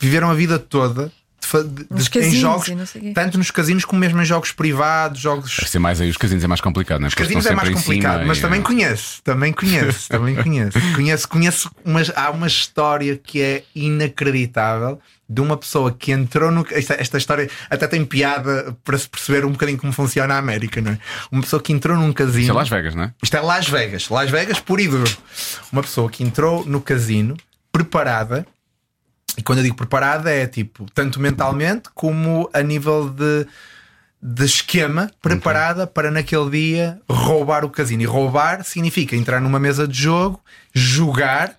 Viveram 0.00 0.30
a 0.30 0.34
vida 0.34 0.58
toda 0.58 1.12
de 1.46 1.64
de- 1.84 1.86
Nos 1.90 2.04
de- 2.08 2.18
em 2.18 2.22
casinos 2.22 2.40
jogos, 2.40 2.70
tanto 3.14 3.38
nos 3.38 3.50
casinos 3.50 3.84
como 3.84 4.00
mesmo 4.00 4.20
em 4.20 4.24
jogos 4.24 4.52
privados, 4.52 5.20
jogos 5.20 5.56
Deve 5.56 5.70
ser 5.70 5.78
mais 5.78 6.00
aí, 6.00 6.10
os 6.10 6.16
casinos 6.16 6.42
é 6.44 6.46
mais 6.46 6.60
complicado, 6.60 7.00
não 7.00 7.06
é? 7.06 7.08
os 7.08 7.14
casinos 7.14 7.46
é 7.46 7.54
mais 7.54 7.68
complicado, 7.70 8.26
mas 8.26 8.38
e- 8.38 8.40
também 8.40 8.62
conheço, 8.62 9.22
também 9.22 9.52
conheço, 9.52 10.08
também 10.10 10.34
conheço. 10.34 10.78
Conheço, 10.94 11.28
conheço 11.28 11.70
umas, 11.84 12.10
há 12.16 12.30
uma 12.30 12.46
história 12.46 13.16
que 13.16 13.40
é 13.40 13.62
inacreditável 13.74 14.98
de 15.28 15.40
uma 15.40 15.56
pessoa 15.56 15.90
que 15.90 16.12
entrou 16.12 16.50
no. 16.50 16.66
Esta, 16.70 16.94
esta 16.94 17.16
história 17.18 17.48
até 17.70 17.86
tem 17.86 18.04
piada 18.04 18.76
para 18.84 18.96
se 18.98 19.08
perceber 19.08 19.44
um 19.44 19.52
bocadinho 19.52 19.78
como 19.78 19.92
funciona 19.92 20.34
a 20.34 20.38
América, 20.38 20.80
não 20.80 20.92
é? 20.92 20.98
Uma 21.32 21.40
pessoa 21.42 21.62
que 21.62 21.72
entrou 21.72 21.96
num 21.96 22.12
casino. 22.12 22.42
Isso 22.42 22.50
é 22.50 22.54
Las 22.54 22.68
Vegas, 22.68 22.94
não 22.94 23.04
é? 23.04 23.14
Isto 23.22 23.36
é 23.36 23.40
Las 23.40 23.68
Vegas, 23.68 24.08
Las 24.10 24.30
Vegas 24.30 24.58
e 24.78 24.88
duro. 24.88 25.16
Uma 25.72 25.82
pessoa 25.82 26.10
que 26.10 26.22
entrou 26.22 26.64
no 26.66 26.80
casino 26.80 27.36
preparada, 27.72 28.46
e 29.36 29.42
quando 29.42 29.58
eu 29.58 29.64
digo 29.64 29.76
preparada 29.76 30.30
é 30.30 30.46
tipo, 30.46 30.86
tanto 30.94 31.18
mentalmente 31.20 31.88
como 31.94 32.48
a 32.52 32.62
nível 32.62 33.08
de, 33.08 33.46
de 34.22 34.44
esquema, 34.44 35.10
preparada 35.20 35.86
para 35.86 36.10
naquele 36.10 36.50
dia 36.50 37.00
roubar 37.08 37.64
o 37.64 37.70
casino. 37.70 38.02
E 38.02 38.06
roubar 38.06 38.64
significa 38.64 39.16
entrar 39.16 39.40
numa 39.40 39.58
mesa 39.58 39.88
de 39.88 39.98
jogo, 40.00 40.40
jogar. 40.72 41.56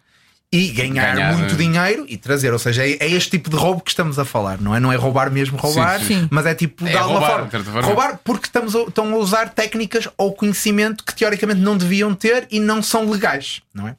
E 0.52 0.70
ganhar, 0.70 1.16
Ganhar, 1.16 1.36
muito 1.36 1.54
eh, 1.56 1.58
dinheiro 1.58 2.06
e 2.08 2.16
trazer, 2.16 2.54
ou 2.54 2.60
seja, 2.60 2.88
é, 2.88 2.92
é 3.02 3.12
este 3.12 3.32
tipo 3.32 3.50
de 3.50 3.58
roubo 3.58 3.82
que 3.82 3.90
estamos 3.90 4.18
a 4.18 4.24
falar, 4.24 4.62
não 4.62 4.74
é? 4.74 4.80
Não 4.80 4.94
é 4.94 4.96
roubar 4.96 5.30
mesmo 5.30 5.58
roubar, 5.58 6.00
Sim, 6.00 6.06
sim. 6.06 6.28
mas 6.32 6.46
é 6.46 6.56
tipo 6.56 6.88
É 6.88 6.92
de 6.92 6.98
alguma 6.98 7.20
roubar, 7.20 7.50
forma. 7.50 7.82
Roubar 7.82 8.20
porque 8.24 8.46
estamos 8.46 8.74
a, 8.74 8.84
estão 8.84 9.14
a 9.14 9.18
usar 9.18 9.50
técnicas 9.50 10.08
ou 10.18 10.34
conhecimento 10.34 11.04
que 11.04 11.14
teoricamente 11.14 11.60
não 11.60 11.76
deviam 11.76 12.16
ter 12.16 12.48
e 12.50 12.60
não 12.62 12.82
são 12.82 13.10
legais, 13.10 13.62
não 13.74 13.86
é? 13.86 13.98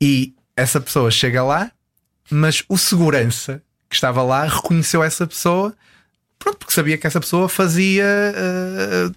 E 0.00 0.32
essa 0.56 0.80
pessoa 0.80 1.10
chega 1.10 1.42
lá, 1.42 1.70
mas 2.30 2.62
o 2.68 2.78
segurança 2.78 3.62
que 3.88 3.94
estava 3.94 4.22
lá 4.22 4.44
reconheceu 4.44 5.02
essa 5.02 5.26
pessoa, 5.26 5.74
pronto, 6.38 6.58
porque 6.58 6.72
sabia 6.72 6.96
que 6.96 7.06
essa 7.06 7.20
pessoa 7.20 7.48
fazia 7.48 8.04
eh, 8.04 9.10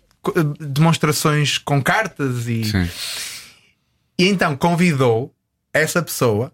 demonstrações 0.60 1.58
com 1.58 1.82
cartas 1.82 2.48
e, 2.48 2.64
Sim. 2.66 2.90
e 4.18 4.28
então 4.28 4.56
convidou 4.56 5.34
essa 5.74 6.02
pessoa, 6.02 6.52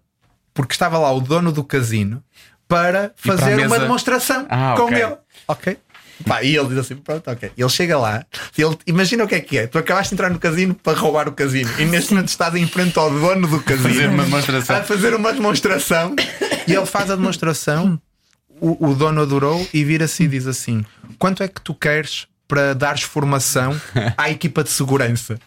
porque 0.53 0.73
estava 0.73 0.97
lá 0.97 1.11
o 1.13 1.21
dono 1.21 1.51
do 1.51 1.63
casino, 1.63 2.23
para 2.67 3.13
para 3.23 3.37
fazer 3.37 3.55
uma 3.55 3.67
mesa. 3.69 3.79
demonstração 3.79 4.45
Ah, 4.49 4.73
com 4.77 4.83
ok. 4.83 5.01
ele. 5.01 5.17
Ok? 5.47 5.77
Pá, 6.25 6.43
e 6.43 6.55
ele 6.55 6.67
diz 6.67 6.77
assim: 6.79 6.95
pronto, 6.97 7.29
ok. 7.31 7.51
Ele 7.57 7.69
chega 7.69 7.97
lá, 7.97 8.25
ele, 8.57 8.77
imagina 8.85 9.23
o 9.23 9.27
que 9.27 9.35
é 9.35 9.39
que 9.39 9.57
é. 9.57 9.67
Tu 9.67 9.77
acabaste 9.77 10.09
de 10.09 10.15
entrar 10.15 10.29
no 10.29 10.37
casino 10.37 10.75
para 10.75 10.97
roubar 10.97 11.29
o 11.29 11.31
casino 11.31 11.69
e 11.79 11.85
neste 11.85 12.13
momento 12.13 12.27
estás 12.27 12.53
em 12.55 12.67
frente 12.67 12.99
ao 12.99 13.09
dono 13.09 13.47
do 13.47 13.61
casino 13.63 13.89
Fazer 13.89 14.09
uma 14.09 14.25
a 14.77 14.83
fazer 14.83 15.13
uma 15.15 15.31
demonstração 15.33 16.15
e 16.69 16.75
ele 16.75 16.85
faz 16.85 17.09
a 17.09 17.15
demonstração. 17.15 17.99
O, 18.61 18.89
o 18.89 18.95
dono 18.95 19.21
adorou 19.21 19.67
e 19.73 19.83
vira-se 19.83 20.23
e 20.23 20.27
diz 20.27 20.45
assim: 20.45 20.85
Quanto 21.17 21.41
é 21.43 21.47
que 21.47 21.61
tu 21.61 21.73
queres 21.73 22.27
para 22.47 22.73
dares 22.73 23.03
formação 23.03 23.79
à 24.17 24.29
equipa 24.29 24.63
de 24.63 24.69
segurança? 24.69 25.39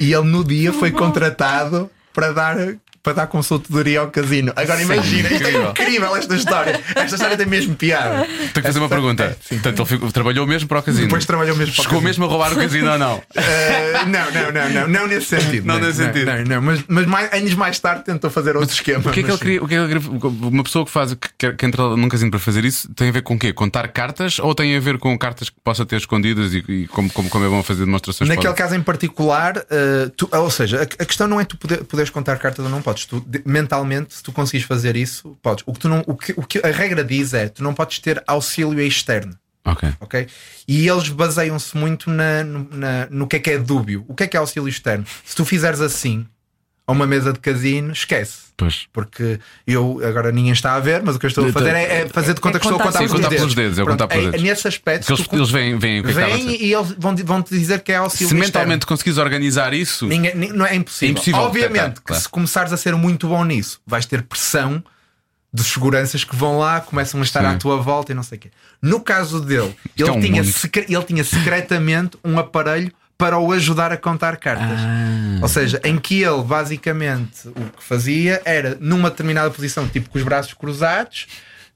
E 0.00 0.12
ele 0.12 0.28
no 0.28 0.44
dia 0.44 0.72
foi 0.72 0.90
contratado 0.90 1.90
para 2.12 2.32
dar. 2.32 2.56
Para 3.02 3.12
dar 3.12 3.26
consultoria 3.26 4.00
ao 4.00 4.10
casino. 4.10 4.52
Agora 4.56 4.82
imagina, 4.82 5.28
isto 5.32 5.46
é 5.46 5.70
incrível. 5.70 6.16
esta 6.16 6.34
história. 6.34 6.80
Esta 6.94 7.14
história 7.16 7.36
tem 7.36 7.46
mesmo 7.46 7.74
piada. 7.74 8.24
Tenho 8.24 8.52
que 8.52 8.62
fazer 8.62 8.78
uma 8.78 8.88
pergunta. 8.88 9.36
Portanto, 9.48 9.86
ele 9.90 10.12
trabalhou 10.12 10.46
mesmo 10.46 10.68
para 10.68 10.80
o 10.80 10.82
casino. 10.82 11.06
Depois 11.06 11.24
trabalhou 11.24 11.56
mesmo 11.56 11.74
para 11.74 11.80
o 11.80 11.84
Chegou 11.84 12.00
mesmo 12.00 12.24
a 12.24 12.28
roubar 12.28 12.52
o 12.52 12.56
casino 12.56 12.90
ou 12.92 12.98
não? 12.98 13.16
Uh, 13.16 13.22
não, 14.06 14.30
não, 14.30 14.52
não, 14.52 14.70
não, 14.70 14.88
não 14.88 15.06
nesse 15.06 15.26
sentido. 15.26 15.66
Não 15.66 15.78
nesse 15.78 15.98
sentido. 16.04 16.30
Não, 16.48 16.62
mas, 16.62 16.84
mas 16.88 17.06
mais, 17.06 17.32
anos 17.32 17.54
mais 17.54 17.78
tarde 17.78 18.04
tentou 18.04 18.30
fazer 18.30 18.56
outro 18.56 18.74
esquema. 18.74 19.08
O 19.08 19.12
que 19.12 19.20
é 19.20 19.22
que 19.22 19.30
ele 19.30 19.38
queria? 19.38 19.62
O 19.62 19.68
que 19.68 19.74
é 19.74 19.78
que 19.86 19.92
ele 19.92 20.00
queria- 20.00 20.28
Uma 20.48 20.64
pessoa 20.64 20.84
que 20.84 20.90
faz 20.90 21.14
que, 21.14 21.66
entra 21.66 21.96
num 21.96 22.08
casino 22.08 22.30
para 22.30 22.40
fazer 22.40 22.64
isso 22.64 22.92
tem 22.94 23.08
a 23.08 23.12
ver 23.12 23.22
com 23.22 23.34
o 23.34 23.38
quê? 23.38 23.52
Contar 23.52 23.88
cartas 23.88 24.38
ou 24.38 24.54
tem 24.54 24.76
a 24.76 24.80
ver 24.80 24.98
com 24.98 25.16
cartas 25.18 25.48
que 25.50 25.56
possa 25.62 25.84
ter 25.86 25.96
escondidas 25.96 26.52
e, 26.52 26.64
e 26.68 26.86
como, 26.88 27.10
como, 27.10 27.28
como 27.28 27.44
é 27.44 27.48
bom 27.48 27.62
fazer 27.62 27.84
demonstrações? 27.84 28.28
Naquele 28.28 28.54
caso 28.54 28.74
em 28.74 28.82
particular, 28.82 29.56
uh, 29.56 30.36
ou 30.38 30.50
seja, 30.50 30.82
a, 30.82 31.04
questão 31.04 31.26
não 31.26 31.40
é 31.40 31.44
tu 31.44 31.56
poder, 31.56 31.84
poderes 31.84 32.10
contar 32.10 32.36
cartas 32.38 32.64
ou 32.64 32.70
não 32.70 32.82
podes. 32.88 33.04
Tu, 33.06 33.24
mentalmente, 33.44 34.14
se 34.14 34.22
tu 34.22 34.32
conseguires 34.32 34.66
fazer 34.66 34.96
isso, 34.96 35.36
podes. 35.42 35.62
O 35.66 35.72
que, 35.72 35.78
tu 35.80 35.88
não, 35.88 36.02
o, 36.06 36.16
que, 36.16 36.32
o 36.36 36.42
que 36.42 36.58
a 36.66 36.70
regra 36.70 37.04
diz 37.04 37.34
é 37.34 37.48
tu 37.48 37.62
não 37.62 37.74
podes 37.74 37.98
ter 37.98 38.22
auxílio 38.26 38.80
externo. 38.80 39.34
Ok. 39.64 39.88
ok? 40.00 40.26
E 40.66 40.88
eles 40.88 41.08
baseiam-se 41.10 41.76
muito 41.76 42.08
na, 42.10 42.42
no, 42.42 42.68
na- 42.72 43.06
no 43.10 43.26
que 43.26 43.36
é 43.36 43.38
que 43.38 43.50
é 43.50 43.58
dúbio. 43.58 44.04
O 44.08 44.14
que 44.14 44.22
é 44.22 44.26
que 44.26 44.36
é 44.36 44.40
auxílio 44.40 44.68
externo? 44.68 45.04
Se 45.24 45.36
tu 45.36 45.44
fizeres 45.44 45.80
assim 45.80 46.26
a 46.88 46.92
uma 46.92 47.06
mesa 47.06 47.32
de 47.32 47.38
casino, 47.38 47.92
esquece. 47.92 48.48
Pois. 48.56 48.88
Porque 48.92 49.38
eu 49.66 50.00
agora 50.04 50.32
ninguém 50.32 50.52
está 50.52 50.74
a 50.74 50.80
ver, 50.80 51.02
mas 51.04 51.14
o 51.14 51.18
que 51.20 51.26
eu 51.26 51.28
estou 51.28 51.46
a 51.46 51.52
fazer 51.52 51.74
é, 51.76 52.00
é 52.00 52.08
fazer 52.08 52.34
de 52.34 52.40
conta 52.40 52.56
É 52.56 52.60
que 52.60 52.66
estou 52.66 52.80
a 52.80 52.82
contar 52.82 52.98
pelos, 52.98 53.12
contar 53.12 53.28
dedos. 53.28 53.38
pelos 53.40 53.54
dedos, 53.54 53.78
é 53.78 53.84
Pronto, 53.84 53.92
contar 54.00 54.08
pelos 54.08 54.26
é- 54.26 54.30
dedos. 54.32 54.42
Nesse 54.42 54.66
aspecto, 54.68 55.06
Porque 55.06 55.12
eles, 55.20 55.28
tu- 55.28 55.36
eles 55.36 55.50
veem, 55.50 55.78
veem 55.78 56.00
o 56.00 56.04
que 56.04 56.10
é 56.10 56.12
vêm 56.14 56.64
e 56.64 56.72
eles 56.74 56.92
vão, 56.98 57.14
vão 57.14 57.42
te 57.42 57.50
dizer 57.50 57.80
que 57.82 57.92
é 57.92 57.96
auxílio 57.96 58.28
Se 58.30 58.34
mentalmente 58.34 58.84
conseguires 58.86 59.18
organizar 59.18 59.72
isso, 59.74 60.06
Ninguém- 60.08 60.34
ni- 60.34 60.48
não 60.48 60.66
é 60.66 60.74
impossível. 60.74 61.08
É 61.08 61.12
impossível 61.12 61.40
Obviamente 61.42 61.72
detectar, 61.74 61.94
que 62.00 62.02
claro. 62.06 62.22
se 62.22 62.28
começares 62.30 62.72
a 62.72 62.76
ser 62.76 62.96
muito 62.96 63.28
bom 63.28 63.44
nisso, 63.44 63.80
vais 63.86 64.04
ter 64.06 64.22
pressão 64.22 64.82
dos 65.52 65.66
seguranças 65.66 66.24
que 66.24 66.34
vão 66.34 66.58
lá, 66.58 66.80
começam 66.80 67.20
a 67.20 67.22
estar 67.22 67.40
Sim. 67.40 67.46
à 67.46 67.54
tua 67.58 67.76
volta 67.76 68.10
e 68.12 68.14
não 68.14 68.22
sei 68.24 68.38
o 68.38 68.40
quê. 68.40 68.50
No 68.82 69.00
caso 69.00 69.40
dele, 69.40 69.74
Isto 69.96 70.02
ele, 70.02 70.08
é 70.08 70.12
um 70.12 70.20
tinha 70.20 70.44
secre- 70.44 70.86
ele 70.88 71.04
tinha 71.04 71.22
secretamente 71.24 72.18
um 72.24 72.38
aparelho 72.38 72.92
para 73.18 73.36
o 73.36 73.52
ajudar 73.52 73.92
a 73.92 73.96
contar 73.96 74.36
cartas. 74.36 74.78
Ah. 74.78 75.40
Ou 75.42 75.48
seja, 75.48 75.80
em 75.84 75.98
que 75.98 76.22
ele 76.22 76.42
basicamente 76.42 77.48
o 77.48 77.76
que 77.76 77.82
fazia 77.82 78.40
era, 78.44 78.78
numa 78.80 79.10
determinada 79.10 79.50
posição, 79.50 79.88
tipo 79.88 80.08
com 80.08 80.18
os 80.18 80.24
braços 80.24 80.54
cruzados, 80.54 81.26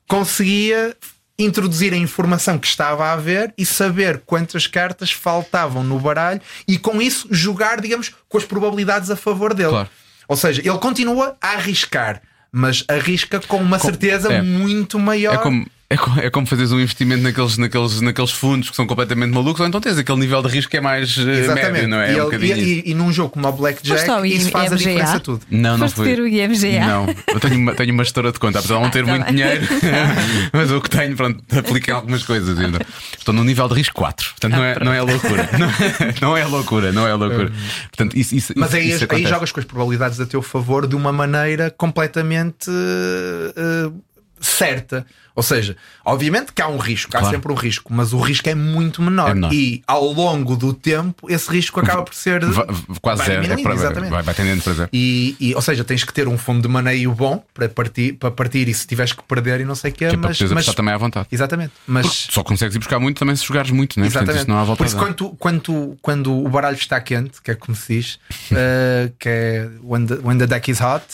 conseguia 0.07 0.97
introduzir 1.36 1.93
a 1.93 1.97
informação 1.97 2.59
que 2.59 2.66
estava 2.66 3.11
a 3.11 3.16
ver 3.16 3.53
e 3.59 3.66
saber 3.66 4.22
quantas 4.24 4.68
cartas 4.68 5.11
faltavam 5.11 5.82
no 5.82 5.99
baralho 5.99 6.40
e 6.68 6.78
com 6.78 7.03
isso 7.03 7.26
jogar, 7.30 7.80
digamos, 7.80 8.12
com 8.28 8.38
as 8.38 8.45
probabilidades 8.45 9.11
a 9.11 9.16
favor 9.16 9.53
dele. 9.53 9.70
Claro. 9.70 9.88
Ou 10.28 10.36
seja, 10.36 10.62
ele 10.64 10.78
continua 10.78 11.36
a 11.40 11.55
arriscar, 11.55 12.22
mas 12.53 12.84
arrisca 12.86 13.40
com 13.40 13.57
uma 13.57 13.78
certeza 13.80 14.32
é. 14.32 14.43
muito 14.43 14.99
maior. 14.99 15.34
É 15.34 15.38
como, 15.38 15.66
É, 15.93 16.26
é 16.26 16.30
como 16.30 16.47
fazeres 16.47 16.72
um 16.72 16.80
investimento 16.80 17.22
naqueles, 17.22 17.59
naqueles, 17.59 18.01
naqueles 18.01 18.30
fundos 18.30 18.70
que 18.70 18.76
são 18.76 18.86
completamente 18.86 19.30
malucos, 19.32 19.61
ou 19.61 19.66
então 19.66 19.80
tens 19.80 19.99
aquele 19.99 20.18
nível 20.20 20.40
de 20.43 20.49
risco 20.49 20.70
que 20.70 20.76
é 20.76 20.80
mais 20.80 21.16
eh, 21.18 21.55
médio, 21.55 21.88
não 21.88 21.99
é? 22.01 22.12
E, 22.12 22.16
É 22.16 22.16
um 22.16 22.16
ele- 22.16 22.24
bocadinho 22.24 22.57
isso. 22.57 22.66
e, 22.66 22.72
e- 22.80 22.90
e 22.90 22.95
num 22.95 23.12
jogo 23.12 23.30
como 23.30 23.47
o 23.47 23.53
Blackjack, 23.53 24.09
ao 24.11 24.24
isso 24.24 24.51
faz 24.51 24.72
a 24.72 24.74
IMGA? 24.74 24.76
diferença 24.78 25.20
tudo. 25.20 25.43
Não, 25.51 25.72
não 25.76 25.86
Foste 25.88 25.97
fui. 25.97 26.09
ter 26.09 26.20
o 26.20 26.26
IMGA? 26.26 26.86
Não, 26.86 27.07
eu 27.28 27.40
tenho 27.40 27.57
uma, 27.59 27.74
tenho 27.74 27.93
uma 27.93 28.05
gestora 28.05 28.32
de 28.32 28.38
conta, 28.38 28.59
apesar 28.59 28.76
de 28.76 28.82
não 28.82 28.90
ter 28.90 29.05
tá 29.05 29.11
muito 29.11 29.24
bem. 29.26 29.34
dinheiro, 29.34 29.66
mas 30.53 30.70
o 30.70 30.80
que 30.80 30.88
tenho, 30.90 31.14
pronto, 31.16 31.45
aplica 31.57 31.90
em 31.90 31.95
algumas 31.95 32.22
coisas. 32.22 32.59
ainda. 32.59 32.80
Estou 33.18 33.34
no 33.34 33.45
nível 33.45 33.68
de 33.68 33.74
risco 33.74 33.95
4, 33.95 34.30
portanto 34.30 34.53
não, 34.53 34.64
é, 34.64 34.78
não 34.82 34.93
é 34.93 35.01
loucura. 35.03 35.49
Não 35.59 35.66
é, 35.68 36.14
não 36.20 36.36
é 36.36 36.45
loucura, 36.47 36.93
não 36.93 37.07
é 37.07 37.14
loucura. 37.14 37.53
Portanto, 37.90 38.16
isso, 38.18 38.34
isso, 38.34 38.53
Mas 38.57 38.72
aí, 38.74 38.90
isso 38.90 39.07
aí 39.11 39.26
jogas 39.26 39.53
com 39.53 39.61
as 39.61 39.66
probabilidades 39.66 40.18
a 40.20 40.26
teu 40.26 40.40
favor 40.43 40.86
de 40.86 40.97
uma 40.97 41.12
maneira 41.12 41.70
completamente 41.70 42.70
eh, 42.70 43.90
certa. 44.40 45.07
Ou 45.34 45.42
seja, 45.42 45.76
obviamente 46.04 46.52
que 46.52 46.60
há 46.60 46.68
um 46.68 46.76
risco, 46.76 47.10
há 47.16 47.20
Claro. 47.20 47.34
sempre 47.34 47.52
um 47.52 47.54
risco, 47.54 47.92
mas 47.92 48.12
o 48.12 48.20
risco 48.20 48.48
é 48.48 48.54
muito 48.54 49.00
menor. 49.00 49.30
É 49.30 49.34
menor. 49.34 49.52
E 49.52 49.82
ao 49.86 50.04
longo 50.12 50.56
do 50.56 50.72
tempo, 50.74 51.30
esse 51.30 51.50
risco 51.50 51.80
acaba 51.80 52.02
por 52.02 52.14
ser 52.14 52.42
quase 53.00 53.24
zero, 53.24 53.44
é 53.52 53.56
para- 53.62 53.74
exatamente. 53.74 54.10
vai, 54.10 54.22
vai 54.22 54.34
tendendo 54.34 54.62
para 54.62 54.72
zero. 54.74 54.88
E, 54.92 55.36
e, 55.40 55.54
ou 55.54 55.62
seja, 55.62 55.82
tens 55.84 56.04
que 56.04 56.12
ter 56.12 56.28
um 56.28 56.36
fundo 56.36 56.62
de 56.62 56.68
maneio 56.68 57.12
bom 57.12 57.42
para 57.54 57.68
partir, 57.68 58.12
para 58.14 58.30
partir 58.30 58.68
e 58.68 58.74
se 58.74 58.86
tiveres 58.86 59.12
que 59.12 59.22
perder 59.22 59.60
e 59.60 59.64
não 59.64 59.74
sei 59.74 59.90
o 59.90 59.94
Que 59.94 60.04
é 60.04 60.16
mas, 60.16 60.40
mas 60.40 60.66
também 60.74 60.92
à 60.94 60.98
vontade. 60.98 61.28
exatamente. 61.32 61.72
Mas 61.86 62.06
Porque 62.06 62.32
só 62.34 62.42
consegues 62.42 62.74
ir 62.76 62.78
buscar 62.78 62.98
muito 62.98 63.18
também 63.18 63.34
se 63.36 63.44
jogares 63.46 63.70
muito, 63.70 63.98
não 63.98 64.04
é? 64.06 64.10
Portanto, 64.10 64.22
Exatamente. 64.30 64.42
isso 64.42 64.50
não 64.50 64.58
há 64.58 64.64
volta 64.64 64.78
Por 64.78 64.86
isso, 64.86 64.96
quando, 64.96 65.14
tu- 65.14 65.30
quando, 65.38 65.60
tu- 65.60 65.96
quando 66.02 66.32
o 66.44 66.48
baralho 66.48 66.76
está 66.76 67.00
quente, 67.00 67.40
que 67.42 67.50
é 67.50 67.54
como 67.54 67.74
se 67.74 67.94
diz, 67.94 68.18
eh, 68.52 69.10
que 69.18 69.28
é 69.28 69.68
when 69.82 70.06
the, 70.06 70.14
when 70.22 70.36
the 70.38 70.46
deck 70.46 70.70
is 70.70 70.80
hot, 70.80 71.04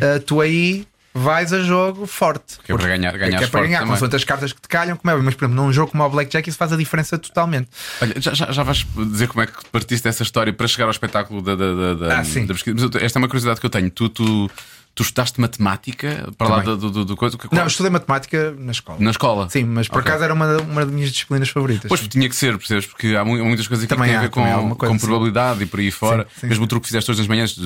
eh, 0.00 0.18
tu 0.18 0.40
aí 0.40 0.86
vais 1.14 1.52
a 1.52 1.60
jogo 1.62 2.06
forte. 2.06 2.58
Que 2.64 2.72
é 2.72 2.76
para 2.76 2.86
ganhar- 2.88 3.12
ganhares 3.16 3.38
que 3.38 3.44
é 3.44 3.46
para 3.48 3.62
ganhar, 3.62 3.86
com 3.86 3.92
as 4.16 4.24
cartas 4.24 4.52
que 4.52 4.60
te 4.60 4.68
calham, 4.68 4.96
como 4.96 5.10
é, 5.10 5.22
mas 5.22 5.34
por 5.34 5.44
exemplo, 5.44 5.62
num 5.64 5.72
jogo 5.72 5.90
como 5.92 6.02
o 6.04 6.08
Blackjack, 6.08 6.48
isso 6.48 6.58
faz 6.58 6.72
a 6.72 6.76
diferença 6.76 7.18
totalmente. 7.18 7.68
Olha, 8.00 8.14
já, 8.20 8.32
já, 8.34 8.50
já 8.50 8.62
vais 8.62 8.86
dizer 9.10 9.28
como 9.28 9.42
é 9.42 9.46
que 9.46 9.64
partiste 9.70 10.04
dessa 10.04 10.22
história 10.22 10.52
para 10.52 10.66
chegar 10.66 10.84
ao 10.86 10.90
espetáculo 10.90 11.42
da, 11.42 11.54
da, 11.54 11.74
da, 11.74 11.94
da- 11.94 12.18
Ah, 12.20 12.24
sim. 12.24 12.46
da 12.46 12.54
pesquisa. 12.54 12.76
Mas 12.90 13.02
esta 13.02 13.18
é 13.18 13.20
uma 13.20 13.28
curiosidade 13.28 13.60
que 13.60 13.66
eu 13.66 13.70
tenho. 13.70 13.90
Tu, 13.90 14.08
tu, 14.08 14.50
tu 14.94 15.02
estudaste 15.02 15.40
matemática 15.40 16.28
para 16.36 16.48
lá 16.48 16.62
Também. 16.62 16.76
do, 16.78 16.90
do, 16.90 17.04
do 17.04 17.16
coisa? 17.16 17.38
Não, 17.50 17.66
estudei 17.66 17.90
matemática 17.90 18.54
na 18.58 18.72
escola. 18.72 18.98
Na 19.00 19.10
escola? 19.10 19.48
Sim, 19.48 19.64
mas 19.64 19.88
por 19.88 19.98
Ok. 20.00 20.10
acaso 20.10 20.24
era 20.24 20.34
uma, 20.34 20.56
uma 20.58 20.84
das 20.84 20.94
minhas 20.94 21.10
disciplinas 21.12 21.48
favoritas. 21.48 21.88
Pois 21.88 22.06
tinha 22.08 22.28
que 22.28 22.36
ser, 22.36 22.56
percebes? 22.58 22.86
Porque 22.86 23.08
há 23.16 23.24
mu- 23.24 23.42
muitas 23.44 23.66
coisas 23.66 23.86
que 23.86 23.94
têm 23.96 24.14
a 24.16 24.20
ver 24.20 24.28
com, 24.30 24.42
coisa, 24.74 24.92
com 24.92 24.98
sim. 24.98 25.06
probabilidade 25.06 25.62
e 25.62 25.66
por 25.66 25.80
aí 25.80 25.90
fora. 25.90 26.26
sim, 26.38 26.46
Mesmo 26.46 26.62
sim. 26.62 26.64
o 26.64 26.66
truque 26.66 26.82
que 26.84 26.88
fizeste 26.88 27.10
hoje 27.10 27.20
nas 27.20 27.28
manhãs, 27.28 27.56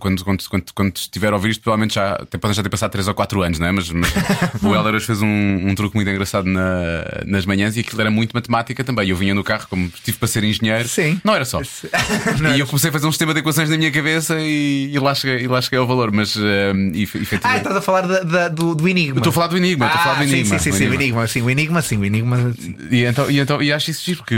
quando, 0.00 0.24
quando, 0.24 0.44
quando, 0.48 0.64
quando 0.74 0.96
estiver 0.96 1.32
a 1.32 1.36
ouvir 1.36 1.50
isto, 1.50 1.62
provavelmente 1.62 1.94
já 1.94 2.14
até 2.14 2.38
podem 2.38 2.54
já 2.54 2.62
ter 2.62 2.68
passado 2.68 2.90
3 2.90 3.08
ou 3.08 3.14
4 3.14 3.42
anos, 3.42 3.58
não 3.58 3.66
é? 3.66 3.72
Mas, 3.72 3.90
mas 3.90 4.10
o 4.62 4.74
Helder 4.74 4.94
hoje 4.94 5.06
fez 5.06 5.22
um, 5.22 5.26
um 5.68 5.74
truque 5.74 5.94
muito 5.96 6.08
engraçado 6.10 6.44
na- 6.46 7.04
nas 7.26 7.46
manhãs 7.46 7.76
e 7.76 7.80
aquilo 7.80 8.00
era 8.00 8.10
muito 8.10 8.32
matemática 8.34 8.82
também. 8.84 9.08
Eu 9.08 9.16
vinha 9.16 9.34
no 9.34 9.44
carro, 9.44 9.66
como 9.68 9.86
estive 9.86 10.16
para 10.18 10.28
ser 10.28 10.44
engenheiro, 10.44 10.88
Sim. 10.88 11.20
não 11.24 11.34
era 11.34 11.44
só. 11.44 11.60
Não 12.40 12.54
e 12.56 12.60
eu 12.60 12.66
comecei 12.66 12.90
a 12.90 12.92
fazer 12.92 13.06
um 13.06 13.12
sistema 13.12 13.32
de 13.34 13.40
equações 13.40 13.68
na 13.68 13.76
minha 13.76 13.90
cabeça 13.90 14.36
e, 14.40 14.90
e 14.92 14.98
lá, 14.98 15.14
cheguei, 15.14 15.44
e 15.44 15.48
lá 15.48 15.60
cheguei 15.60 15.78
ao 15.78 15.86
valor, 15.86 16.10
mas 16.12 16.31
eh, 16.36 16.72
e, 16.94 17.02
Ah, 17.02 17.02
efetivamente. 17.02 17.58
estás 17.58 17.76
a 17.76 17.80
falar 17.82 18.02
da- 18.06 18.20
da- 18.20 18.48
do, 18.48 18.74
do 18.74 18.88
Enigma. 18.88 19.16
Eu 19.16 19.18
estou 19.18 19.30
a 19.30 19.34
falar 19.34 19.46
do 19.48 19.56
Enigma, 19.56 19.86
estou 19.86 20.00
a 20.00 20.04
falar 20.04 20.14
do 20.16 20.22
Ah, 20.22 20.26
sim, 20.26 20.32
Enigma. 20.34 20.58
Sim, 20.58 20.64
sim, 20.64 20.70
o 20.70 20.72
sim, 20.74 20.88
o 20.88 20.94
Enigma. 20.94 21.26
Sim, 21.26 21.42
o 21.42 21.50
Enigma, 21.50 21.82
sim, 21.82 21.96
o 21.98 22.04
Enigma. 22.04 22.52
sim. 22.58 22.76
E 22.90 23.04
então, 23.04 23.30
e 23.30 23.38
então 23.40 23.62
e 23.62 23.72
acho 23.72 23.90
isso 23.90 24.04
giro, 24.04 24.18
porque 24.18 24.36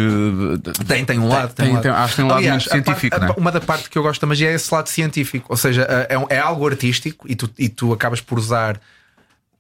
Tem, 0.86 1.04
tem 1.04 1.18
um 1.18 1.28
lado. 1.28 1.52
tem- 1.54 1.68
um 1.70 1.72
lado. 1.74 1.82
tem- 1.82 1.90
acho 1.90 2.10
que 2.10 2.16
tem 2.16 2.24
um 2.24 2.28
lado 2.28 2.38
Aliás, 2.38 2.64
parte- 2.64 2.84
científico, 2.84 3.20
não 3.20 3.28
é? 3.28 3.34
Uma 3.36 3.52
da 3.52 3.60
parte 3.60 3.88
que 3.90 3.98
eu 3.98 4.02
gosto 4.02 4.20
da 4.20 4.26
magia 4.26 4.50
é 4.50 4.54
esse 4.54 4.72
lado 4.74 4.88
científico. 4.88 5.46
Ou 5.48 5.56
seja, 5.56 5.82
é, 6.08 6.18
um- 6.18 6.26
é 6.30 6.38
algo 6.38 6.66
artístico 6.66 7.26
e 7.28 7.34
tu, 7.34 7.50
e 7.58 7.68
tu 7.68 7.92
acabas 7.92 8.20
por 8.20 8.38
usar 8.38 8.80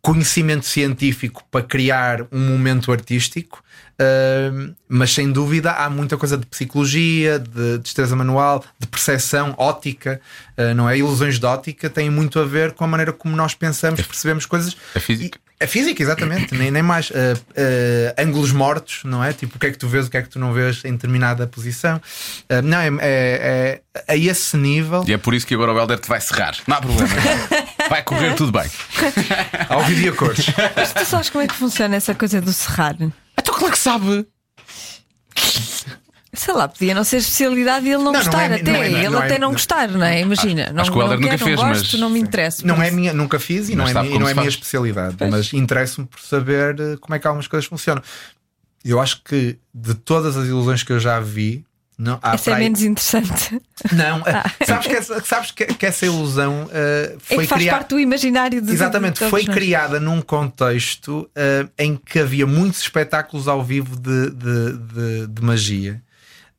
conhecimento 0.04 0.66
científico 0.66 1.42
para 1.50 1.62
criar 1.64 2.22
um 2.30 2.38
momento 2.50 2.92
artístico. 2.92 3.64
ahm, 3.98 4.74
mas 4.88 5.12
sem 5.14 5.30
dúvida 5.32 5.70
há 5.72 5.88
muita 5.88 6.16
coisa 6.16 6.36
de 6.36 6.44
psicologia, 6.46 7.38
de 7.38 7.78
destreza 7.78 8.14
manual, 8.14 8.62
de 8.78 8.86
percepção, 8.86 9.54
ótica, 9.56 10.20
ah, 10.58 10.74
não 10.74 10.88
é? 10.90 10.98
Ilusões 10.98 11.38
de 11.38 11.46
ótica 11.46 11.88
têm 11.88 12.10
muito 12.10 12.38
a 12.38 12.44
ver 12.44 12.72
com 12.72 12.84
a 12.84 12.86
maneira 12.88 13.12
como 13.12 13.34
nós 13.36 13.54
pensamos, 13.54 14.00
percebemos 14.02 14.44
coisas. 14.46 14.76
é 14.94 15.00
física. 15.00 15.38
E- 15.38 15.44
é 15.60 15.66
física, 15.68 16.02
exatamente, 16.02 16.52
nem, 16.54 16.70
nem 16.70 16.82
mais. 16.82 17.10
Ah, 17.14 18.22
ângulos 18.22 18.50
mortos, 18.52 19.00
não 19.04 19.22
é? 19.24 19.32
Tipo, 19.32 19.56
o 19.56 19.58
que 19.60 19.66
é 19.68 19.70
que 19.70 19.78
tu 19.78 19.88
vês, 19.88 20.06
o 20.06 20.10
que 20.10 20.16
é 20.18 20.22
que 20.22 20.28
tu 20.28 20.38
não 20.38 20.52
vês 20.52 20.84
em 20.84 20.92
determinada 20.92 21.46
posição. 21.46 22.02
Não, 22.64 22.78
é, 22.78 22.88
é, 23.00 23.80
é 23.94 24.12
a 24.12 24.16
esse 24.16 24.56
nível. 24.56 25.04
E 25.06 25.12
é 25.12 25.16
por 25.16 25.32
isso 25.32 25.46
que 25.46 25.54
agora 25.54 25.72
o 25.72 25.78
Helder 25.78 25.98
te 26.00 26.08
vai 26.08 26.20
serrar. 26.20 26.56
Não 26.66 26.76
há 26.76 26.80
problema. 26.80 27.08
vai 27.88 28.02
correr 28.02 28.34
tudo 28.34 28.52
bem. 28.52 28.70
Ao 29.68 29.82
vídeo 29.84 30.12
a 30.12 30.16
cores. 30.16 30.46
Mas 30.76 30.92
tu 30.92 31.04
sabes 31.04 31.30
como 31.30 31.44
é 31.44 31.46
que 31.46 31.54
funciona 31.54 31.96
essa 31.96 32.14
coisa 32.14 32.40
do 32.40 32.52
serrar? 32.52 32.96
Então, 33.38 33.54
claro 33.54 33.72
que 33.72 33.78
sabe. 33.78 34.26
Sei 36.36 36.52
lá, 36.52 36.66
podia 36.66 36.94
não 36.96 37.04
ser 37.04 37.18
especialidade 37.18 37.86
e 37.86 37.90
ele 37.90 37.98
não, 37.98 38.06
Não, 38.06 38.12
não 38.12 38.20
gostar 38.20 38.50
é- 38.50 38.54
até. 38.56 38.62
não 38.64 38.74
é- 38.74 38.88
não 38.90 38.96
é- 38.98 39.00
ele 39.00 39.08
não 39.08 39.22
é- 39.22 39.26
até 39.26 39.38
não, 39.38 39.46
não- 39.48 39.52
gostar, 39.52 39.88
não 39.88 40.04
é? 40.04 40.20
Imagina. 40.20 40.70
não, 40.72 40.82
acho 40.82 40.90
que 40.90 40.98
o 40.98 41.00
Helder 41.00 41.16
não 41.18 41.22
nunca 41.22 41.30
quero, 41.38 41.44
fez, 41.44 41.56
não 41.60 41.66
mas- 41.68 41.78
gosto, 41.82 41.98
não 41.98 42.10
me 42.10 42.18
interessa. 42.20 42.66
Não 42.66 42.82
é 42.82 42.90
minha, 42.90 43.12
nunca 43.12 43.38
fiz 43.38 43.68
e 43.68 43.76
não 43.76 43.86
é, 43.86 43.92
sabe 43.92 44.08
minha- 44.08 44.10
e 44.10 44.12
como 44.14 44.20
não 44.24 44.26
é 44.26 44.30
se 44.30 44.34
minha 44.34 44.44
faz. 44.44 44.54
especialidade, 44.54 45.16
mas 45.30 45.52
interessa-me 45.52 46.08
por 46.08 46.18
saber 46.20 46.74
eh, 46.80 46.96
como 47.00 47.14
é 47.14 47.18
que 47.20 47.26
algumas 47.28 47.46
coisas 47.46 47.68
funcionam. 47.68 48.02
Eu 48.84 49.00
acho 49.00 49.22
que 49.22 49.56
de 49.72 49.94
todas 49.94 50.36
as 50.36 50.46
ilusões 50.46 50.82
que 50.82 50.92
eu 50.92 50.98
já 50.98 51.20
vi, 51.20 51.64
não, 51.96 52.18
Essa 52.22 52.34
é 52.34 52.38
para 52.52 52.54
aí- 52.56 52.62
menos 52.64 52.82
interessante. 52.82 53.60
Não, 53.92 54.18
eh, 54.26 54.42
sabes, 54.66 54.86
que 54.86 54.92
essa, 54.94 55.20
sabes 55.24 55.50
que, 55.52 55.64
que 55.66 55.86
essa 55.86 56.04
ilusão 56.06 56.68
É 56.72 57.16
foi 57.18 57.38
que 57.44 57.46
faz 57.48 57.60
criada. 57.62 57.78
parte 57.78 57.90
do 57.90 58.00
imaginário 58.00 58.58
Exatamente, 58.68 59.22
de 59.22 59.30
foi 59.30 59.44
nós. 59.44 59.54
criada 59.54 60.00
num 60.00 60.20
contexto 60.20 61.30
eh, 61.34 61.66
em 61.78 61.96
que 61.96 62.18
havia 62.18 62.46
muitos 62.46 62.80
espetáculos 62.80 63.46
ao 63.48 63.62
vivo 63.62 63.96
de, 63.96 64.30
de, 64.30 64.72
de- 64.78 65.26
de 65.28 65.42
magia 65.42 66.02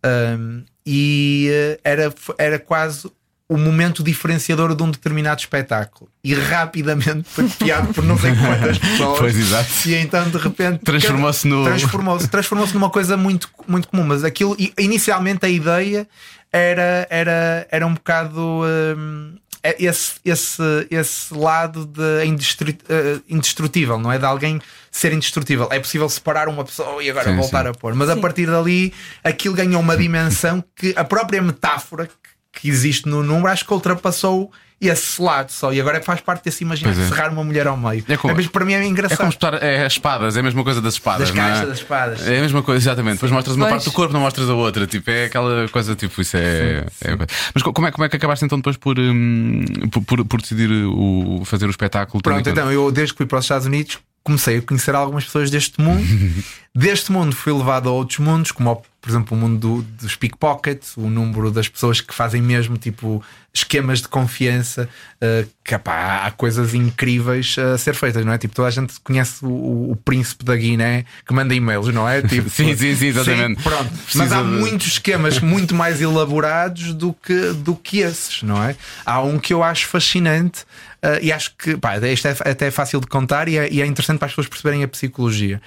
Um, 0.07 0.63
e 0.85 1.47
eh, 1.51 1.79
era, 1.83 2.13
era 2.37 2.59
quase 2.59 3.09
o 3.47 3.57
momento 3.57 4.01
diferenciador 4.03 4.75
de 4.75 4.81
um 4.81 4.89
determinado 4.89 5.39
espetáculo 5.39 6.09
e 6.23 6.33
rapidamente 6.33 7.27
foi 7.29 7.47
copiado 7.47 7.93
por 7.93 8.03
não 8.03 8.17
sei 8.17 8.31
quantas 8.35 8.77
pessoas. 8.79 9.19
Pois, 9.19 9.35
exato. 9.37 9.69
E 9.85 9.95
então 9.95 10.27
de 10.29 10.37
repente 10.37 10.79
Transformou-se 10.79 11.47
no- 11.47 11.63
transformou-se 11.63 12.27
transformou-se 12.27 12.73
numa 12.73 12.89
coisa 12.89 13.15
muito, 13.15 13.49
muito 13.67 13.87
comum. 13.87 14.03
Mas 14.03 14.23
aquilo 14.23 14.57
inicialmente 14.79 15.45
a 15.45 15.49
ideia 15.49 16.07
era, 16.51 17.05
era, 17.09 17.67
era 17.69 17.85
um 17.85 17.93
bocado 17.93 18.63
hum, 18.97 19.35
é 19.61 19.75
esse, 19.83 20.13
esse, 20.23 20.61
esse 20.91 21.33
lado 21.33 21.85
de 21.87 22.01
eh, 22.21 23.21
indestrutível, 23.27 23.97
não 23.97 24.11
é? 24.11 24.17
De 24.19 24.25
alguém 24.25 24.61
ser 24.91 25.11
indestrutível. 25.11 25.67
É 25.71 25.79
possível 25.79 26.07
separar 26.07 26.47
uma 26.47 26.63
pessoa 26.63 27.03
e 27.03 27.09
agora 27.09 27.29
Sim, 27.31 27.35
voltar 27.37 27.63
sim. 27.63 27.69
a 27.69 27.73
pôr. 27.73 27.95
Mas 27.95 28.09
a 28.09 28.15
partir 28.15 28.45
dali 28.45 28.93
aquilo 29.23 29.55
ganhou 29.55 29.81
uma 29.81 29.97
dimensão 29.97 30.63
que 30.75 30.93
a 30.95 31.03
própria 31.03 31.41
metáfora 31.41 32.07
que- 32.55 32.67
existe 32.69 33.07
no 33.07 33.21
número 33.23 33.47
acho 33.49 33.65
que 33.65 33.73
ultrapassou 33.73 34.51
esse 34.81 35.21
lado 35.21 35.51
só. 35.51 35.71
E 35.71 35.79
agora 35.79 36.01
faz 36.01 36.19
parte 36.19 36.43
desse 36.43 36.63
imaginar 36.63 36.93
Pois 36.93 37.05
é. 37.05 37.09
serrar 37.09 37.31
uma 37.31 37.43
mulher 37.43 37.65
ao 37.65 37.77
meio. 37.77 38.03
É 38.09 38.17
como- 38.17 38.35
mas 38.35 38.45
para 38.47 38.65
mim 38.65 38.73
é 38.73 38.81
É 38.81 38.85
engraçado. 38.85 39.17
como 39.19 39.29
espetar 39.29 39.53
é, 39.63 39.85
as 39.85 39.93
espadas, 39.93 40.35
é 40.35 40.41
a 40.41 40.43
mesma 40.43 40.63
coisa 40.65 40.81
das 40.81 40.95
espadas. 40.95 41.29
Das 41.29 41.37
é? 41.37 41.39
caixas 41.39 41.67
das 41.69 41.77
espadas. 41.79 42.27
É 42.27 42.37
a 42.39 42.41
mesma 42.41 42.61
coisa, 42.61 42.83
exatamente. 42.83 43.13
Depois 43.13 43.31
mostras 43.31 43.55
uma 43.55 43.65
Pois. 43.67 43.73
parte 43.75 43.85
do 43.85 43.95
corpo, 43.95 44.13
não 44.13 44.19
mostras 44.19 44.49
a 44.49 44.53
outra. 44.53 44.85
Tipo, 44.85 45.09
é 45.09 45.25
aquela 45.25 45.67
coisa, 45.69 45.95
tipo, 45.95 46.21
isso 46.21 46.35
é. 46.35 46.85
é- 47.03 47.17
Mas 47.53 47.63
co- 47.63 47.71
como 47.71 47.87
é, 47.87 47.91
como 47.91 48.03
é 48.03 48.09
que 48.09 48.17
acabaste 48.17 48.43
então 48.43 48.57
depois 48.59 48.75
por, 48.75 48.99
hum, 48.99 49.63
por, 49.91 50.01
por- 50.03 50.25
por 50.25 50.41
decidir 50.41 50.69
o, 50.69 51.41
fazer 51.45 51.67
o 51.67 51.69
espetáculo? 51.71 52.21
Pronto, 52.21 52.47
então 52.49 52.69
eu 52.71 52.91
desde 52.91 53.13
que 53.13 53.17
fui 53.19 53.25
para 53.25 53.39
os 53.39 53.45
Estados 53.45 53.65
Unidos 53.65 53.97
comecei 54.25 54.57
a 54.57 54.61
conhecer 54.61 54.93
algumas 54.95 55.23
pessoas 55.23 55.49
deste 55.49 55.79
mundo. 55.79 56.03
deste 56.75 57.09
mundo 57.11 57.33
fui 57.33 57.53
levado 57.53 57.87
a 57.87 57.91
outros 57.93 58.19
mundos, 58.19 58.51
como 58.51 58.83
por 58.99 59.09
exemplo 59.09 59.37
o 59.37 59.39
mundo 59.39 59.59
do- 59.59 59.81
dos 60.01 60.15
pickpockets, 60.15 60.97
o 60.97 61.07
número 61.09 61.51
das 61.51 61.69
pessoas 61.69 62.01
que 62.01 62.13
fazem 62.13 62.41
mesmo 62.41 62.75
tipo 62.77 63.23
esquemas 63.53 64.01
de 64.01 64.07
confiança, 64.09 64.89
eh, 65.21 65.45
que 65.63 65.75
há 65.75 66.33
coisas 66.35 66.73
incríveis 66.73 67.55
a 67.57 67.77
ser 67.77 67.93
feitas, 67.93 68.25
não 68.25 68.33
é? 68.33 68.37
Tipo, 68.39 68.53
toda 68.55 68.67
a 68.67 68.71
gente 68.71 68.99
conhece 69.01 69.45
o, 69.45 69.91
o 69.91 69.95
príncipe 70.03 70.43
da 70.43 70.55
Guiné 70.57 71.05
que 71.25 71.33
manda 71.33 71.53
e-mails, 71.53 71.87
não 71.93 72.09
é? 72.09 72.21
Tipo, 72.27 72.49
Sim, 72.49 72.75
sim, 72.75 72.95
sim, 72.95 73.05
exatamente. 73.07 73.61
pronto. 73.61 73.89
Precisa 74.03 74.23
Mas 74.23 74.31
há 74.33 74.41
de- 74.41 74.47
muitos 74.49 74.87
esquemas 74.87 75.39
muito 75.39 75.73
mais 75.75 76.01
elaborados 76.01 76.93
do 76.93 77.13
que, 77.13 77.53
do 77.53 77.75
que 77.75 77.99
esses, 77.99 78.41
não 78.43 78.61
é? 78.61 78.75
Há 79.05 79.21
um 79.21 79.37
que 79.39 79.53
eu 79.53 79.63
acho 79.63 79.87
fascinante 79.87 80.65
uh, 81.05 81.19
e 81.21 81.31
acho 81.31 81.55
que 81.55 81.77
pá, 81.77 81.97
isto 81.97 82.27
é 82.27 82.31
até 82.31 82.71
fácil 82.71 82.99
de 82.99 83.07
contar 83.07 83.47
e 83.47 83.57
é, 83.57 83.71
e 83.71 83.81
é 83.81 83.85
interessante 83.85 84.17
para 84.17 84.25
as 84.25 84.31
pessoas 84.31 84.47
perceberem 84.47 84.83
a 84.83 84.87
psicologia. 84.87 85.61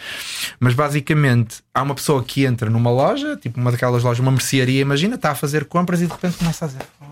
Mas 0.58 0.74
basicamente 0.74 1.62
há 1.72 1.82
uma 1.82 1.94
pessoa 1.94 2.22
que 2.24 2.44
entra 2.44 2.68
numa 2.68 2.90
loja, 2.90 3.36
tipo 3.36 3.60
uma 3.60 3.70
daquelas 3.70 4.02
lojas, 4.02 4.20
uma 4.20 4.32
mercearia, 4.32 4.80
imagina, 4.80 5.14
está 5.14 5.30
a 5.30 5.34
fazer 5.34 5.64
compras 5.64 6.00
e 6.02 6.06
de 6.06 6.12
repente 6.12 6.36
começa 6.36 6.64
a 6.64 6.68
dizer: 6.68 6.82
"Oh, 7.00 7.04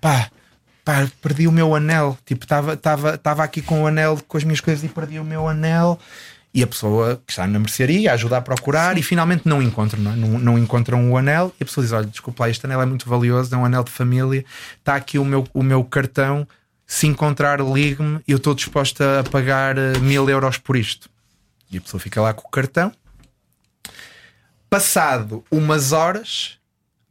pá. 0.00 0.30
Pá, 0.84 1.08
perdi 1.22 1.48
o 1.48 1.52
meu 1.52 1.74
anel. 1.74 2.18
Tipo, 2.26 2.44
estava 2.44 3.42
aqui 3.42 3.62
com 3.62 3.84
o 3.84 3.86
anel 3.86 4.20
com 4.28 4.36
as 4.36 4.44
minhas 4.44 4.60
coisas 4.60 4.84
e 4.84 4.88
perdi 4.88 5.18
o 5.18 5.24
meu 5.24 5.48
anel. 5.48 5.98
E 6.54 6.62
a 6.62 6.68
pessoa 6.68 7.20
que 7.26 7.32
está 7.32 7.48
na 7.48 7.58
mercearia 7.58 8.12
ajuda 8.12 8.36
a 8.36 8.40
procurar 8.40 8.96
e 8.96 9.02
finalmente 9.02 9.42
não 9.44 9.60
encontram, 9.60 10.00
não, 10.00 10.12
é? 10.12 10.16
não, 10.16 10.38
não 10.38 10.58
encontram 10.58 11.10
o 11.10 11.16
anel. 11.18 11.52
E 11.58 11.64
a 11.64 11.66
pessoa 11.66 11.82
diz: 11.82 11.92
Olha, 11.92 12.06
desculpa 12.06 12.44
lá, 12.44 12.50
este 12.50 12.64
anel 12.64 12.80
é 12.80 12.86
muito 12.86 13.08
valioso, 13.08 13.52
é 13.52 13.58
um 13.58 13.64
anel 13.64 13.82
de 13.82 13.90
família. 13.90 14.44
Está 14.78 14.94
aqui 14.94 15.18
o 15.18 15.24
meu, 15.24 15.44
o 15.52 15.64
meu 15.64 15.82
cartão. 15.82 16.46
Se 16.86 17.06
encontrar, 17.06 17.60
ligue-me. 17.60 18.20
Eu 18.28 18.36
estou 18.36 18.54
disposta 18.54 19.20
a 19.20 19.24
pagar 19.24 19.76
eh, 19.78 19.98
mil 19.98 20.28
euros 20.28 20.58
por 20.58 20.76
isto. 20.76 21.08
E 21.70 21.78
a 21.78 21.80
pessoa 21.80 22.00
fica 22.00 22.20
lá 22.20 22.32
com 22.34 22.46
o 22.46 22.50
cartão. 22.50 22.92
Passado 24.68 25.44
umas 25.50 25.92
horas, 25.92 26.58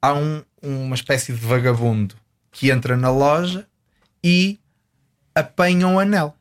há 0.01 0.13
um- 0.13 0.43
uma 0.61 0.95
espécie 0.95 1.31
de 1.31 1.39
vagabundo 1.39 2.15
que 2.51 2.69
entra 2.69 2.97
na 2.97 3.09
loja 3.09 3.65
e 4.23 4.59
apanha 5.33 5.87
um 5.87 5.99
anel. 5.99 6.35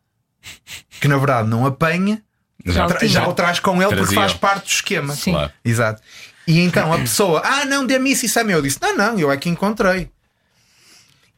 Que 1.01 1.07
na 1.09 1.17
verdade 1.17 1.49
não 1.49 1.65
apanha, 1.65 2.23
Já 2.65 2.87
tra- 2.87 3.07
já 3.07 3.27
o 3.29 3.33
traz 3.33 3.61
com 3.61 3.77
ele 3.77 3.87
porque 3.87 3.97
Trazia. 4.15 4.15
faz 4.17 4.33
parte 4.35 4.65
do 4.65 4.71
esquema. 4.71 5.15
Sim. 5.15 5.33
Claro. 5.33 5.53
Exato. 5.65 6.03
E 6.47 6.59
então 6.61 6.93
a 6.93 6.99
pessoa, 6.99 7.41
ah, 7.45 7.65
não, 7.65 7.87
dê-me 7.87 8.11
isso, 8.11 8.27
isso 8.27 8.39
é 8.39 8.45
meu. 8.45 8.59
Eu 8.59 8.63
disse, 8.63 8.79
não, 8.81 8.97
não, 8.97 9.19
eu 9.19 9.31
é 9.31 9.37
que 9.37 9.49
encontrei. 9.49 10.11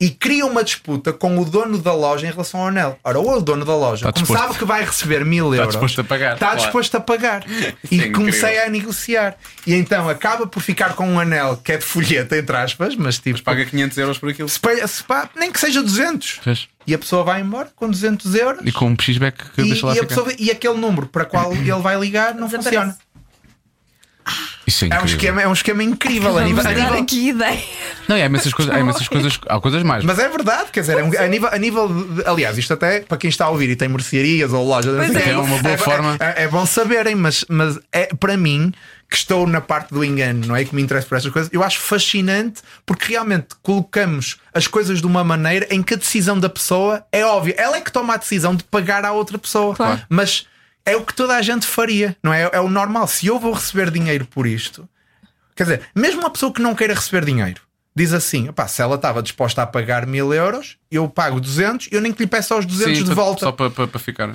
E 0.01 0.11
cria 0.11 0.45
uma 0.45 0.65
disputa 0.65 1.13
com 1.13 1.39
o 1.39 1.45
dono 1.45 1.79
da 1.79 1.95
loja 1.95 2.27
em 2.27 2.31
relação 2.31 2.61
ao 2.61 2.67
anel. 2.67 2.99
Ora, 3.05 3.19
ou 3.21 3.37
o 3.39 3.41
dono 3.41 3.65
da 3.65 3.77
loja, 3.77 4.09
Está 4.09 4.13
como 4.13 4.25
disposto- 4.27 4.43
sabe 4.49 4.59
que 4.59 4.65
vai 4.65 4.85
receber 4.85 5.25
mil 5.25 5.55
euros, 5.55 5.71
disposto 5.73 6.01
a 6.01 6.05
pagar, 6.05 6.35
está 6.35 6.47
claro. 6.47 6.61
disposto 6.61 6.95
a 6.97 7.01
pagar. 7.01 7.45
E 7.91 8.01
é 8.01 8.11
comecei 8.11 8.49
incrível. 8.51 8.67
a 8.67 8.71
negociar. 8.71 9.37
E 9.67 9.73
então 9.73 10.09
acaba 10.09 10.47
por 10.49 10.61
ficar 10.61 10.95
com 10.95 11.09
um 11.09 11.21
anel 11.21 11.57
que 11.59 11.71
é 11.73 11.77
de 11.79 11.85
folheta, 11.85 12.37
entre 12.37 12.57
aspas, 12.57 12.97
mas 12.97 13.19
tipo, 13.19 13.41
Paga 13.43 13.65
500 13.65 13.97
euros 13.99 14.19
por 14.19 14.29
aquilo. 14.31 14.49
se 14.49 14.59
se 14.89 15.05
pa- 15.05 15.31
nem 15.37 15.53
que 15.53 15.61
seja 15.61 15.81
200. 15.83 16.41
Fez. 16.43 16.69
E 16.87 16.93
a 16.93 16.99
pessoa 16.99 17.23
vai 17.25 17.41
embora 17.41 17.71
com 17.75 17.89
200 17.89 18.35
euros. 18.35 18.61
E 18.67 18.73
com 18.73 18.87
um 18.87 18.97
pixback 18.97 19.39
que 19.55 19.63
E, 19.63 19.65
deixa 19.69 19.87
lá 19.87 19.95
e 19.95 19.99
a 19.99 20.03
ficar. 20.03 20.09
pessoa- 20.17 20.35
e 20.39 20.51
aquele 20.51 20.75
número 20.77 21.07
para 21.07 21.25
qual 21.25 21.53
ele 21.55 21.71
vai 21.81 21.99
ligar 21.99 22.35
não 22.35 22.51
funciona. 22.51 22.97
Isso 24.67 24.85
é 24.87 24.89
É 24.91 25.01
um, 25.01 25.05
esquema, 25.05 25.43
é 25.43 25.49
um 25.49 25.53
esquema 25.53 25.83
incrível. 25.83 26.37
A 26.39 26.43
nível, 26.45 26.61
a 26.61 26.65
dar 26.65 26.75
nível- 26.75 27.03
aqui 27.03 27.29
ideia. 27.29 27.62
Não, 28.09 28.17
há 28.17 28.21
imensas 28.21 28.53
coisas, 28.53 28.75
há 28.75 28.81
imensas 28.81 29.09
coisas, 29.09 29.39
há 29.49 29.61
coisas 29.61 29.83
mais. 29.83 30.05
Mas 30.05 30.19
é 30.19 30.29
verdade, 30.29 30.71
quer 30.73 30.81
dizer, 30.81 30.99
é 30.99 31.03
um- 31.05 31.12
a, 31.19 31.27
nível, 31.27 31.49
a 31.53 31.59
nível 31.59 31.89
de- 31.89 32.23
aliás, 32.27 32.57
isto 32.59 32.73
até 32.73 33.01
para 33.01 33.17
quem 33.19 33.29
está 33.29 33.45
a 33.47 33.51
ouvir 33.51 33.69
e 33.71 33.77
tem 33.77 33.89
mercearias 33.89 34.53
ou 34.53 34.67
lojas, 34.67 34.95
não 34.97 35.05
sei 35.12 35.23
quê, 35.23 35.29
é. 35.31 35.33
É 35.33 35.37
uma 35.39 35.59
boa 35.59 35.75
é, 35.75 35.77
forma. 35.77 36.17
É, 36.19 36.45
é 36.45 36.49
bom 36.49 36.65
saberem, 36.67 37.15
mas, 37.15 37.45
mas 37.49 37.79
é 37.93 38.07
para 38.15 38.37
mim 38.37 38.73
que 39.11 39.17
estou 39.17 39.47
na 39.47 39.61
parte 39.61 39.93
do 39.93 40.03
engano, 40.05 40.47
não 40.47 40.57
é? 40.57 40.65
Que 40.65 40.75
me 40.75 40.83
interessa 40.83 41.07
por 41.07 41.17
estas 41.17 41.33
coisas, 41.33 41.51
eu 41.53 41.62
acho 41.62 41.79
fascinante 41.79 42.62
porque 42.87 43.12
realmente 43.12 43.49
colocamos 43.62 44.39
as 44.53 44.67
coisas 44.67 45.01
de 45.01 45.07
uma 45.07 45.23
maneira 45.23 45.67
em 45.71 45.83
que 45.83 45.95
a 45.95 45.97
decisão 45.97 46.39
da 46.41 46.49
pessoa 46.49 47.05
é 47.12 47.25
óbvia. 47.25 47.55
Ela 47.59 47.77
é 47.77 47.81
que 47.81 47.93
toma 47.93 48.15
a 48.15 48.17
decisão 48.17 48.55
de 48.57 48.65
pagar 48.65 49.05
à 49.05 49.12
outra 49.12 49.39
pessoa, 49.39 49.75
Claro. 49.75 50.01
mas 50.09 50.47
é 50.87 50.97
o 50.97 51.03
que 51.05 51.14
toda 51.14 51.35
a 51.37 51.43
gente 51.43 51.66
faria, 51.66 52.16
não 52.22 52.32
é? 52.32 52.49
É 52.53 52.61
o 52.61 52.68
normal. 52.68 53.07
Se 53.07 53.26
eu 53.26 53.39
vou 53.39 53.53
receber 53.53 53.91
dinheiro 53.91 54.26
por 54.26 54.47
isto, 54.47 54.89
Quer 55.57 55.62
dizer, 55.62 55.82
mesmo 55.95 56.18
uma 56.20 56.30
pessoa 56.30 56.53
que 56.53 56.61
não 56.61 56.74
queira 56.74 56.95
receber 56.95 57.24
dinheiro 57.24 57.61
diz 57.95 58.12
assim: 58.12 58.49
"Epá, 58.49 58.66
se 58.66 58.82
ela 58.82 58.97
estava 58.97 59.22
disposta 59.22 59.62
a 59.62 59.66
pagar 59.66 60.05
mil 60.05 60.35
euros, 60.35 60.76
eu 60.91 61.09
pago 61.09 61.41
200, 61.41 61.89
eu 61.93 62.01
nem 62.01 62.12
que 62.12 62.20
lhe 62.24 62.26
peço 62.28 62.53
aos 62.55 62.66
200 62.66 62.99
Sim, 62.99 63.03
de 63.05 63.09
só- 63.11 63.14
volta. 63.14 63.41
Só 63.47 63.53
para, 63.53 63.70
para, 63.70 63.87
para 63.87 64.01
ficar. 64.01 64.35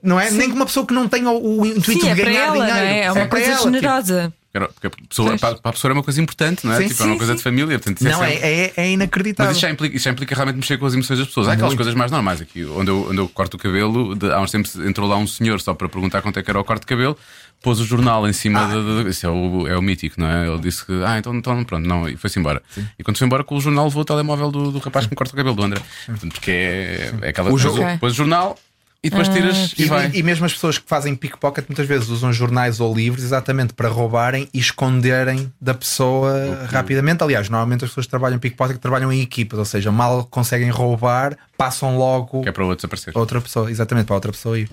Não 0.00 0.20
é? 0.20 0.30
Nem 0.30 0.48
que 0.48 0.54
uma 0.54 0.66
pessoa 0.66 0.86
que 0.86 0.94
não 0.94 1.08
tenha 1.08 1.28
o, 1.30 1.62
o 1.62 1.66
intuito 1.66 2.02
Sim, 2.02 2.10
é 2.10 2.14
de 2.14 2.20
para 2.22 2.30
ganhar 2.30 2.44
ela, 2.46 2.52
dinheiro. 2.52 2.74
não 2.74 2.76
é? 2.80 3.00
É 3.00 3.10
uma 3.10 3.20
para 3.22 3.28
coisa 3.28 3.46
ela, 3.46 3.56
tipo, 3.56 3.70
generosa. 3.72 4.20
Era- 4.20 4.32
Porque 4.52 4.86
a 4.86 4.90
pessoa, 5.08 5.38
para, 5.38 5.54
para 5.56 5.70
a 5.70 5.72
pessoa 5.72 5.90
é 5.90 5.94
uma 5.94 6.02
coisa 6.02 6.20
importante, 6.20 6.66
não 6.66 6.74
é? 6.74 6.78
Sim, 6.82 6.88
tipo, 6.88 7.02
é 7.02 7.06
uma 7.06 7.12
sim, 7.12 7.18
coisa 7.18 7.32
sim. 7.32 7.36
de 7.38 7.42
família. 7.42 7.78
Portanto, 7.78 8.00
isso 8.02 8.10
não, 8.10 8.22
é, 8.24 8.30
sempre- 8.32 8.46
é, 8.48 8.72
é 8.76 8.90
inacreditável. 8.90 9.48
Mas 9.48 9.56
isso 9.56 9.66
já, 9.66 9.70
implica, 9.72 9.96
isso 9.96 10.04
já 10.04 10.10
implica 10.10 10.34
realmente 10.34 10.56
mexer 10.56 10.76
com 10.78 10.84
as 10.86 10.92
emoções 10.92 11.18
das 11.18 11.28
pessoas. 11.28 11.48
Há 11.48 11.52
aquelas 11.52 11.70
Muito. 11.70 11.78
coisas 11.78 11.94
mais 11.94 12.10
normais 12.10 12.40
aqui. 12.42 12.64
Onde 12.66 12.90
eu, 12.90 13.08
onde 13.08 13.18
eu 13.18 13.28
corto 13.30 13.56
o 13.56 13.60
cabelo, 13.60 14.14
de- 14.14 14.30
há 14.30 14.40
uns 14.40 14.50
tempos 14.50 14.76
entrou 14.76 15.08
lá 15.08 15.16
um 15.16 15.26
senhor 15.26 15.58
só 15.60 15.72
para 15.72 15.88
perguntar 15.88 16.20
quanto 16.20 16.38
é 16.38 16.42
que 16.42 16.50
era 16.50 16.60
o 16.60 16.64
corte 16.64 16.80
de 16.82 16.86
cabelo, 16.86 17.16
pôs 17.62 17.80
o 17.80 17.84
jornal 17.86 18.28
em 18.28 18.32
cima 18.34 18.60
Ah. 18.64 18.66
de, 18.66 19.04
de- 19.04 19.10
Isso 19.10 19.24
é 19.26 19.30
o, 19.30 19.66
é 19.68 19.78
o 19.78 19.80
mítico, 19.80 20.20
não 20.20 20.26
é? 20.28 20.46
Ele 20.46 20.58
disse 20.58 20.84
que, 20.84 20.92
ah, 21.02 21.16
então, 21.18 21.34
então 21.34 21.64
pronto, 21.64 21.88
não, 21.88 22.06
e 22.08 22.16
foi-se 22.18 22.38
embora. 22.38 22.62
E 22.98 23.02
quando 23.02 23.16
foi 23.16 23.26
embora, 23.26 23.42
com 23.42 23.56
o 23.56 23.60
jornal 23.60 23.84
levou 23.86 24.02
o 24.02 24.04
telemóvel 24.04 24.50
do, 24.50 24.70
do 24.70 24.78
rapaz 24.80 25.06
que 25.06 25.12
me 25.12 25.16
corta 25.16 25.32
o 25.32 25.36
cabelo, 25.36 25.56
do 25.56 25.62
André. 25.62 25.80
Portanto, 26.04 26.32
porque 26.32 26.50
é, 26.50 27.14
é 27.22 27.28
aquela 27.30 27.48
coisa. 27.48 27.68
jo- 27.70 27.74
Ok. 27.82 27.98
Pôs 27.98 28.12
o 28.12 28.16
jornal 28.16 28.58
e 29.04 29.10
depois 29.10 29.28
tiras 29.28 29.74
e, 29.76 29.82
E, 29.82 29.84
vai. 29.86 30.10
e 30.14 30.22
mesmo 30.22 30.46
as 30.46 30.52
pessoas 30.52 30.78
que 30.78 30.84
fazem 30.88 31.14
pickpocket 31.16 31.64
muitas 31.68 31.86
vezes 31.88 32.08
usam 32.08 32.32
jornais 32.32 32.78
ou 32.80 32.94
livros 32.94 33.24
exatamente 33.24 33.72
para 33.74 33.88
roubarem 33.88 34.48
e 34.54 34.58
esconderem 34.58 35.52
da 35.60 35.74
pessoa 35.74 36.66
rapidamente. 36.70 37.22
Aliás, 37.22 37.48
normalmente 37.48 37.84
as 37.84 37.90
pessoas 37.90 38.06
que 38.06 38.10
trabalham 38.10 38.36
em 38.36 38.38
pickpocket 38.38 38.78
trabalham 38.78 39.12
em 39.12 39.20
equipas, 39.20 39.58
ou 39.58 39.64
seja, 39.64 39.90
mal 39.90 40.24
conseguem 40.26 40.70
roubar, 40.70 41.36
passam 41.56 41.96
logo 41.98 42.42
Que 42.42 42.48
é 42.48 42.52
para 42.52 42.62
o 42.64 42.68
outro 42.68 42.76
desaparecer. 42.88 43.12
outra 43.18 43.40
pessoa, 43.40 43.70
exatamente 43.70 44.06
para 44.06 44.14
outra 44.14 44.32
pessoa 44.32 44.58
ir. 44.58 44.70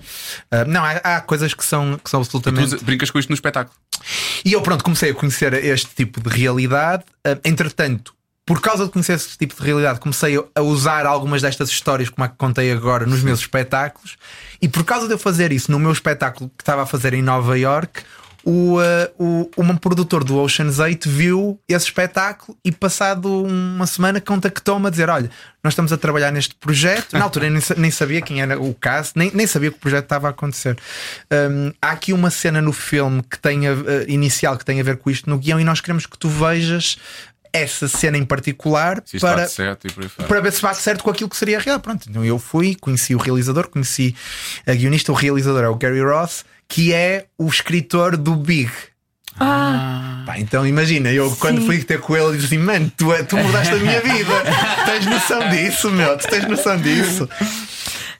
Ah, 0.50 0.64
não, 0.64 0.84
há, 0.84 0.92
há 0.92 1.20
coisas 1.20 1.52
que 1.54 1.64
são, 1.64 1.98
que 2.02 2.08
são 2.08 2.20
Tu 2.20 2.26
absolutamente. 2.38 2.84
brincas 2.84 3.10
com 3.10 3.18
isto 3.18 3.30
no 3.30 3.34
espetáculo. 3.34 3.74
E 4.44 4.52
eu, 4.52 4.62
pronto, 4.62 4.82
comecei 4.84 5.10
a 5.10 5.14
conhecer 5.14 5.52
este 5.54 5.88
tipo 5.94 6.20
de 6.20 6.28
realidade. 6.28 7.02
Ah, 7.26 7.36
entretanto, 7.44 8.14
por 8.46 8.60
causa 8.60 8.84
de 8.86 8.90
conhecer 8.90 9.12
esse 9.14 9.36
tipo 9.38 9.54
de 9.54 9.62
realidade, 9.62 10.00
comecei 10.00 10.36
a- 10.36 10.60
usar 10.62 11.06
algumas 11.06 11.40
destas 11.42 11.68
histórias, 11.68 12.08
como 12.08 12.24
a 12.24 12.28
que 12.28 12.36
contei 12.36 12.72
agora, 12.72 13.06
nos 13.06 13.22
meus 13.22 13.40
espetáculos. 13.40 14.16
E 14.60 14.68
por 14.68 14.84
causa 14.84 15.06
de 15.06 15.14
eu 15.14 15.18
fazer 15.18 15.52
isso 15.52 15.70
no 15.70 15.78
meu 15.78 15.92
espetáculo 15.92 16.50
que 16.56 16.62
estava 16.62 16.82
a 16.82 16.86
fazer 16.86 17.14
em 17.14 17.22
Nova 17.22 17.56
York. 17.58 18.02
O, 18.42 18.78
ah, 18.80 19.10
o, 19.18 19.50
um 19.58 19.76
produtor 19.76 20.24
do 20.24 20.38
Ocean's 20.38 20.78
8 20.78 21.10
viu 21.10 21.60
esse 21.68 21.84
espetáculo 21.84 22.56
e, 22.64 22.72
passado 22.72 23.42
uma 23.44 23.86
semana, 23.86 24.18
contactou-me 24.18 24.86
a 24.86 24.90
dizer: 24.90 25.10
Olha, 25.10 25.30
nós 25.62 25.72
estamos 25.74 25.92
a 25.92 25.98
trabalhar 25.98 26.32
neste 26.32 26.54
projeto. 26.54 27.12
Na 27.12 27.24
altura 27.24 27.48
eu 27.48 27.50
nem, 27.50 27.62
nem 27.76 27.90
sabia 27.90 28.22
quem 28.22 28.40
era 28.40 28.58
o 28.58 28.72
caso, 28.72 29.12
nem, 29.14 29.30
nem 29.34 29.46
sabia 29.46 29.70
que 29.70 29.76
o 29.76 29.80
projeto 29.80 30.04
estava 30.04 30.28
a 30.28 30.30
acontecer. 30.30 30.74
Hum, 31.30 31.70
há 31.82 31.90
aqui 31.90 32.14
uma 32.14 32.30
cena 32.30 32.62
no 32.62 32.72
filme 32.72 33.22
que 33.22 33.38
tem 33.38 33.68
a- 33.68 33.72
eh, 33.72 34.06
inicial 34.08 34.56
que 34.56 34.64
tem 34.64 34.80
a 34.80 34.82
ver 34.82 34.96
com 34.96 35.10
isto 35.10 35.28
no 35.28 35.36
guião, 35.36 35.60
e 35.60 35.64
nós 35.64 35.82
queremos 35.82 36.06
que 36.06 36.16
tu 36.16 36.30
vejas 36.30 36.96
essa 37.52 37.88
cena 37.88 38.16
em 38.16 38.24
particular 38.24 39.02
para, 39.20 39.48
para 40.26 40.40
ver 40.40 40.52
se 40.52 40.62
bate 40.62 40.80
certo 40.80 41.04
com 41.04 41.10
aquilo 41.10 41.28
que 41.28 41.36
seria 41.36 41.58
real. 41.58 41.80
Pronto, 41.80 42.08
então 42.08 42.24
eu 42.24 42.38
fui, 42.38 42.74
conheci 42.74 43.14
o 43.14 43.18
realizador, 43.18 43.68
conheci 43.68 44.14
a 44.66 44.74
guionista, 44.74 45.12
o 45.12 45.14
realizador 45.14 45.64
é 45.64 45.68
o 45.68 45.74
Gary 45.74 46.02
Ross, 46.02 46.44
que 46.68 46.92
é 46.92 47.26
o 47.36 47.46
escritor 47.48 48.16
do 48.16 48.36
Big. 48.36 48.70
Ah, 49.38 50.24
Pá, 50.26 50.38
então 50.38 50.66
imagina, 50.66 51.10
eu 51.10 51.34
quando 51.36 51.64
fui 51.64 51.82
ter 51.82 52.00
com 52.00 52.16
ele, 52.16 52.36
disse 52.36 52.46
assim: 52.46 52.58
Mano, 52.58 52.92
tu, 52.96 53.06
tu 53.26 53.36
mudaste 53.36 53.74
a 53.74 53.78
minha 53.78 54.00
vida, 54.00 54.32
tens 54.84 55.06
noção 55.06 55.48
disso, 55.48 55.90
meu, 55.90 56.18
tu 56.18 56.28
tens 56.28 56.46
noção 56.46 56.76
disso. 56.76 57.28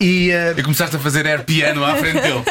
E 0.01 0.31
eh, 0.31 0.55
E 0.57 0.63
começaste 0.63 0.97
a 0.97 0.99
fazer 0.99 1.27
air 1.27 1.45
piano 1.45 1.85
à 1.85 1.95
frente 1.97 2.21
dele. 2.21 2.43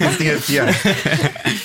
Isso 0.00 0.16
tinha 0.18 0.38
piada. 0.38 0.72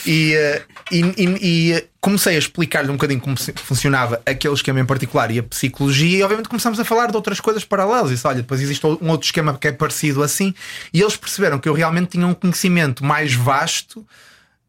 E, 0.06 0.34
eh, 0.34 0.62
e, 0.92 1.02
e- 1.02 1.38
e, 1.42 1.74
eh, 1.74 1.86
comecei 2.02 2.36
a 2.36 2.40
explicar-lhe 2.40 2.90
um 2.90 2.94
bocadinho 2.94 3.20
como 3.20 3.36
funcionava 3.58 4.22
aquele 4.26 4.54
esquema 4.54 4.80
em 4.80 4.86
particular 4.86 5.32
e 5.32 5.40
a 5.40 5.44
psicologia, 5.44 6.20
e 6.20 6.24
obviamente 6.24 6.50
começamos 6.50 6.80
a 6.80 6.86
falar 6.86 7.10
de 7.12 7.16
outras 7.16 7.40
coisas 7.40 7.64
paralelas. 7.64 8.12
E 8.12 8.16
disse, 8.16 8.28
olha, 8.28 8.38
depois 8.38 8.62
existe 8.62 8.86
um 8.86 9.10
outro 9.10 9.26
esquema 9.26 9.58
que 9.58 9.68
é 9.68 9.72
parecido 9.72 10.24
assim, 10.24 10.54
e 10.94 11.02
eles 11.02 11.16
perceberam 11.16 11.60
que 11.60 11.68
eu 11.70 11.74
realmente 11.74 12.10
tinha 12.10 12.28
um 12.28 12.34
conhecimento 12.34 13.04
mais 13.04 13.34
vasto. 13.34 14.06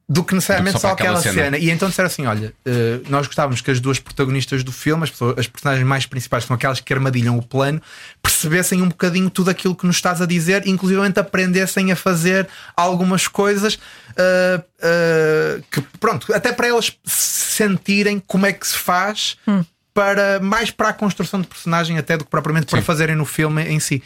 Do 0.08 0.22
que 0.22 0.36
necessariamente 0.36 0.74
Do 0.74 0.76
que 0.78 0.82
só 0.82 0.92
aquela 0.92 1.18
aquela 1.18 1.34
cena. 1.34 1.44
cena. 1.46 1.58
E 1.58 1.68
então 1.68 1.88
disseram 1.88 2.06
assim: 2.06 2.26
olha, 2.26 2.54
eh, 2.64 3.00
nós 3.08 3.26
gostávamos 3.26 3.60
que 3.60 3.72
as 3.72 3.80
duas 3.80 3.98
protagonistas 3.98 4.62
do 4.62 4.70
filme, 4.70 5.02
as, 5.02 5.10
pessoas- 5.10 5.36
as 5.36 5.48
personagens 5.48 5.84
mais 5.84 6.06
principais, 6.06 6.44
que 6.44 6.48
são 6.48 6.54
aquelas 6.54 6.78
que 6.78 6.92
armadilham 6.92 7.36
o 7.36 7.42
plano, 7.42 7.82
percebessem 8.22 8.82
um 8.82 8.88
bocadinho 8.88 9.28
tudo 9.28 9.50
aquilo 9.50 9.74
que 9.74 9.84
nos 9.84 9.96
estás 9.96 10.22
a 10.22 10.26
dizer, 10.26 10.64
inclusivamente 10.64 11.18
aprendessem 11.18 11.90
a 11.90 11.96
fazer 11.96 12.46
algumas 12.76 13.26
coisas 13.26 13.80
ah, 14.16 14.62
ah, 14.80 15.60
que, 15.72 15.80
pronto, 15.98 16.32
até 16.32 16.52
para 16.52 16.68
elas 16.68 16.92
sentirem 17.04 18.20
como 18.24 18.46
é 18.46 18.52
que 18.52 18.66
se 18.66 18.76
faz. 18.76 19.36
Para, 19.92 20.38
mais 20.40 20.70
para 20.70 20.90
a 20.90 20.92
construção 20.92 21.40
de 21.40 21.46
personagem 21.46 21.96
até 21.96 22.18
do 22.18 22.24
que 22.24 22.30
propriamente 22.30 22.66
para 22.66 22.82
fazerem 22.82 23.16
no 23.16 23.24
filme 23.24 23.62
em 23.62 23.80
si. 23.80 24.02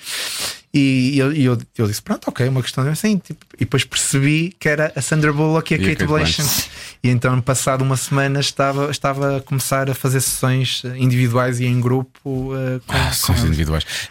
E 0.73 1.19
eu, 1.19 1.33
eu, 1.33 1.59
eu 1.77 1.87
disse: 1.89 2.01
Pronto, 2.01 2.29
ok, 2.29 2.47
uma 2.49 2.63
questão 2.63 2.85
de 2.85 2.91
assim. 2.91 3.19
Tipo, 3.19 3.45
e 3.57 3.61
depois 3.61 3.85
percebi 3.85 4.55
que 4.59 4.69
era 4.69 4.93
a 4.95 5.03
Sandra 5.03 5.33
Bullock 5.33 5.75
e 5.75 5.77
a 5.77 5.79
E 5.79 5.81
a 5.81 5.85
Kate 5.89 5.97
Kate 5.99 6.09
Blanchett. 6.09 6.43
Blanchett. 6.43 6.71
E 7.03 7.09
então, 7.09 7.41
passado 7.41 7.83
uma 7.83 7.97
semana, 7.97 8.39
estava, 8.41 8.91
estava 8.91 9.39
a 9.39 9.41
começar 9.41 9.91
a 9.91 9.95
fazer 9.95 10.21
sessões 10.21 10.83
eh, 10.85 10.93
individuais 10.99 11.59
e 11.59 11.67
em 11.67 11.81
grupo. 11.81 12.53
eh, 12.55 12.79
com, 12.87 12.95
Ah, 12.95 13.11
eles. 13.31 13.45
individuais. 13.45 13.85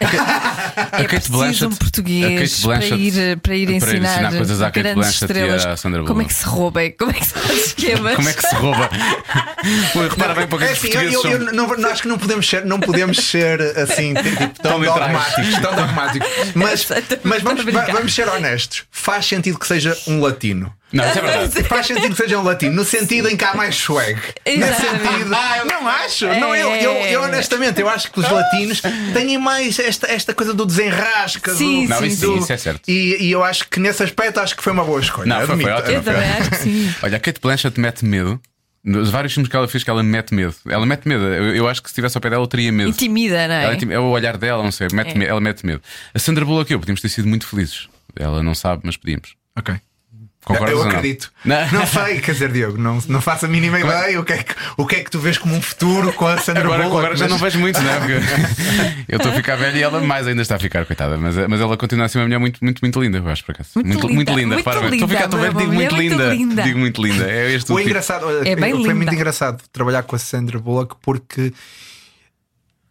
é 0.92 1.04
preciso 1.04 1.68
um 1.68 1.74
português 1.76 2.60
para 2.62 2.84
ir, 2.84 3.38
para 3.38 3.56
ir 3.56 3.70
ensinar, 3.70 4.36
coisas 4.36 4.60
à 4.60 4.66
Kate 4.66 4.80
grandes 4.82 4.94
Blanchett 5.02 5.24
estrelas. 5.24 5.64
e 5.64 5.68
à 5.68 5.76
Sandra 5.76 6.00
Como 6.00 6.10
é 6.10 6.24
Bullock. 6.24 6.28
que 6.34 6.34
se 6.34 6.46
rouba? 6.46 6.80
Como 6.98 7.10
é 7.10 7.14
que 7.14 7.24
se 7.26 7.32
faz 7.32 7.58
esquemas? 7.66 8.16
Como 8.16 8.28
é 8.28 8.32
que 8.32 8.42
se 8.48 8.54
rouba? 8.54 8.90
Repara 10.10 10.34
bem 10.34 10.46
para 10.46 10.64
É 10.64 10.68
que 10.68 10.72
os 10.74 10.78
assim, 10.78 10.88
eu, 10.98 11.02
eu, 11.12 11.22
são. 11.22 11.30
eu 11.30 11.38
não, 11.52 11.66
não- 11.76 11.90
acho 11.90 12.02
que 12.02 12.08
não 12.08 12.18
podemos 12.18 12.48
ser, 12.48 12.64
não 12.64 12.80
podemos 12.80 13.16
ser 13.18 13.60
assim 13.78 14.14
tipo, 14.14 14.36
tão 14.62 14.70
Tão 14.72 14.78
literais. 14.80 15.12
dogmáticos, 15.34 15.60
tão 15.60 15.74
dogmáticos. 15.76 16.28
Mas, 16.60 16.86
mas 17.22 17.42
vamos, 17.42 17.64
vamos 17.64 18.14
ser 18.14 18.28
honestos. 18.28 18.84
Faz 18.90 19.26
sentido 19.26 19.58
que 19.58 19.66
seja 19.66 19.96
um 20.06 20.20
latino. 20.20 20.72
Não, 20.92 21.08
isso 21.08 21.18
é 21.18 21.22
verdade. 21.22 21.62
Faz 21.68 21.86
sentido 21.86 22.10
que 22.10 22.16
seja 22.16 22.36
um 22.38 22.42
latino, 22.42 22.74
no 22.74 22.84
sentido 22.84 23.28
em 23.28 23.36
que 23.36 23.44
há 23.44 23.54
mais 23.54 23.76
swag. 23.76 24.18
Nesse 24.44 24.80
sentido, 24.80 25.30
não 25.70 25.86
acho. 25.88 26.26
Não, 26.26 26.54
eu, 26.56 26.68
eu, 26.74 26.92
eu 27.06 27.22
honestamente, 27.22 27.80
eu 27.80 27.88
acho 27.88 28.10
que 28.10 28.18
os 28.18 28.28
latinos 28.28 28.82
têm 29.14 29.38
mais 29.38 29.78
esta, 29.78 30.10
esta 30.10 30.34
coisa 30.34 30.52
do 30.52 30.66
desenrasca. 30.66 31.54
Sim, 31.54 31.84
do, 31.84 31.90
Não, 31.90 32.04
isso, 32.04 32.26
do- 32.26 32.38
isso 32.38 32.52
é 32.52 32.56
certo. 32.56 32.80
E, 32.88 33.16
e 33.20 33.30
eu 33.30 33.44
acho 33.44 33.68
que 33.68 33.78
nesse 33.78 34.02
aspecto 34.02 34.40
acho 34.40 34.56
que 34.56 34.62
foi 34.64 34.72
uma 34.72 34.84
boa 34.84 35.00
escolha. 35.00 35.26
Não, 35.28 35.46
foi- 35.46 35.60
foi 35.60 35.70
admito. 35.70 35.78
ótimo. 35.78 35.94
Eu 35.96 36.02
também 36.02 36.30
acho 36.30 36.50
que 36.50 36.56
sim. 36.56 36.94
Olha, 37.04 37.16
a 37.16 37.20
Kate 37.20 37.40
Blanchett 37.40 37.78
mete 37.78 38.04
medo. 38.04 38.40
Nos 38.82 39.10
vários 39.10 39.32
filmes 39.34 39.50
que 39.50 39.56
ela 39.56 39.68
fez, 39.68 39.84
que 39.84 39.90
ela 39.90 40.02
mete 40.02 40.34
medo. 40.34 40.54
Ela 40.66 40.86
mete 40.86 41.06
medo. 41.06 41.22
Eu, 41.24 41.54
eu 41.54 41.68
acho 41.68 41.82
que 41.82 41.88
se 41.88 41.92
estivesse 41.92 42.16
ao 42.16 42.20
pé 42.22 42.30
dela, 42.30 42.42
eu 42.42 42.46
teria 42.46 42.72
medo. 42.72 42.88
Intimida, 42.90 43.46
não 43.46 43.54
Ela 43.54 43.72
é? 43.72 43.74
intim- 43.76 43.92
é 43.92 43.98
o 43.98 44.04
olhar 44.10 44.38
dela, 44.38 44.62
não 44.62 44.72
sei. 44.72 44.88
Mete 44.92 45.10
É. 45.14 45.18
me- 45.18 45.26
Ela 45.26 45.40
mete 45.40 45.66
medo. 45.66 45.82
A 46.14 46.18
Sandra 46.18 46.44
Bullock 46.46 46.72
e 46.72 46.74
eu 46.74 46.78
podíamos 46.80 47.00
ter 47.02 47.08
sido 47.10 47.28
muito 47.28 47.46
felizes. 47.46 47.88
Ela 48.16 48.42
não 48.42 48.54
sabe, 48.54 48.82
mas 48.84 48.96
pedimos. 48.96 49.34
Ok. 49.58 49.74
Concordas 50.44 50.70
eu 50.74 50.82
acredito. 50.82 51.30
Não. 51.44 51.70
Não 51.70 51.86
sei, 51.86 52.18
quer 52.20 52.32
dizer, 52.32 52.50
Diogo, 52.50 52.78
não, 52.78 52.98
não 53.08 53.20
faço 53.20 53.44
a 53.44 53.48
mínima 53.48 53.78
ideia. 53.78 54.18
O 54.18 54.24
que, 54.24 54.32
é 54.32 54.42
que, 54.42 54.54
o 54.76 54.86
que 54.86 54.96
é 54.96 55.04
que 55.04 55.10
tu 55.10 55.18
vês 55.20 55.36
como 55.36 55.54
um 55.54 55.60
futuro 55.60 56.12
com 56.14 56.26
a 56.26 56.38
Sandra 56.38 56.62
Agora, 56.64 56.84
Bullock? 56.84 56.98
agora 56.98 57.16
já 57.16 57.24
mas- 57.24 57.30
não 57.32 57.38
vejo 57.38 57.58
muito, 57.58 57.78
não 57.80 57.90
é? 57.90 57.96
Porque 57.98 58.12
eu 59.08 59.16
estou 59.18 59.32
a 59.32 59.34
ficar 59.34 59.56
velho 59.56 59.76
e 59.76 59.82
ela 59.82 60.00
mais 60.00 60.26
ainda 60.26 60.40
está 60.40 60.56
a 60.56 60.58
ficar, 60.58 60.86
coitada. 60.86 61.18
Mas, 61.18 61.36
mas 61.46 61.60
ela 61.60 61.76
continua 61.76 62.06
a 62.06 62.08
ser 62.08 62.18
uma 62.18 62.24
mulher 62.24 62.38
muito, 62.38 62.58
muito, 62.64 62.80
muito 62.80 63.00
linda, 63.00 63.18
eu 63.18 63.28
acho, 63.28 63.44
por 63.44 63.52
acaso. 63.52 63.68
Muito 63.76 63.90
linda, 64.06 64.14
muito 64.14 64.32
linda. 64.32 64.46
muito 64.54 64.56
repara 64.58 64.80
bem. 64.80 64.92
Estou 64.94 65.04
a 65.04 65.08
ficar, 65.08 65.24
estou 65.26 65.38
a 65.38 65.42
ver, 65.42 65.48
linda, 65.50 65.60
digo 65.60 65.72
muito 65.74 65.94
linda. 65.96 66.34
linda. 66.34 66.62
Digo 66.62 66.78
muito 66.78 67.02
linda. 67.02 67.30
É 67.30 67.52
este 67.52 67.70
o 67.70 67.74
O 67.74 67.78
tipo. 67.78 67.90
engraçado, 67.90 68.26
É 68.46 68.56
bem 68.56 68.70
foi 68.72 68.82
linda. 68.82 68.94
muito 68.94 69.14
engraçado 69.14 69.62
trabalhar 69.70 70.02
com 70.04 70.16
a 70.16 70.18
Sandra 70.18 70.58
Bullock 70.58 70.96
porque 71.02 71.52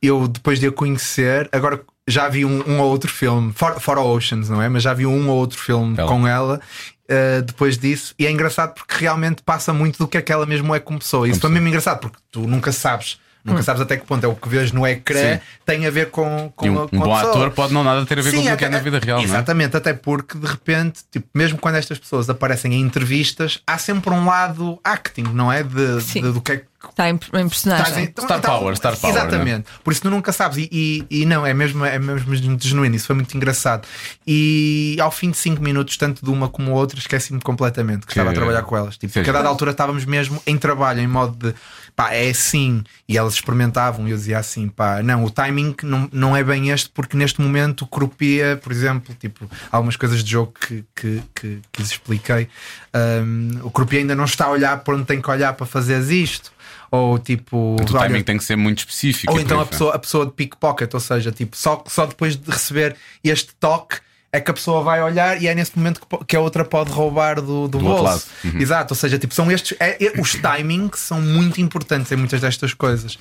eu, 0.02 0.28
depois 0.28 0.60
de 0.60 0.68
a 0.68 0.72
conhecer, 0.72 1.50
agora 1.52 1.82
já 2.08 2.30
vi 2.30 2.46
um, 2.46 2.64
um 2.68 2.80
ou 2.80 2.90
outro 2.90 3.12
filme, 3.12 3.52
fora, 3.54 3.80
fora 3.80 4.00
Oceans, 4.02 4.50
não 4.50 4.62
é? 4.62 4.70
Mas 4.70 4.82
já 4.84 4.94
vi 4.94 5.06
um 5.06 5.30
ou 5.30 5.38
outro 5.38 5.58
filme 5.60 5.96
Ela. 5.98 6.08
com 6.08 6.28
ela. 6.28 6.62
Uh, 7.10 7.42
depois 7.42 7.78
disso, 7.78 8.14
e 8.20 8.26
é 8.26 8.32
engraçado 8.32 8.74
porque 8.74 8.96
realmente 8.98 9.42
passa 9.44 9.74
muito 9.74 9.98
do 9.98 10.08
que 10.08 10.18
é 10.18 10.22
que 10.22 10.32
ela 10.32 10.46
mesmo 10.46 10.74
é 10.76 10.80
como 10.80 11.00
pessoa. 11.00 11.28
Isso 11.28 11.40
foi 11.40 11.50
mesmo 11.50 11.68
engraçado 11.68 12.00
porque 12.00 12.18
tu 12.32 12.42
nunca 12.42 12.72
sabes, 12.72 13.20
nunca 13.44 13.64
sabes 13.64 13.82
até 13.82 13.98
que 13.98 14.06
ponto 14.06 14.24
é 14.24 14.28
o 14.28 14.36
que 14.36 14.48
vês 14.50 14.72
no 14.72 14.86
ecrã 14.86 15.36
Sim. 15.36 15.42
tem 15.66 15.86
a 15.88 15.90
ver 15.92 16.10
com, 16.12 16.52
com 16.56 16.66
E 16.66 16.70
a, 16.70 16.72
um, 16.72 16.88
com 16.88 16.98
um 16.98 17.02
a 17.04 17.06
bom 17.06 17.16
pessoa. 17.16 17.32
ator 17.34 17.52
pode 17.52 17.74
não 17.74 17.84
nada 17.84 18.06
ter 18.06 18.20
a 18.20 18.22
ver 18.22 18.32
com 18.32 18.38
Sim, 18.38 18.44
aquilo 18.44 18.58
que 18.58 18.64
é 18.64 18.68
até- 18.68 18.78
na 18.78 18.84
vida 18.84 19.00
real, 19.00 19.18
não 19.18 19.24
é? 19.24 19.28
Exatamente, 19.28 19.76
até 19.78 19.94
porque 19.94 20.38
de 20.38 20.46
repente, 20.46 21.02
tipo, 21.12 21.28
mesmo 21.34 21.58
quando 21.58 21.76
estas 21.76 21.98
pessoas 21.98 22.30
aparecem 22.30 22.74
em 22.74 22.82
entrevistas, 22.82 23.60
há 23.66 23.78
sempre 23.78 24.12
um 24.14 24.26
lado 24.26 24.80
acting, 24.84 25.24
não 25.34 25.52
é? 25.52 25.64
De, 25.64 26.02
de- 26.02 26.22
do 26.32 26.42
que 26.42 26.52
é 26.52 26.58
que 26.58 26.69
Está 26.90 27.10
em, 27.10 27.14
em 27.14 27.50
personagem. 27.50 28.06
Em- 28.06 28.08
Star 28.22 28.42
power, 28.42 28.76
star 28.76 28.96
power, 28.98 29.16
Exatamente. 29.16 29.66
Por 29.84 29.92
isso 29.92 30.02
tu 30.02 30.10
nunca 30.10 30.32
sabes. 30.32 30.58
E, 30.58 30.70
e- 30.72 31.22
e 31.22 31.26
não, 31.26 31.46
é 31.46 31.54
mesmo, 31.54 31.84
é 31.84 32.00
mesmo 32.00 32.30
muito 32.30 32.66
genuíno. 32.68 32.96
Isso 32.96 33.06
foi 33.08 33.16
muito 33.16 33.36
engraçado. 33.36 33.86
E 34.26 34.96
ao 35.02 35.12
fim 35.12 35.32
de 35.32 35.38
5 35.38 35.62
minutos, 35.62 35.98
tanto 35.98 36.24
de 36.24 36.30
uma 36.32 36.48
como 36.48 36.72
outra, 36.72 36.98
esqueci-me 37.00 37.42
completamente 37.42 38.06
que 38.06 38.12
estava 38.14 38.30
a 38.30 38.34
trabalhar 38.34 38.64
com 38.64 38.78
elas. 38.78 38.96
Tipo, 38.98 39.12
porque 39.14 39.30
a 39.30 39.34
dada 39.34 39.50
altura 39.50 39.72
estávamos 39.72 40.06
mesmo 40.06 40.42
em 40.48 40.58
trabalho, 40.58 41.00
em 41.02 41.08
modo 41.08 41.36
de 41.50 41.56
pá, 41.96 42.14
é 42.14 42.30
assim. 42.30 42.84
E 43.08 43.18
elas 43.18 43.34
experimentavam 43.34 44.08
e 44.08 44.12
eu 44.12 44.18
dizia 44.18 44.38
assim: 44.40 44.70
pá, 44.70 45.04
não, 45.04 45.26
o 45.26 45.30
timing 45.30 45.76
não, 45.84 46.08
não 46.14 46.36
é 46.38 46.44
bem 46.44 46.70
este, 46.70 46.90
porque 46.90 47.18
neste 47.18 47.42
momento 47.42 47.86
cropia, 47.88 48.58
por 48.64 48.72
exemplo, 48.72 49.14
tipo, 49.20 49.50
algumas 49.72 49.96
coisas 49.98 50.24
de 50.24 50.32
jogo 50.32 50.54
que, 50.60 50.86
que, 50.96 51.22
que, 51.36 51.60
que 51.72 51.82
lhes 51.82 51.92
expliquei. 51.92 52.48
Um, 52.96 53.60
o 53.64 53.72
cropia 53.72 54.00
ainda 54.00 54.16
não 54.16 54.26
está 54.26 54.46
a 54.46 54.50
olhar 54.50 54.78
por 54.80 54.94
onde 54.96 55.06
tem 55.06 55.22
que 55.22 55.30
olhar 55.30 55.54
para 55.54 55.66
fazer 55.66 56.00
isto. 56.12 56.52
Ou 56.92 57.20
tipo, 57.20 57.56
O 57.58 57.76
olha, 57.80 58.08
timing 58.08 58.24
tem 58.24 58.38
que 58.38 58.44
ser 58.44 58.56
muito 58.56 58.80
específico. 58.80 59.32
ou 59.32 59.38
por 59.38 59.44
então 59.46 59.60
a 59.60 59.66
pessoa, 59.66 59.94
a 59.96 60.00
pessoa 60.00 60.26
de 60.26 60.32
pickpocket, 60.32 60.94
ou 60.94 61.00
seja, 61.00 61.32
tipo, 61.32 61.56
só, 61.56 61.84
só 61.88 62.06
depois 62.06 62.36
de 62.36 62.50
receber 62.50 62.96
este 63.24 63.54
toque 63.60 63.98
é 64.32 64.40
que 64.40 64.52
a 64.52 64.54
pessoa 64.54 64.84
vai 64.84 65.02
olhar 65.02 65.42
e 65.42 65.48
é 65.48 65.56
nesse 65.56 65.76
momento 65.78 66.02
que, 66.02 66.26
que 66.26 66.36
a 66.36 66.40
outra 66.40 66.64
pode 66.64 66.92
roubar 66.92 67.36
do, 67.42 67.68
do, 67.68 67.68
Do 67.68 67.80
bolso. 67.80 68.28
Uhum. 68.44 68.60
Exato, 68.60 68.94
ou 68.94 68.96
seja, 68.96 69.18
tipo, 69.18 69.34
são 69.34 69.52
estes. 69.52 69.76
é- 69.80 70.04
é- 70.04 70.22
os 70.22 70.34
timings 70.34 71.00
são 71.00 71.20
muito 71.22 71.60
importantes 71.60 72.12
em 72.12 72.16
muitas 72.16 72.40
destas 72.40 72.74
coisas. 72.74 73.18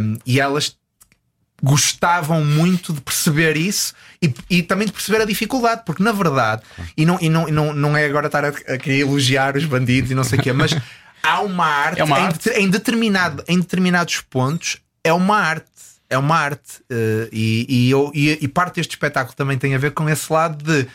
Um, 0.00 0.16
e 0.24 0.40
elas 0.40 0.74
gostavam 1.62 2.44
muito 2.44 2.92
de 2.92 3.00
perceber 3.00 3.56
isso 3.56 3.92
e, 4.22 4.32
e 4.48 4.62
também 4.62 4.86
de 4.86 4.92
perceber 4.92 5.20
a 5.22 5.24
dificuldade, 5.24 5.82
porque 5.84 6.02
na 6.02 6.12
verdade, 6.12 6.62
e 6.96 7.04
não, 7.04 7.18
e 7.20 7.28
não, 7.28 7.48
e 7.48 7.52
não, 7.52 7.72
não 7.74 7.96
é 7.96 8.04
agora 8.06 8.26
estar 8.26 8.44
a, 8.44 8.48
a 8.48 8.78
querer 8.78 9.00
elogiar 9.00 9.56
os 9.56 9.64
bandidos 9.64 10.10
e 10.10 10.14
não 10.14 10.22
sei 10.24 10.38
o 10.38 10.42
quê, 10.42 10.52
mas 10.52 10.74
há 11.22 11.40
uma 11.40 11.66
arte, 11.66 12.00
É 12.00 12.04
uma 12.04 12.18
em, 12.20 12.24
arte. 12.26 12.48
det- 12.50 12.58
em 12.60 12.68
determinado, 12.70 13.44
em 13.48 13.58
determinados 13.60 14.20
pontos, 14.20 14.78
é 15.04 15.12
uma 15.12 15.36
arte. 15.38 15.66
É 16.10 16.16
uma 16.16 16.36
arte. 16.36 16.82
eh, 16.90 17.28
e, 17.32 17.66
e, 17.68 17.90
eu- 17.90 18.10
e- 18.14 18.38
e 18.40 18.48
parte 18.48 18.76
deste 18.76 18.90
espetáculo 18.92 19.36
também 19.36 19.58
tem 19.58 19.74
a 19.74 19.78
ver 19.78 19.90
com 19.92 20.08
esse 20.08 20.32
lado 20.32 20.62
de 20.64 20.88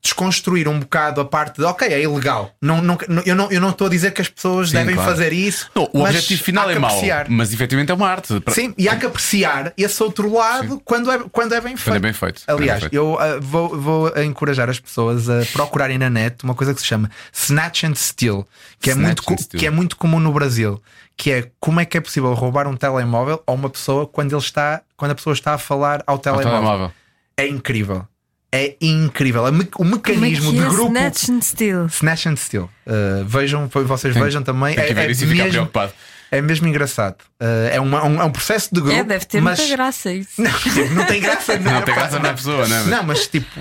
desconstruir 0.00 0.68
um 0.68 0.78
bocado 0.78 1.20
a 1.20 1.24
parte 1.24 1.56
de 1.58 1.64
ok, 1.64 1.88
é 1.88 2.02
ilegal. 2.02 2.52
Não, 2.62 2.80
não, 2.80 2.98
eu, 3.26 3.34
não, 3.34 3.50
eu 3.50 3.60
não 3.60 3.70
estou 3.70 3.88
a 3.88 3.90
dizer 3.90 4.12
que 4.12 4.22
as 4.22 4.28
pessoas 4.28 4.68
Sim, 4.70 4.76
devem 4.76 4.94
claro. 4.94 5.10
fazer 5.10 5.32
isso. 5.32 5.70
Não, 5.74 5.88
o 5.92 6.02
objetivo 6.02 6.42
final 6.42 6.70
é 6.70 6.78
mau, 6.78 7.00
mas 7.28 7.52
efetivamente 7.52 7.90
é 7.90 7.94
uma 7.94 8.08
arte. 8.08 8.28
Sim, 8.48 8.72
e 8.78 8.88
há 8.88 8.96
que 8.96 9.06
apreciar 9.06 9.72
esse 9.76 10.02
outro 10.02 10.32
lado 10.32 10.80
quando 10.84 11.10
é, 11.10 11.18
quando 11.30 11.54
é 11.54 11.60
bem 11.60 11.76
feito. 11.76 11.84
Quando 11.84 11.96
é 11.96 12.00
bem 12.00 12.12
feito. 12.12 12.42
É 12.46 12.52
Aliás, 12.52 12.80
bem 12.80 12.90
feito. 12.90 12.94
eu 12.94 13.18
ah, 13.18 13.38
vou, 13.40 13.80
vou 13.80 14.08
encorajar 14.22 14.70
as 14.70 14.78
pessoas 14.78 15.28
a 15.28 15.44
procurarem 15.52 15.98
na 15.98 16.08
net 16.08 16.44
uma 16.44 16.54
coisa 16.54 16.72
que 16.72 16.80
se 16.80 16.86
chama 16.86 17.10
Snatch 17.32 17.84
and 17.84 17.94
Steal, 17.94 18.46
que 18.80 18.90
é, 18.90 18.94
muito, 18.94 19.22
que 19.50 19.66
é 19.66 19.70
muito 19.70 19.96
comum 19.96 20.20
no 20.20 20.32
Brasil. 20.32 20.80
Que 21.16 21.32
é 21.32 21.50
como 21.58 21.80
é 21.80 21.84
que 21.84 21.98
é 21.98 22.00
possível 22.00 22.32
roubar 22.32 22.68
um 22.68 22.76
telemóvel 22.76 23.42
a 23.44 23.50
uma 23.50 23.68
pessoa 23.68 24.06
quando, 24.06 24.32
ele 24.32 24.40
está, 24.40 24.82
quando 24.96 25.10
a 25.10 25.14
pessoa 25.16 25.34
está 25.34 25.54
a 25.54 25.58
falar 25.58 26.04
ao 26.06 26.14
Ao 26.14 26.18
telemóvel. 26.20 26.50
telemóvel. 26.52 26.92
É 27.36 27.48
incrível. 27.48 28.06
É 28.50 28.76
incrível. 28.80 29.50
Me- 29.52 29.64
O 29.64 29.68
Como 29.68 29.90
é 29.90 29.96
mecanismo 29.96 30.52
que 30.52 30.58
de 30.58 30.64
é? 30.64 30.68
grupo. 30.68 30.86
Snatch 30.88 31.28
and 31.28 31.40
Steal. 31.42 31.86
Snatch 31.86 32.26
and 32.26 32.36
Steal. 32.36 32.70
Uh, 32.86 33.24
vejam, 33.26 33.68
vocês 33.68 34.14
Tem- 34.14 34.22
vejam 34.22 34.42
também. 34.42 34.74
Tem 34.74 34.86
que 34.86 34.90
é, 34.92 34.94
ver 34.94 35.08
é 35.08 35.10
isso 35.12 35.24
e 35.24 35.26
ficar 35.28 35.44
mesmo, 35.44 35.52
preocupado. 35.52 35.92
é 36.30 36.40
mesmo 36.40 36.66
engraçado. 36.66 37.16
Uh, 37.40 37.68
é, 37.72 37.78
uma- 37.80 38.04
um, 38.04 38.22
é 38.22 38.24
um 38.24 38.30
processo 38.32 38.70
de 38.74 38.80
grupo. 38.80 38.96
É, 38.96 39.04
deve 39.04 39.26
ter 39.26 39.42
mas... 39.42 39.58
muita 39.58 39.76
graça 39.76 40.12
isso. 40.12 40.40
Não, 40.40 40.50
tipo, 40.52 40.94
não 40.94 41.04
tem 41.04 41.20
graça 41.20 41.58
Não 41.58 41.82
tem 41.82 41.94
graça 41.94 42.18
na 42.18 42.32
pessoa, 42.32 42.66
né? 42.66 42.84
Não, 42.84 43.02
mas 43.02 43.26
tipo, 43.26 43.60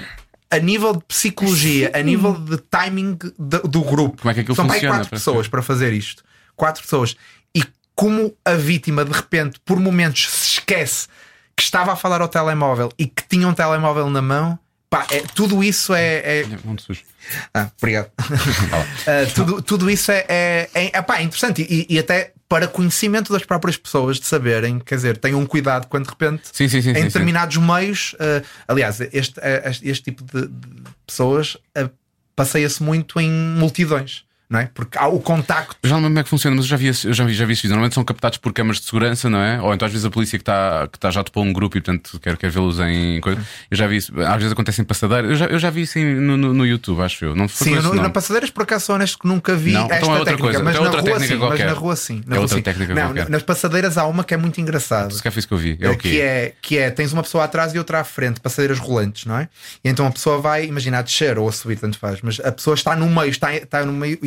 a 0.49 0.57
nível 0.59 0.93
de 0.95 1.03
psicologia, 1.03 1.91
a 1.93 2.01
nível 2.01 2.33
de 2.33 2.57
timing 2.57 3.17
do, 3.37 3.59
do 3.67 3.81
grupo, 3.81 4.21
Como 4.21 4.31
é 4.31 4.33
que 4.33 4.39
aquilo 4.39 4.55
são 4.55 4.63
mais 4.65 4.79
funciona, 4.79 4.95
quatro 4.99 5.09
para 5.09 5.17
pessoas 5.19 5.47
para 5.49 5.61
fazer 5.61 5.91
isto. 5.91 6.23
Quatro 6.55 6.81
pessoas. 6.81 7.17
E 7.53 7.61
como 7.93 8.33
a 8.45 8.53
vítima, 8.53 9.03
de 9.03 9.11
repente, 9.11 9.59
por 9.65 9.77
momentos, 9.81 10.29
se 10.29 10.47
esquece 10.59 11.07
que 11.57 11.61
estava 11.63 11.91
a 11.91 11.95
falar 11.97 12.21
ao 12.21 12.29
telemóvel 12.29 12.89
e 12.97 13.05
que 13.05 13.23
tinha 13.27 13.45
um 13.47 13.53
telemóvel 13.53 14.09
na 14.09 14.21
mão. 14.21 14.57
Pá, 14.89 15.05
é- 15.11 15.21
tudo 15.35 15.61
isso 15.63 15.93
é- 15.93 16.41
é, 16.41 16.45
Muito 16.63 16.81
sujo. 16.81 17.03
ah, 17.53 17.69
obrigado. 17.77 18.09
Uh, 18.19 19.31
tudo, 19.35 19.61
tudo 19.61 19.89
isso 19.89 20.11
é, 20.11 20.25
é, 20.29 20.69
é, 20.73 20.97
epá, 20.97 21.17
é 21.19 21.23
interessante 21.23 21.61
e, 21.69 21.85
e 21.89 21.99
até 21.99 22.31
para 22.47 22.67
conhecimento 22.67 23.33
das 23.33 23.43
próprias 23.43 23.75
pessoas 23.75 24.17
de 24.17 24.25
saberem, 24.25 24.79
quer 24.79 24.95
dizer, 24.95 25.17
tenham 25.17 25.39
um 25.41 25.45
cuidado 25.45 25.87
quando 25.87 26.05
de 26.05 26.11
repente 26.11 26.43
Sim, 26.53 26.69
sim, 26.69 26.81
sim, 26.81 26.91
em 26.91 27.03
determinados 27.03 27.57
meios, 27.57 28.13
uh, 28.13 28.45
aliás, 28.65 29.01
este, 29.01 29.37
uh, 29.39 29.69
este, 29.69 29.89
este 29.89 30.03
tipo 30.05 30.23
de, 30.23 30.47
de 30.47 30.67
pessoas 31.05 31.55
uh, 31.77 31.89
passeia-se 32.33 32.81
muito 32.81 33.19
em 33.19 33.29
multidões, 33.29 34.23
não 34.49 34.59
é? 34.59 34.69
Porque 34.73 34.97
há 34.97 35.07
o 35.07 35.19
contacto. 35.19 35.75
Já 35.83 35.95
não 35.95 36.03
lembro 36.03 36.09
como 36.11 36.19
é 36.19 36.23
que 36.23 36.29
funciona, 36.29 36.55
mas 36.55 36.65
eu 36.65 36.69
já 36.69 36.77
vi, 36.77 36.87
eu 36.87 37.13
já 37.13 37.25
vi, 37.25 37.33
já 37.33 37.45
vi 37.45 37.53
isso. 37.53 37.67
Normalmente 37.67 37.93
são 37.95 38.03
captados 38.03 38.37
por 38.37 38.53
câmaras 38.53 38.79
de 38.79 38.85
segurança, 38.85 39.29
não 39.29 39.39
é? 39.39 39.61
Ou 39.61 39.73
então 39.73 39.85
às 39.85 39.91
vezes 39.91 40.05
a 40.05 40.09
polícia 40.09 40.37
que 40.37 40.41
está 40.43 40.87
que 40.91 40.97
tá 40.97 41.11
já 41.11 41.23
topou 41.23 41.43
um 41.43 41.51
grupo 41.51 41.77
e 41.77 41.81
portanto 41.81 42.19
quer, 42.19 42.37
quer 42.37 42.49
vê-los 42.49 42.79
em 42.79 43.19
coisa. 43.19 43.41
Eu 43.69 43.77
já 43.77 43.87
vi 43.87 43.97
isso. 43.97 44.13
Às 44.21 44.35
vezes 44.37 44.51
acontece 44.51 44.81
em 44.81 44.85
passadeira. 44.85 45.27
Eu 45.27 45.35
já, 45.35 45.45
eu 45.47 45.59
já 45.59 45.69
vi 45.69 45.81
isso 45.81 45.99
em- 45.99 46.15
no, 46.15 46.37
no, 46.37 46.65
YouTube, 46.65 47.01
acho 47.01 47.25
eu. 47.25 47.35
Não 47.35 47.47
Sim, 47.47 47.75
no, 47.75 47.93
na 47.95 48.09
passadeiras 48.09 48.49
por 48.49 48.63
acaso 48.63 48.85
sou 48.85 48.95
honesto 48.95 49.19
que 49.19 49.27
nunca 49.27 49.55
vi 49.55 49.73
Não, 49.73 49.83
esta 49.83 49.97
então 49.97 50.09
é 50.15 50.19
outra 50.19 50.25
técnica, 50.37 50.43
coisa, 50.43 50.63
mas 50.63 50.75
então 50.75 50.83
na 50.83 50.89
outra 50.89 51.01
rua 51.01 51.19
técnica 51.19 51.33
sim, 51.33 51.39
mas 51.39 51.47
qualquer. 51.49 51.65
na 51.67 51.73
rua 51.73 51.95
sim. 51.95 52.21
Na 52.25 52.35
É 52.35 52.37
rua, 52.37 52.41
outra 52.43 52.57
sim. 52.57 52.63
técnica 52.63 52.93
não, 52.95 53.01
qualquer. 53.03 53.29
nas 53.29 53.43
passadeiras 53.43 53.97
há 53.97 54.05
uma 54.05 54.23
que 54.23 54.33
é 54.33 54.37
muito 54.37 54.61
engraçada. 54.61 55.13
Se 55.13 55.21
calhar 55.21 55.33
foi 55.33 55.39
isso 55.39 55.47
que 55.47 55.53
eu 55.53 55.57
vi. 55.57 55.77
É 55.81 55.89
o 55.89 55.97
que 55.97 56.09
quê? 56.11 56.21
é, 56.21 56.53
que 56.61 56.77
é, 56.77 56.89
tens 56.89 57.11
uma 57.11 57.23
pessoa 57.23 57.43
atrás 57.43 57.73
e 57.73 57.77
outra 57.77 57.99
à 57.99 58.03
frente, 58.03 58.39
passadeiras 58.39 58.79
rolantes, 58.79 59.25
não 59.25 59.37
é? 59.37 59.49
E 59.83 59.89
então 59.89 60.05
a 60.07 60.11
pessoa 60.11 60.39
vai, 60.39 60.65
imagina, 60.65 60.99
a 60.99 61.01
descer 61.01 61.37
ou 61.37 61.49
a 61.49 61.51
subir, 61.51 61.77
tanto 61.77 61.97
faz, 61.99 62.19
mas 62.21 62.39
a 62.39 62.51
pessoa 62.51 62.73
está 62.75 62.95
no 62.95 63.09
meio, 63.09 63.29
está, 63.29 63.53
está 63.53 63.85
no 63.85 63.93
meio, 63.93 64.17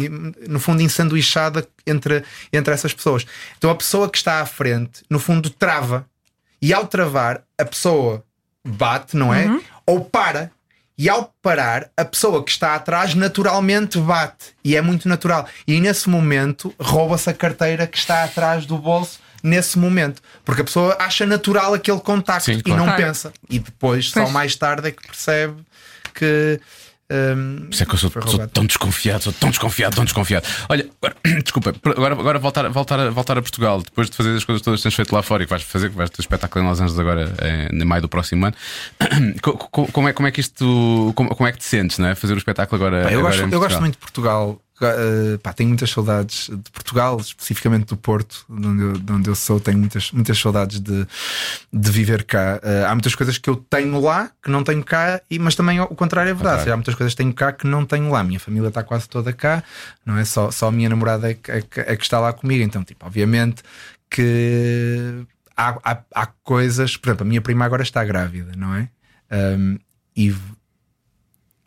no 0.49 0.59
fundo, 0.59 0.83
ensanduichada 0.83 1.67
entre, 1.87 2.25
entre 2.53 2.75
essas 2.75 2.93
pessoas. 2.93 3.25
Então 3.59 3.71
a 3.71 3.75
pessoa 3.75 4.09
que 4.11 4.19
está 4.19 4.41
à 4.41 4.47
frente, 4.47 5.03
no 5.09 5.19
fundo, 5.19 5.49
trava. 5.51 6.07
E 6.61 6.75
ao 6.75 6.87
travar, 6.87 7.43
a 7.59 7.65
pessoa 7.65 8.23
bate, 8.67 9.17
não 9.17 9.33
é? 9.33 9.61
Ou 9.87 10.05
para. 10.05 10.51
E 10.99 11.09
ao 11.09 11.33
parar, 11.41 11.89
a 11.97 12.05
pessoa 12.05 12.45
que 12.45 12.51
está 12.51 12.75
atrás 12.75 13.15
naturalmente 13.15 13.99
bate. 13.99 14.49
E 14.63 14.77
é 14.77 14.83
muito 14.83 15.09
natural. 15.09 15.47
E 15.67 15.81
nesse 15.81 16.11
momento, 16.11 16.75
rouba-se 16.79 17.31
a 17.31 17.33
carteira 17.33 17.87
que 17.87 17.97
está 17.97 18.25
atrás 18.25 18.67
do 18.67 18.77
bolso. 18.77 19.19
Nesse 19.43 19.79
momento, 19.79 20.21
porque 20.45 20.61
a 20.61 20.65
pessoa 20.65 20.95
acha 21.01 21.25
natural 21.25 21.73
aquele 21.73 21.99
contacto 22.01 22.45
Sim, 22.45 22.59
e 22.59 22.63
claro. 22.63 22.79
não 22.81 22.85
Claro. 22.89 23.03
pensa. 23.03 23.33
E 23.49 23.59
depois, 23.59 24.11
só 24.11 24.21
Pois. 24.21 24.33
mais 24.33 24.55
tarde, 24.55 24.89
é 24.89 24.91
que 24.91 25.03
percebe 25.07 25.63
que. 26.13 26.61
Hum, 27.11 27.57
Por 27.67 27.73
isso 27.75 27.83
é 27.83 27.87
que 27.87 27.95
eu 27.95 27.99
sou, 27.99 28.11
sou 28.27 28.49
tão 28.49 28.65
desconfiado, 28.67 29.23
sou 29.25 29.33
tão 29.33 29.51
desconfiado, 29.51 29.95
tão 29.97 30.05
desconfiado. 30.05 30.47
Olha, 30.69 30.87
agora, 31.03 31.17
desculpa, 31.43 31.75
agora, 31.85 32.15
agora 32.15 32.39
voltar, 32.39 32.69
voltar, 32.69 33.01
a- 33.01 33.11
voltar 33.11 33.37
a 33.39 33.43
Portugal, 33.43 33.83
depois 33.83 34.09
de 34.11 34.17
fazer 34.17 34.37
as 34.37 34.45
coisas 34.45 34.63
todas 34.63 34.81
que 34.81 34.85
tens 34.85 34.95
feito 34.95 35.13
lá 35.15 35.23
fora 35.23 35.43
e 35.43 35.47
que 35.47 35.51
vais 35.51 35.63
fazer, 35.63 35.91
que 35.91 35.97
vais 35.97 36.11
ter 36.11 36.21
espetáculo 36.23 36.65
em 36.65 36.69
Los 36.69 36.81
Angeles 36.81 36.99
agora 36.99 37.33
eh, 37.39 37.69
em 37.73 37.85
maio 37.85 38.03
do 38.03 38.09
próximo 38.09 38.47
ano. 38.47 38.55
Co- 39.43 39.53
co- 39.59 39.87
Como 39.93 40.09
é, 40.09 40.13
como 40.13 40.29
é 40.29 40.31
que 40.31 40.41
isto. 40.41 41.13
Como, 41.17 41.35
como 41.35 41.47
é 41.49 41.53
que 41.53 41.59
te 41.59 41.65
sentes, 41.65 41.99
não 41.99 42.09
é? 42.09 42.15
Fazer 42.15 42.35
o 42.35 42.39
espetáculo 42.39 42.83
agora. 42.83 43.05
Pá, 43.05 43.13
eu, 43.13 43.19
agora 43.21 43.35
gosto, 43.37 43.49
em 43.49 43.53
eu 43.55 43.61
gosto 43.61 43.81
muito 43.81 43.95
de 43.95 43.99
Portugal. 44.01 44.61
Uh, 44.83 45.39
pá, 45.39 45.53
tenho 45.53 45.69
muitas 45.69 45.91
saudades 45.91 46.49
de 46.49 46.71
Portugal, 46.71 47.19
especificamente 47.21 47.87
do 47.87 47.97
Porto, 47.97 48.45
de 48.49 48.67
onde 48.67 48.83
eu, 48.83 48.93
de 48.93 49.13
onde 49.13 49.29
eu 49.31 49.35
sou. 49.35 49.61
Tenho 49.61 49.79
muitas, 49.79 50.11
muitas 50.13 50.39
saudades 50.39 50.81
de, 50.81 51.07
de 51.73 51.91
viver 51.91 52.25
cá. 52.25 52.61
Uh, 52.63 52.87
há 52.87 52.95
muitas 52.95 53.15
coisas 53.15 53.37
que 53.37 53.51
eu 53.51 53.57
tenho 53.57 54.01
lá 54.01 54.31
que 54.43 54.51
não 54.51 54.65
tenho 54.65 54.83
cá, 54.83 55.21
e, 55.31 55.39
mas 55.39 55.55
também 55.55 55.81
o 55.81 55.89
contrário 55.89 56.31
é 56.31 56.35
verdade. 56.35 56.59
Contrário. 56.59 56.73
Há 56.73 56.77
muitas 56.77 56.95
coisas 56.95 57.13
que 57.13 57.19
tenho 57.19 57.35
cá 57.35 57.53
que 57.53 57.67
não 57.67 57.85
tenho 57.85 58.11
lá. 58.11 58.21
A 58.21 58.25
minha 58.25 58.41
família 58.41 58.69
está 58.69 58.83
quase 58.83 59.09
toda 59.09 59.33
cá, 59.33 59.63
não 60.05 60.17
é? 60.17 60.25
Só, 60.25 60.51
só 60.51 60.69
a 60.69 60.73
minha 60.73 60.89
namorada 60.89 61.31
é 61.31 61.35
que, 61.35 61.51
é 61.51 61.63
é 61.75 61.97
que 61.97 62.03
está 62.03 62.19
lá 62.19 62.33
comigo. 62.33 62.65
Então, 62.65 62.83
tipo, 62.83 63.05
obviamente 63.05 63.63
que 64.09 65.25
há, 65.57 65.79
há, 65.85 66.03
há 66.15 66.27
coisas. 66.43 66.97
Por 66.97 67.11
exemplo, 67.11 67.27
a 67.27 67.29
minha 67.29 67.41
prima 67.41 67.65
agora 67.65 67.83
está 67.83 68.05
grávida, 68.05 68.53
não 68.57 68.75
é? 68.75 68.89
Um, 69.31 69.79
e 70.17 70.35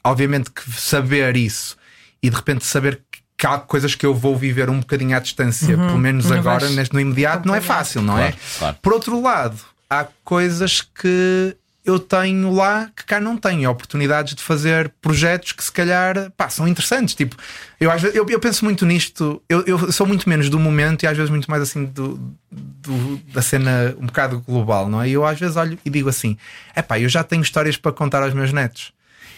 obviamente 0.04 0.52
que 0.52 0.70
saber 0.74 1.38
isso 1.38 1.78
e 2.24 2.30
de 2.30 2.36
repente 2.36 2.66
saber 2.66 3.02
que 3.38 3.46
há 3.46 3.58
coisas 3.60 3.94
que 3.94 4.06
eu 4.06 4.16
vou 4.16 4.36
viver 4.38 4.70
um 4.70 4.80
bocadinho 4.80 5.16
à 5.16 5.20
distância, 5.20 5.76
pelo 5.78 5.98
menos 6.00 6.26
Não 6.30 6.38
agora, 6.38 6.70
neste 6.70 6.94
no 6.94 7.00
imediato, 7.02 7.46
não 7.48 7.54
é 7.54 7.60
fácil, 7.62 8.02
não 8.02 8.18
é? 8.18 8.32
Claro, 8.32 8.38
claro. 8.58 8.78
Por 8.82 8.94
outro 8.94 9.22
lado, 9.22 9.58
há 9.90 10.06
coisas 10.24 10.82
que 10.82 11.56
eu 11.86 12.00
tenho 12.00 12.54
lá 12.54 12.90
que 12.96 13.04
cá 13.04 13.20
não 13.20 13.36
tenho, 13.36 13.70
oportunidades 13.70 14.34
de 14.36 14.42
fazer 14.42 14.90
projetos 15.02 15.52
que 15.52 15.62
se 15.62 15.70
calhar 15.72 16.32
pá, 16.38 16.48
são 16.50 16.66
interessantes. 16.66 17.14
Tipo, 17.14 17.36
eu, 17.78 17.92
às 17.92 18.02
vezes, 18.02 18.16
eu, 18.16 18.26
eu 18.30 18.40
penso 18.40 18.64
muito 18.64 18.86
nisto, 18.86 19.42
eu, 19.50 19.62
eu 19.66 19.92
sou 19.92 20.08
muito 20.08 20.30
menos 20.30 20.50
do 20.50 20.58
momento 20.58 21.04
e 21.04 21.08
às 21.08 21.18
vezes 21.18 21.30
muito 21.30 21.52
mais 21.52 21.62
assim 21.62 21.84
do, 21.84 22.18
do- 22.50 23.18
da 23.34 23.42
cena 23.42 23.94
um 24.00 24.06
bocado 24.06 24.40
global, 24.48 24.88
não 24.88 25.02
é? 25.02 25.10
E 25.10 25.14
eu 25.14 25.26
às 25.26 25.38
vezes 25.38 25.58
olho 25.58 25.78
e 25.84 25.90
digo 25.90 26.08
assim: 26.08 26.38
é 26.74 26.82
pá, 26.82 26.98
eu 26.98 27.10
já 27.10 27.22
tenho 27.22 27.42
histórias 27.42 27.76
para 27.76 27.92
contar 27.92 28.24
aos 28.24 28.34
meus 28.34 28.54
netos. 28.54 28.94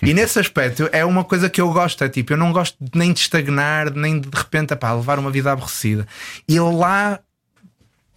E 0.05 0.13
nesse 0.13 0.39
aspecto 0.39 0.87
é 0.91 1.03
uma 1.03 1.23
coisa 1.23 1.49
que 1.49 1.59
eu 1.59 1.71
gosto, 1.71 2.03
é 2.03 2.09
tipo, 2.09 2.33
eu 2.33 2.37
não 2.37 2.51
gosto 2.51 2.77
nem 2.93 3.11
de 3.11 3.19
estagnar, 3.19 3.91
nem 3.93 4.19
de 4.19 4.29
de 4.35 4.37
repente 4.37 4.73
epá, 4.73 4.93
levar 4.93 5.17
uma 5.17 5.31
vida 5.31 5.51
aborrecida. 5.51 6.07
E 6.47 6.59
lá 6.59 7.19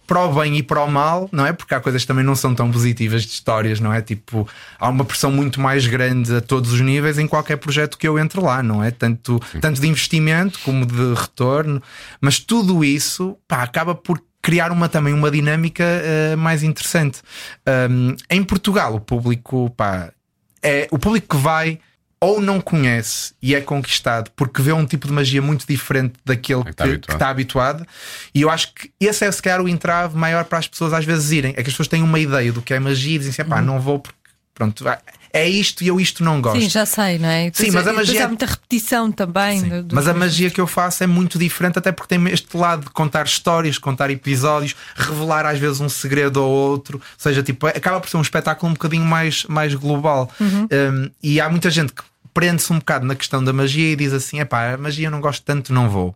para 0.05 0.25
o 0.25 0.33
bem 0.33 0.57
e 0.57 0.63
para 0.63 0.83
o 0.83 0.89
mal, 0.89 1.29
não 1.31 1.45
é? 1.45 1.53
Porque 1.53 1.75
há 1.75 1.79
coisas 1.79 2.01
que 2.01 2.07
também 2.07 2.25
não 2.25 2.35
são 2.35 2.55
tão 2.55 2.71
positivas 2.71 3.21
de 3.21 3.29
histórias, 3.29 3.79
não 3.79 3.93
é? 3.93 4.01
Tipo, 4.01 4.47
há 4.79 4.89
uma 4.89 5.05
pressão 5.05 5.31
muito 5.31 5.61
mais 5.61 5.85
grande 5.85 6.35
a 6.35 6.41
todos 6.41 6.73
os 6.73 6.81
níveis 6.81 7.19
em 7.19 7.27
qualquer 7.27 7.57
projeto 7.57 7.95
que 7.95 8.07
eu 8.07 8.17
entre 8.17 8.41
lá, 8.41 8.63
não 8.63 8.83
é? 8.83 8.89
Tanto, 8.89 9.39
tanto 9.61 9.79
de 9.79 9.87
investimento 9.87 10.57
como 10.65 10.83
de 10.83 11.13
retorno, 11.13 11.79
mas 12.19 12.39
tudo 12.39 12.83
isso 12.83 13.37
pá, 13.47 13.61
acaba 13.61 13.93
por 13.93 14.19
criar 14.41 14.71
uma, 14.71 14.89
também 14.89 15.13
uma 15.13 15.29
dinâmica 15.29 15.83
eh, 15.83 16.35
mais 16.35 16.63
interessante. 16.63 17.21
Um, 17.91 18.15
em 18.31 18.43
Portugal, 18.43 18.95
o 18.95 18.99
público, 18.99 19.69
pá, 19.77 20.11
é 20.61 20.87
o 20.91 20.99
público 20.99 21.35
que 21.35 21.41
vai 21.41 21.79
ou 22.21 22.41
não 22.41 22.59
conhece 22.59 23.33
e 23.41 23.55
é 23.55 23.61
conquistado 23.61 24.29
porque 24.35 24.61
vê 24.61 24.73
um 24.73 24.85
tipo 24.85 25.07
de 25.07 25.13
magia 25.13 25.41
muito 25.41 25.65
diferente 25.65 26.15
daquele 26.25 26.63
que, 26.63 26.69
está 26.71 26.83
que 26.83 26.89
habituado. 26.89 27.15
está 27.15 27.29
habituado. 27.29 27.87
E 28.35 28.41
eu 28.41 28.49
acho 28.49 28.73
que 28.73 28.91
esse 28.99 29.25
é 29.25 29.31
se 29.31 29.41
calhar 29.41 29.61
o 29.61 29.69
entrave 29.69 30.17
maior 30.17 30.43
para 30.43 30.59
as 30.59 30.67
pessoas 30.67 30.91
às 30.91 31.05
vezes 31.05 31.31
irem. 31.31 31.51
É 31.51 31.63
que 31.63 31.69
as 31.69 31.73
pessoas 31.73 31.87
têm 31.87 32.03
uma 32.03 32.19
ideia 32.19 32.51
do 32.51 32.61
que 32.61 32.73
é 32.73 32.79
magia 32.79 33.15
e 33.15 33.19
dizem 33.19 33.31
assim: 33.31 33.49
pá, 33.49 33.61
não 33.61 33.79
vou 33.79 33.99
porque 33.99 34.17
pronto, 34.53 34.83
é 35.33 35.47
isto 35.47 35.83
e 35.83 35.87
eu 35.87 35.99
isto 35.99 36.23
não 36.23 36.41
gosto. 36.41 36.59
Sim, 36.61 36.69
já 36.69 36.85
sei, 36.85 37.17
não 37.19 37.29
é? 37.29 37.45
Depois- 37.45 37.67
Sim, 37.67 37.73
mas 37.73 37.87
a 37.87 37.89
depois 37.91 38.07
magia- 38.07 38.25
há 38.25 38.27
muita 38.27 38.45
repetição 38.45 39.11
também. 39.11 39.61
Do- 39.61 39.83
do- 39.83 39.95
Mas 39.95 40.07
a 40.07 40.13
magia 40.13 40.49
que 40.49 40.59
eu 40.59 40.67
faço 40.67 41.03
é 41.03 41.07
muito 41.07 41.37
diferente, 41.37 41.77
até 41.79 41.91
porque 41.91 42.15
tem 42.15 42.27
este 42.29 42.55
lado 42.57 42.85
de 42.85 42.89
contar 42.91 43.25
histórias, 43.25 43.77
contar 43.77 44.09
episódios, 44.09 44.75
revelar 44.95 45.45
às 45.45 45.59
vezes 45.59 45.79
um 45.79 45.89
segredo 45.89 46.37
ou 46.43 46.49
outro. 46.49 46.97
Ou 46.97 47.03
seja, 47.17 47.43
tipo, 47.43 47.67
acaba 47.67 47.99
por 47.99 48.09
ser 48.09 48.17
um 48.17 48.21
espetáculo 48.21 48.69
um 48.69 48.73
bocadinho 48.73 49.05
mais, 49.05 49.43
mais 49.45 49.73
global. 49.75 50.29
Um, 50.41 51.09
e 51.21 51.39
há 51.41 51.49
muita 51.49 51.69
gente 51.69 51.93
que 51.93 52.01
prende-se 52.33 52.71
um 52.71 52.79
bocado 52.79 53.05
na 53.05 53.15
questão 53.15 53.43
da 53.43 53.51
magia 53.51 53.91
e 53.91 53.95
diz 53.95 54.13
assim: 54.13 54.39
é 54.39 54.45
pá, 54.45 54.73
a 54.73 54.77
magia 54.77 55.07
eu 55.07 55.11
não 55.11 55.19
gosto 55.21 55.43
tanto, 55.43 55.73
não 55.73 55.89
vou. 55.89 56.15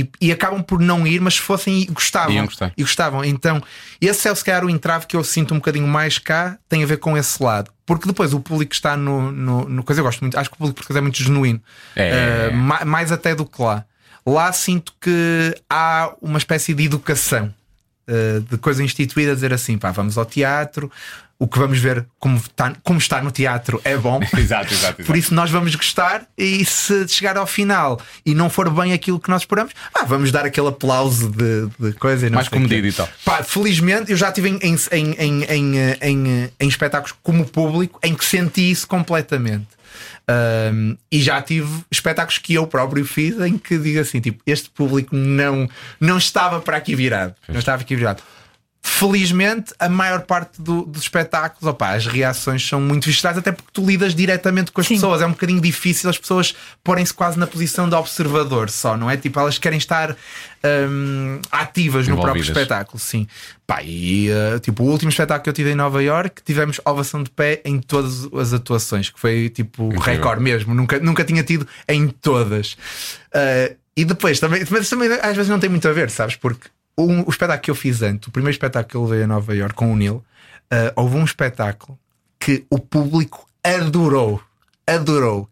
E, 0.00 0.10
e 0.20 0.32
acabam 0.32 0.62
por 0.62 0.80
não 0.80 1.06
ir, 1.06 1.20
mas 1.20 1.34
se 1.34 1.40
fossem 1.40 1.82
e 1.82 1.86
gostavam. 1.86 2.34
Iam 2.34 2.46
gostar. 2.46 2.72
E 2.76 2.82
gostavam. 2.82 3.24
Então, 3.24 3.62
esse 4.00 4.28
é 4.28 4.34
se 4.34 4.44
calhar 4.44 4.64
o 4.64 4.70
entrave 4.70 5.06
que 5.06 5.14
eu 5.16 5.22
sinto 5.22 5.54
um 5.54 5.58
bocadinho 5.58 5.86
mais 5.86 6.18
cá, 6.18 6.58
tem 6.68 6.82
a 6.82 6.86
ver 6.86 6.96
com 6.96 7.16
esse 7.16 7.42
lado. 7.42 7.70
Porque 7.86 8.06
depois 8.08 8.32
o 8.34 8.40
público 8.40 8.70
que 8.70 8.76
está 8.76 8.96
no, 8.96 9.30
no, 9.30 9.68
no 9.68 9.84
coisa, 9.84 10.00
eu 10.00 10.04
gosto 10.04 10.20
muito, 10.22 10.38
acho 10.38 10.48
que 10.50 10.54
o 10.56 10.58
público 10.58 10.76
português 10.76 10.96
é 10.96 11.00
muito 11.00 11.22
genuíno. 11.22 11.60
É. 11.94 12.48
Uh, 12.50 12.56
ma- 12.56 12.84
mais 12.84 13.12
até 13.12 13.34
do 13.34 13.44
que 13.44 13.62
lá. 13.62 13.84
Lá 14.26 14.50
sinto 14.52 14.92
que 15.00 15.54
há 15.68 16.12
uma 16.20 16.38
espécie 16.38 16.72
de 16.74 16.84
educação 16.84 17.52
uh, 18.08 18.40
de 18.40 18.58
coisa 18.58 18.82
instituída 18.82 19.34
dizer 19.34 19.52
assim: 19.52 19.78
pá, 19.78 19.90
vamos 19.90 20.16
ao 20.18 20.24
teatro, 20.24 20.90
o 21.38 21.48
que 21.48 21.58
vamos 21.58 21.78
ver 21.78 22.06
como 22.18 22.36
está, 22.36 22.72
como 22.82 22.98
está 22.98 23.20
no 23.20 23.30
teatro 23.30 23.80
é 23.84 23.96
bom. 23.96 24.20
Exato, 24.36 24.72
exato. 24.72 25.04
Por 25.04 25.16
isso 25.16 25.34
nós 25.34 25.50
vamos 25.50 25.74
gostar 25.74 26.26
e 26.36 26.64
se 26.64 27.06
chegar 27.08 27.36
ao 27.36 27.46
final 27.46 28.00
e 28.24 28.34
não 28.34 28.48
for 28.48 28.70
bem 28.70 28.92
aquilo 28.92 29.18
que 29.18 29.28
nós 29.28 29.42
esperamos, 29.42 29.72
ah, 29.94 30.04
vamos 30.04 30.30
dar 30.30 30.44
aquele 30.44 30.68
aplauso 30.68 31.28
de, 31.30 31.68
de 31.78 31.92
coisa 31.94 32.28
Mais 32.30 32.48
comedido 32.48 32.86
e 32.86 32.92
tal. 32.92 33.08
Pá, 33.24 33.42
felizmente 33.42 34.10
eu 34.10 34.16
já 34.16 34.28
estive 34.28 34.48
em, 34.48 34.58
em, 34.62 34.76
em, 34.90 35.14
em, 35.14 35.44
em, 35.44 35.78
eh, 35.78 35.98
em, 36.02 36.28
eh, 36.28 36.50
em 36.60 36.68
espetáculos 36.68 37.14
como 37.22 37.44
público 37.44 37.98
em 38.02 38.14
que 38.14 38.24
senti 38.24 38.70
isso 38.70 38.86
completamente. 38.86 39.66
Ahm, 40.28 40.96
e 41.10 41.22
já 41.22 41.40
tive 41.42 41.84
espetáculos 41.90 42.38
que 42.38 42.54
eu 42.54 42.66
próprio 42.66 43.04
fiz 43.04 43.38
em 43.40 43.58
que 43.58 43.78
digo 43.78 44.00
assim: 44.00 44.20
tipo, 44.20 44.42
este 44.46 44.70
público 44.70 45.14
não, 45.14 45.68
não 46.00 46.18
estava 46.18 46.60
para 46.60 46.76
aqui 46.76 46.94
virado. 46.94 47.34
Não 47.48 47.58
estava 47.58 47.82
aqui 47.82 47.94
virado. 47.96 48.22
Felizmente, 48.86 49.72
a 49.78 49.88
maior 49.88 50.20
parte 50.26 50.60
do- 50.60 50.82
dos 50.84 51.00
espetáculos, 51.02 51.66
opá, 51.66 51.94
as 51.94 52.06
reações 52.06 52.68
são 52.68 52.78
muito 52.82 53.06
viscerais, 53.06 53.38
até 53.38 53.50
porque 53.50 53.70
tu 53.72 53.82
lidas 53.84 54.14
diretamente 54.14 54.70
com 54.70 54.78
as 54.78 54.86
Sim. 54.86 54.94
pessoas. 54.96 55.22
É 55.22 55.26
um 55.26 55.30
bocadinho 55.30 55.58
difícil 55.58 56.10
as 56.10 56.18
pessoas 56.18 56.54
porem-se 56.84 57.12
quase 57.14 57.38
na 57.38 57.46
posição 57.46 57.88
de 57.88 57.94
observador 57.94 58.68
só, 58.68 58.94
não 58.94 59.10
é? 59.10 59.16
Tipo, 59.16 59.40
elas 59.40 59.56
querem 59.56 59.78
estar 59.78 60.14
hum, 60.62 61.40
ativas 61.50 62.06
no 62.06 62.20
próprio 62.20 62.42
espetáculo, 62.42 62.98
sim. 62.98 63.26
Pá, 63.66 63.82
e 63.82 64.28
uh, 64.30 64.60
tipo, 64.60 64.82
o 64.84 64.86
último 64.90 65.08
espetáculo 65.08 65.44
que 65.44 65.48
eu 65.48 65.54
tive 65.54 65.70
em 65.72 65.74
Nova 65.74 66.02
York, 66.02 66.42
tivemos 66.44 66.78
ovação 66.84 67.22
de 67.22 67.30
pé 67.30 67.62
em 67.64 67.80
todas 67.80 68.26
as 68.34 68.52
atuações, 68.52 69.08
que 69.08 69.18
foi 69.18 69.48
tipo 69.48 69.88
recorde 69.98 70.42
mesmo, 70.42 70.74
nunca, 70.74 71.00
nunca 71.00 71.24
tinha 71.24 71.42
tido 71.42 71.66
em 71.88 72.08
todas. 72.08 72.72
Uh, 73.34 73.74
e 73.96 74.04
depois 74.04 74.38
também, 74.40 74.62
mas 74.68 74.90
também 74.90 75.08
às 75.22 75.34
vezes 75.34 75.48
não 75.48 75.58
tem 75.58 75.70
muito 75.70 75.88
a 75.88 75.92
ver, 75.92 76.10
sabes? 76.10 76.36
Porque 76.36 76.68
o, 76.96 77.26
o 77.26 77.30
espetáculo 77.30 77.62
que 77.62 77.70
eu 77.70 77.74
fiz 77.74 78.02
antes, 78.02 78.28
o 78.28 78.30
primeiro 78.30 78.54
espetáculo 78.54 78.90
que 78.90 78.96
eu 78.96 79.04
levei 79.04 79.24
a 79.24 79.26
Nova 79.26 79.54
York 79.54 79.74
com 79.74 79.92
o 79.92 79.96
Neil, 79.96 80.16
uh, 80.16 80.92
houve 80.96 81.16
um 81.16 81.24
espetáculo 81.24 81.98
que 82.38 82.64
o 82.70 82.78
público 82.78 83.48
adorou. 83.62 84.40
Adorou. 84.86 85.48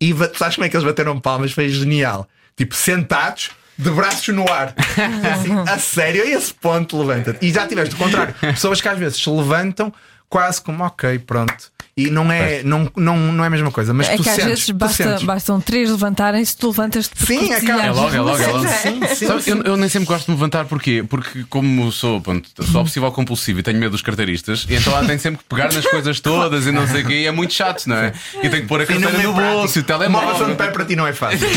E 0.00 0.12
sabes 0.36 0.56
como 0.56 0.66
é 0.66 0.68
que 0.68 0.76
eles 0.76 0.86
bateram 0.86 1.18
palmas? 1.18 1.52
Foi 1.52 1.68
genial. 1.68 2.28
Tipo, 2.56 2.74
sentados, 2.74 3.50
de 3.78 3.90
braços 3.90 4.34
no 4.34 4.50
ar. 4.50 4.74
Assim, 5.32 5.52
a 5.66 5.78
sério, 5.78 6.22
a 6.22 6.26
esse 6.26 6.52
ponto 6.52 6.98
levanta-te. 6.98 7.44
E 7.46 7.52
já 7.52 7.66
tiveste 7.66 7.94
o 7.94 7.98
contrário. 7.98 8.34
Pessoas 8.34 8.80
que 8.80 8.88
às 8.88 8.98
vezes 8.98 9.22
se 9.22 9.30
levantam 9.30 9.92
quase 10.34 10.60
como, 10.60 10.82
ok, 10.82 11.16
pronto. 11.20 11.72
E 11.96 12.10
não 12.10 12.32
é, 12.32 12.60
não, 12.64 12.90
não, 12.96 13.16
não 13.16 13.44
é 13.44 13.46
a 13.46 13.50
mesma 13.50 13.70
coisa. 13.70 13.94
Mas 13.94 14.08
É 14.08 14.16
tu 14.16 14.24
que 14.24 14.28
às 14.28 14.34
sentes, 14.34 14.48
vezes 14.66 14.70
basta, 14.70 15.20
bastam 15.22 15.60
três 15.60 15.88
levantarem-se, 15.88 16.56
tu 16.56 16.66
levantas-te 16.70 17.24
Sim, 17.24 17.52
acaba. 17.52 17.82
às 17.82 17.86
É 17.86 17.90
logo, 17.92 18.16
é 18.16 18.20
logo, 18.20 18.42
é 18.42 18.46
logo. 18.48 18.66
Sim, 18.68 19.00
sim, 19.14 19.26
Sabe, 19.28 19.42
sim. 19.42 19.50
eu, 19.52 19.62
eu 19.62 19.76
nem 19.76 19.88
sempre 19.88 20.08
gosto 20.08 20.24
de 20.24 20.32
me 20.32 20.36
levantar, 20.36 20.64
porquê? 20.64 21.04
Porque, 21.08 21.44
como 21.48 21.92
sou, 21.92 22.20
pronto, 22.20 22.48
sou 22.64 22.80
obsessivo 22.80 23.12
compulsivo 23.12 23.60
e 23.60 23.62
tenho 23.62 23.78
medo 23.78 23.92
dos 23.92 24.02
carteiristas, 24.02 24.66
e 24.68 24.74
então 24.74 24.92
lá 24.92 25.04
tenho 25.04 25.20
sempre 25.20 25.38
que 25.38 25.44
pegar 25.44 25.72
nas 25.72 25.86
coisas 25.86 26.18
todas 26.18 26.66
e 26.66 26.72
não 26.72 26.84
sei 26.88 27.02
o 27.04 27.06
quê, 27.06 27.14
e 27.14 27.26
é 27.26 27.30
muito 27.30 27.54
chato, 27.54 27.86
não 27.86 27.94
é? 27.96 28.12
E 28.42 28.48
tenho 28.48 28.62
que 28.62 28.66
pôr 28.66 28.80
a 28.80 28.86
carteira 28.86 29.10
é 29.16 29.22
no 29.22 29.32
prático. 29.32 29.56
bolso 29.58 29.78
e 29.78 29.80
o 29.80 29.82
Uma 29.82 29.86
telemóvel. 29.86 30.46
de 30.48 30.54
pé 30.56 30.66
para 30.72 30.84
ti 30.84 30.96
não 30.96 31.06
é 31.06 31.12
fácil. 31.12 31.46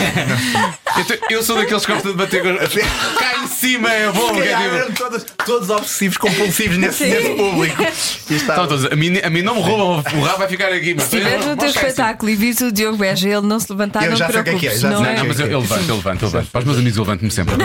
Eu, 1.29 1.43
sou 1.43 1.57
daqueles 1.57 1.85
que 1.85 1.91
gostam 1.91 2.11
de 2.11 2.17
bater 2.17 2.41
com- 2.41 2.57
cá 3.17 3.43
em 3.43 3.47
cima, 3.47 3.91
é 3.91 4.11
bom. 4.11 4.27
Se 4.35 4.41
que 4.41 4.47
é 4.47 4.51
calhar 4.51 4.85
tipo- 4.85 4.97
todos, 4.97 5.25
todos 5.45 5.69
obsessivos, 5.69 6.17
compulsivos 6.17 6.77
nesse, 6.77 7.05
nesse 7.05 7.29
público. 7.35 7.83
E 7.83 8.33
está- 8.35 8.53
Então, 8.53 8.66
todos, 8.67 8.85
a, 8.85 8.95
mim, 8.95 9.17
a 9.23 9.29
mim 9.29 9.41
não 9.41 9.55
me 9.55 9.61
roubam, 9.61 10.03
o 10.15 10.21
rabo 10.21 10.37
vai 10.39 10.47
ficar 10.47 10.71
aqui. 10.71 10.93
Mas 10.93 11.05
Se 11.05 11.17
estiveres 11.17 11.45
no 11.45 11.55
teu 11.57 11.69
espetáculo 11.69 12.29
e 12.31 12.35
vires 12.35 12.61
o 12.61 12.71
Diogo 12.71 12.97
Beja 12.97 13.29
ele 13.29 13.41
não 13.47 13.59
se 13.59 13.71
levantar, 13.71 14.03
Eu 14.03 14.11
não 14.11 14.17
já 14.17 14.27
te 14.27 14.31
sei 14.33 14.41
o 14.41 14.43
que 14.43 14.49
é 14.49 14.55
que 14.55 14.67
é, 14.67 14.77
já 14.77 14.89
não 14.89 14.97
sei 15.03 15.07
é? 15.07 15.09
o 15.09 15.15
que 15.15 15.19
Não, 15.21 15.27
mas 15.27 15.39
eu, 15.39 15.47
eu 15.47 15.59
levanto, 15.59 15.89
eu 15.89 15.95
levanto, 15.95 16.21
eu 16.23 16.27
levanto. 16.27 16.51
Para 16.51 16.59
os 16.59 16.65
meus 16.65 16.77
amigos, 16.77 16.97
eu 16.97 17.03
levanto-me 17.03 17.31
sempre. 17.31 17.55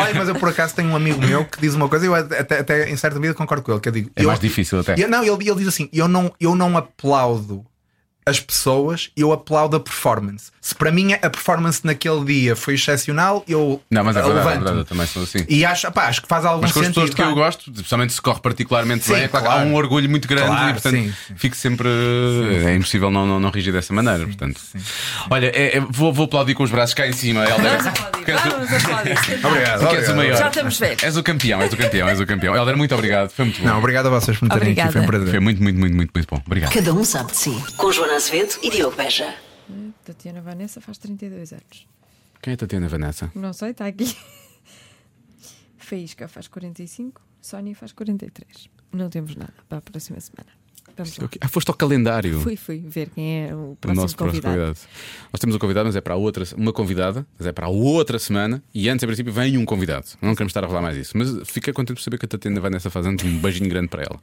Olha, 0.00 0.14
mas 0.14 0.28
eu 0.28 0.34
por 0.34 0.48
acaso 0.48 0.74
tenho 0.74 0.88
um 0.90 0.96
amigo 0.96 1.20
meu 1.20 1.44
que 1.44 1.60
diz 1.60 1.74
uma 1.74 1.88
coisa 1.88 2.04
e 2.04 2.08
eu 2.08 2.14
até, 2.14 2.58
até 2.58 2.90
em 2.90 2.96
certa 2.96 3.18
medida 3.18 3.34
concordo 3.34 3.62
com 3.62 3.72
ele. 3.72 3.80
Que 3.80 3.88
eu 3.88 3.92
digo, 3.92 4.10
É 4.16 4.22
eu- 4.22 4.26
mais 4.28 4.40
difícil 4.40 4.80
até. 4.80 4.94
eu- 4.96 5.08
não, 5.08 5.22
ele, 5.22 5.48
ele 5.48 5.56
diz 5.58 5.68
assim: 5.68 5.88
eu 5.92 6.08
não, 6.08 6.32
eu 6.40 6.54
não 6.54 6.76
aplaudo 6.76 7.64
as 8.26 8.40
pessoas, 8.40 9.10
eu 9.16 9.32
aplaudo 9.32 9.76
a 9.76 9.80
performance. 9.80 10.50
Se 10.60 10.74
para 10.74 10.90
mim 10.90 11.12
a 11.12 11.28
performance 11.28 11.80
naquele 11.84 12.24
dia 12.24 12.56
foi 12.56 12.74
excepcional, 12.74 13.44
eu 13.46 13.82
Não, 13.90 14.02
mas 14.02 14.16
é 14.16 14.22
verdade, 14.22 14.48
é 14.48 14.50
verdade, 14.52 14.78
eu 14.78 14.84
também 14.86 15.06
sou 15.06 15.22
assim. 15.22 15.44
E 15.46 15.62
acho, 15.64 15.90
pá, 15.92 16.06
acho 16.06 16.22
que 16.22 16.28
faz 16.28 16.44
algum 16.46 16.62
Mas 16.62 16.72
com 16.72 16.80
as 16.80 16.86
sentido. 16.86 17.02
pessoas 17.02 17.14
que 17.14 17.22
eu 17.22 17.34
gosto, 17.34 17.70
especialmente 17.70 18.12
se 18.14 18.22
corre 18.22 18.40
particularmente 18.40 19.04
Sim, 19.04 19.12
bem, 19.12 19.22
é 19.24 19.28
claro, 19.28 19.44
que 19.44 19.50
há 19.50 19.54
claro. 19.56 19.68
um 19.68 19.74
orgulho 19.74 20.08
muito 20.08 20.26
grande 20.26 20.46
Claro, 20.46 20.70
e 20.70 20.72
portanto 20.72 20.94
sim, 20.94 21.14
sim. 21.28 21.34
fico 21.36 21.54
sempre. 21.56 21.88
É 22.66 22.74
impossível 22.74 23.10
não, 23.10 23.26
não, 23.26 23.38
não 23.38 23.50
rigir 23.50 23.72
dessa 23.72 23.92
maneira. 23.92 24.24
portanto. 24.24 24.58
Olha, 25.30 25.46
é- 25.48 25.76
é- 25.76 25.80
vou, 25.90 26.12
vou 26.12 26.24
aplaudir 26.24 26.54
com 26.54 26.62
os 26.62 26.70
braços 26.70 26.94
cá 26.94 27.06
em 27.06 27.12
cima, 27.12 27.44
Helder. 27.44 27.82
Vamos 27.82 27.86
aplaudir, 27.86 28.32
vamos 28.32 28.72
aplaudir. 28.84 29.46
Obrigado. 29.46 29.80
porque 29.80 29.96
és 29.96 30.08
o 30.08 30.16
maior. 30.16 30.36
Já 30.38 30.48
estamos 30.48 30.78
velhos. 30.78 31.02
És 31.02 31.16
o 31.18 31.22
campeão, 31.22 31.60
és 31.60 31.72
o 31.72 31.76
campeão, 31.76 32.08
és 32.08 32.20
o 32.20 32.26
campeão. 32.26 32.56
Helder, 32.56 32.76
muito 32.76 32.94
obrigado. 32.94 33.30
Foi 33.30 33.44
muito 33.44 33.60
bom. 33.60 33.66
Não, 33.68 33.78
obrigado 33.78 34.06
a 34.06 34.10
vocês 34.10 34.38
por 34.38 34.46
me 34.46 34.50
terem 34.58 34.72
aqui, 34.80 34.92
foi 34.92 35.00
um 35.02 35.06
prazer. 35.06 35.28
Foi 35.28 35.40
muito, 35.40 35.62
muito, 35.62 35.78
muito, 35.78 35.94
muito, 35.94 36.10
muito 36.14 36.26
bom. 36.30 36.40
Obrigado. 36.46 36.72
Cada 36.72 36.94
um 36.94 37.04
sabe 37.04 37.32
de 37.32 37.36
si. 37.36 37.64
Com 37.76 37.92
Joana 37.92 38.13
Azevedo 38.14 38.60
e 38.62 38.70
Diogo 38.70 38.96
Beja. 38.96 39.34
Tatiana 40.04 40.40
Vanessa 40.40 40.80
faz 40.80 40.98
32 40.98 41.52
anos. 41.52 41.88
Quem 42.40 42.52
é 42.52 42.56
Tatiana 42.56 42.86
Vanessa? 42.86 43.32
Não 43.34 43.52
sei, 43.52 43.70
está 43.70 43.86
aqui. 43.86 44.16
Faísca 45.76 46.28
faz 46.28 46.46
45, 46.46 47.20
Sónia 47.42 47.74
faz 47.74 47.90
43. 47.90 48.70
Não 48.92 49.10
temos 49.10 49.34
nada 49.34 49.52
para 49.68 49.78
a 49.78 49.80
próxima 49.80 50.20
semana. 50.20 50.52
Vamos 50.96 51.18
é 51.18 51.22
lá. 51.22 51.28
Ah, 51.40 51.48
foste 51.48 51.68
ao 51.70 51.74
calendário. 51.74 52.38
Fui, 52.40 52.56
fui 52.56 52.84
ver 52.86 53.10
quem 53.10 53.48
é 53.48 53.54
o 53.54 53.76
próximo 53.80 54.02
nosso 54.02 54.16
próximo 54.16 54.42
convidado. 54.42 54.74
convidado. 54.74 54.88
Nós 55.32 55.40
temos 55.40 55.56
um 55.56 55.58
convidado, 55.58 55.86
mas 55.86 55.96
é 55.96 56.00
para 56.00 56.14
a 56.14 56.16
outra, 56.16 56.44
uma 56.56 56.72
convidada, 56.72 57.26
mas 57.36 57.48
é 57.48 57.52
para 57.52 57.66
a 57.66 57.68
outra 57.68 58.16
semana. 58.20 58.62
E 58.72 58.88
antes, 58.88 59.02
em 59.02 59.06
princípio, 59.08 59.32
vem 59.32 59.58
um 59.58 59.64
convidado. 59.64 60.06
Não 60.22 60.36
queremos 60.36 60.50
estar 60.50 60.62
a 60.64 60.68
falar 60.68 60.82
mais 60.82 60.94
disso. 60.96 61.18
Mas 61.18 61.48
fica 61.48 61.72
contente 61.72 61.96
por 61.96 62.02
saber 62.02 62.18
que 62.18 62.26
a 62.26 62.28
Tatiana 62.28 62.60
vai 62.60 62.70
nessa 62.70 62.90
fase 62.90 63.08
antes. 63.08 63.26
Um 63.26 63.38
beijinho 63.40 63.68
grande 63.68 63.88
para 63.88 64.02
ela. 64.02 64.20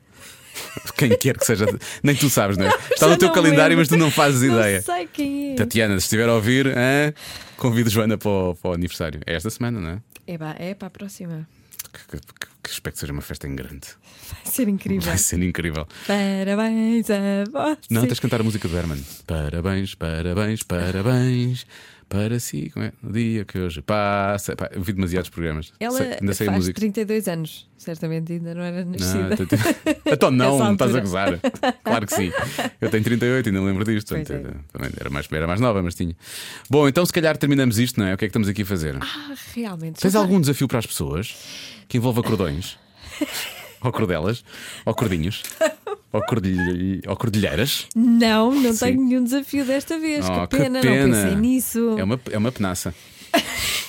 Quem 0.97 1.09
quer 1.17 1.37
que 1.37 1.45
seja. 1.45 1.65
Nem 2.03 2.15
tu 2.15 2.29
sabes, 2.29 2.57
não 2.57 2.65
é? 2.67 2.73
Está 2.91 3.07
no 3.07 3.17
teu 3.17 3.31
calendário, 3.31 3.75
lembro. 3.75 3.77
mas 3.79 3.87
tu 3.87 3.97
não 3.97 4.11
fazes 4.11 4.41
Não 4.41 4.57
ideia. 4.59 4.81
sei 4.81 5.07
quem 5.07 5.53
é. 5.53 5.55
Tatiana, 5.55 5.93
se 5.99 6.05
estiver 6.05 6.27
a 6.29 6.33
ouvir, 6.33 6.67
hã? 6.67 7.13
convido 7.57 7.89
Joana 7.89 8.17
para 8.17 8.29
o, 8.29 8.55
para 8.55 8.71
o 8.71 8.73
aniversário. 8.73 9.21
É 9.25 9.35
esta 9.35 9.49
semana, 9.49 9.79
não 9.79 9.89
é? 9.91 9.97
É, 10.27 10.37
pá, 10.37 10.55
é 10.59 10.73
para 10.73 10.87
a 10.87 10.91
próxima. 10.91 11.47
Que, 11.93 12.17
que- 12.17 12.51
que 12.63 12.69
espero 12.69 12.93
que 12.93 12.99
seja 12.99 13.11
uma 13.11 13.23
festa 13.23 13.47
em 13.47 13.55
grande. 13.55 13.87
Vai 14.31 14.53
ser 14.53 14.67
incrível. 14.69 15.01
Vai 15.01 15.17
ser 15.17 15.41
incrível. 15.41 15.87
Parabéns 16.05 17.07
a 17.09 17.43
você. 17.51 17.77
Não, 17.89 18.01
tens 18.05 18.13
de 18.15 18.21
cantar 18.21 18.39
a 18.39 18.43
música 18.43 18.67
do 18.67 18.77
Herman. 18.77 19.03
Parabéns, 19.25 19.95
parabéns, 19.95 20.61
parabéns. 20.61 21.65
Para 22.11 22.41
si, 22.41 22.69
como 22.73 22.85
é? 22.85 22.91
No 23.01 23.09
dia 23.13 23.45
que 23.45 23.57
hoje 23.57 23.81
passa. 23.81 24.53
Pá, 24.53 24.69
eu 24.73 24.81
vi 24.81 24.91
demasiados 24.91 25.29
programas. 25.29 25.71
Ela 25.79 25.97
Sei- 25.97 26.17
ainda 26.19 26.33
sei 26.33 26.45
faz 26.47 26.57
música. 26.57 26.77
32 26.77 27.27
anos. 27.29 27.69
Certamente 27.77 28.33
ainda 28.33 28.53
não 28.53 28.61
era 28.63 28.83
nascida. 28.83 29.37
tô- 29.37 29.45
então 30.11 30.29
não, 30.29 30.59
não 30.59 30.73
estás 30.73 30.93
a 30.93 30.99
gozar. 30.99 31.39
Claro 31.81 32.05
que 32.05 32.13
sim. 32.13 32.29
Eu 32.81 32.89
tenho 32.89 33.01
38, 33.01 33.47
ainda 33.47 33.61
me 33.61 33.65
lembro 33.65 33.85
disto. 33.85 34.13
É. 34.13 34.25
também 34.25 34.91
era, 34.99 35.09
mais, 35.09 35.31
era 35.31 35.47
mais 35.47 35.61
nova, 35.61 35.81
mas 35.81 35.95
tinha. 35.95 36.13
Bom, 36.69 36.85
então 36.85 37.05
se 37.05 37.13
calhar 37.13 37.37
terminamos 37.37 37.79
isto, 37.79 37.97
não 37.97 38.07
é? 38.07 38.13
O 38.13 38.17
que 38.17 38.25
é 38.25 38.27
que 38.27 38.31
estamos 38.31 38.49
aqui 38.49 38.63
a 38.63 38.65
fazer? 38.65 38.97
Ah, 38.99 39.33
realmente. 39.55 40.01
Tens 40.01 40.13
algum 40.13 40.41
desafio 40.41 40.67
para 40.67 40.79
as 40.79 40.85
pessoas 40.85 41.33
que 41.87 41.95
envolva 41.95 42.21
cordões? 42.21 42.77
ou 43.81 43.89
cordelas? 43.91 44.43
Ou 44.85 44.93
cordinhos? 44.93 45.43
Ou, 46.13 46.21
cordilhe... 46.25 47.01
ou 47.07 47.15
cordilheiras? 47.15 47.87
Não, 47.95 48.53
não 48.53 48.73
Sim. 48.73 48.85
tenho 48.85 49.05
nenhum 49.05 49.23
desafio 49.23 49.65
desta 49.65 49.97
vez. 49.97 50.25
Oh, 50.27 50.47
que, 50.47 50.57
pena, 50.57 50.81
não 50.81 50.91
pensei 50.91 51.35
nisso. 51.35 51.95
É 51.97 52.03
uma, 52.03 52.19
é 52.31 52.37
uma 52.37 52.51
penaça. 52.51 52.93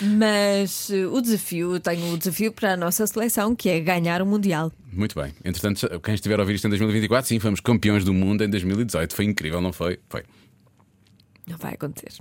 Mas 0.00 0.90
eh, 0.90 1.06
o 1.06 1.20
desafio, 1.20 1.78
tenho 1.78 2.12
o 2.12 2.18
desafio 2.18 2.52
para 2.52 2.72
a 2.72 2.76
nossa 2.76 3.06
seleção, 3.06 3.54
que 3.54 3.68
é 3.68 3.78
ganhar 3.80 4.20
o 4.20 4.26
Mundial. 4.26 4.72
Muito 4.92 5.14
bem. 5.20 5.32
Entretanto, 5.44 5.88
quem 6.00 6.14
estiver 6.14 6.38
a 6.38 6.42
ouvir 6.42 6.54
isto 6.54 6.66
em 6.66 6.70
2024, 6.70 7.28
sim, 7.28 7.38
fomos 7.38 7.60
campeões 7.60 8.04
do 8.04 8.12
mundo 8.12 8.42
em 8.42 8.50
2018. 8.50 9.14
Foi 9.14 9.24
incrível, 9.24 9.60
não 9.60 9.72
foi? 9.72 10.00
Foi. 10.08 10.24
Não 11.46 11.56
vai 11.56 11.74
acontecer. 11.74 12.12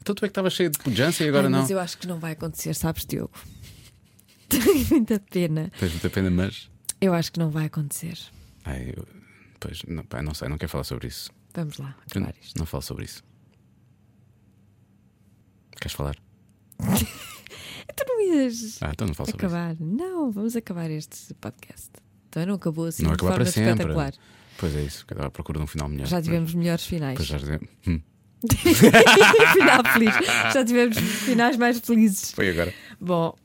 Então 0.00 0.14
tu 0.14 0.24
é 0.24 0.28
que 0.28 0.30
estavas 0.30 0.52
cheio 0.52 0.70
de 0.70 0.78
pujança 0.78 1.24
e 1.24 1.28
agora 1.28 1.46
Ai, 1.46 1.50
não. 1.50 1.60
Mas 1.60 1.70
eu 1.70 1.80
acho 1.80 1.98
que 1.98 2.06
não 2.06 2.20
vai 2.20 2.32
acontecer, 2.32 2.74
sabes, 2.74 3.04
Diogo? 3.04 3.32
Tenho 4.48 4.86
muita 4.90 5.18
pena. 5.18 5.72
Tens 5.78 5.90
muita 5.90 6.10
pena, 6.10 6.30
mas. 6.30 6.70
Eu 7.00 7.12
acho 7.14 7.32
que 7.32 7.38
não 7.38 7.50
vai 7.50 7.66
acontecer. 7.66 8.18
Ai, 8.64 8.92
eu- 8.96 9.06
Pois, 9.58 9.82
não, 9.88 10.04
pá, 10.04 10.22
não 10.22 10.34
sei, 10.34 10.48
não 10.48 10.58
quero 10.58 10.70
falar 10.70 10.84
sobre 10.84 11.08
isso. 11.08 11.30
Vamos 11.54 11.78
lá, 11.78 11.96
Eu 12.14 12.20
acabar 12.22 12.34
isto. 12.42 12.58
não 12.58 12.66
falo 12.66 12.82
sobre 12.82 13.04
isso. 13.06 13.22
Queres 15.80 15.92
falar? 15.92 16.16
Tu 17.96 18.04
não 18.06 18.20
ias 18.20 18.82
Ah, 18.82 18.90
então 18.92 19.06
não 19.06 19.14
falo 19.14 19.30
sobre 19.30 19.46
acabar. 19.46 19.74
Não, 19.80 20.30
vamos 20.30 20.54
acabar 20.54 20.90
este 20.90 21.32
podcast. 21.34 21.88
Então 22.28 22.44
não 22.44 22.54
acabou 22.56 22.84
assim 22.86 23.02
isso. 23.02 23.04
Não 23.04 23.16
de 23.16 23.24
acabar 23.24 23.30
forma 23.32 23.44
para 23.44 23.52
sempre. 23.52 23.70
espetacular. 23.70 24.12
Pois 24.58 24.74
é 24.76 24.82
isso, 24.82 25.06
à 25.18 25.30
procura 25.30 25.58
de 25.58 25.64
um 25.64 25.66
final 25.66 25.88
melhor. 25.88 26.06
Já 26.06 26.20
tivemos 26.20 26.54
melhores 26.54 26.84
finais. 26.86 27.16
Pois 27.16 27.28
já 27.28 27.38
dizemos. 27.38 27.68
Hum, 27.86 28.00
Final 28.52 29.82
feliz. 29.94 30.14
Já 30.52 30.64
tivemos 30.64 30.98
finais 30.98 31.56
mais 31.56 31.78
felizes. 31.80 32.32
foi 32.32 32.50
agora. 32.50 32.72
Bom, 33.00 33.36